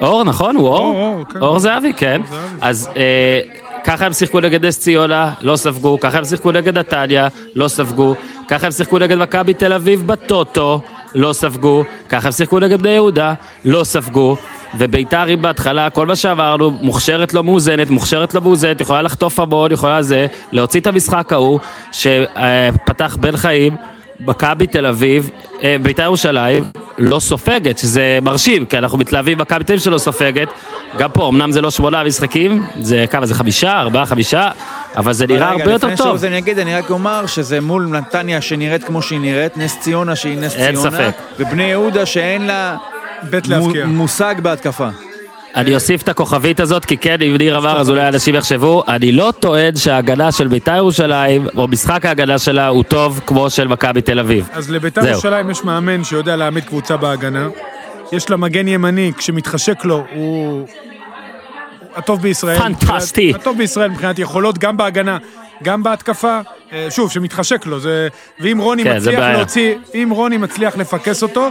אור 0.00 0.24
נכון? 0.24 0.56
הוא 0.56 0.68
אור? 0.68 0.78
אור, 0.78 1.14
אור, 1.14 1.24
כן. 1.24 1.38
אור 1.40 1.58
זהבי, 1.58 1.92
כן. 1.92 2.20
אז 2.60 2.90
אה, 2.96 3.40
ככה 3.84 4.06
הם 4.06 4.12
שיחקו 4.12 4.40
נגד 4.40 4.64
נס 4.64 4.78
ציונה, 4.78 5.32
לא 5.40 5.56
ספגו, 5.56 6.00
ככה 6.00 6.18
הם 6.18 6.24
שיחקו 6.24 6.52
נגד 6.52 6.78
נתניה, 6.78 7.28
לא 7.54 7.68
ספגו, 7.68 8.14
ככה 8.48 8.66
הם 8.66 8.72
שיחקו 8.72 8.98
נגד 8.98 9.18
מכבי 9.18 9.54
תל 9.54 9.72
אביב 9.72 10.06
בטוטו, 10.06 10.80
לא 11.14 11.32
ספגו, 11.32 11.84
ככה 12.08 12.28
הם 12.28 12.32
שיחקו 12.32 12.58
נגד 12.58 12.82
בני 12.82 12.90
יהודה, 12.90 13.34
לא 13.64 13.84
ספגו, 13.84 14.36
וביתר 14.78 15.22
היא 15.22 15.38
בהתחלה, 15.38 15.90
כל 15.90 16.06
מה 16.06 16.16
שאמרנו, 16.16 16.70
מוכשרת 16.70 17.34
לא 17.34 17.44
מאוזנת, 17.44 17.90
מוכשרת 17.90 18.34
לא 18.34 18.40
מאוזנת, 18.40 18.80
יכולה 18.80 19.02
לחטוף 19.02 19.40
המון, 19.40 19.72
יכולה 19.72 20.02
זה, 20.02 20.26
להוציא 20.52 20.80
את 20.80 20.86
המשחק 20.86 21.32
ההוא, 21.32 21.60
שפתח 21.92 23.16
בן 23.20 23.36
חיים, 23.36 23.76
מכבי 24.20 24.66
תל 24.66 24.86
אביב, 24.86 25.30
אה, 25.62 25.76
בית"ר 25.82 26.02
ירושלים, 26.02 26.64
לא 26.98 27.20
סופגת, 27.20 27.78
שזה 27.78 28.18
מרשים, 28.22 28.66
כי 28.66 28.78
אנחנו 28.78 28.98
מתלהבים 28.98 29.38
במכבי 29.38 29.64
תל 29.64 29.72
אביב 29.72 29.82
שלא 29.84 29.98
סופגת. 29.98 30.48
גם 30.98 31.10
פה, 31.10 31.28
אמנם 31.28 31.52
זה 31.52 31.60
לא 31.60 31.70
שמונה 31.70 32.04
משחקים, 32.04 32.66
זה 32.80 33.04
כמה 33.10 33.26
זה 33.26 33.34
חמישה, 33.34 33.80
ארבעה, 33.80 34.06
חמישה, 34.06 34.50
אבל 34.96 35.12
זה 35.12 35.26
נראה 35.26 35.50
רגע, 35.52 35.60
הרבה 35.60 35.72
יותר 35.72 35.86
לפני 35.86 35.96
טוב. 35.96 36.16
שזה 36.16 36.26
אני 36.26 36.38
אגיד, 36.38 36.58
אני 36.58 36.74
רק 36.74 36.90
אומר 36.90 37.26
שזה 37.26 37.60
מול 37.60 37.86
נתניה 37.86 38.40
שנראית 38.40 38.84
כמו 38.84 39.02
שהיא 39.02 39.20
נראית, 39.20 39.56
נס 39.56 39.78
ציונה 39.80 40.16
שהיא 40.16 40.38
נס 40.38 40.54
אין 40.56 40.74
ציונה, 40.74 40.90
ספק. 40.90 41.12
ובני 41.38 41.62
יהודה 41.62 42.06
שאין 42.06 42.46
לה 42.46 42.76
בית 43.22 43.48
להבקיע. 43.48 43.86
מושג 43.86 44.34
בהתקפה. 44.42 44.88
אני 45.58 45.74
אוסיף 45.74 46.02
את 46.02 46.08
הכוכבית 46.08 46.60
הזאת, 46.60 46.84
כי 46.84 46.96
כן, 46.96 47.22
אם 47.22 47.36
ניר 47.36 47.58
אמר, 47.58 47.80
אז 47.80 47.90
אולי 47.90 48.08
אנשים 48.08 48.34
יחשבו, 48.34 48.82
אני 48.88 49.12
לא 49.12 49.32
טוען 49.40 49.76
שההגנה 49.76 50.32
של 50.32 50.48
בית"ר 50.48 50.76
ירושלים, 50.76 51.46
או 51.56 51.68
משחק 51.68 52.06
ההגנה 52.06 52.38
שלה, 52.38 52.68
הוא 52.68 52.84
טוב 52.84 53.20
כמו 53.26 53.50
של 53.50 53.68
מכבי 53.68 54.02
תל 54.02 54.18
אביב. 54.18 54.48
אז 54.52 54.70
לביתר. 54.70 55.08
ירושלים 55.08 55.50
יש 55.50 55.64
מאמן 55.64 56.04
שיודע 56.04 56.36
להעמיד 56.36 56.64
קבוצה 56.64 56.96
בהגנה. 56.96 57.48
יש 58.12 58.30
לה 58.30 58.36
מגן 58.36 58.68
ימני, 58.68 59.12
כשמתחשק 59.18 59.84
לו, 59.84 60.04
הוא 60.14 60.66
הטוב 61.96 62.22
בישראל. 62.22 62.58
פנטסטי. 62.58 63.32
הטוב 63.34 63.58
בישראל 63.58 63.90
מבחינת 63.90 64.18
יכולות, 64.18 64.58
גם 64.58 64.76
בהגנה, 64.76 65.18
גם 65.62 65.82
בהתקפה. 65.82 66.40
אה, 66.72 66.86
שוב, 66.90 67.10
שמתחשק 67.10 67.66
לו, 67.66 67.80
זה... 67.80 68.08
ואם 68.40 68.58
רוני 68.58 68.84
כן, 68.84 68.96
מצליח. 68.96 69.20
להוציא, 69.20 69.74
אם 69.94 70.08
רוני 70.12 70.36
מצליח 70.36 70.76
לפקס 70.76 71.22
אותו, 71.22 71.48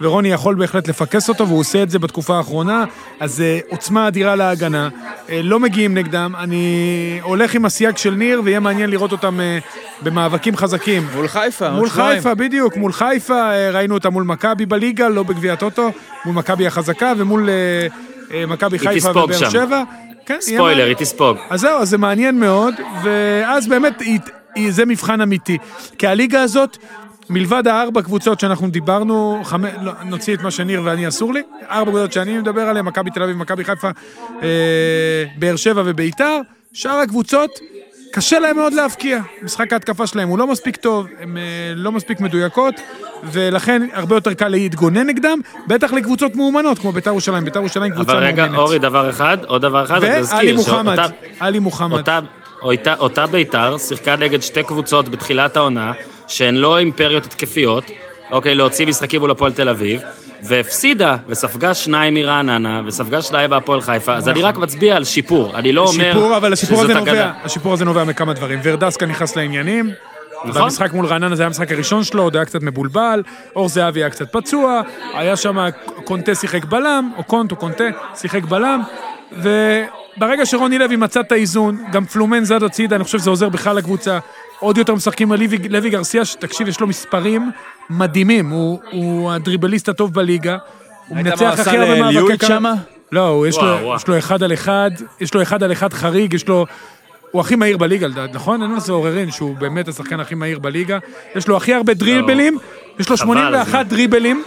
ורוני 0.00 0.28
יכול 0.32 0.54
בהחלט 0.54 0.88
לפקס 0.88 1.28
אותו, 1.28 1.48
והוא 1.48 1.60
עושה 1.60 1.82
את 1.82 1.90
זה 1.90 1.98
בתקופה 1.98 2.36
האחרונה, 2.36 2.84
אז 3.20 3.40
אה, 3.40 3.58
עוצמה 3.68 4.08
אדירה 4.08 4.36
להגנה. 4.36 4.88
אה, 5.30 5.40
לא 5.42 5.60
מגיעים 5.60 5.94
נגדם. 5.94 6.32
אני 6.38 6.64
הולך 7.22 7.54
עם 7.54 7.64
הסייג 7.64 7.96
של 7.96 8.10
ניר, 8.14 8.42
ויהיה 8.44 8.60
מעניין 8.60 8.90
לראות 8.90 9.12
אותם 9.12 9.40
אה, 9.40 9.58
במאבקים 10.02 10.56
חזקים. 10.56 11.06
מול 11.16 11.28
חיפה, 11.28 11.70
מול 11.70 11.88
שבועיים. 11.88 12.16
חיפה, 12.16 12.34
בדיוק, 12.34 12.76
מול 12.76 12.92
חיפה, 12.92 13.34
אה, 13.52 13.70
ראינו 13.70 13.94
אותה 13.94 14.10
מול 14.10 14.24
מכבי 14.24 14.66
בליגה, 14.66 15.08
לא 15.08 15.22
בגביע 15.22 15.52
הטוטו, 15.52 15.90
מול 16.24 16.34
מכבי 16.34 16.66
החזקה, 16.66 17.12
ומול 17.16 17.48
אה, 17.50 17.86
אה, 18.38 18.46
מכבי 18.46 18.78
חיפה 18.78 19.10
ובאר. 19.10 19.50
שבע. 19.50 19.82
כן, 20.26 20.36
ספוילר. 20.40 20.86
היא 20.86 20.96
תספוג. 20.96 21.36
אז 21.50 21.60
זהו, 21.60 21.78
אז 21.78 21.88
זה 21.90 21.98
מעניין 21.98 22.40
מאוד, 22.40 22.74
ואז 23.02 23.66
באמת, 23.68 24.00
היא- 24.00 24.18
היא- 24.54 24.70
זה 24.72 24.86
מבחן 24.86 25.20
אמיתי. 25.20 25.58
כי 25.98 26.06
הליגה 26.06 26.42
הזאת, 26.42 26.78
מלבד 27.30 27.66
הארבע 27.66 28.02
קבוצות 28.02 28.40
שאנחנו 28.40 28.70
דיברנו, 28.70 29.40
חמ... 29.44 29.64
לא, 29.82 29.92
נוציא 30.04 30.34
את 30.34 30.42
מה 30.42 30.50
שניר 30.50 30.82
ואני 30.84 31.08
אסור 31.08 31.34
לי, 31.34 31.42
ארבע 31.70 31.90
קבוצות 31.90 32.12
שאני 32.12 32.38
מדבר 32.38 32.60
עליהן, 32.60 32.84
מכבי 32.86 33.10
תל 33.10 33.22
אביב, 33.22 33.36
מכבי 33.36 33.64
חיפה, 33.64 33.90
אה, 34.42 35.24
באר 35.36 35.56
שבע 35.56 35.82
וביתר, 35.84 36.40
שאר 36.72 36.96
הקבוצות, 36.96 37.50
קשה 38.12 38.38
להם 38.38 38.56
מאוד 38.56 38.72
להבקיע. 38.72 39.20
משחק 39.42 39.72
ההתקפה 39.72 40.06
שלהם 40.06 40.28
הוא 40.28 40.38
לא 40.38 40.46
מספיק 40.46 40.76
טוב, 40.76 41.06
הן 41.20 41.36
אה, 41.36 41.42
לא 41.76 41.92
מספיק 41.92 42.20
מדויקות, 42.20 42.74
ולכן 43.24 43.82
הרבה 43.92 44.14
יותר 44.14 44.34
קל 44.34 44.48
להתגונן 44.48 45.06
נגדם, 45.06 45.40
בטח 45.66 45.92
לקבוצות 45.92 46.36
מאומנות, 46.36 46.78
כמו 46.78 46.92
ביתר 46.92 47.10
ירושלים. 47.10 47.44
ביתר 47.44 47.60
ירושלים 47.60 47.92
קבוצה 47.92 48.12
אבל 48.12 48.20
מאומנת. 48.20 48.50
רגע, 48.50 48.56
אורי, 48.56 48.78
דבר 48.78 49.10
אחד, 49.10 49.38
עוד 49.44 49.62
דבר 49.62 49.84
אחד, 49.84 49.98
ועלי 50.02 50.16
אזכיר, 50.16 50.56
מוחמד, 50.56 50.98
עלי 51.40 51.58
מוחמד. 51.58 51.98
אותה, 51.98 52.18
אותה, 52.62 52.94
אותה 52.94 53.26
בית"ר 53.26 53.78
שיחקה 53.78 54.16
נגד 54.16 54.42
שתי 54.42 54.62
קבוצות 54.62 55.08
בתחילת 55.08 55.56
העונה, 55.56 55.92
שהן 56.30 56.54
לא 56.54 56.78
אימפריות 56.78 57.24
התקפיות, 57.24 57.84
אוקיי, 58.30 58.54
להוציא 58.54 58.86
משחקים 58.86 59.20
מול 59.20 59.30
הפועל 59.30 59.52
תל 59.52 59.68
אביב, 59.68 60.00
והפסידה, 60.42 61.16
וספגה 61.28 61.74
שניים 61.74 62.14
מרעננה, 62.14 62.82
וספגה 62.86 63.22
שניים 63.22 63.50
מהפועל 63.50 63.80
חיפה, 63.80 64.14
אז 64.14 64.28
אני 64.28 64.42
רק 64.42 64.56
מצביע 64.56 64.96
על 64.96 65.04
שיפור, 65.04 65.56
אני 65.58 65.72
לא 65.72 65.80
אומר 65.80 66.12
שיפור, 66.12 66.36
אבל 66.36 66.52
השיפור 66.52 66.82
הזה. 66.82 66.94
נובע, 66.94 67.30
השיפור 67.44 67.72
הזה 67.72 67.84
נובע 67.84 68.04
מכמה 68.04 68.32
דברים. 68.32 68.60
ורדסקה 68.62 69.06
נכנס 69.06 69.36
לעניינים, 69.36 69.90
נכון. 70.44 70.62
במשחק 70.62 70.92
מול 70.92 71.06
רעננה 71.06 71.36
זה 71.36 71.42
היה 71.42 71.46
המשחק 71.46 71.72
הראשון 71.72 72.04
שלו, 72.04 72.22
עוד 72.22 72.36
היה 72.36 72.44
קצת 72.44 72.62
מבולבל, 72.62 73.22
אור 73.56 73.68
זהבי 73.68 74.00
היה 74.00 74.10
קצת 74.10 74.32
פצוע, 74.32 74.80
היה 75.14 75.36
שם 75.36 75.68
קונטה 76.04 76.34
שיחק 76.34 76.64
בלם, 76.64 77.10
או 77.16 77.24
קונט 77.24 77.50
או 77.50 77.56
קונטה 77.56 77.84
שיחק 78.16 78.44
בלם, 78.44 78.82
וברגע 79.32 80.46
שרוני 80.46 80.78
לוי 80.78 80.96
מצא 80.96 81.20
את 81.20 81.32
האיזון, 81.32 81.84
גם 81.92 82.04
פלומן 82.04 82.44
זד 82.44 82.62
הצידה, 82.62 82.96
אני 82.96 83.04
חושב 83.04 83.18
שזה 83.18 83.30
עוזר 83.30 83.48
בכלל 83.48 83.76
לקבוצה. 83.76 84.18
עוד 84.60 84.78
יותר 84.78 84.94
משחקים 84.94 85.32
על 85.32 85.38
לוי, 85.38 85.58
לוי 85.68 85.90
גרסיה, 85.90 86.24
שתקשיב, 86.24 86.68
יש 86.68 86.80
לו 86.80 86.86
מספרים 86.86 87.50
מדהימים, 87.90 88.50
הוא, 88.50 88.80
הוא 88.90 89.32
הדריבליסט 89.32 89.88
הטוב 89.88 90.14
בליגה. 90.14 90.56
הוא 91.08 91.16
מה 91.16 91.22
מנצח 91.22 91.40
הוא 91.40 91.48
הכי 91.48 91.60
עשה 91.60 91.70
הרבה 91.70 92.00
מאבקי 92.00 92.16
לליואיץ' 92.16 92.40
קרב. 92.40 92.48
שמה? 92.50 92.74
לא, 93.12 93.28
הוא 93.28 93.46
יש, 93.46 93.56
וואו, 93.56 93.66
לו, 93.66 93.78
וואו. 93.82 93.96
יש 93.96 94.08
לו 94.08 94.18
אחד 94.18 94.42
על 94.42 94.52
אחד, 94.52 94.90
יש 95.20 95.34
לו 95.34 95.42
אחד 95.42 95.62
על 95.62 95.72
אחד 95.72 95.92
חריג, 95.92 96.34
יש 96.34 96.48
לו... 96.48 96.66
הוא 97.30 97.40
הכי 97.40 97.56
מהיר 97.56 97.76
בליגה, 97.76 98.06
נכון? 98.32 98.62
אין 98.62 98.74
לזה 98.74 98.92
עוררין 98.92 99.30
שהוא 99.30 99.56
באמת 99.56 99.88
השחקן 99.88 100.20
הכי 100.20 100.34
מהיר 100.34 100.58
בליגה. 100.58 100.98
יש 101.34 101.48
לו 101.48 101.56
הכי 101.56 101.74
הרבה 101.74 101.94
דריבלים, 101.94 102.58
יש 102.98 103.08
לו 103.08 103.16
חבל 103.16 103.26
81 103.26 103.74
על 103.74 103.84
זה. 103.84 103.90
דריבלים. 103.90 104.42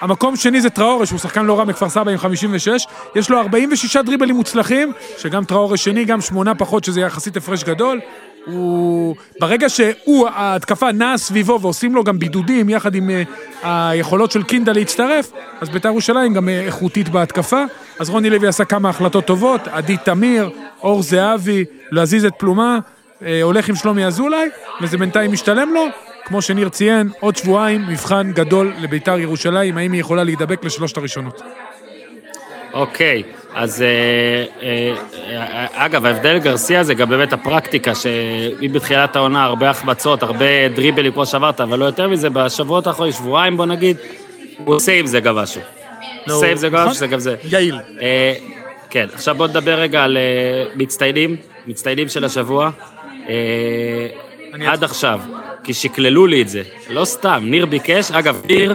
המקום 0.00 0.36
שני 0.36 0.60
זה 0.60 0.70
טראורה, 0.70 1.06
שהוא 1.06 1.18
שחקן 1.18 1.44
לא 1.44 1.58
רע 1.58 1.64
מכפר 1.64 1.88
סבא 1.88 2.10
עם 2.10 2.18
56. 2.18 2.86
יש 3.14 3.30
לו 3.30 3.38
46 3.38 3.96
דריבלים 3.96 4.34
מוצלחים, 4.34 4.92
שגם 5.18 5.44
טראורה 5.44 5.76
שני, 5.76 6.04
גם 6.04 6.20
שמונה 6.20 6.54
פחות, 6.54 6.84
שזה 6.84 7.00
יחסית 7.00 7.36
הפרש 7.36 7.64
גדול. 7.64 8.00
הוא... 8.46 9.16
ברגע 9.40 9.68
שהוא, 9.68 10.28
ההתקפה 10.28 10.92
נעה 10.92 11.18
סביבו 11.18 11.60
ועושים 11.60 11.94
לו 11.94 12.04
גם 12.04 12.18
בידודים 12.18 12.68
יחד 12.68 12.94
עם 12.94 13.10
אה, 13.10 13.90
היכולות 13.90 14.30
של 14.30 14.42
קינדה 14.42 14.72
להצטרף, 14.72 15.32
אז 15.60 15.68
בית"ר 15.68 15.88
ירושלים 15.88 16.34
גם 16.34 16.48
אה, 16.48 16.60
איכותית 16.60 17.08
בהתקפה. 17.08 17.64
אז 17.98 18.10
רוני 18.10 18.30
לוי 18.30 18.48
עשה 18.48 18.64
כמה 18.64 18.88
החלטות 18.88 19.24
טובות, 19.24 19.68
עדי 19.68 19.96
תמיר, 19.96 20.50
אור 20.82 21.02
זהבי, 21.02 21.64
להזיז 21.90 22.24
את 22.24 22.32
פלומה, 22.38 22.78
אה, 23.22 23.42
הולך 23.42 23.68
עם 23.68 23.74
שלומי 23.74 24.06
אזולאי, 24.06 24.48
וזה 24.82 24.98
בינתיים 24.98 25.32
משתלם 25.32 25.74
לו. 25.74 25.86
כמו 26.24 26.42
שניר 26.42 26.68
ציין, 26.68 27.08
עוד 27.20 27.36
שבועיים 27.36 27.86
מבחן 27.88 28.32
גדול 28.32 28.72
לבית"ר 28.78 29.18
ירושלים, 29.18 29.78
האם 29.78 29.92
היא 29.92 30.00
יכולה 30.00 30.24
להידבק 30.24 30.64
לשלושת 30.64 30.96
הראשונות. 30.96 31.42
אוקיי, 32.72 33.22
אז 33.56 33.82
אה, 33.82 34.44
אה, 34.62 35.66
אגב, 35.72 36.06
ההבדל 36.06 36.38
גרסיה 36.38 36.84
זה 36.84 36.94
גם 36.94 37.08
באמת 37.08 37.32
הפרקטיקה, 37.32 37.94
שאם 37.94 38.72
בתחילת 38.72 39.16
העונה 39.16 39.44
הרבה 39.44 39.70
החמצות, 39.70 40.22
הרבה 40.22 40.68
דריבלים, 40.74 41.12
כמו 41.12 41.26
שאמרת, 41.26 41.60
אבל 41.60 41.78
לא 41.78 41.84
יותר 41.84 42.08
מזה, 42.08 42.30
בשבועות 42.30 42.86
האחרונים, 42.86 43.12
שבועיים 43.12 43.56
בוא 43.56 43.66
נגיד, 43.66 43.96
הוא 44.64 44.74
עושה 44.74 44.92
עם 44.92 45.06
זה 45.06 45.20
גם 45.20 45.36
משהו. 45.36 45.60
עושה 46.30 46.50
עם 46.50 46.56
זה 46.56 46.68
גם 46.68 46.74
נכון? 46.74 46.88
משהו, 46.88 46.98
זה 46.98 47.06
גם 47.06 47.18
זה. 47.18 47.36
יעיל. 47.44 47.78
אה, 48.00 48.34
כן, 48.90 49.06
עכשיו 49.12 49.34
בוא 49.34 49.46
נדבר 49.46 49.74
רגע 49.74 50.04
על 50.04 50.18
מצטיינים, 50.74 51.36
מצטיינים 51.66 52.08
של 52.08 52.24
השבוע. 52.24 52.70
עד 54.66 54.84
עכשיו, 54.84 55.20
כי 55.64 55.74
שקללו 55.74 56.26
לי 56.26 56.42
את 56.42 56.48
זה, 56.48 56.62
לא 56.90 57.04
סתם, 57.04 57.42
ניר 57.44 57.66
ביקש, 57.66 58.10
אגב, 58.10 58.42
ניר, 58.46 58.74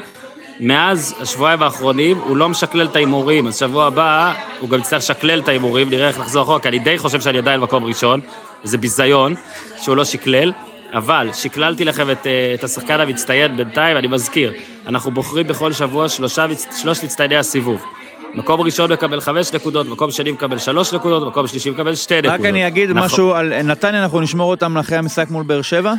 מאז 0.62 1.16
השבועיים 1.20 1.64
האחרונים, 1.64 2.18
הוא 2.18 2.38
לא 2.38 2.50
משקלל 2.50 2.86
את 2.86 2.96
ההימורים, 2.96 3.48
אז 3.48 3.58
שבוע 3.58 3.86
הבא 3.86 4.34
הוא 4.60 4.70
גם 4.70 4.80
יצטרך 4.80 5.00
לשקלל 5.00 5.40
את 5.40 5.48
ההימורים, 5.48 5.90
נראה 5.90 6.08
איך 6.08 6.20
לחזור 6.20 6.44
אחורה, 6.44 6.60
כי 6.60 6.68
אני 6.68 6.80
די 6.80 6.98
חושב 6.98 7.22
שאני 7.22 7.38
עדיין 7.38 7.60
במקום 7.60 7.84
ראשון, 7.84 8.20
זה 8.64 8.78
ביזיון 8.78 9.36
שהוא 9.82 9.98
לא 9.98 10.06
שקלל, 10.06 10.52
אבל 10.94 11.30
שקללתי 11.34 11.86
לכם 11.86 12.12
את, 12.12 12.28
אה, 12.28 12.54
את 12.54 12.64
השחקן 12.64 13.00
המצטיין 13.00 13.58
בינתיים, 13.58 13.98
אני 13.98 14.08
מזכיר, 14.08 14.54
אנחנו 14.88 15.12
בוחרים 15.12 15.48
בכל 15.48 15.74
שבוע 15.74 16.10
שלושה, 16.10 16.46
שלוש 16.82 17.04
מצטייני 17.04 17.38
הסיבוב. 17.38 17.86
מקום 18.34 18.62
ראשון 18.62 18.92
מקבל 18.92 19.22
חמש 19.22 19.54
נקודות, 19.54 19.88
מקום 19.88 20.12
שני 20.12 20.32
מקבל 20.32 20.58
שלוש 20.58 20.94
נקודות, 20.94 21.28
מקום 21.28 21.48
שלישי 21.48 21.70
מקבל 21.70 21.96
שתי 21.96 22.18
נקודות. 22.18 22.40
רק 22.40 22.46
אני 22.46 22.68
אגיד 22.68 22.90
נכון. 22.90 23.04
משהו 23.04 23.34
על 23.34 23.62
נתניה, 23.64 24.04
אנחנו 24.04 24.22
נשמור 24.22 24.52
אותם 24.52 24.78
אחרי 24.78 24.98
המשחק 24.98 25.30
מול 25.30 25.44
באר 25.44 25.62
שבע? 25.62 25.94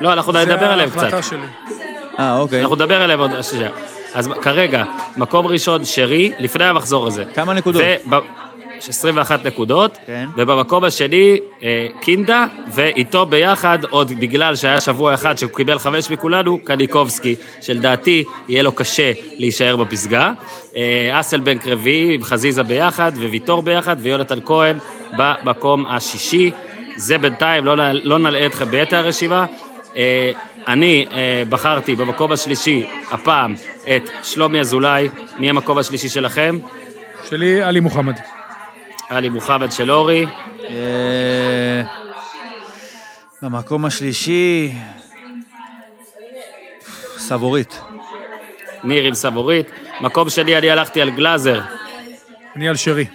לא, 0.00 0.12
אנחנו 0.12 0.32
זה 0.32 0.44
נדבר 0.44 0.66
עליהם 0.66 0.88
ההחלטה 0.88 1.20
קצת. 1.20 1.89
אה, 2.20 2.38
אוקיי. 2.38 2.60
אנחנו 2.60 2.76
נדבר 2.76 3.02
עליהם 3.02 3.20
עוד 3.20 3.30
שנייה. 3.42 3.70
אז 4.14 4.28
כרגע, 4.42 4.84
מקום 5.16 5.46
ראשון 5.46 5.84
שרי, 5.84 6.32
לפני 6.38 6.64
המחזור 6.64 7.06
הזה. 7.06 7.24
כמה 7.34 7.54
נקודות? 7.54 7.82
וב- 8.10 8.14
21 8.88 9.46
נקודות, 9.46 9.98
כן. 10.06 10.28
ובמקום 10.36 10.84
השני, 10.84 11.36
אה, 11.62 11.86
קינדה, 12.00 12.46
ואיתו 12.74 13.26
ביחד, 13.26 13.78
עוד 13.90 14.12
בגלל 14.20 14.56
שהיה 14.56 14.80
שבוע 14.80 15.14
אחד 15.14 15.38
שהוא 15.38 15.50
קיבל 15.50 15.78
חמש 15.78 16.10
מכולנו, 16.10 16.58
קניקובסקי, 16.64 17.34
שלדעתי 17.60 18.24
יהיה 18.48 18.62
לו 18.62 18.72
קשה 18.72 19.12
להישאר 19.38 19.76
בפסגה. 19.76 20.32
אה, 20.76 21.20
אסלבנק 21.20 21.66
רביעי 21.66 22.14
עם 22.14 22.24
חזיזה 22.24 22.62
ביחד, 22.62 23.12
וויטור 23.16 23.62
ביחד, 23.62 23.96
ויונתן 24.00 24.38
כהן 24.44 24.78
במקום 25.16 25.86
השישי. 25.86 26.50
זה 26.96 27.18
בינתיים, 27.18 27.64
לא, 27.64 27.74
לא 27.92 28.18
נלאה 28.18 28.46
אתכם 28.46 28.64
ביתר 28.70 28.96
הרשימה. 28.96 29.46
אה, 29.96 30.30
אני 30.68 31.06
אה, 31.12 31.42
בחרתי 31.48 31.94
במקום 31.94 32.32
השלישי, 32.32 32.86
הפעם, 33.10 33.54
את 33.96 34.02
שלומי 34.22 34.60
אזולאי. 34.60 35.08
מי 35.38 35.50
המקום 35.50 35.78
השלישי 35.78 36.08
שלכם? 36.08 36.58
שלי, 37.28 37.62
עלי 37.62 37.80
מוחמד. 37.80 38.16
עלי 39.08 39.28
מוחמד 39.28 39.72
של 39.72 39.90
אורי. 39.90 40.26
אה, 40.70 41.82
במקום 43.42 43.84
השלישי... 43.84 44.72
סבורית. 47.30 47.80
ניר 48.84 49.04
עם 49.04 49.14
סבורית. 49.14 49.66
מקום 50.00 50.30
שני, 50.30 50.58
אני 50.58 50.70
הלכתי 50.70 51.02
על 51.02 51.10
גלאזר, 51.10 51.60
אני 52.56 52.68
על 52.68 52.76
שרי. 52.76 53.06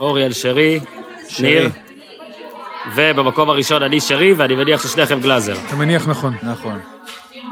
אורי 0.00 0.24
על 0.24 0.32
שרי, 0.32 0.80
שרי. 1.28 1.48
ניר. 1.48 1.70
ובמקום 2.94 3.50
הראשון 3.50 3.82
אני 3.82 4.00
שרי, 4.00 4.32
ואני 4.32 4.54
מניח 4.54 4.82
ששניכם 4.82 5.20
גלאזר. 5.20 5.54
אתה 5.66 5.76
מניח 5.76 6.08
נכון. 6.08 6.34
נכון. 6.42 6.78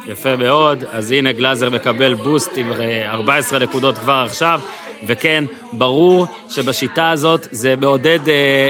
יפה 0.06 0.36
מאוד, 0.36 0.84
אז 0.92 1.12
הנה 1.12 1.32
גלאזר 1.32 1.70
מקבל 1.70 2.14
בוסט 2.14 2.50
עם 2.56 2.72
אה, 2.72 3.10
14 3.10 3.58
נקודות 3.58 3.98
כבר 3.98 4.22
עכשיו, 4.26 4.60
וכן, 5.06 5.44
ברור 5.72 6.26
שבשיטה 6.50 7.10
הזאת 7.10 7.48
זה 7.50 7.74
מעודד 7.76 8.28
אה, 8.28 8.68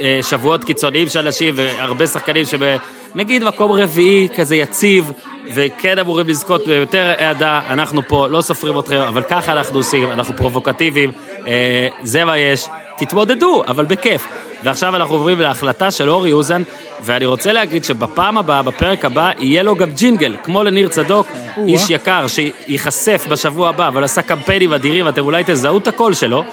אה, 0.00 0.20
שבועות 0.22 0.64
קיצוניים 0.64 1.08
של 1.08 1.18
אנשים 1.18 1.54
והרבה 1.56 2.06
שחקנים 2.06 2.44
שנגיד 2.44 3.44
מקום 3.44 3.72
רביעי 3.72 4.28
כזה 4.36 4.56
יציב, 4.56 5.12
וכן 5.54 5.98
אמורים 5.98 6.28
לזכות 6.28 6.66
ביותר 6.66 7.12
אהדה, 7.20 7.60
אנחנו 7.68 8.02
פה 8.08 8.28
לא 8.28 8.40
סופרים 8.40 8.78
אתכם, 8.78 9.00
אבל 9.00 9.22
ככה 9.22 9.52
אנחנו 9.52 9.78
עושים, 9.78 10.10
אנחנו 10.10 10.36
פרובוקטיביים, 10.36 11.12
אה, 11.46 11.88
זה 12.02 12.24
מה 12.24 12.38
יש, 12.38 12.66
תתמודדו, 12.98 13.62
אבל 13.68 13.84
בכיף. 13.84 14.26
ועכשיו 14.64 14.96
אנחנו 14.96 15.14
עוברים 15.14 15.40
להחלטה 15.40 15.90
של 15.90 16.10
אורי 16.10 16.32
אוזן, 16.32 16.62
ואני 17.02 17.26
רוצה 17.26 17.52
להגיד 17.52 17.84
שבפעם 17.84 18.38
הבאה, 18.38 18.62
בפרק 18.62 19.04
הבא, 19.04 19.30
יהיה 19.38 19.62
לו 19.62 19.76
גם 19.76 19.90
ג'ינגל, 19.90 20.36
כמו 20.44 20.62
לניר 20.62 20.88
צדוק, 20.88 21.26
איש 21.66 21.90
יקר, 21.90 22.26
שייחשף 22.28 23.26
בשבוע 23.30 23.68
הבא, 23.68 23.88
אבל 23.88 24.04
עשה 24.04 24.22
קמפיינים 24.22 24.72
אדירים, 24.72 25.08
אתם 25.08 25.24
אולי 25.24 25.42
תזהו 25.46 25.78
את 25.78 25.88
הקול 25.88 26.14
שלו. 26.14 26.44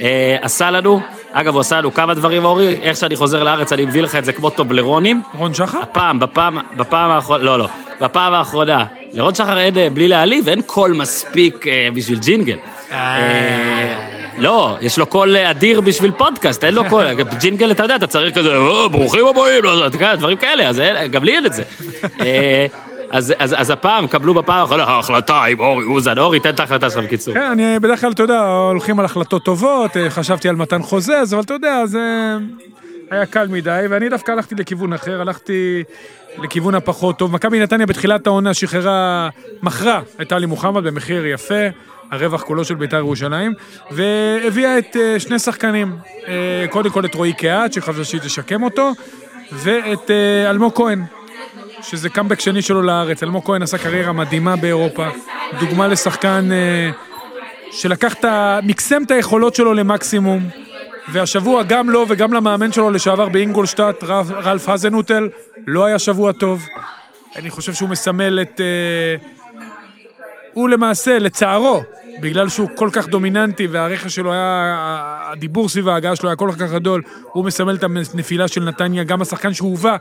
אה, 0.00 0.36
עשה 0.42 0.70
לנו, 0.70 1.00
אגב, 1.32 1.54
הוא 1.54 1.60
עשה 1.60 1.78
לנו 1.78 1.94
כמה 1.94 2.14
דברים, 2.14 2.44
אורי, 2.44 2.76
איך 2.82 2.96
שאני 2.96 3.16
חוזר 3.16 3.42
לארץ, 3.42 3.72
אני 3.72 3.84
מביא 3.84 4.02
לך 4.02 4.16
את 4.16 4.24
זה 4.24 4.32
כמו 4.32 4.50
טובלרונים. 4.50 5.22
רון 5.38 5.54
שחר? 5.54 5.78
הפעם, 5.78 6.18
בפעם, 6.20 6.58
בפעם 6.76 7.10
האחרונה, 7.10 7.44
לא, 7.44 7.58
לא, 7.58 7.68
בפעם 8.00 8.34
האחרונה, 8.34 8.84
לרון 9.12 9.34
שחר 9.34 9.58
אין, 9.58 9.78
אה, 9.78 9.90
בלי 9.90 10.08
להעליב, 10.08 10.48
אין 10.48 10.62
קול 10.62 10.92
מספיק 10.92 11.66
אה, 11.66 11.88
בשביל 11.94 12.18
ג'ינגל. 12.18 12.56
אה, 12.92 14.11
לא, 14.38 14.76
יש 14.80 14.98
לו 14.98 15.06
קול 15.06 15.36
אה, 15.36 15.50
אדיר 15.50 15.80
בשביל 15.80 16.10
פודקאסט, 16.10 16.64
אין 16.64 16.74
לו 16.74 16.82
קול, 16.88 17.04
ג'ינגל 17.40 17.70
אתה 17.70 17.82
יודע, 17.82 17.96
אתה 17.96 18.06
צריך 18.06 18.38
כזה, 18.38 18.56
"אה, 18.56 18.88
ברוכים 18.88 19.26
הבאים, 19.26 19.64
לא, 19.64 19.68
יודע, 19.70 20.14
דברים 20.14 20.36
כאלה, 20.36 20.68
אז 20.68 20.82
גם 21.10 21.24
לי 21.24 21.36
אין 21.36 21.46
את 21.46 21.52
זה. 21.52 21.62
אה, 22.20 22.66
אז, 23.10 23.34
אז, 23.38 23.54
אז 23.58 23.70
הפעם, 23.70 24.06
קבלו 24.06 24.34
בפעם 24.34 24.60
האחרונה, 24.60 24.82
ההחלטה 24.84 25.44
עם 25.44 25.60
אורי 25.60 25.84
אוזן, 25.84 26.18
אורי, 26.18 26.40
תן 26.40 26.50
את 26.50 26.60
ההחלטה 26.60 26.90
שלך 26.90 27.04
בקיצור. 27.04 27.34
כן, 27.34 27.40
אני 27.42 27.78
בדרך 27.78 28.00
כלל, 28.00 28.12
אתה 28.12 28.22
יודע, 28.22 28.40
הולכים 28.40 28.98
על 28.98 29.04
החלטות 29.04 29.44
טובות, 29.44 29.90
חשבתי 30.08 30.48
על 30.48 30.56
מתן 30.56 30.82
חוזז, 30.82 31.34
אבל 31.34 31.42
אתה 31.42 31.54
יודע, 31.54 31.86
זה 31.86 32.00
היה 33.10 33.26
קל 33.26 33.48
מדי, 33.48 33.84
ואני 33.90 34.08
דווקא 34.08 34.32
הלכתי 34.32 34.54
לכיוון 34.54 34.92
אחר, 34.92 35.20
הלכתי 35.20 35.82
לכיוון 36.42 36.74
הפחות 36.74 37.18
טוב. 37.18 37.32
מכבי 37.32 37.60
נתניה 37.60 37.86
בתחילת 37.86 38.26
העונה 38.26 38.54
שחררה, 38.54 39.28
מכרה 39.62 40.00
את 40.22 40.32
עלי 40.32 40.46
מוחמד 40.46 40.84
במחיר 40.84 41.26
יפה, 41.26 41.64
הרווח 42.12 42.42
כולו 42.42 42.64
של 42.64 42.74
בית"ר 42.74 42.96
ירושלים, 42.96 43.54
והביאה 43.90 44.78
את 44.78 44.96
אה, 44.96 45.20
שני 45.20 45.38
שחקנים, 45.38 45.96
אה, 46.28 46.64
קודם 46.70 46.90
כל 46.90 47.04
את 47.04 47.14
רועי 47.14 47.32
קהת, 47.32 47.72
שחשבתי 47.72 48.04
שהיא 48.04 48.20
תשקם 48.20 48.62
אותו, 48.62 48.92
ואת 49.52 50.10
אה, 50.10 50.50
אלמוג 50.50 50.72
כהן. 50.74 51.04
שזה 51.82 52.08
קאמבק 52.08 52.40
שני 52.40 52.62
שלו 52.62 52.82
לארץ. 52.82 53.22
אלמוג 53.22 53.44
כהן 53.44 53.62
עשה 53.62 53.78
קריירה 53.78 54.12
מדהימה 54.12 54.56
באירופה. 54.56 55.08
דוגמה 55.60 55.88
לשחקן 55.88 56.48
שלקח 57.70 58.14
את 58.14 58.24
ה... 58.24 58.58
מקסם 58.62 59.02
את 59.02 59.10
היכולות 59.10 59.54
שלו 59.54 59.74
למקסימום. 59.74 60.48
והשבוע 61.08 61.62
גם 61.62 61.90
לו 61.90 62.04
וגם 62.08 62.32
למאמן 62.32 62.72
שלו 62.72 62.90
לשעבר 62.90 63.28
באינגולשטאט, 63.28 64.04
רלף 64.44 64.68
האזנוטל, 64.68 65.28
לא 65.66 65.84
היה 65.84 65.98
שבוע 65.98 66.32
טוב. 66.32 66.66
אני 67.36 67.50
חושב 67.50 67.74
שהוא 67.74 67.88
מסמל 67.88 68.42
את... 68.42 68.60
אה, 68.60 69.41
הוא 70.52 70.68
למעשה, 70.68 71.18
לצערו, 71.18 71.82
בגלל 72.20 72.48
שהוא 72.48 72.68
כל 72.76 72.88
כך 72.92 73.08
דומיננטי 73.08 73.66
והרכש 73.66 74.14
שלו 74.14 74.32
היה, 74.32 74.76
הדיבור 75.32 75.68
סביב 75.68 75.88
ההגעה 75.88 76.16
שלו 76.16 76.28
היה 76.28 76.36
כל 76.36 76.50
כך 76.58 76.72
גדול, 76.72 77.02
הוא 77.32 77.44
מסמל 77.44 77.74
את 77.74 77.84
הנפילה 77.84 78.48
של 78.48 78.64
נתניה, 78.64 79.04
גם 79.04 79.22
השחקן 79.22 79.54
שהובא 79.54 79.96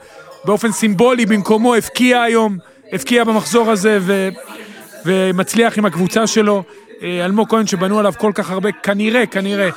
באופן 0.46 0.72
סימבולי 0.72 1.26
במקומו, 1.26 1.76
הבקיע 1.76 2.22
היום, 2.22 2.58
הבקיע 2.92 3.24
במחזור 3.24 3.72
הזה 3.72 3.98
ו, 4.02 4.30
ומצליח 5.06 5.78
עם 5.78 5.86
הקבוצה 5.86 6.28
שלו. 6.28 6.64
אה, 7.04 7.26
אלמוג 7.26 7.50
כהן 7.50 7.68
שבנו 7.68 8.00
עליו 8.00 8.14
כל 8.18 8.32
כך 8.36 8.52
הרבה, 8.52 8.72
כנראה, 8.72 9.26
כנראה, 9.26 9.70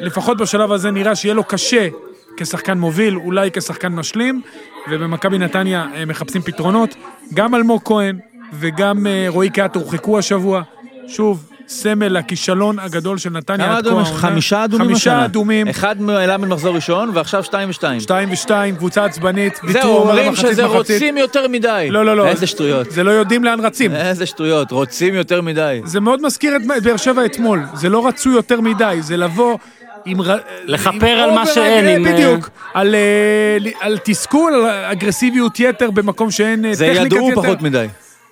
לפחות 0.00 0.38
בשלב 0.38 0.72
הזה 0.72 0.90
נראה 0.90 1.16
שיהיה 1.16 1.34
לו 1.34 1.44
קשה 1.44 1.88
כשחקן 2.36 2.78
מוביל, 2.78 3.16
אולי 3.16 3.50
כשחקן 3.52 3.88
משלים, 3.88 4.42
ובמכבי 4.90 5.38
נתניה 5.38 5.86
אה, 5.94 6.04
מחפשים 6.04 6.42
פתרונות. 6.42 6.94
גם 7.34 7.54
אלמוג 7.54 7.82
כהן 7.84 8.18
וגם 8.52 9.06
אה, 9.06 9.26
רועי 9.28 9.50
קהת 9.50 9.76
הורחקו 9.76 10.18
השבוע. 10.18 10.62
שוב, 11.08 11.44
סמל 11.68 12.16
הכישלון 12.16 12.78
הגדול 12.78 13.18
של 13.18 13.30
נתניה 13.30 13.66
כמה 13.66 13.76
עד 13.76 13.84
כה 13.84 13.88
אדומים? 13.90 14.04
העונה. 14.06 14.18
חמישה 14.20 14.64
אדומים? 14.64 14.86
חמישה? 14.88 15.24
אדומים, 15.24 15.68
אחד 15.68 15.96
העלה 16.08 16.36
ממחזור 16.36 16.74
ראשון, 16.74 17.10
ועכשיו 17.14 17.44
שתיים 17.44 17.70
ושתיים. 17.70 18.00
שתיים 18.00 18.28
ושתיים, 18.32 18.76
קבוצה 18.76 19.04
עצבנית, 19.04 19.60
זהו, 19.68 19.96
אומרים 19.96 20.34
שזה 20.36 20.64
מחצית. 20.66 20.76
רוצים 20.76 21.16
יותר 21.18 21.48
מדי. 21.48 21.88
לא, 21.90 22.04
לא, 22.04 22.16
לא. 22.16 22.26
איזה 22.26 22.46
שטויות. 22.46 22.90
זה 22.90 23.04
לא 23.04 23.10
יודעים 23.10 23.44
לאן 23.44 23.60
רצים. 23.60 23.92
איזה 23.94 24.26
שטויות, 24.26 24.70
רוצים 24.70 25.14
יותר 25.14 25.42
מדי. 25.42 25.80
זה 25.84 26.00
מאוד 26.00 26.22
מזכיר 26.22 26.56
את 26.56 26.82
באר 26.82 26.96
שבע 26.96 27.24
אתמול. 27.24 27.62
זה 27.74 27.88
לא 27.88 28.06
רצו 28.08 28.30
יותר 28.30 28.60
מדי, 28.60 28.96
זה 29.00 29.16
לבוא 29.16 29.58
עם... 30.04 30.20
ר- 30.22 30.36
לכפר 30.66 31.16
עם 31.18 31.18
על 31.18 31.30
מה 31.30 31.46
שאין, 31.46 31.86
עם, 31.86 32.06
אה, 32.06 32.12
בדיוק. 32.12 32.50
על, 32.74 32.94
אה, 32.94 33.56
על 33.80 33.98
תסכול, 34.04 34.54
על 34.54 34.66
אגרסיביות 34.92 35.60
יתר 35.60 35.90
במקום 35.90 36.30
שאין 36.30 36.64
אה, 36.64 36.74
זה 36.74 36.86
טכניקת 36.94 37.06
ידעו 37.12 37.30
יתר. 37.32 37.42
פחות 37.42 37.62
מדי. 37.62 37.86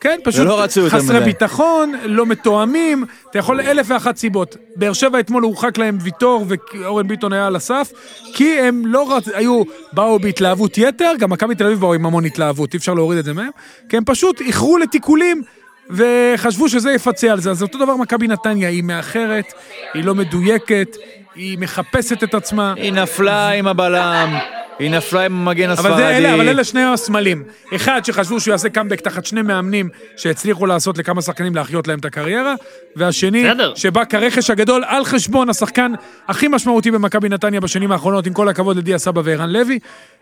כן, 0.07 0.19
פשוט 0.25 0.41
ולא 0.41 0.63
רצו 0.63 0.81
יותר 0.81 0.99
חסרי 0.99 1.17
מדי. 1.17 1.25
ביטחון, 1.25 1.93
לא 2.05 2.27
מתואמים, 2.27 3.05
אתה 3.31 3.39
יכול 3.39 3.61
אלף 3.61 3.87
ואחת 3.89 4.17
סיבות. 4.17 4.57
באר 4.77 4.93
שבע 4.93 5.21
אתמול 5.21 5.43
הורחק 5.43 5.79
להם 5.79 5.99
ויטור 6.01 6.47
ואורן 6.49 7.09
ביטון 7.09 7.33
היה 7.33 7.47
על 7.47 7.57
הסף, 7.57 7.93
כי 8.35 8.61
הם 8.61 8.83
לא 8.87 9.17
רצ... 9.17 9.29
היו, 9.29 9.63
באו 9.93 10.19
בהתלהבות 10.19 10.79
יתר, 10.79 11.13
גם 11.19 11.31
מכבי 11.31 11.55
תל 11.55 11.67
אביב 11.67 11.81
באו 11.81 11.95
עם 11.95 12.07
המון 12.07 12.25
התלהבות, 12.25 12.75
אי 12.75 12.79
אפשר 12.79 12.95
להוריד 12.95 13.19
את 13.19 13.25
זה 13.25 13.33
מהם, 13.33 13.51
כי 13.89 13.97
הם 13.97 14.05
פשוט 14.05 14.41
איחרו 14.41 14.79
לתיקולים. 14.79 15.43
וחשבו 15.91 16.69
שזה 16.69 16.93
יפצה 16.93 17.33
על 17.33 17.41
זה, 17.41 17.51
אז 17.51 17.63
אותו 17.63 17.79
דבר 17.79 17.97
מכבי 17.97 18.29
נתניה, 18.29 18.69
היא 18.69 18.83
מאחרת, 18.83 19.53
היא 19.95 20.05
לא 20.05 20.15
מדויקת, 20.15 20.97
היא 21.35 21.59
מחפשת 21.59 22.23
את 22.25 22.35
עצמה. 22.35 22.75
היא 22.77 22.93
נפלה 22.93 23.49
עם 23.51 23.67
הבלם, 23.67 24.39
היא 24.79 24.91
נפלה 24.91 25.21
עם 25.25 25.33
המגן 25.49 25.71
אבל, 25.71 25.97
זה, 25.97 26.09
אלה, 26.09 26.29
אבל 26.29 26.35
הספרדי. 26.35 26.51
אלה 26.51 26.65
שני 26.65 26.83
הסמלים. 26.85 27.43
אחד, 27.75 28.05
שחשבו 28.05 28.41
שהוא 28.41 28.53
יעשה 28.53 28.69
קאמבק 28.69 29.01
תחת 29.01 29.27
שני 29.27 29.43
מאמנים 29.43 29.89
שהצליחו 30.17 30.67
לעשות 30.67 30.99
לכמה 30.99 31.23
שחקנים 31.23 31.55
להחיות 31.55 31.89
להם 31.89 31.99
את 31.99 32.05
הקריירה, 32.05 32.55
והשני, 32.97 33.45
בסדר. 33.51 33.75
שבא 33.75 34.05
כרכש 34.05 34.51
הגדול 34.51 34.85
על 34.87 35.05
חשבון 35.05 35.51
השחקן 35.51 35.93
הכי 36.29 36.49
משמעותי 36.49 36.91
במכבי 36.91 37.29
נתניה 37.29 37.61
בשנים 37.61 37.93
האחרונות, 37.93 38.27
עם 38.27 38.33
כל 38.33 38.49
הכבוד 38.49 38.77
לדיה 38.77 38.99
סבא 38.99 39.21
וערן 39.25 39.51
לוי, 39.51 39.79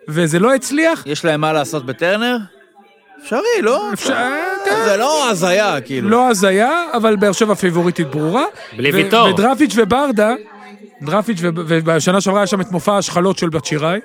וזה 0.08 0.38
לא 0.38 0.54
הצליח. 0.54 1.02
יש 1.06 1.24
להם 1.24 1.40
מה 1.40 1.52
לעשות 1.52 1.86
בטרנר? 1.86 2.36
אפשרי, 3.22 3.40
לא? 3.62 3.92
אפשר- 3.92 4.14
כן. 4.64 4.70
זה 4.84 4.96
לא 4.96 5.30
הזיה, 5.30 5.80
כאילו. 5.80 6.08
לא 6.08 6.28
הזיה, 6.28 6.70
אבל 6.92 7.16
באר 7.16 7.32
שבע 7.32 7.54
פייבוריטית 7.54 8.06
ברורה. 8.10 8.44
בלי 8.76 8.90
ויטור. 8.90 9.28
ודרפיץ' 9.28 9.72
וברדה, 9.76 10.34
דרפיץ' 11.02 11.38
ובשנה 11.42 12.20
שעברה 12.20 12.40
היה 12.40 12.46
שם 12.46 12.60
את 12.60 12.70
מופע 12.72 12.92
ההשחלות 12.94 13.38
של 13.38 13.48
בת 13.48 13.64
שיראי. 13.64 13.98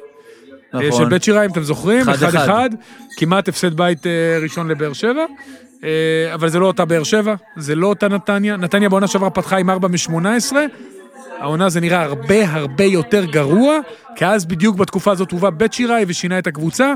אה, 0.76 0.80
של 0.82 0.88
נכון. 0.88 1.10
בית 1.10 1.24
שיראי, 1.24 1.46
אם 1.46 1.52
אתם 1.52 1.64
זוכרים, 1.64 2.02
אחד, 2.02 2.14
אחד 2.14 2.28
אחד. 2.28 2.44
אחד, 2.44 2.70
כמעט 3.18 3.48
הפסד 3.48 3.74
בית 3.74 4.08
אה, 4.08 4.40
ראשון 4.41 4.68
לבאר 4.68 4.94
שבע, 4.94 5.26
אה, 5.84 6.34
אבל 6.34 6.50
זה 6.50 6.60
לא 6.60 6.66
אותה 6.66 6.86
באר 6.86 7.04
שבע, 7.04 7.36
זה 7.58 7.76
לא 7.76 7.88
אותה 7.88 8.08
נתניה, 8.08 8.58
נתניה 8.58 8.90
בעונה 8.90 9.08
שעברה 9.08 9.30
פתחה 9.30 9.58
עם 9.58 9.70
4 9.70 9.88
מ-18, 9.88 10.56
העונה 11.40 11.70
זה 11.70 11.80
נראה 11.80 12.02
הרבה 12.02 12.50
הרבה 12.50 12.84
יותר 12.84 13.26
גרוע, 13.26 13.80
כי 14.16 14.26
אז 14.26 14.46
בדיוק 14.46 14.76
בתקופה 14.78 15.12
הזאת 15.12 15.32
הובא 15.32 15.50
בית 15.50 15.74
שיראי 15.74 16.06
ושינה 16.08 16.40
את 16.40 16.48
הקבוצה, 16.48 16.94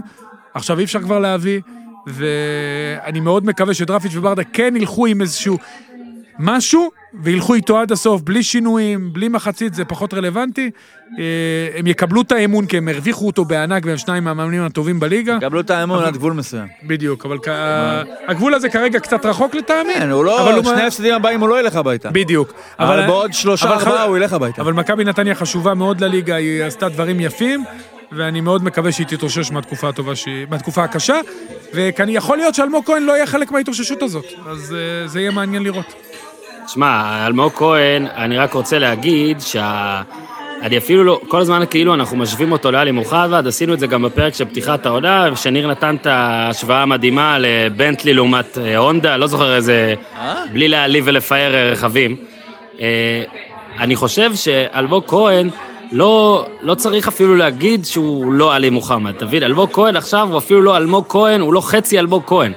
עכשיו 0.54 0.80
אי 0.80 0.84
אפשר 0.84 1.00
כבר 1.00 1.20
להביא, 1.20 1.62
ואני 2.08 3.20
מאוד 3.20 3.46
מקווה 3.46 3.74
שדרפיץ' 3.74 4.16
וברדה 4.16 4.44
כן 4.44 4.76
ילכו 4.76 5.06
עם 5.06 5.22
איזשהו 5.22 5.58
משהו, 6.40 6.90
וילכו 7.22 7.54
איתו 7.54 7.80
עד 7.80 7.92
הסוף, 7.92 8.22
בלי 8.22 8.44
שינויים, 8.44 9.14
בלי 9.14 9.28
מחצית, 9.28 9.74
זה 9.74 9.86
פחות 9.86 10.14
רלוונטי. 10.14 10.72
אה, 11.20 11.24
הם 11.80 11.88
יקבלו 11.88 12.22
את 12.22 12.32
האמון, 12.32 12.66
כי 12.66 12.78
הם 12.78 12.88
הרוויחו 12.88 13.28
אותו 13.28 13.46
בענק, 13.46 13.84
והם 13.86 13.98
שניים 13.98 14.24
מהמאמנים 14.24 14.62
הטובים 14.64 15.00
בליגה. 15.00 15.38
קבלו 15.42 15.60
את 15.60 15.70
האמון 15.70 16.04
עד 16.04 16.14
גבול 16.14 16.34
מסוים. 16.34 16.68
בדיוק, 16.88 17.26
אבל 17.26 17.38
הגבול 18.28 18.54
הזה 18.54 18.70
כרגע 18.70 19.00
קצת 19.00 19.26
רחוק 19.26 19.56
לטעמי. 19.56 19.94
כן, 19.94 20.10
הוא 20.10 20.26
לא, 20.26 20.62
שני 20.64 20.82
ההפסדים 20.82 21.14
הבאים 21.14 21.40
הוא 21.42 21.50
לא 21.50 21.60
ילך 21.60 21.76
הביתה. 21.76 22.10
בדיוק. 22.12 22.54
אבל 22.80 23.08
בעוד 23.08 23.34
שלושה, 23.34 23.70
ארבעה 23.70 24.04
הוא 24.04 24.18
ילך 24.18 24.34
הביתה. 24.34 24.62
אבל 24.62 24.74
מכבי 24.74 25.04
נתניה 25.04 25.36
חשובה 25.36 25.74
מאוד 25.74 26.04
לליגה, 26.04 26.36
היא 26.36 26.64
עשתה 26.64 26.90
דברים 26.90 27.20
יפים, 27.20 27.64
ואני 28.12 28.42
מאוד 28.42 28.64
מקווה 28.64 28.92
שהיא 28.92 29.08
תתאושש 29.08 29.52
מהתקופה 29.52 29.90
הטובה, 29.90 30.16
שהיא- 30.16 30.46
מהתקופה 30.50 30.84
הקשה, 30.84 31.20
ויכול 31.74 32.38
להיות 32.38 32.56
שאלמוג 32.56 32.86
כהן 32.86 33.04
לא 33.04 33.12
יהיה 33.14 33.26
חלק 33.26 33.52
מההתאוששות 33.52 34.02
הזאת, 34.02 34.26
אז 34.50 34.76
אה, 34.76 35.08
זה 35.08 35.20
יהיה 35.20 35.32
מעניין 35.32 35.64
לראות. 35.64 35.94
תשמע, 36.66 37.26
אלמוג 37.28 37.52
כהן, 37.52 38.08
אני 38.16 38.38
רק 38.38 38.54
רוצה 38.54 38.80
להגיד 38.80 39.42
שה... 39.42 40.02
אני 40.62 40.78
אפילו 40.78 41.04
לא, 41.04 41.20
כל 41.28 41.40
הזמן 41.40 41.64
כאילו 41.70 41.94
אנחנו 41.94 42.18
משווים 42.18 42.52
אותו 42.52 42.72
לאלי 42.72 42.92
מוחמד, 42.92 43.48
עשינו 43.48 43.74
את 43.74 43.80
זה 43.80 43.88
גם 43.88 44.02
בפרק 44.02 44.34
של 44.34 44.46
פתיחת 44.46 44.86
העונה, 44.86 45.30
ושניר 45.34 45.68
נתן 45.68 45.96
את 45.96 46.06
ההשוואה 46.06 46.82
המדהימה 46.82 47.38
לבנטלי 47.40 48.14
לעומת 48.14 48.58
אה, 48.58 48.78
הונדה, 48.78 49.18
לא 49.18 49.28
זוכר 49.28 49.56
איזה, 49.56 49.94
בלי 50.54 50.68
להעליב 50.68 51.04
ולפאר 51.08 51.54
אה, 51.54 51.72
רכבים. 51.72 52.16
אה, 52.80 53.24
אני 53.80 53.96
חושב 53.96 54.36
שאלמוג 54.36 55.04
כהן, 55.08 55.50
לא, 55.92 56.46
לא 56.62 56.76
צריך 56.76 57.08
אפילו 57.08 57.36
להגיד 57.36 57.86
שהוא 57.86 58.34
לא 58.34 58.56
עלי 58.56 58.70
מוחמד, 58.70 59.12
תבין? 59.12 59.44
אלמוג 59.44 59.70
כהן 59.74 59.96
עכשיו 59.96 60.28
הוא 60.32 60.38
אפילו 60.38 60.62
לא 60.62 60.78
אלמוג 60.78 61.06
כהן, 61.10 61.42
הוא 61.42 61.54
לא 61.54 61.62
חצי 61.62 62.00
אלמוג 62.00 62.24
כהן. 62.28 62.54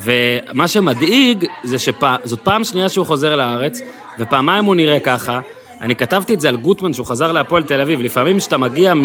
ומה 0.00 0.68
שמדאיג 0.68 1.46
זה 1.64 1.78
שזאת 1.78 2.40
פעם 2.42 2.64
שנייה 2.64 2.88
שהוא 2.88 3.06
חוזר 3.06 3.36
לארץ, 3.36 3.80
ופעמיים 4.18 4.64
הוא 4.64 4.74
נראה 4.74 5.00
ככה. 5.00 5.40
אני 5.80 5.96
כתבתי 5.96 6.34
את 6.34 6.40
זה 6.40 6.48
על 6.48 6.56
גוטמן 6.56 6.92
שהוא 6.92 7.06
חזר 7.06 7.32
להפועל 7.32 7.62
תל 7.62 7.80
אביב. 7.80 8.00
לפעמים 8.00 8.38
כשאתה 8.38 8.58
מגיע 8.58 8.94
מ... 8.94 9.02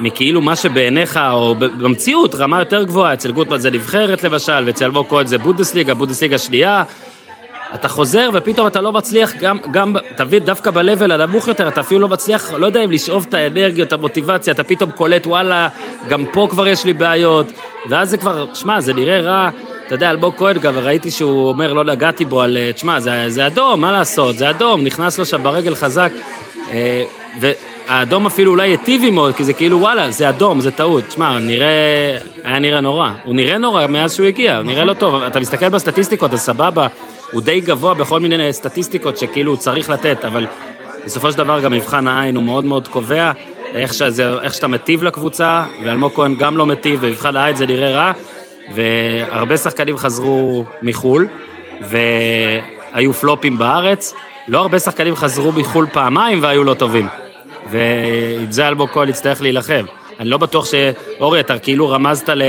מכאילו 0.00 0.40
מה 0.40 0.56
שבעיניך, 0.56 1.20
או 1.32 1.54
במציאות, 1.54 2.34
רמה 2.34 2.58
יותר 2.58 2.84
גבוהה, 2.84 3.14
אצל 3.14 3.32
גוטמן 3.32 3.58
זה 3.58 3.70
נבחרת 3.70 4.24
למשל, 4.24 4.62
ואצל 4.66 4.84
אלמוג 4.84 5.06
כהן 5.08 5.26
זה 5.26 5.38
בונדסליגה, 5.38 5.94
בונדסליגה 5.94 6.38
שנייה. 6.38 6.84
אתה 7.74 7.88
חוזר 7.88 8.30
ופתאום 8.32 8.66
אתה 8.66 8.80
לא 8.80 8.92
מצליח 8.92 9.32
גם, 9.40 9.58
גם, 9.70 9.96
תבין, 10.16 10.44
דווקא 10.44 10.70
ב-level 10.70 11.12
הנמוך 11.12 11.48
יותר, 11.48 11.68
אתה 11.68 11.80
אפילו 11.80 12.00
לא 12.00 12.08
מצליח, 12.08 12.52
לא 12.52 12.66
יודע 12.66 12.84
אם 12.84 12.90
לשאוב 12.90 13.26
את 13.28 13.34
האנרגיות, 13.34 13.92
המוטיבציה, 13.92 14.52
אתה 14.52 14.64
פתאום 14.64 14.90
קולט, 14.90 15.26
וואלה, 15.26 15.68
גם 16.08 16.24
פה 16.32 16.46
כבר 16.50 16.68
יש 16.68 16.84
לי 16.84 16.92
בעיות, 16.92 17.46
ואז 17.88 18.10
זה 18.10 18.16
כבר, 18.16 18.46
שמע, 18.54 18.80
זה 18.80 18.94
נראה 18.94 19.20
רע. 19.20 19.50
אתה 19.88 19.94
יודע, 19.94 20.10
אלמוג 20.10 20.34
כהן 20.36 20.58
גם, 20.58 20.78
ראיתי 20.78 21.10
שהוא 21.10 21.48
אומר, 21.48 21.72
לא 21.72 21.84
נגעתי 21.84 22.24
בו 22.24 22.42
על, 22.42 22.56
אה, 22.56 22.72
תשמע, 22.72 23.00
זה, 23.00 23.24
זה 23.28 23.46
אדום, 23.46 23.80
מה 23.80 23.92
לעשות, 23.92 24.36
זה 24.38 24.50
אדום, 24.50 24.84
נכנס 24.84 25.18
לו 25.18 25.24
שם 25.24 25.42
ברגל 25.42 25.74
חזק. 25.74 26.12
אה, 26.70 27.04
והאדום 27.40 28.26
אפילו 28.26 28.50
אולי 28.50 28.70
היטיב 28.70 29.02
עמו, 29.04 29.26
כי 29.36 29.44
זה 29.44 29.52
כאילו, 29.52 29.80
וואלה, 29.80 30.10
זה 30.10 30.28
אדום, 30.28 30.60
זה 30.60 30.70
טעות. 30.70 31.04
תשמע, 31.08 31.38
נראה, 31.38 32.18
היה 32.44 32.58
נראה 32.58 32.80
נורא. 32.80 33.10
הוא 33.24 33.34
נראה 33.34 33.58
נורא 33.58 33.86
מאז 33.86 34.14
שהוא 34.14 34.26
הגיע, 34.26 34.56
הוא 34.56 34.64
נראה 34.64 34.84
לא 34.84 34.94
טוב. 34.94 35.22
אתה 35.22 35.40
מסתכל 35.40 35.68
בסטטיסטיקות, 35.68 36.32
אז 36.32 36.40
סבבה, 36.40 36.86
הוא 37.32 37.42
די 37.42 37.60
גבוה 37.60 37.94
בכל 37.94 38.20
מיני 38.20 38.52
סטטיסטיקות 38.52 39.18
שכאילו 39.18 39.52
הוא 39.52 39.58
צריך 39.58 39.90
לתת, 39.90 40.24
אבל 40.24 40.46
בסופו 41.04 41.32
של 41.32 41.38
דבר 41.38 41.60
גם 41.60 41.72
מבחן 41.72 42.08
העין 42.08 42.36
הוא 42.36 42.44
מאוד 42.44 42.64
מאוד 42.64 42.88
קובע. 42.88 43.32
איך, 43.74 43.94
שזה, 43.94 44.32
איך 44.42 44.54
שאתה 44.54 44.68
מטיב 44.68 45.02
לקבוצה, 45.02 45.64
ואלמוג 45.84 46.12
כהן 46.14 46.34
גם 46.34 46.56
לא 46.56 46.66
מטיב, 46.66 47.06
במבחן 47.06 47.36
העין 47.36 47.56
זה 47.56 47.66
נראה 47.66 47.90
רע, 47.90 48.12
והרבה 48.74 49.56
שחקנים 49.56 49.96
חזרו 49.96 50.64
מחו"ל, 50.82 51.28
והיו 51.80 53.12
פלופים 53.12 53.58
בארץ. 53.58 54.14
לא 54.48 54.58
הרבה 54.58 54.78
שחקנים 54.78 55.16
חזרו 55.16 55.52
מחו"ל 55.52 55.86
פעמיים 55.92 56.42
והיו 56.42 56.64
לא 56.64 56.74
טובים. 56.74 57.08
ועם 57.70 58.52
זה 58.52 58.68
אלמוג 58.68 58.90
כהן 58.90 59.08
יצטרך 59.08 59.42
להילחם. 59.42 59.84
אני 60.20 60.28
לא 60.28 60.36
בטוח 60.38 60.64
ש... 60.64 60.74
אורי, 61.20 61.40
אתה 61.40 61.58
כאילו 61.58 61.88
רמזת 61.88 62.28
ל... 62.28 62.42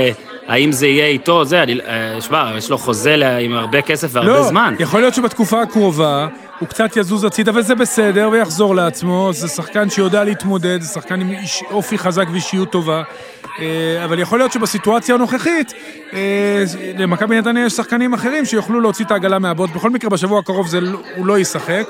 האם 0.48 0.72
זה 0.72 0.86
יהיה 0.86 1.06
איתו, 1.06 1.44
זה, 1.44 1.62
אני... 1.62 1.80
אה, 1.80 2.20
שמע, 2.20 2.52
יש 2.56 2.70
לו 2.70 2.78
חוזה 2.78 3.36
עם 3.36 3.52
הרבה 3.52 3.82
כסף 3.82 4.08
והרבה 4.12 4.32
לא, 4.32 4.42
זמן. 4.42 4.74
יכול 4.78 5.00
להיות 5.00 5.14
שבתקופה 5.14 5.62
הקרובה 5.62 6.28
הוא 6.60 6.68
קצת 6.68 6.96
יזוז 6.96 7.24
הצידה 7.24 7.52
וזה 7.54 7.74
בסדר 7.74 8.28
ויחזור 8.32 8.74
לעצמו, 8.74 9.30
זה 9.32 9.48
שחקן 9.48 9.90
שיודע 9.90 10.24
להתמודד, 10.24 10.80
זה 10.80 10.88
שחקן 10.88 11.20
עם 11.20 11.30
איש, 11.30 11.64
אופי 11.70 11.98
חזק 11.98 12.26
ואישיות 12.32 12.70
טובה. 12.72 13.02
אה, 13.60 14.04
אבל 14.04 14.18
יכול 14.18 14.38
להיות 14.38 14.52
שבסיטואציה 14.52 15.14
הנוכחית, 15.14 15.72
אה, 16.12 16.64
למכבי 16.98 17.38
נתניה 17.38 17.66
יש 17.66 17.72
שחקנים 17.72 18.14
אחרים 18.14 18.44
שיוכלו 18.44 18.80
להוציא 18.80 19.04
את 19.04 19.10
העגלה 19.10 19.38
מהבוט. 19.38 19.70
בכל 19.70 19.90
מקרה, 19.90 20.10
בשבוע 20.10 20.38
הקרוב 20.38 20.68
זה, 20.68 20.80
לא- 20.80 21.00
הוא 21.16 21.26
לא 21.26 21.38
ישחק. 21.38 21.84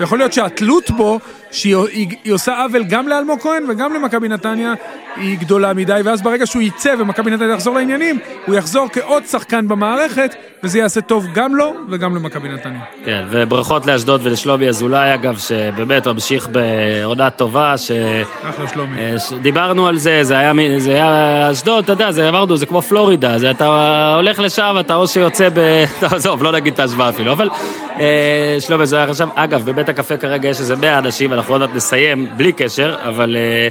ויכול 0.00 0.18
להיות 0.18 0.32
שהתלות 0.32 0.90
בו, 0.90 1.18
שהיא 1.50 1.76
היא, 1.76 2.08
היא 2.24 2.32
עושה 2.32 2.62
עוול 2.62 2.84
גם 2.84 3.08
לאלמוג 3.08 3.40
כהן 3.40 3.70
וגם 3.70 3.94
למכבי 3.94 4.28
נתניה, 4.28 4.74
היא 5.16 5.38
גדולה 5.38 5.74
מדי, 5.74 6.00
ואז 6.04 6.22
ברגע 6.22 6.46
שהוא 6.46 6.62
יצא 6.62 6.94
ומכבי 6.98 7.30
נתניה 7.30 7.54
יחזור 7.54 7.74
לעניינים, 7.74 8.18
הוא 8.46 8.54
יחזור 8.54 8.88
כעוד 8.92 9.26
שחקן 9.26 9.68
במערכת, 9.68 10.34
וזה 10.64 10.78
יעשה 10.78 11.00
טוב 11.00 11.26
גם 11.34 11.54
לו 11.54 11.74
וגם 11.88 12.16
למכבי 12.16 12.48
נתניה. 12.48 12.80
כן, 13.04 13.24
וברכות 13.30 13.86
לאשדוד 13.86 14.20
ולשלומי 14.24 14.68
אזולאי, 14.68 15.14
אגב, 15.14 15.38
שבאמת 15.38 16.06
ממשיך 16.06 16.48
בעונה 16.48 17.30
טובה, 17.30 17.78
ש... 17.78 17.90
אחלה 18.42 18.68
שלומי. 18.68 18.98
אה, 18.98 19.16
דיברנו 19.42 19.88
על 19.88 19.98
זה, 19.98 20.24
זה 20.24 20.38
היה, 20.38 20.52
זה 20.78 20.90
היה 20.90 21.48
אשדוד, 21.52 21.84
אתה 21.84 21.92
יודע, 21.92 22.12
זה 22.12 22.28
אמרנו, 22.28 22.56
זה 22.56 22.66
כמו 22.66 22.82
פלורידה, 22.82 23.38
זה 23.38 23.50
אתה 23.50 24.14
הולך 24.16 24.38
לשם, 24.38 24.76
אתה 24.80 24.94
או 24.94 25.08
שיוצא 25.08 25.48
ב... 25.54 25.84
עזוב, 26.14 26.42
לא 26.42 26.52
נגיד 26.52 26.72
את 26.72 26.78
ההשוואה 26.78 27.08
אפילו, 27.08 27.32
אבל 27.32 27.48
אה, 28.00 28.56
שלומי 28.60 28.84
היה 28.92 29.04
עכשיו, 29.04 29.28
אגב, 29.34 29.62
בבית 29.86 29.98
הקפה 29.98 30.16
כרגע 30.16 30.48
יש 30.48 30.60
איזה 30.60 30.76
100 30.76 30.98
אנשים, 30.98 31.32
אנחנו 31.32 31.54
עוד 31.54 31.60
מעט 31.60 31.70
נסיים, 31.74 32.26
בלי 32.36 32.52
קשר, 32.52 32.96
אבל 33.08 33.36
אה, 33.36 33.68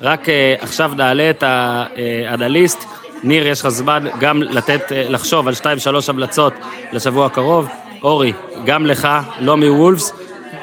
רק 0.00 0.28
אה, 0.28 0.54
עכשיו 0.60 0.92
נעלה 0.96 1.30
את 1.30 1.44
האנליסט. 1.46 2.84
ניר, 3.22 3.46
יש 3.46 3.60
לך 3.60 3.68
זמן 3.68 4.04
גם 4.20 4.42
לתת, 4.42 4.92
אה, 4.92 5.06
לחשוב 5.08 5.48
על 5.48 5.54
2-3 5.54 5.64
המלצות 6.08 6.52
לשבוע 6.92 7.26
הקרוב. 7.26 7.68
אורי, 8.02 8.32
גם 8.64 8.86
לך, 8.86 9.08
לא 9.40 9.56
מוולפס. 9.56 10.12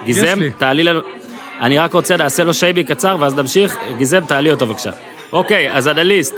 גיזם, 0.06 0.40
לי. 0.40 0.52
תעלי 0.52 0.84
לנו... 0.84 1.00
אני 1.62 1.78
רק 1.78 1.94
רוצה, 1.94 2.18
נעשה 2.18 2.44
לו 2.44 2.54
שייבי 2.54 2.84
קצר 2.84 3.18
ואז 3.20 3.36
נמשיך. 3.36 3.78
גיזם, 3.98 4.26
תעלי 4.26 4.52
אותו 4.52 4.68
בבקשה. 4.68 4.92
אוקיי, 5.34 5.72
אז 5.72 5.88
אנליסט, 5.88 6.36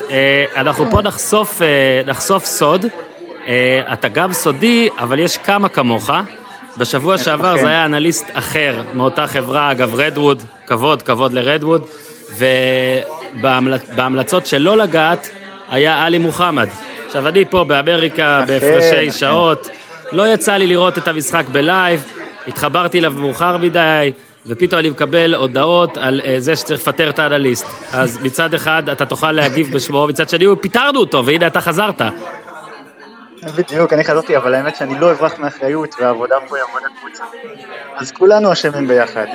אנחנו 0.55 0.91
פה 0.91 1.01
נחשוף, 1.01 1.61
נחשוף 2.05 2.45
סוד. 2.45 2.85
אתה 3.93 4.07
גם 4.07 4.33
סודי, 4.33 4.89
אבל 4.99 5.19
יש 5.19 5.37
כמה 5.37 5.69
כמוך. 5.69 6.11
בשבוע 6.77 7.17
שעבר 7.17 7.57
זה 7.57 7.67
היה 7.67 7.85
אנליסט 7.85 8.25
אחר 8.33 8.81
מאותה 8.93 9.27
חברה, 9.27 9.71
אגב, 9.71 9.95
רדווד, 9.95 10.43
כבוד, 10.67 11.01
כבוד 11.01 11.33
לרדווד, 11.33 11.85
ובהמלצות 13.37 14.45
של 14.45 14.57
לא 14.57 14.77
לגעת 14.77 15.29
היה 15.69 16.05
עלי 16.05 16.17
מוחמד. 16.17 16.67
עכשיו, 17.07 17.27
אני 17.27 17.45
פה 17.45 17.63
באמריקה, 17.63 18.43
בהפרשי 18.47 19.11
שעות, 19.11 19.69
לא 20.11 20.33
יצא 20.33 20.53
לי 20.53 20.67
לראות 20.67 20.97
את 20.97 21.07
המשחק 21.07 21.45
בלייב, 21.51 22.03
התחברתי 22.47 22.99
אליו 22.99 23.11
מאוחר 23.11 23.57
מדי, 23.57 24.11
ופתאום 24.47 24.79
אני 24.79 24.89
מקבל 24.89 25.35
הודעות 25.35 25.97
על 25.97 26.21
אה, 26.25 26.35
זה 26.39 26.55
שצריך 26.55 26.81
לפטר 26.81 27.09
את 27.09 27.19
האנליסט. 27.19 27.65
אז 27.91 28.19
מצד 28.23 28.53
אחד 28.53 28.89
אתה 28.89 29.05
תוכל 29.05 29.31
להגיב 29.31 29.71
בשמו, 29.73 30.07
מצד 30.07 30.29
שני 30.29 30.45
פיטרנו 30.61 30.99
אותו, 30.99 31.25
והנה 31.25 31.47
אתה 31.47 31.61
חזרת. 31.61 32.01
בדיוק, 33.43 33.93
אני 33.93 34.03
חזרתי, 34.03 34.37
אבל 34.37 34.53
האמת 34.53 34.75
שאני 34.75 34.99
לא 34.99 35.11
אברח 35.11 35.39
מאחריות, 35.39 35.95
והעבודה 35.99 36.35
פה 36.47 36.55
היא 36.55 36.63
עבודה 36.69 36.85
קבוצה. 36.99 37.23
אז 37.95 38.11
כולנו 38.11 38.53
אשמים 38.53 38.87
ביחד. 38.87 39.25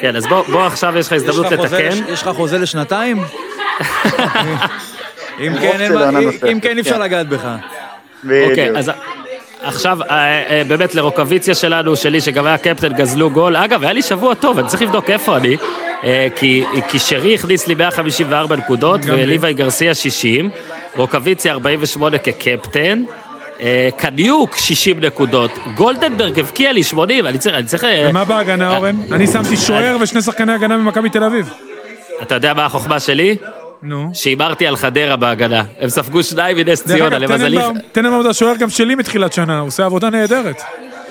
כן, 0.00 0.16
אז 0.16 0.26
בוא, 0.26 0.42
בוא 0.42 0.62
עכשיו 0.62 0.98
יש 0.98 1.06
לך 1.06 1.12
הזדמנות 1.12 1.50
לתקן. 1.52 2.12
יש 2.12 2.22
לך 2.22 2.28
חוזה 2.28 2.58
לשנתיים? 2.58 3.18
אם 5.40 5.52
כן, 5.60 5.80
אם- 6.50 6.60
כן, 6.60 6.76
אי 6.76 6.80
אפשר 6.80 6.94
כן. 6.94 7.00
לגעת 7.00 7.28
בך. 7.28 7.44
אוקיי, 8.24 8.50
בדיוק. 8.50 8.76
אז 8.76 8.90
עכשיו, 9.62 10.02
אה, 10.02 10.42
אה, 10.50 10.62
באמת 10.68 10.94
לרוקוויציה 10.94 11.54
שלנו, 11.54 11.96
שלי, 11.96 12.20
שגם 12.20 12.46
היה 12.46 12.58
קפטן, 12.58 12.92
גזלו 12.92 13.30
גול. 13.30 13.56
אגב, 13.56 13.82
היה 13.82 13.92
לי 13.92 14.02
שבוע 14.02 14.34
טוב, 14.34 14.58
אני 14.58 14.68
צריך 14.68 14.82
לבדוק 14.82 15.10
איפה 15.10 15.36
אני. 15.36 15.56
אה, 16.04 16.28
כי, 16.36 16.64
כי 16.88 16.98
שרי 16.98 17.34
הכניס 17.34 17.66
לי 17.68 17.74
154 17.74 18.56
נקודות. 18.56 19.00
וליוואי 19.04 19.54
גרסיה 19.54 19.94
60, 19.94 20.50
רוקוויציה 20.96 21.52
48 21.52 22.18
כקפטן. 22.18 23.02
אה, 23.60 23.88
קניוק 23.96 24.56
60 24.56 25.00
נקודות, 25.00 25.50
גולדנברג 25.74 26.38
הבקיע 26.40 26.72
לי 26.72 26.82
80, 26.82 27.26
אני 27.26 27.38
צריך, 27.38 27.54
אני 27.56 27.64
צריך... 27.66 27.84
אה, 27.84 28.06
ומה 28.10 28.24
בהגנה, 28.24 28.76
אורן? 28.76 28.96
אני 29.12 29.26
שמתי 29.26 29.56
שוער 29.56 29.96
ושני 30.00 30.22
שחקני 30.22 30.52
הגנה 30.52 30.76
ממכבי 30.76 31.10
תל 31.10 31.24
אביב. 31.24 31.50
אתה 32.22 32.34
יודע 32.34 32.54
מה 32.54 32.64
החוכמה 32.66 33.00
שלי? 33.00 33.36
נו. 33.82 34.10
שהימרתי 34.14 34.66
על 34.66 34.76
חדרה 34.76 35.16
בהגנה. 35.16 35.64
הם 35.80 35.88
ספגו 35.88 36.22
שניים 36.22 36.56
מנס 36.56 36.82
ציונה, 36.82 37.16
אגב, 37.16 37.30
למזלי. 37.32 37.56
טננבאום- 37.58 37.78
טננבאום 37.92 38.22
זה 38.22 38.28
השוער 38.30 38.56
גם 38.56 38.70
שלי 38.70 38.94
מתחילת 38.94 39.32
שנה, 39.32 39.58
הוא 39.58 39.66
עושה 39.68 39.84
עבודה 39.84 40.10
נהדרת. 40.10 40.62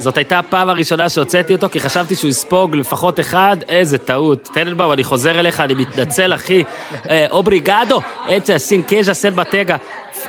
זאת 0.01 0.17
הייתה 0.17 0.39
הפעם 0.39 0.69
הראשונה 0.69 1.09
שהוצאתי 1.09 1.53
אותו, 1.53 1.69
כי 1.69 1.79
חשבתי 1.79 2.15
שהוא 2.15 2.29
יספוג 2.29 2.75
לפחות 2.75 3.19
אחד, 3.19 3.57
איזה 3.69 3.97
טעות. 3.97 4.49
טננבאום, 4.53 4.91
אני 4.91 5.03
חוזר 5.03 5.39
אליך, 5.39 5.59
אני 5.59 5.73
מתנצל, 5.73 6.33
אחי. 6.33 6.63
אה, 7.09 7.27
אובריגדו, 7.31 8.01
אצה, 8.37 8.57
סינקז'ה, 8.57 9.13
סן 9.13 9.35
בטגה. 9.35 9.75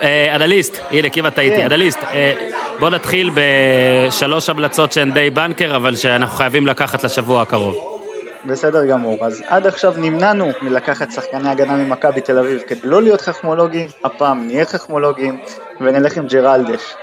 אה, 0.03 0.37
אנליסט, 0.37 0.79
הנה, 0.91 1.11
כמעט 1.11 1.35
טעיתי, 1.35 1.65
אנליסט. 1.65 1.99
אה, 2.05 2.33
בוא 2.79 2.91
נתחיל 2.91 3.31
בשלוש 3.35 4.51
המלצות 4.51 4.93
שהן 4.93 5.13
די 5.13 5.31
בנקר, 5.31 5.77
אבל 5.77 5.97
שאנחנו 5.97 6.37
חייבים 6.37 6.67
לקחת 6.67 7.05
לשבוע 7.05 7.43
הקרוב. 7.43 7.93
בסדר 8.45 8.87
גמור. 8.87 9.27
אז 9.27 9.43
עד 9.47 9.67
עכשיו 9.67 9.95
נמנענו 9.97 10.51
מלקחת 10.63 11.11
שחקני 11.13 11.49
הגנה 11.49 11.77
ממכבי 11.77 12.21
תל 12.21 12.39
אביב 12.39 12.61
כדי 12.67 12.81
לא 12.85 13.03
להיות 13.03 13.21
חכמולוגים, 13.21 13.89
הפעם 14.05 14.47
נהיה 14.47 14.65
חכמולוגים 14.65 15.41
ונלך 15.81 16.17
עם 16.17 16.27
ג'רלדש. 16.27 16.95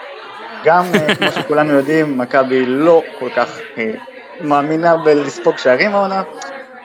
גם, 0.66 0.84
אה, 0.96 1.16
כמו 1.16 1.32
שכולנו 1.32 1.74
יודעים, 1.74 2.18
מכבי 2.18 2.66
לא 2.66 3.04
כל 3.20 3.30
כך 3.36 3.60
אה, 3.78 3.92
מאמינה 4.42 4.98
בלספוג 4.98 5.58
שערים 5.58 5.96
העונה, 5.96 6.24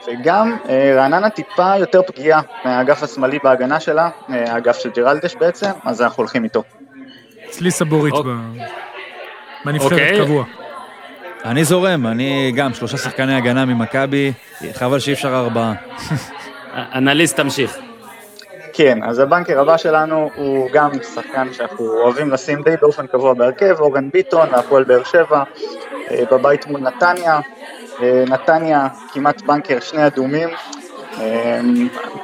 וגם 0.09 0.57
אה, 0.69 0.95
רעננה 0.97 1.31
טיפה 1.31 1.77
יותר 1.79 2.03
פגיעה 2.03 2.41
מהאגף 2.65 3.03
השמאלי 3.03 3.39
בהגנה 3.45 3.81
שלה, 3.81 4.09
האגף 4.29 4.79
של 4.79 4.91
ג'רלדש 4.91 5.35
בעצם, 5.35 5.71
אז 5.85 6.03
אנחנו 6.03 6.21
הולכים 6.21 6.45
איתו. 6.45 6.63
אצלי 7.51 7.71
סבורית 7.71 8.15
אוק- 8.15 8.27
ב- 8.27 8.31
בנבחרת 9.65 9.93
אוקיי. 9.93 10.19
קבוע. 10.25 10.45
אני 11.45 11.65
זורם, 11.65 12.07
אני 12.07 12.53
גם 12.57 12.75
שלושה 12.75 12.97
שחקני 12.97 13.35
הגנה 13.35 13.65
ממכבי, 13.65 14.33
חבל 14.73 14.99
שאי 14.99 15.13
אפשר 15.13 15.35
ארבעה. 15.37 15.73
אנליסט, 16.95 17.37
תמשיך. 17.37 17.77
כן, 18.77 18.99
אז 19.03 19.19
הבנקר 19.19 19.61
הבא 19.61 19.77
שלנו 19.77 20.31
הוא 20.35 20.69
גם 20.73 20.91
שחקן 21.15 21.53
שאנחנו 21.53 21.89
אוהבים 21.89 22.31
לשים 22.31 22.63
די 22.63 22.77
באופן 22.81 23.07
קבוע 23.07 23.35
בהרכב, 23.35 23.81
אורן 23.81 24.11
ביטון, 24.11 24.51
מהפועל 24.51 24.85
באר 24.85 25.05
שבע, 25.05 25.43
אה, 26.11 26.23
בבית 26.31 26.67
מול 26.67 26.81
נתניה. 26.81 27.41
אה, 28.03 28.25
נתניה 28.27 28.89
כמעט 29.13 29.43
בנקר 29.43 29.81
שני 29.81 30.07
אדומים. 30.07 30.49
אה, 31.21 31.61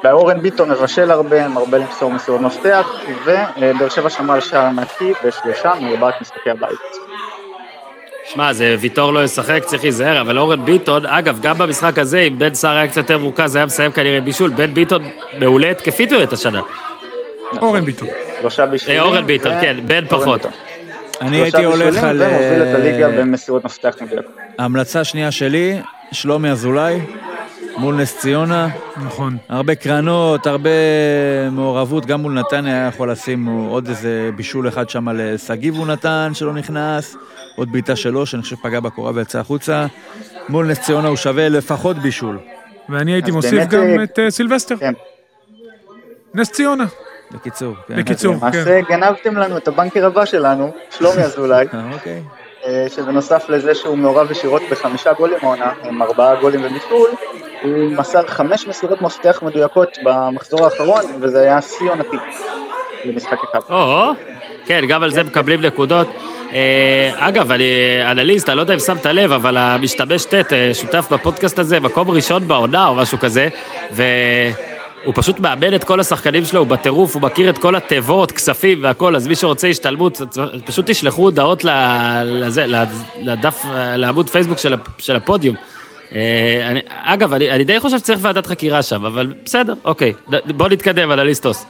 ואורן 0.04 0.40
ביטון 0.40 0.70
מבשל 0.70 1.10
הרבה, 1.10 1.48
מרבה 1.48 1.78
למסור 1.78 2.10
מסירות 2.10 2.40
מפתח, 2.40 2.88
ובאר 3.24 3.88
שבע 3.88 4.10
שמרה 4.10 4.34
על 4.34 4.40
שער 4.40 4.70
נקי 4.70 5.12
בשלושה 5.24 5.72
מארבעת 5.80 6.14
משחקי 6.20 6.50
הבית. 6.50 7.09
שמע, 8.32 8.52
זה 8.52 8.76
ויטור 8.80 9.12
לא 9.12 9.24
ישחק, 9.24 9.62
צריך 9.64 9.82
להיזהר, 9.82 10.20
אבל 10.20 10.38
אורן 10.38 10.64
ביטון, 10.64 11.06
אגב, 11.06 11.38
גם 11.42 11.58
במשחק 11.58 11.98
הזה, 11.98 12.20
אם 12.20 12.38
בן 12.38 12.54
סער 12.54 12.76
היה 12.76 12.88
קצת 12.88 12.96
יותר 12.96 13.18
מורכז, 13.18 13.56
היה 13.56 13.66
מסיים 13.66 13.92
כנראה 13.92 14.20
בישול. 14.20 14.50
בן 14.50 14.74
ביטון 14.74 15.02
מעולה 15.38 15.70
התקפית 15.70 16.10
באמת 16.10 16.32
השנה. 16.32 16.60
אורן 17.60 17.84
ביטון. 17.84 18.08
שלושה 18.40 18.66
בישולים. 18.66 19.00
אה, 19.00 19.04
אורן 19.04 19.26
ביטון, 19.26 19.52
כן, 19.60 19.76
בן 19.86 20.06
פחות. 20.08 20.46
אני 21.20 21.36
שלושה 21.36 21.58
הייתי 21.58 21.64
הולך 21.64 22.04
על... 22.04 22.22
ומוביל 22.22 22.62
את 22.62 22.74
הליגה 22.74 23.06
אה, 23.06 23.20
במסירות 23.20 23.64
מפתח 23.64 23.94
מדויקות. 24.00 24.36
המלצה 24.58 25.04
שנייה 25.04 25.30
שלי, 25.30 25.80
שלומי 26.12 26.50
אזולאי, 26.50 27.00
מול 27.76 27.94
נס 27.94 28.18
ציונה. 28.18 28.68
נכון. 29.04 29.36
הרבה 29.48 29.74
קרנות, 29.74 30.46
הרבה 30.46 30.70
מעורבות, 31.52 32.06
גם 32.06 32.20
מול 32.20 32.32
נתניה 32.32 32.74
היה 32.74 32.88
יכול 32.88 33.10
לשים 33.10 33.46
עוד 33.46 33.88
איזה 33.88 34.30
בישול 34.36 34.68
אחד 34.68 34.90
שם 34.90 35.08
לשגיב 35.08 35.74
הוא 35.74 35.86
נתן, 35.86 36.30
שלא 36.34 36.52
נכנס, 36.52 37.16
עוד 37.56 37.72
בעיטה 37.72 37.96
שלו, 37.96 38.26
שאני 38.26 38.42
חושב 38.42 38.56
פגע 38.56 38.80
בקורה 38.80 39.12
ויצא 39.14 39.38
החוצה. 39.38 39.86
מול 40.48 40.66
נס 40.66 40.80
ציונה 40.80 41.08
הוא 41.08 41.16
שווה 41.16 41.48
לפחות 41.48 41.96
בישול, 41.96 42.38
ואני 42.88 43.12
הייתי 43.12 43.30
מוסיף 43.30 43.68
גם 43.68 43.82
אה, 43.82 44.04
את 44.04 44.18
אה, 44.18 44.30
סילבסטר. 44.30 44.76
כן. 44.76 44.92
נס 46.34 46.50
ציונה. 46.50 46.84
בקיצור. 47.30 47.74
כן. 47.88 47.96
בקיצור. 47.96 48.34
למעשה 48.34 48.80
גנבתם 48.80 49.36
לנו 49.36 49.56
את 49.56 49.68
הבנקר 49.68 50.06
הבא 50.06 50.24
שלנו, 50.24 50.72
שלומי 50.90 51.22
אזולאי, 51.28 51.66
אה, 51.74 51.92
אוקיי. 51.92 52.22
שבנוסף 52.88 53.48
לזה 53.48 53.74
שהוא 53.74 53.98
מעורב 53.98 54.30
ישירות 54.30 54.62
בחמישה 54.70 55.12
גולים 55.12 55.38
העונה, 55.42 55.72
עם 55.84 56.02
ארבעה 56.02 56.40
גולים 56.40 56.64
ובישול, 56.64 57.10
הוא 57.62 57.90
מסר 57.90 58.26
חמש 58.26 58.66
מסירות 58.66 59.02
מפתח 59.02 59.42
מדויקות 59.42 59.98
במחזור 60.04 60.64
האחרון, 60.64 61.02
וזה 61.20 61.40
היה 61.40 61.62
שיא 61.62 61.90
עונתי 61.90 62.16
למשחק 63.04 63.38
אחד. 63.50 63.58
או, 63.70 64.12
כן, 64.66 64.84
גם 64.88 65.02
על 65.02 65.10
זה 65.10 65.22
מקבלים 65.22 65.60
נקודות. 65.60 66.06
אה, 66.52 67.10
אגב, 67.16 67.52
אני 67.52 67.64
אנליסט, 68.10 68.48
אני 68.48 68.56
לא 68.56 68.62
יודע 68.62 68.74
אם 68.74 68.78
שמת 68.78 69.06
לב, 69.06 69.32
אבל 69.32 69.56
המשתמש 69.56 70.24
ט' 70.24 70.34
אה, 70.34 70.74
שותף 70.74 71.08
בפודקאסט 71.10 71.58
הזה, 71.58 71.80
מקום 71.80 72.10
ראשון 72.10 72.48
בעונה 72.48 72.86
או 72.88 72.94
משהו 72.94 73.18
כזה, 73.18 73.48
והוא 73.90 75.14
פשוט 75.14 75.40
מאמן 75.40 75.74
את 75.74 75.84
כל 75.84 76.00
השחקנים 76.00 76.44
שלו, 76.44 76.60
הוא 76.60 76.68
בטירוף, 76.68 77.14
הוא 77.14 77.22
מכיר 77.22 77.50
את 77.50 77.58
כל 77.58 77.76
התיבות, 77.76 78.32
כספים 78.32 78.78
והכל, 78.82 79.16
אז 79.16 79.28
מי 79.28 79.34
שרוצה 79.34 79.68
השתלמות, 79.68 80.20
פשוט 80.64 80.90
תשלחו 80.90 81.22
הודעות 81.22 81.64
לזה, 82.24 82.66
לדף, 83.22 83.64
לעמוד 83.74 84.30
פייסבוק 84.30 84.58
של 84.98 85.16
הפודיום. 85.16 85.56
אה, 86.14 86.68
אני, 86.70 86.80
אגב, 86.88 87.32
אני, 87.32 87.50
אני 87.50 87.64
די 87.64 87.80
חושב 87.80 87.98
שצריך 87.98 88.18
ועדת 88.22 88.46
חקירה 88.46 88.82
שם, 88.82 89.04
אבל 89.04 89.34
בסדר, 89.44 89.74
אוקיי, 89.84 90.12
בוא 90.56 90.68
נתקדם, 90.68 91.12
אנליסטוס. 91.12 91.66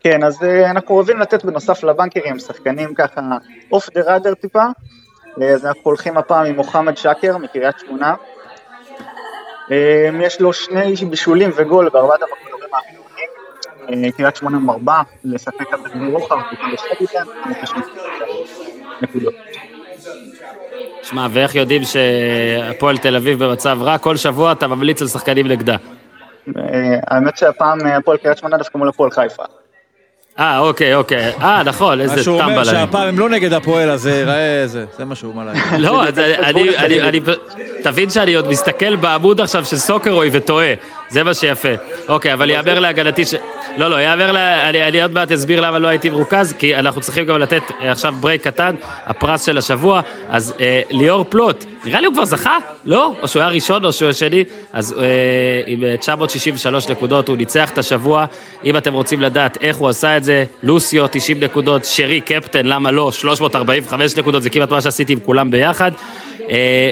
כן, 0.00 0.22
אז 0.22 0.42
אה, 0.42 0.70
אנחנו 0.70 0.94
אוהבים 0.94 1.18
לתת 1.18 1.44
בנוסף 1.44 1.84
לבנקרים 1.84 2.38
שחקנים 2.38 2.94
ככה 2.94 3.20
אוף 3.72 3.90
דה 3.94 4.00
ראדר 4.14 4.34
טיפה, 4.34 4.64
אה, 5.42 5.48
אז 5.48 5.66
אנחנו 5.66 5.82
הולכים 5.84 6.16
הפעם 6.16 6.46
עם 6.46 6.56
מוחמד 6.56 6.96
שקר 6.96 7.38
מקריית 7.38 7.76
שמונה. 7.78 8.14
יש 10.20 10.40
לו 10.40 10.52
שני 10.52 10.94
בישולים 11.10 11.50
וגול 11.56 11.88
בארבעת 11.88 12.20
המחזורים 12.22 12.68
האחרונים. 12.72 14.12
קריית 14.16 14.36
שמונה 14.36 14.58
מרבה 14.58 15.02
לשחק 15.24 15.72
על 15.72 15.78
תגבור 15.88 16.20
רוחב, 16.20 16.36
וגם 16.36 16.70
לשחק 16.72 17.00
איתן, 17.00 17.24
אני 17.46 17.54
חושב 17.54 17.76
נקודות. 19.02 19.34
שמע, 21.04 21.26
ואיך 21.30 21.54
יודעים 21.54 21.82
שהפועל 21.84 22.98
תל 22.98 23.16
אביב 23.16 23.44
במצב 23.44 23.78
רע? 23.82 23.98
כל 23.98 24.16
שבוע 24.16 24.52
אתה 24.52 24.66
ממליץ 24.66 25.02
על 25.02 25.08
שחקנים 25.08 25.46
נגדה. 25.46 25.76
אה, 26.56 26.62
האמת 27.08 27.36
שהפעם 27.36 27.86
אה, 27.86 27.96
הפועל 27.96 28.16
קריית 28.16 28.38
שמונה 28.38 28.56
דווקא 28.56 28.78
מול 28.78 28.88
הפועל 28.88 29.10
חיפה. 29.10 29.42
אה, 30.38 30.58
אוקיי, 30.58 30.94
אוקיי. 30.94 31.32
אה, 31.42 31.62
נכון, 31.62 32.00
איזה 32.00 32.16
מה 32.16 32.22
שהוא 32.22 32.40
אומר 32.40 32.48
טמבל. 32.48 32.64
שהפעם 32.64 33.08
הם 33.08 33.18
לא 33.18 33.28
נגד 33.28 33.52
הפועל, 33.52 33.90
אז 33.90 34.00
זה 34.00 34.10
ייראה 34.10 34.66
זה, 34.66 34.84
זה 34.98 35.04
מה 35.04 35.14
שהוא 35.14 35.32
אומר 35.32 35.44
להם. 35.44 35.56
לא, 35.84 36.04
אז 36.08 36.18
אני, 36.18 36.34
אני, 36.42 36.78
אני, 36.78 37.02
אני, 37.02 37.20
תבין 37.82 38.10
שאני 38.10 38.34
עוד 38.34 38.48
מסתכל 38.48 38.96
בעמוד 38.96 39.40
עכשיו 39.40 39.64
של 39.64 39.76
Soccerway 39.76 40.30
וטועה, 40.32 40.74
זה 41.14 41.22
מה 41.22 41.34
שיפה. 41.34 41.68
אוקיי, 42.08 42.32
אבל 42.32 42.50
יאמר 42.50 42.78
להגנתי 42.78 43.24
ש... 43.24 43.34
לא, 43.76 43.90
לא, 43.90 44.02
יאמר 44.02 44.32
לה... 44.32 44.68
אני, 44.68 44.84
אני 44.88 45.02
עוד 45.02 45.12
מעט 45.12 45.32
אסביר 45.32 45.60
למה 45.60 45.78
לא 45.78 45.88
הייתי 45.88 46.10
מרוכז, 46.10 46.54
כי 46.58 46.76
אנחנו 46.76 47.00
צריכים 47.00 47.24
גם 47.26 47.38
לתת 47.38 47.62
אה, 47.80 47.92
עכשיו 47.92 48.14
break 48.20 48.42
קטן, 48.42 48.74
הפרס 49.06 49.46
של 49.46 49.58
השבוע. 49.58 50.00
אז 50.28 50.54
אה, 50.60 50.82
ליאור 50.90 51.24
פלוט, 51.28 51.64
נראה 51.84 52.00
לי 52.00 52.06
הוא 52.06 52.14
כבר 52.14 52.24
זכה? 52.24 52.56
לא? 52.84 53.14
או 53.22 53.28
שהוא 53.28 53.42
היה 53.42 53.50
ראשון 53.50 53.84
או 53.84 53.92
שהוא 53.92 54.06
היה 54.06 54.14
שני? 54.14 54.44
אז 54.72 54.92
אה, 54.98 55.06
עם 55.66 55.84
אה, 55.84 55.96
963 55.96 56.88
נקודות 56.88 57.28
הוא 57.28 57.36
ניצח 57.36 57.70
את 57.70 57.78
השבוע. 57.78 58.26
אם 58.64 58.76
אתם 58.76 58.92
רוצים 58.92 59.20
לדעת 59.20 59.58
איך 59.60 59.76
הוא 59.76 59.88
עשה 59.88 60.16
את 60.16 60.24
זה, 60.24 60.44
לוסיו 60.62 61.06
90 61.10 61.40
נקודות, 61.40 61.84
שרי 61.84 62.20
קפטן, 62.20 62.66
למה 62.66 62.90
לא? 62.90 63.12
345 63.12 64.16
נקודות, 64.16 64.42
זה 64.42 64.50
כמעט 64.50 64.70
מה 64.70 64.80
שעשיתי 64.80 65.12
עם 65.12 65.20
כולם 65.20 65.50
ביחד. 65.50 65.92
אה, 66.50 66.90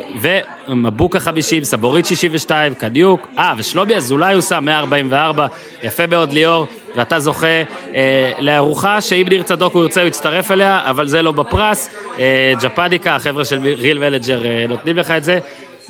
ומבוקה 0.69 1.21
50, 1.21 1.65
סבורית 1.65 2.07
62, 2.07 2.75
קדיוק, 2.75 3.29
אה, 3.39 3.55
ושלומי 3.59 3.97
אזולאי 3.97 4.35
הוא 4.35 4.43
שם 4.43 4.65
144, 4.65 5.47
יפה 5.83 6.07
מאוד 6.07 6.33
ליאור, 6.33 6.67
ואתה 6.97 7.21
זוכה 7.21 7.47
אה, 7.95 8.33
לארוחה 8.39 9.01
שאם 9.01 9.27
ניר 9.29 9.43
צדוק 9.43 9.75
הוא 9.75 9.83
ירצה 9.83 10.01
הוא 10.01 10.09
יצטרף 10.09 10.51
אליה, 10.51 10.81
אבל 10.85 11.09
זה 11.09 11.23
לא 11.23 11.33
בפרס, 11.33 11.91
אה, 12.19 12.53
ג'פניקה, 12.63 13.17
החבר'ה 13.17 13.45
של 13.45 13.59
ריל 13.59 13.99
ולג'ר 14.01 14.47
אה, 14.47 14.67
נותנים 14.69 14.97
לך 14.97 15.11
את 15.11 15.25
זה, 15.25 15.39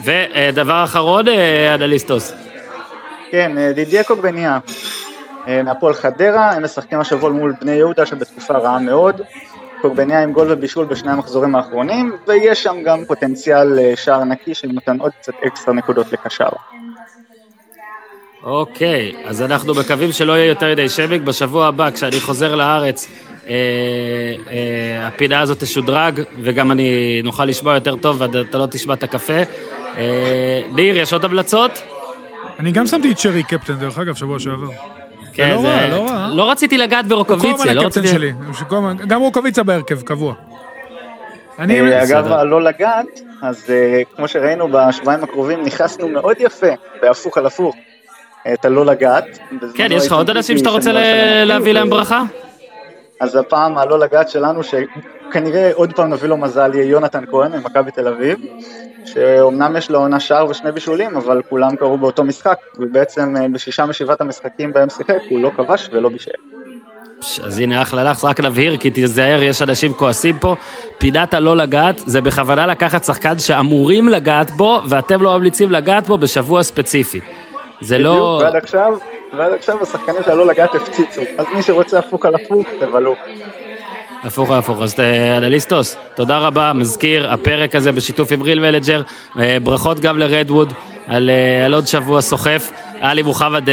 ודבר 0.05 0.85
אחרון, 0.85 1.29
אה, 1.29 1.75
אנליסטוס. 1.75 2.33
כן, 3.31 3.59
אה, 3.59 3.73
דידיה 3.73 4.05
קוגבניה 4.05 4.59
אה, 5.49 5.63
מהפועל 5.63 5.95
חדרה, 5.95 6.53
הם 6.53 6.65
משחקים 6.65 7.01
השבוע 7.01 7.31
מול 7.31 7.55
בני 7.61 7.73
יהודה 7.73 8.07
שבתקופה 8.07 8.55
רעה 8.55 8.79
מאוד. 8.79 9.21
קוגבניה 9.83 10.23
עם 10.23 10.33
גול 10.33 10.47
ובישול 10.51 10.87
בשני 10.87 11.11
המחזורים 11.13 11.55
האחרונים, 11.55 12.13
ויש 12.29 12.63
שם 12.63 12.77
גם 12.85 13.05
פוטנציאל 13.05 13.79
אה, 13.79 13.93
שער 13.97 14.25
נקי 14.25 14.55
שנותן 14.55 15.01
עוד 15.01 15.13
קצת 15.21 15.33
אקסטרה 15.47 15.75
נקודות 15.75 16.13
לקשר. 16.13 16.49
אוקיי, 18.43 19.13
אז 19.25 19.43
אנחנו 19.43 19.75
מקווים 19.75 20.13
שלא 20.13 20.33
יהיה 20.33 20.47
יותר 20.47 20.73
מדי 20.73 20.89
שמק. 20.89 21.21
בשבוע 21.21 21.67
הבא, 21.67 21.91
כשאני 21.91 22.21
חוזר 22.21 22.55
לארץ, 22.55 23.09
אה, 23.49 23.55
אה, 24.51 25.07
הפינה 25.07 25.41
הזאת 25.41 25.59
תשודרג, 25.59 26.23
וגם 26.43 26.73
אני 26.73 27.21
נוכל 27.25 27.45
לשמוע 27.45 27.75
יותר 27.75 27.97
טוב, 27.97 28.21
ואתה 28.21 28.59
לא 28.59 28.67
תשמע 28.67 28.95
את 28.95 29.03
הקפה. 29.03 29.43
אה, 29.97 30.63
ניר, 30.73 30.99
יש 30.99 31.13
עוד 31.13 31.25
המלצות? 31.25 31.83
אני 32.59 32.73
גם 32.73 32.87
שמתי 32.87 33.13
את 33.13 33.19
שרי 33.19 33.43
קפטן, 33.43 33.75
דרך 33.75 33.99
אגב, 33.99 34.15
שבוע 34.15 34.39
שעבר. 34.39 35.02
כן, 35.33 35.51
לא 35.51 35.69
רע, 35.69 35.87
לא 35.89 36.07
רע. 36.11 36.29
לא 36.33 36.51
רציתי 36.51 36.79
לגעת 36.79 37.07
ברוקוויציה, 37.07 37.75
לא 37.75 37.83
רציתי... 37.83 38.09
שלי. 38.09 38.33
גם 39.07 39.21
רוקוויצה 39.21 39.63
בהרכב, 39.63 40.03
קבוע. 40.03 40.35
אני... 41.59 41.81
אה, 41.81 42.03
אגב. 42.03 42.33
הלא 42.33 42.63
לגעת, 42.63 43.07
אז 43.43 43.65
אה, 43.71 44.03
כמו 44.17 44.29
שראינו 44.29 44.69
בשבועיים 44.69 45.25
הקרובים, 45.25 45.65
נכנסנו 45.65 46.09
מאוד 46.09 46.37
יפה, 46.41 46.67
בהפוך 47.03 47.39
על 47.39 47.47
הפוך, 47.47 47.77
את 48.53 48.65
הלא 48.65 48.87
לגעת. 48.87 49.25
כן, 49.75 49.89
יש 49.91 50.07
לך 50.07 50.13
עוד 50.13 50.31
אנשים 50.31 50.59
שאתה 50.59 50.71
רוצה 50.71 50.93
ל- 50.93 51.45
להביא 51.45 51.73
להם 51.73 51.91
ברכה? 51.91 52.23
אז 53.21 53.37
הפעם 53.37 53.79
הלא 53.79 53.99
לגעת 53.99 54.29
שלנו, 54.29 54.61
שכנראה 55.33 55.71
עוד 55.75 55.93
פעם 55.93 56.13
נביא 56.13 56.29
לו 56.29 56.37
מזל, 56.37 56.71
יהיה 56.75 56.85
יונתן 56.85 57.25
כהן 57.31 57.53
ממכבי 57.53 57.91
תל 57.91 58.09
אביב, 58.09 58.39
שאומנם 59.05 59.77
יש 59.77 59.91
לו 59.91 59.99
עונה 59.99 60.21
שער 60.21 60.47
ושני 60.47 60.73
בישולים, 60.73 61.17
אבל 61.17 61.43
כולם 61.49 61.77
קרו 61.77 61.99
באותו 61.99 62.25
משחק, 62.25 62.59
ובעצם 62.79 63.37
אה, 63.37 63.49
בשישה 63.49 63.87
משבעת 63.87 64.21
המשחקים 64.21 64.73
בהם 64.73 64.89
שיחק, 64.89 65.19
הוא 65.31 65.43
לא 65.43 65.51
כבש 65.57 65.89
ולא 65.93 66.09
בישל. 66.09 66.31
אז 67.45 67.59
הנה 67.59 67.83
אחלה 67.83 68.05
לחץ, 68.05 68.25
רק 68.25 68.41
נבהיר, 68.41 68.77
כי 68.77 68.91
תיזהר, 68.91 69.43
יש 69.43 69.63
אנשים 69.63 69.93
כועסים 69.93 70.39
פה. 70.39 70.57
פינת 70.99 71.35
הלא 71.35 71.57
לגעת, 71.57 71.99
זה 72.07 72.21
בכוונה 72.21 72.67
לקחת 72.67 73.05
שחקן 73.05 73.39
שאמורים 73.39 74.09
לגעת 74.09 74.51
בו, 74.51 74.81
ואתם 74.89 75.23
לא 75.23 75.39
ממליצים 75.39 75.73
לגעת 75.73 76.07
בו 76.07 76.19
בשבוע 76.19 76.63
ספציפי. 76.63 77.21
זה 77.81 77.99
לא... 77.99 78.11
בדיוק, 78.11 78.43
ועד 78.43 78.63
עכשיו, 78.63 78.99
ועד 79.37 79.53
עכשיו 79.53 79.83
השחקנים 79.83 80.23
של 80.23 80.31
הלא 80.31 80.47
לגעת 80.47 80.75
הפציצו, 80.75 81.23
אז 81.39 81.47
מי 81.55 81.63
שרוצה 81.63 81.99
הפוך 81.99 82.27
על 82.27 82.35
הפוך, 82.35 82.67
תבלו. 82.81 83.15
הפוך 84.25 84.51
הפוך, 84.51 84.83
אז 84.83 85.01
אה, 85.01 85.37
אנליסטוס, 85.37 85.97
תודה 86.15 86.39
רבה, 86.39 86.73
מזכיר, 86.73 87.33
הפרק 87.33 87.75
הזה 87.75 87.93
בשיתוף 87.93 88.33
עם 88.33 88.43
ריל 88.43 88.59
ולג'ר, 88.63 89.03
אה, 89.39 89.57
ברכות 89.63 90.01
גם 90.01 90.19
לרדווד 90.19 90.73
על, 91.07 91.31
אה, 91.31 91.65
על 91.65 91.75
עוד 91.75 91.87
שבוע 91.87 92.21
סוחף. 92.21 92.71
עלי 93.01 93.23
מוחמד 93.23 93.65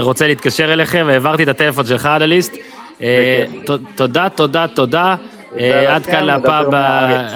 רוצה 0.00 0.26
להתקשר 0.26 0.72
אליכם, 0.72 1.06
העברתי 1.10 1.42
את 1.42 1.48
הטלפון 1.48 1.86
שלך, 1.86 2.06
אנליסט. 2.06 2.56
תודה, 3.94 4.28
תודה, 4.28 4.66
תודה. 4.74 5.14
עד 5.88 6.06
כאן 6.06 6.24
להפעם. 6.24 6.74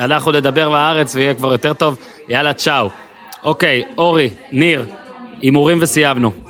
אנחנו 0.04 0.32
נדבר 0.32 0.68
מהארץ 0.68 1.14
ויהיה 1.14 1.34
כבר 1.34 1.52
יותר 1.52 1.72
טוב. 1.72 1.96
יאללה, 2.28 2.52
צ'או. 2.52 2.90
אוקיי, 3.44 3.82
אורי, 3.98 4.30
ניר, 4.52 4.84
הימורים 5.40 5.78
וסיימנו. 5.80 6.49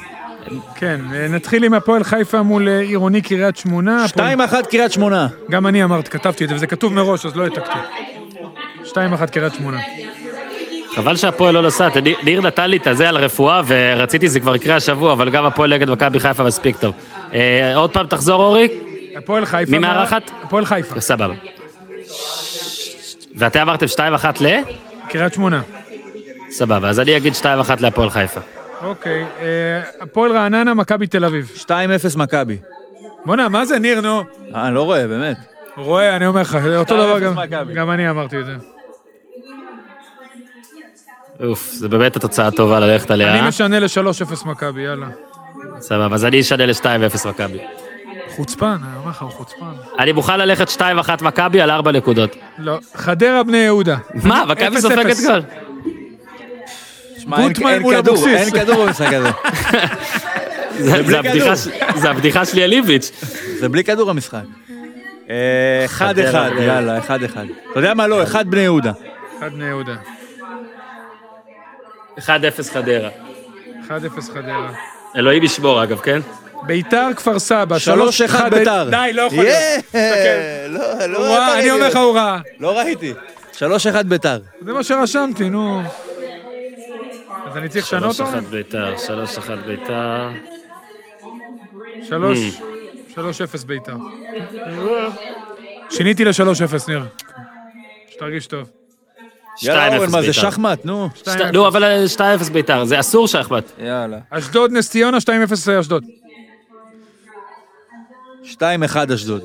כן, 0.75 1.01
אה, 1.15 1.29
נתחיל 1.29 1.65
עם 1.65 1.75
הפועל 1.75 2.05
חיפה 2.05 2.43
מול 2.43 2.69
אה, 2.69 2.81
עירוני 2.81 3.23
קריית 3.23 3.57
שמונה. 3.57 4.05
הפועל- 4.05 4.35
2-1 4.35 4.67
קריית 4.71 4.93
שמונה. 4.93 5.29
גם 5.51 5.67
אני 5.67 5.85
אמרתי, 5.85 6.11
כתבתי 6.11 6.45
את 6.45 6.49
זה, 6.49 6.55
וזה 6.55 6.67
כתוב 6.67 6.93
מראש, 6.95 7.27
אז 7.27 7.37
לא 7.37 7.43
העתקתי. 7.45 7.79
2-1 8.85 8.95
קריית 9.33 9.55
שמונה. 9.55 9.79
חבל 10.95 11.17
שהפועל 11.17 11.55
לא 11.55 11.63
נסעת, 11.63 11.97
ניר- 12.25 12.41
נתן 12.41 12.71
לי 12.71 12.77
את 12.77 12.87
הזה 12.87 13.09
על 13.09 13.17
רפואה 13.17 13.63
ורציתי 13.67 14.27
שזה 14.27 14.41
כבר 14.41 14.57
יקרה 14.57 14.77
השבוע, 14.77 15.13
אבל 15.13 15.31
גם 15.31 15.45
הפועל 15.45 15.75
נגד 15.75 15.91
מכבי 15.91 16.21
חיפה 16.21 16.43
מספיק 16.45 16.77
טוב. 16.77 16.95
אה, 17.35 17.77
עוד 17.77 17.91
פעם 17.91 18.07
תחזור 18.07 18.43
אורי? 18.43 18.69
הפועל 19.17 19.45
חיפה... 19.47 19.71
מי 19.73 19.79
מארחת? 19.79 20.31
הפועל 20.43 20.65
חיפה. 20.67 21.01
סבבה. 21.01 21.35
ואתם 23.37 23.61
אמרתם 23.61 23.87
2-1 23.87 23.99
ל? 24.41 24.47
קריית 25.09 25.35
שמונה. 25.35 25.61
סבבה, 26.51 26.89
אז 26.89 27.01
אני 27.01 27.17
אגיד 27.17 27.33
2-1 27.35 27.45
להפועל 27.81 28.11
חיפה. 28.11 28.41
אוקיי, 28.83 29.25
אה, 29.41 29.83
הפועל 30.01 30.33
רעננה, 30.33 30.75
מכבי 30.75 31.07
תל 31.07 31.25
אביב. 31.25 31.53
2-0 31.57 31.69
מכבי. 32.17 32.59
בואנה, 33.25 33.49
מה 33.49 33.65
זה 33.65 33.79
ניר, 33.79 34.01
נו? 34.01 34.23
אה, 34.55 34.67
אני 34.67 34.75
לא 34.75 34.83
רואה, 34.83 35.07
באמת. 35.07 35.37
רואה, 35.77 36.17
אני 36.17 36.27
אומר 36.27 36.41
לך, 36.41 36.59
זה 36.63 36.79
אותו 36.79 36.95
2-0 36.95 36.99
דבר 36.99 37.19
גם... 37.19 37.35
גם 37.75 37.91
אני 37.91 38.11
אמרתי 38.11 38.41
את 38.41 38.47
זה. 38.47 38.53
אוף, 41.49 41.71
זה 41.73 41.89
באמת 41.89 42.17
התוצאה 42.17 42.51
טובה 42.51 42.81
ללכת 42.81 43.11
אני 43.11 43.25
עליה. 43.25 43.49
משנה 43.49 43.81
ל-3-0 43.81 44.47
מכבי, 44.49 44.83
יאללה. 44.83 45.07
סבבה, 45.81 46.15
אז 46.15 46.25
אני 46.25 46.41
אשנה 46.41 46.67
ל-2-0 46.67 47.29
מכבי. 47.29 47.59
חוצפן, 48.37 48.67
אני 48.67 48.97
אומר 48.99 49.11
לך, 49.11 49.23
הוא 49.23 49.31
חוצפן. 49.31 49.67
אני 49.99 50.13
מוכן 50.13 50.39
ללכת 50.39 50.69
2-1 50.69 50.83
מכבי 51.25 51.61
על 51.61 51.71
4 51.71 51.93
נקודות. 51.93 52.37
לא, 52.59 52.79
חדרה 52.95 53.43
בני 53.43 53.57
יהודה. 53.57 53.97
מה, 54.25 54.45
מכבי 54.45 54.81
סופגת. 54.81 55.17
גול. 55.27 55.43
שמע, 57.23 57.37
אין- 57.39 57.49
גוטמן 57.49 57.71
אין 57.73 57.83
מול 57.83 57.97
כדור, 57.97 58.15
אבוקסיס. 58.17 58.37
אין 58.41 58.61
כדור 58.65 58.87
במשחק 58.87 59.13
הזה. 59.13 59.29
זה- 60.79 60.85
זה 60.97 61.03
בלי 61.03 61.17
הבדיחה 61.17 61.45
כדור. 61.45 61.55
ש- 61.55 61.69
זה 62.01 62.11
הבדיחה 62.11 62.45
שלי 62.45 62.63
על 62.63 62.73
איביץ'. 62.73 63.11
זה 63.59 63.69
בלי 63.69 63.85
כדור 63.85 64.11
המשחק. 64.11 64.41
אה, 65.31 65.85
1-1, 65.87 65.89
חדרה, 65.89 66.51
בני 66.51 66.65
יאללה, 66.65 66.99
1-1. 66.99 67.07
אתה 67.71 67.79
יודע 67.81 67.95
מה? 67.95 68.07
לא, 68.07 68.23
1 68.23 68.47
בני 68.47 68.61
יהודה. 68.61 68.93
אחד 69.39 69.53
בני 69.53 69.65
יהודה. 69.65 69.93
1-0 72.19 72.23
חדרה. 72.73 73.09
1-0 73.89 74.31
חדרה. 74.35 74.71
אלוהים 75.17 75.43
ישמור 75.43 75.83
אגב, 75.83 75.99
כן? 76.01 76.21
ביתר 76.67 77.09
כפר 77.17 77.39
סבא. 77.39 77.77
3-1 77.79 78.25
אחד- 78.25 78.55
ביתר. 78.55 78.89
די, 78.91 79.11
לא 79.13 79.23
יכול 79.23 79.45
להיות. 79.45 79.59
לא, 80.69 81.07
לא 81.07 81.19
הוא 81.19 81.27
רע, 81.37 81.47
ראיתי. 81.49 81.61
אני 81.61 81.71
אומר 81.71 81.89
לך, 81.89 81.97
הוא 81.97 82.15
רע. 82.15 82.39
לא 82.61 82.79
ראיתי. 82.79 83.13
3-1 83.53 83.63
ביתר. 84.09 84.39
זה 84.65 84.73
מה 84.73 84.83
שרשמתי, 84.85 85.49
נו. 85.51 85.83
אז 87.51 87.57
אני 87.57 87.69
צריך 87.69 87.87
לשנות 87.87 88.17
3-1 88.17 88.21
אותו? 88.21 88.41
ביתר, 88.51 88.95
3-1 88.97 89.67
ביתר. 89.67 90.29
שלוש, 92.09 92.39
שלוש 93.15 93.41
אפס 93.41 93.65
ביתר. 93.65 93.97
שיניתי 95.91 96.25
ל-3-0, 96.25 96.89
ניר. 96.89 97.05
שתרגיש 98.11 98.47
טוב. 98.47 98.71
יאללה, 99.63 99.89
2-0 99.89 99.95
אורן, 99.97 100.11
מה 100.11 100.21
זה 100.21 100.27
ביתר. 100.27 100.33
שחמט? 100.33 100.85
נו. 100.85 101.09
נו, 101.53 101.69
אבל 101.69 102.05
2-0 102.17 102.21
ביתר, 102.53 102.85
זה 102.85 103.01
אסור 103.01 103.29
שחמט. 103.29 103.65
יאללה. 103.79 104.19
אשדוד, 104.31 104.73
נס 104.73 104.91
ציונה, 104.91 105.19
2-0 105.19 105.81
אשדוד. 105.81 106.05
2-1 108.45 109.15
אשדוד. 109.15 109.43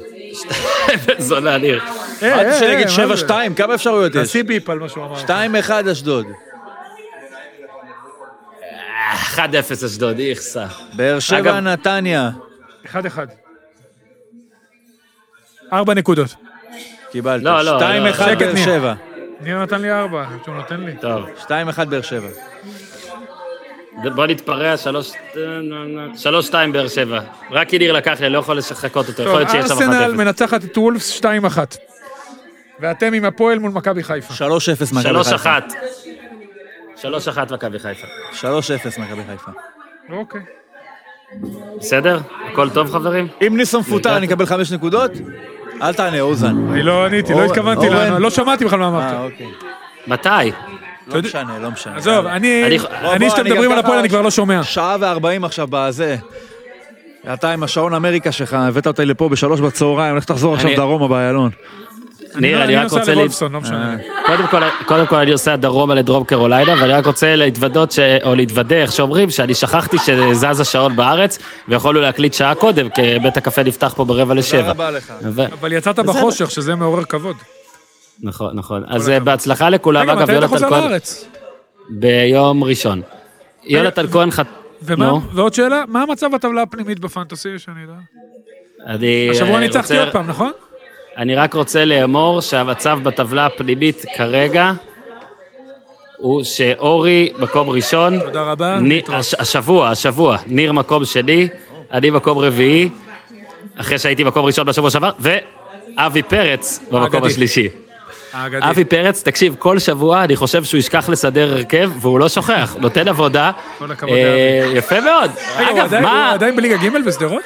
זונה, 1.17 1.57
ניר. 1.57 1.81
אה, 2.23 2.33
אמרתי 2.33 2.49
אה, 2.49 2.59
שנגיד 2.59 2.87
אה, 2.99 3.07
מה 3.07 3.15
זה? 3.15 3.25
7-2, 3.27 3.55
כמה 3.55 3.75
אפשרויות 3.75 4.15
יש? 4.15 4.17
תעשי 4.17 4.43
ביפ 4.43 4.69
על 4.69 4.79
מה 4.79 4.89
שהוא 4.89 5.05
אמר. 5.05 5.23
2-1 5.87 5.91
אשדוד. 5.91 6.25
1-0 9.15 9.39
אשדוד, 9.85 10.19
איכסה. 10.19 10.65
באר 10.93 11.19
שבע 11.19 11.59
נתניה. 11.59 12.29
אחד 12.85 13.05
אחד. 13.05 13.27
ארבע 15.73 15.93
נקודות. 15.93 16.35
קיבלת. 17.11 17.43
לא, 17.43 17.61
לא, 17.61 17.79
2-1 17.79 17.81
לא, 17.81 18.35
באר. 18.35 18.55
שבע. 18.55 18.93
ניר 19.41 19.63
נתן 19.63 19.81
לי 19.81 19.91
ארבע, 19.91 20.25
שהוא 20.43 20.55
נותן 20.55 20.79
לי. 20.81 20.95
טוב. 21.01 21.25
2-1 21.47 21.49
באר 21.89 22.01
שבע. 22.01 22.27
בוא 24.15 24.25
נתפרע, 24.25 24.77
שלוש... 24.77 25.11
שלוש-שתיים 26.17 26.71
באר 26.71 26.87
שבע. 26.87 27.19
רק 27.51 27.69
כי 27.69 27.77
ניר 27.77 27.93
לקח 27.93 28.19
לי, 28.19 28.25
אני 28.25 28.33
לא 28.33 28.39
יכול 28.39 28.57
לחכות 28.57 29.07
אותו, 29.07 29.23
יכול 29.23 29.35
להיות 29.35 29.49
שיש 29.49 29.65
שם 29.65 29.73
1-0. 29.73 29.81
ארסנל 29.81 30.13
מנצחת 30.13 30.63
את 30.63 30.77
וולפס 30.77 31.21
2-1. 31.21 31.25
ואתם 32.79 33.13
עם 33.13 33.25
הפועל 33.25 33.59
מול 33.59 33.71
מכבי 33.71 34.03
חיפה. 34.03 34.33
3-0 34.33 34.37
מכבי 34.37 34.85
חיפה. 34.87 35.01
שלוש 35.01 35.27
אחת. 35.27 35.73
שלוש 37.05 37.27
אחת 37.27 37.51
מכבי 37.51 37.79
חיפה. 37.79 38.07
3-0 38.41 39.01
מכבי 39.01 39.21
חיפה. 39.29 39.51
אוקיי. 40.09 40.41
בסדר? 41.79 42.19
הכל 42.51 42.69
טוב 42.69 42.91
חברים? 42.91 43.27
אם 43.47 43.57
ניסו 43.57 43.79
מפוטר? 43.79 44.17
אני 44.17 44.27
אקבל 44.27 44.45
5 44.45 44.71
נקודות? 44.71 45.11
אל 45.81 45.93
תענה, 45.93 46.19
אוזן. 46.21 46.55
אני 46.71 46.83
לא 46.83 47.05
עניתי, 47.05 47.33
לא 47.33 47.45
התכוונתי, 47.45 47.85
לא 48.19 48.29
שמעתי 48.29 48.65
בכלל 48.65 48.79
מה 48.79 48.85
אה, 48.85 48.89
אמרת. 48.89 49.31
אוקיי. 49.31 49.47
מתי? 50.07 50.51
לא 51.07 51.21
משנה, 51.21 51.59
לא 51.59 51.71
משנה. 51.71 51.95
עזוב, 51.95 52.25
אני, 52.25 52.79
שאתם 53.29 53.45
מדברים 53.45 53.71
על 53.71 53.79
הפועל 53.79 53.99
אני 53.99 54.09
כבר 54.09 54.21
לא 54.21 54.31
שומע. 54.31 54.63
שעה 54.63 54.97
וארבעים 54.99 55.43
עכשיו 55.43 55.67
בזה. 55.69 56.17
אתה 57.33 57.51
עם 57.51 57.63
השעון 57.63 57.93
אמריקה 57.93 58.31
שלך, 58.31 58.53
הבאת 58.53 58.87
אותי 58.87 59.05
לפה 59.05 59.29
בשלוש 59.29 59.59
בצהריים, 59.59 60.11
הולך 60.11 60.29
לחזור 60.29 60.53
עכשיו 60.53 60.75
דרומה 60.75 61.07
באיילון. 61.07 61.51
ניר, 62.37 62.59
לא- 62.59 62.63
אני 62.63 62.75
רק 62.75 62.83
נוסע 62.83 62.99
רוצה... 62.99 63.11
ל- 63.11 63.15
לוולפסון, 63.15 63.51
לא 63.51 63.61
משנה. 63.61 63.97
קודם 64.25 64.47
כל, 64.47 64.61
קודם 64.85 65.07
כל 65.07 65.15
אני 65.15 65.31
עושה 65.31 65.55
דרומה 65.55 65.95
לדרום 65.95 66.23
קרוליינה, 66.23 66.73
ואני 66.81 66.93
רק 66.93 67.05
רוצה 67.05 67.35
להתוודות, 67.35 67.91
ש... 67.91 67.99
או 68.23 68.35
להתוודה, 68.35 68.75
איך 68.75 68.91
שאומרים, 68.91 69.29
שאני 69.29 69.53
שכחתי 69.53 69.97
שזז 69.97 70.59
השעון 70.59 70.95
בארץ, 70.95 71.39
ויכולנו 71.67 72.01
להקליט 72.01 72.33
שעה 72.33 72.55
קודם, 72.55 72.89
כי 72.89 73.19
בית 73.19 73.37
הקפה 73.37 73.63
נפתח 73.63 73.93
פה 73.95 74.05
ברבע 74.05 74.33
לשבע. 74.33 74.59
תודה 74.61 74.71
רבה 74.71 74.91
לך. 74.91 75.13
אבל 75.59 75.73
יצאת 75.73 75.99
בחושך, 75.99 76.51
שזה 76.51 76.75
מעורר 76.75 77.03
כבוד. 77.03 77.35
נכון, 78.19 78.51
נכון. 78.55 78.83
אז 78.87 79.09
אה, 79.09 79.19
בהצלחה 79.19 79.69
לכולם, 79.69 80.01
רגע, 80.09 80.15
מתי 80.23 80.37
אתה 80.37 80.47
חוזר 80.47 80.69
לארץ? 80.69 81.25
ביום 81.89 82.63
ראשון. 82.63 83.01
יונתן 83.63 84.07
כהן 84.07 84.31
חת... 84.31 84.47
ועוד 85.33 85.53
שאלה, 85.53 85.83
מה 85.87 86.01
המצב 86.01 86.27
בטבלה 86.33 86.61
הפנימית 86.61 86.99
בפנטסי, 86.99 87.59
שאני 87.59 87.81
יודע? 87.81 87.93
אני 88.87 89.29
השבוע 89.31 89.55
אה, 89.55 89.59
ניצחתי 89.59 89.97
עוד 89.99 90.09
פעם, 90.11 90.27
נכון? 90.27 90.51
אני 91.17 91.35
רק 91.35 91.53
רוצה 91.53 91.85
לאמור 91.85 92.41
שהמצב 92.41 92.99
בטבלה 93.03 93.45
הפנימית 93.45 94.05
כרגע 94.15 94.71
הוא 96.17 96.43
שאורי 96.43 97.33
מקום 97.39 97.69
ראשון, 97.69 98.19
תודה 98.19 98.41
רבה. 98.41 98.77
להתראות. 98.83 99.19
הש- 99.19 99.33
השבוע, 99.33 99.89
השבוע, 99.89 100.37
ניר 100.47 100.71
מקום 100.73 101.05
שני, 101.05 101.47
אני 101.93 102.09
מקום 102.09 102.37
רביעי, 102.37 102.89
אחרי 103.77 103.99
שהייתי 103.99 104.23
מקום 104.23 104.45
ראשון 104.45 104.65
בשבוע 104.67 104.89
שעבר, 104.89 105.09
ואבי 105.19 106.23
פרץ 106.23 106.79
במקום 106.91 107.03
האגדי. 107.15 107.27
השלישי. 107.27 107.67
האגדי. 108.33 108.69
אבי 108.69 108.85
פרץ, 108.85 109.23
תקשיב, 109.23 109.55
כל 109.59 109.79
שבוע 109.79 110.23
אני 110.23 110.35
חושב 110.35 110.63
שהוא 110.63 110.79
ישכח 110.79 111.09
לסדר 111.09 111.53
הרכב, 111.53 111.91
והוא 112.01 112.19
לא 112.19 112.29
שוכח, 112.29 112.75
נותן 112.79 113.07
עבודה. 113.07 113.51
כל 113.79 113.91
הכבוד 113.91 114.13
אה. 114.17 114.71
יפה 114.75 114.99
מאוד. 115.01 115.31
רגע, 115.57 115.67
הוא 115.69 115.77
אגב, 115.77 115.85
עדיין- 115.85 116.03
הוא 116.03 116.11
מה... 116.11 116.31
עדיין 116.31 116.55
בליגה 116.55 116.77
ג' 116.77 117.07
בשדרות? 117.07 117.43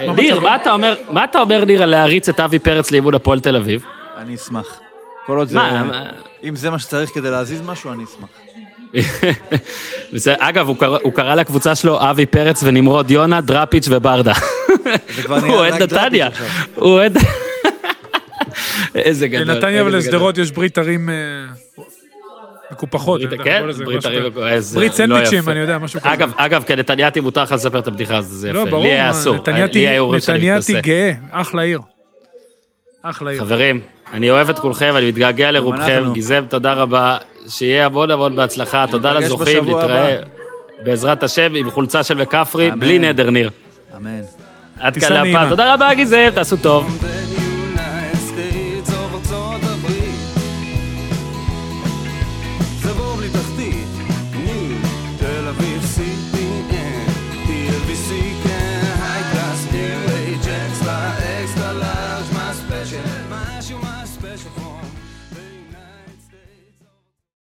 ניר, 0.00 0.34
מצבו? 0.34 0.40
מה 0.40 0.56
אתה 0.56 0.72
אומר, 0.72 0.94
מה 1.10 1.24
אתה 1.24 1.40
אומר, 1.40 1.64
ניר, 1.64 1.82
על 1.82 1.90
להריץ 1.90 2.28
את 2.28 2.40
אבי 2.40 2.58
פרץ 2.58 2.90
לאימון 2.90 3.14
הפועל 3.14 3.40
תל 3.40 3.56
אביב? 3.56 3.84
אני 4.16 4.34
אשמח. 4.34 4.80
כל 5.26 5.38
עוד 5.38 5.48
זה... 5.48 5.58
אם 6.44 6.56
זה 6.56 6.70
מה 6.70 6.78
שצריך 6.78 7.10
כדי 7.14 7.30
להזיז 7.30 7.62
משהו, 7.62 7.92
אני 7.92 8.04
אשמח. 8.04 8.28
אגב, 10.48 10.68
הוא 11.02 11.12
קרא, 11.12 11.34
לקבוצה 11.34 11.74
שלו 11.74 12.10
אבי 12.10 12.26
פרץ 12.26 12.60
ונמרוד 12.64 13.10
יונה, 13.10 13.40
דראפיץ' 13.40 13.86
וברדה. 13.90 14.32
הוא 15.28 15.36
אוהד 15.48 15.82
נתניה. 15.82 16.28
הוא 16.74 16.92
אוהד... 16.92 17.18
איזה 18.94 19.28
גדול. 19.28 19.54
לנתניה 19.54 19.84
ולשדרות 19.84 20.38
יש 20.38 20.50
ברית 20.50 20.78
ערים 20.78 21.10
אה, 21.10 21.14
מקופחות. 22.72 23.20
כן, 23.44 23.62
ברית. 23.84 24.06
ברית 24.74 24.92
לא 24.92 24.96
סנדוויצ'ים. 24.96 25.48
אני 25.48 25.58
יודע, 25.58 25.78
משהו 25.78 26.00
כזה. 26.00 26.12
אגב, 26.12 26.32
אגב, 26.36 26.62
כנתניאתי 26.66 27.20
מותר 27.20 27.42
לך 27.42 27.52
לספר 27.52 27.78
את 27.78 27.86
הבדיחה 27.86 28.16
הזאת, 28.16 28.30
זה 28.32 28.48
יפה. 28.48 28.58
לא, 28.58 28.64
ברור, 28.70 28.82
לי 28.84 28.90
היה 28.92 29.10
אסור. 29.10 29.34
נתניאתי- 29.34 29.78
לי 29.78 29.88
היה 29.88 30.00
הורים 30.00 30.20
שאני 30.20 30.38
נתניאתי 30.38 30.72
מתנשא. 30.72 30.80
גאה, 30.80 31.12
אחלה 31.30 31.62
עיר. 31.62 31.80
אחלה 33.02 33.30
עיר. 33.30 33.40
חברים, 33.40 33.80
אני 34.12 34.30
אוהב 34.30 34.50
את 34.50 34.58
כולכם, 34.58 34.94
אני 34.96 35.08
מתגעגע 35.08 35.50
לרובכם. 35.50 36.04
גיזם, 36.12 36.44
תודה 36.48 36.72
רבה. 36.72 37.16
שיהיה 37.48 37.86
המון 37.86 38.10
המון 38.10 38.36
בהצלחה. 38.36 38.84
תודה 38.90 39.12
לזוכים, 39.12 39.64
נתראה. 39.68 40.16
בעזרת 40.84 41.22
השם, 41.22 41.54
עם 41.54 41.70
חולצה 41.70 42.02
של 42.02 42.14
מקפרי, 42.14 42.68
אמן. 42.70 42.80
בלי 42.80 42.98
נדר, 42.98 43.30
ניר. 43.30 43.50
אמן. 43.96 44.20
עד 44.80 44.98
כאן. 44.98 45.12
להפעם. 45.12 45.48
תודה 45.48 45.74
רבה, 45.74 45.94
גיזם, 45.94 46.28
תעשו 46.34 46.56
טוב. 46.56 46.98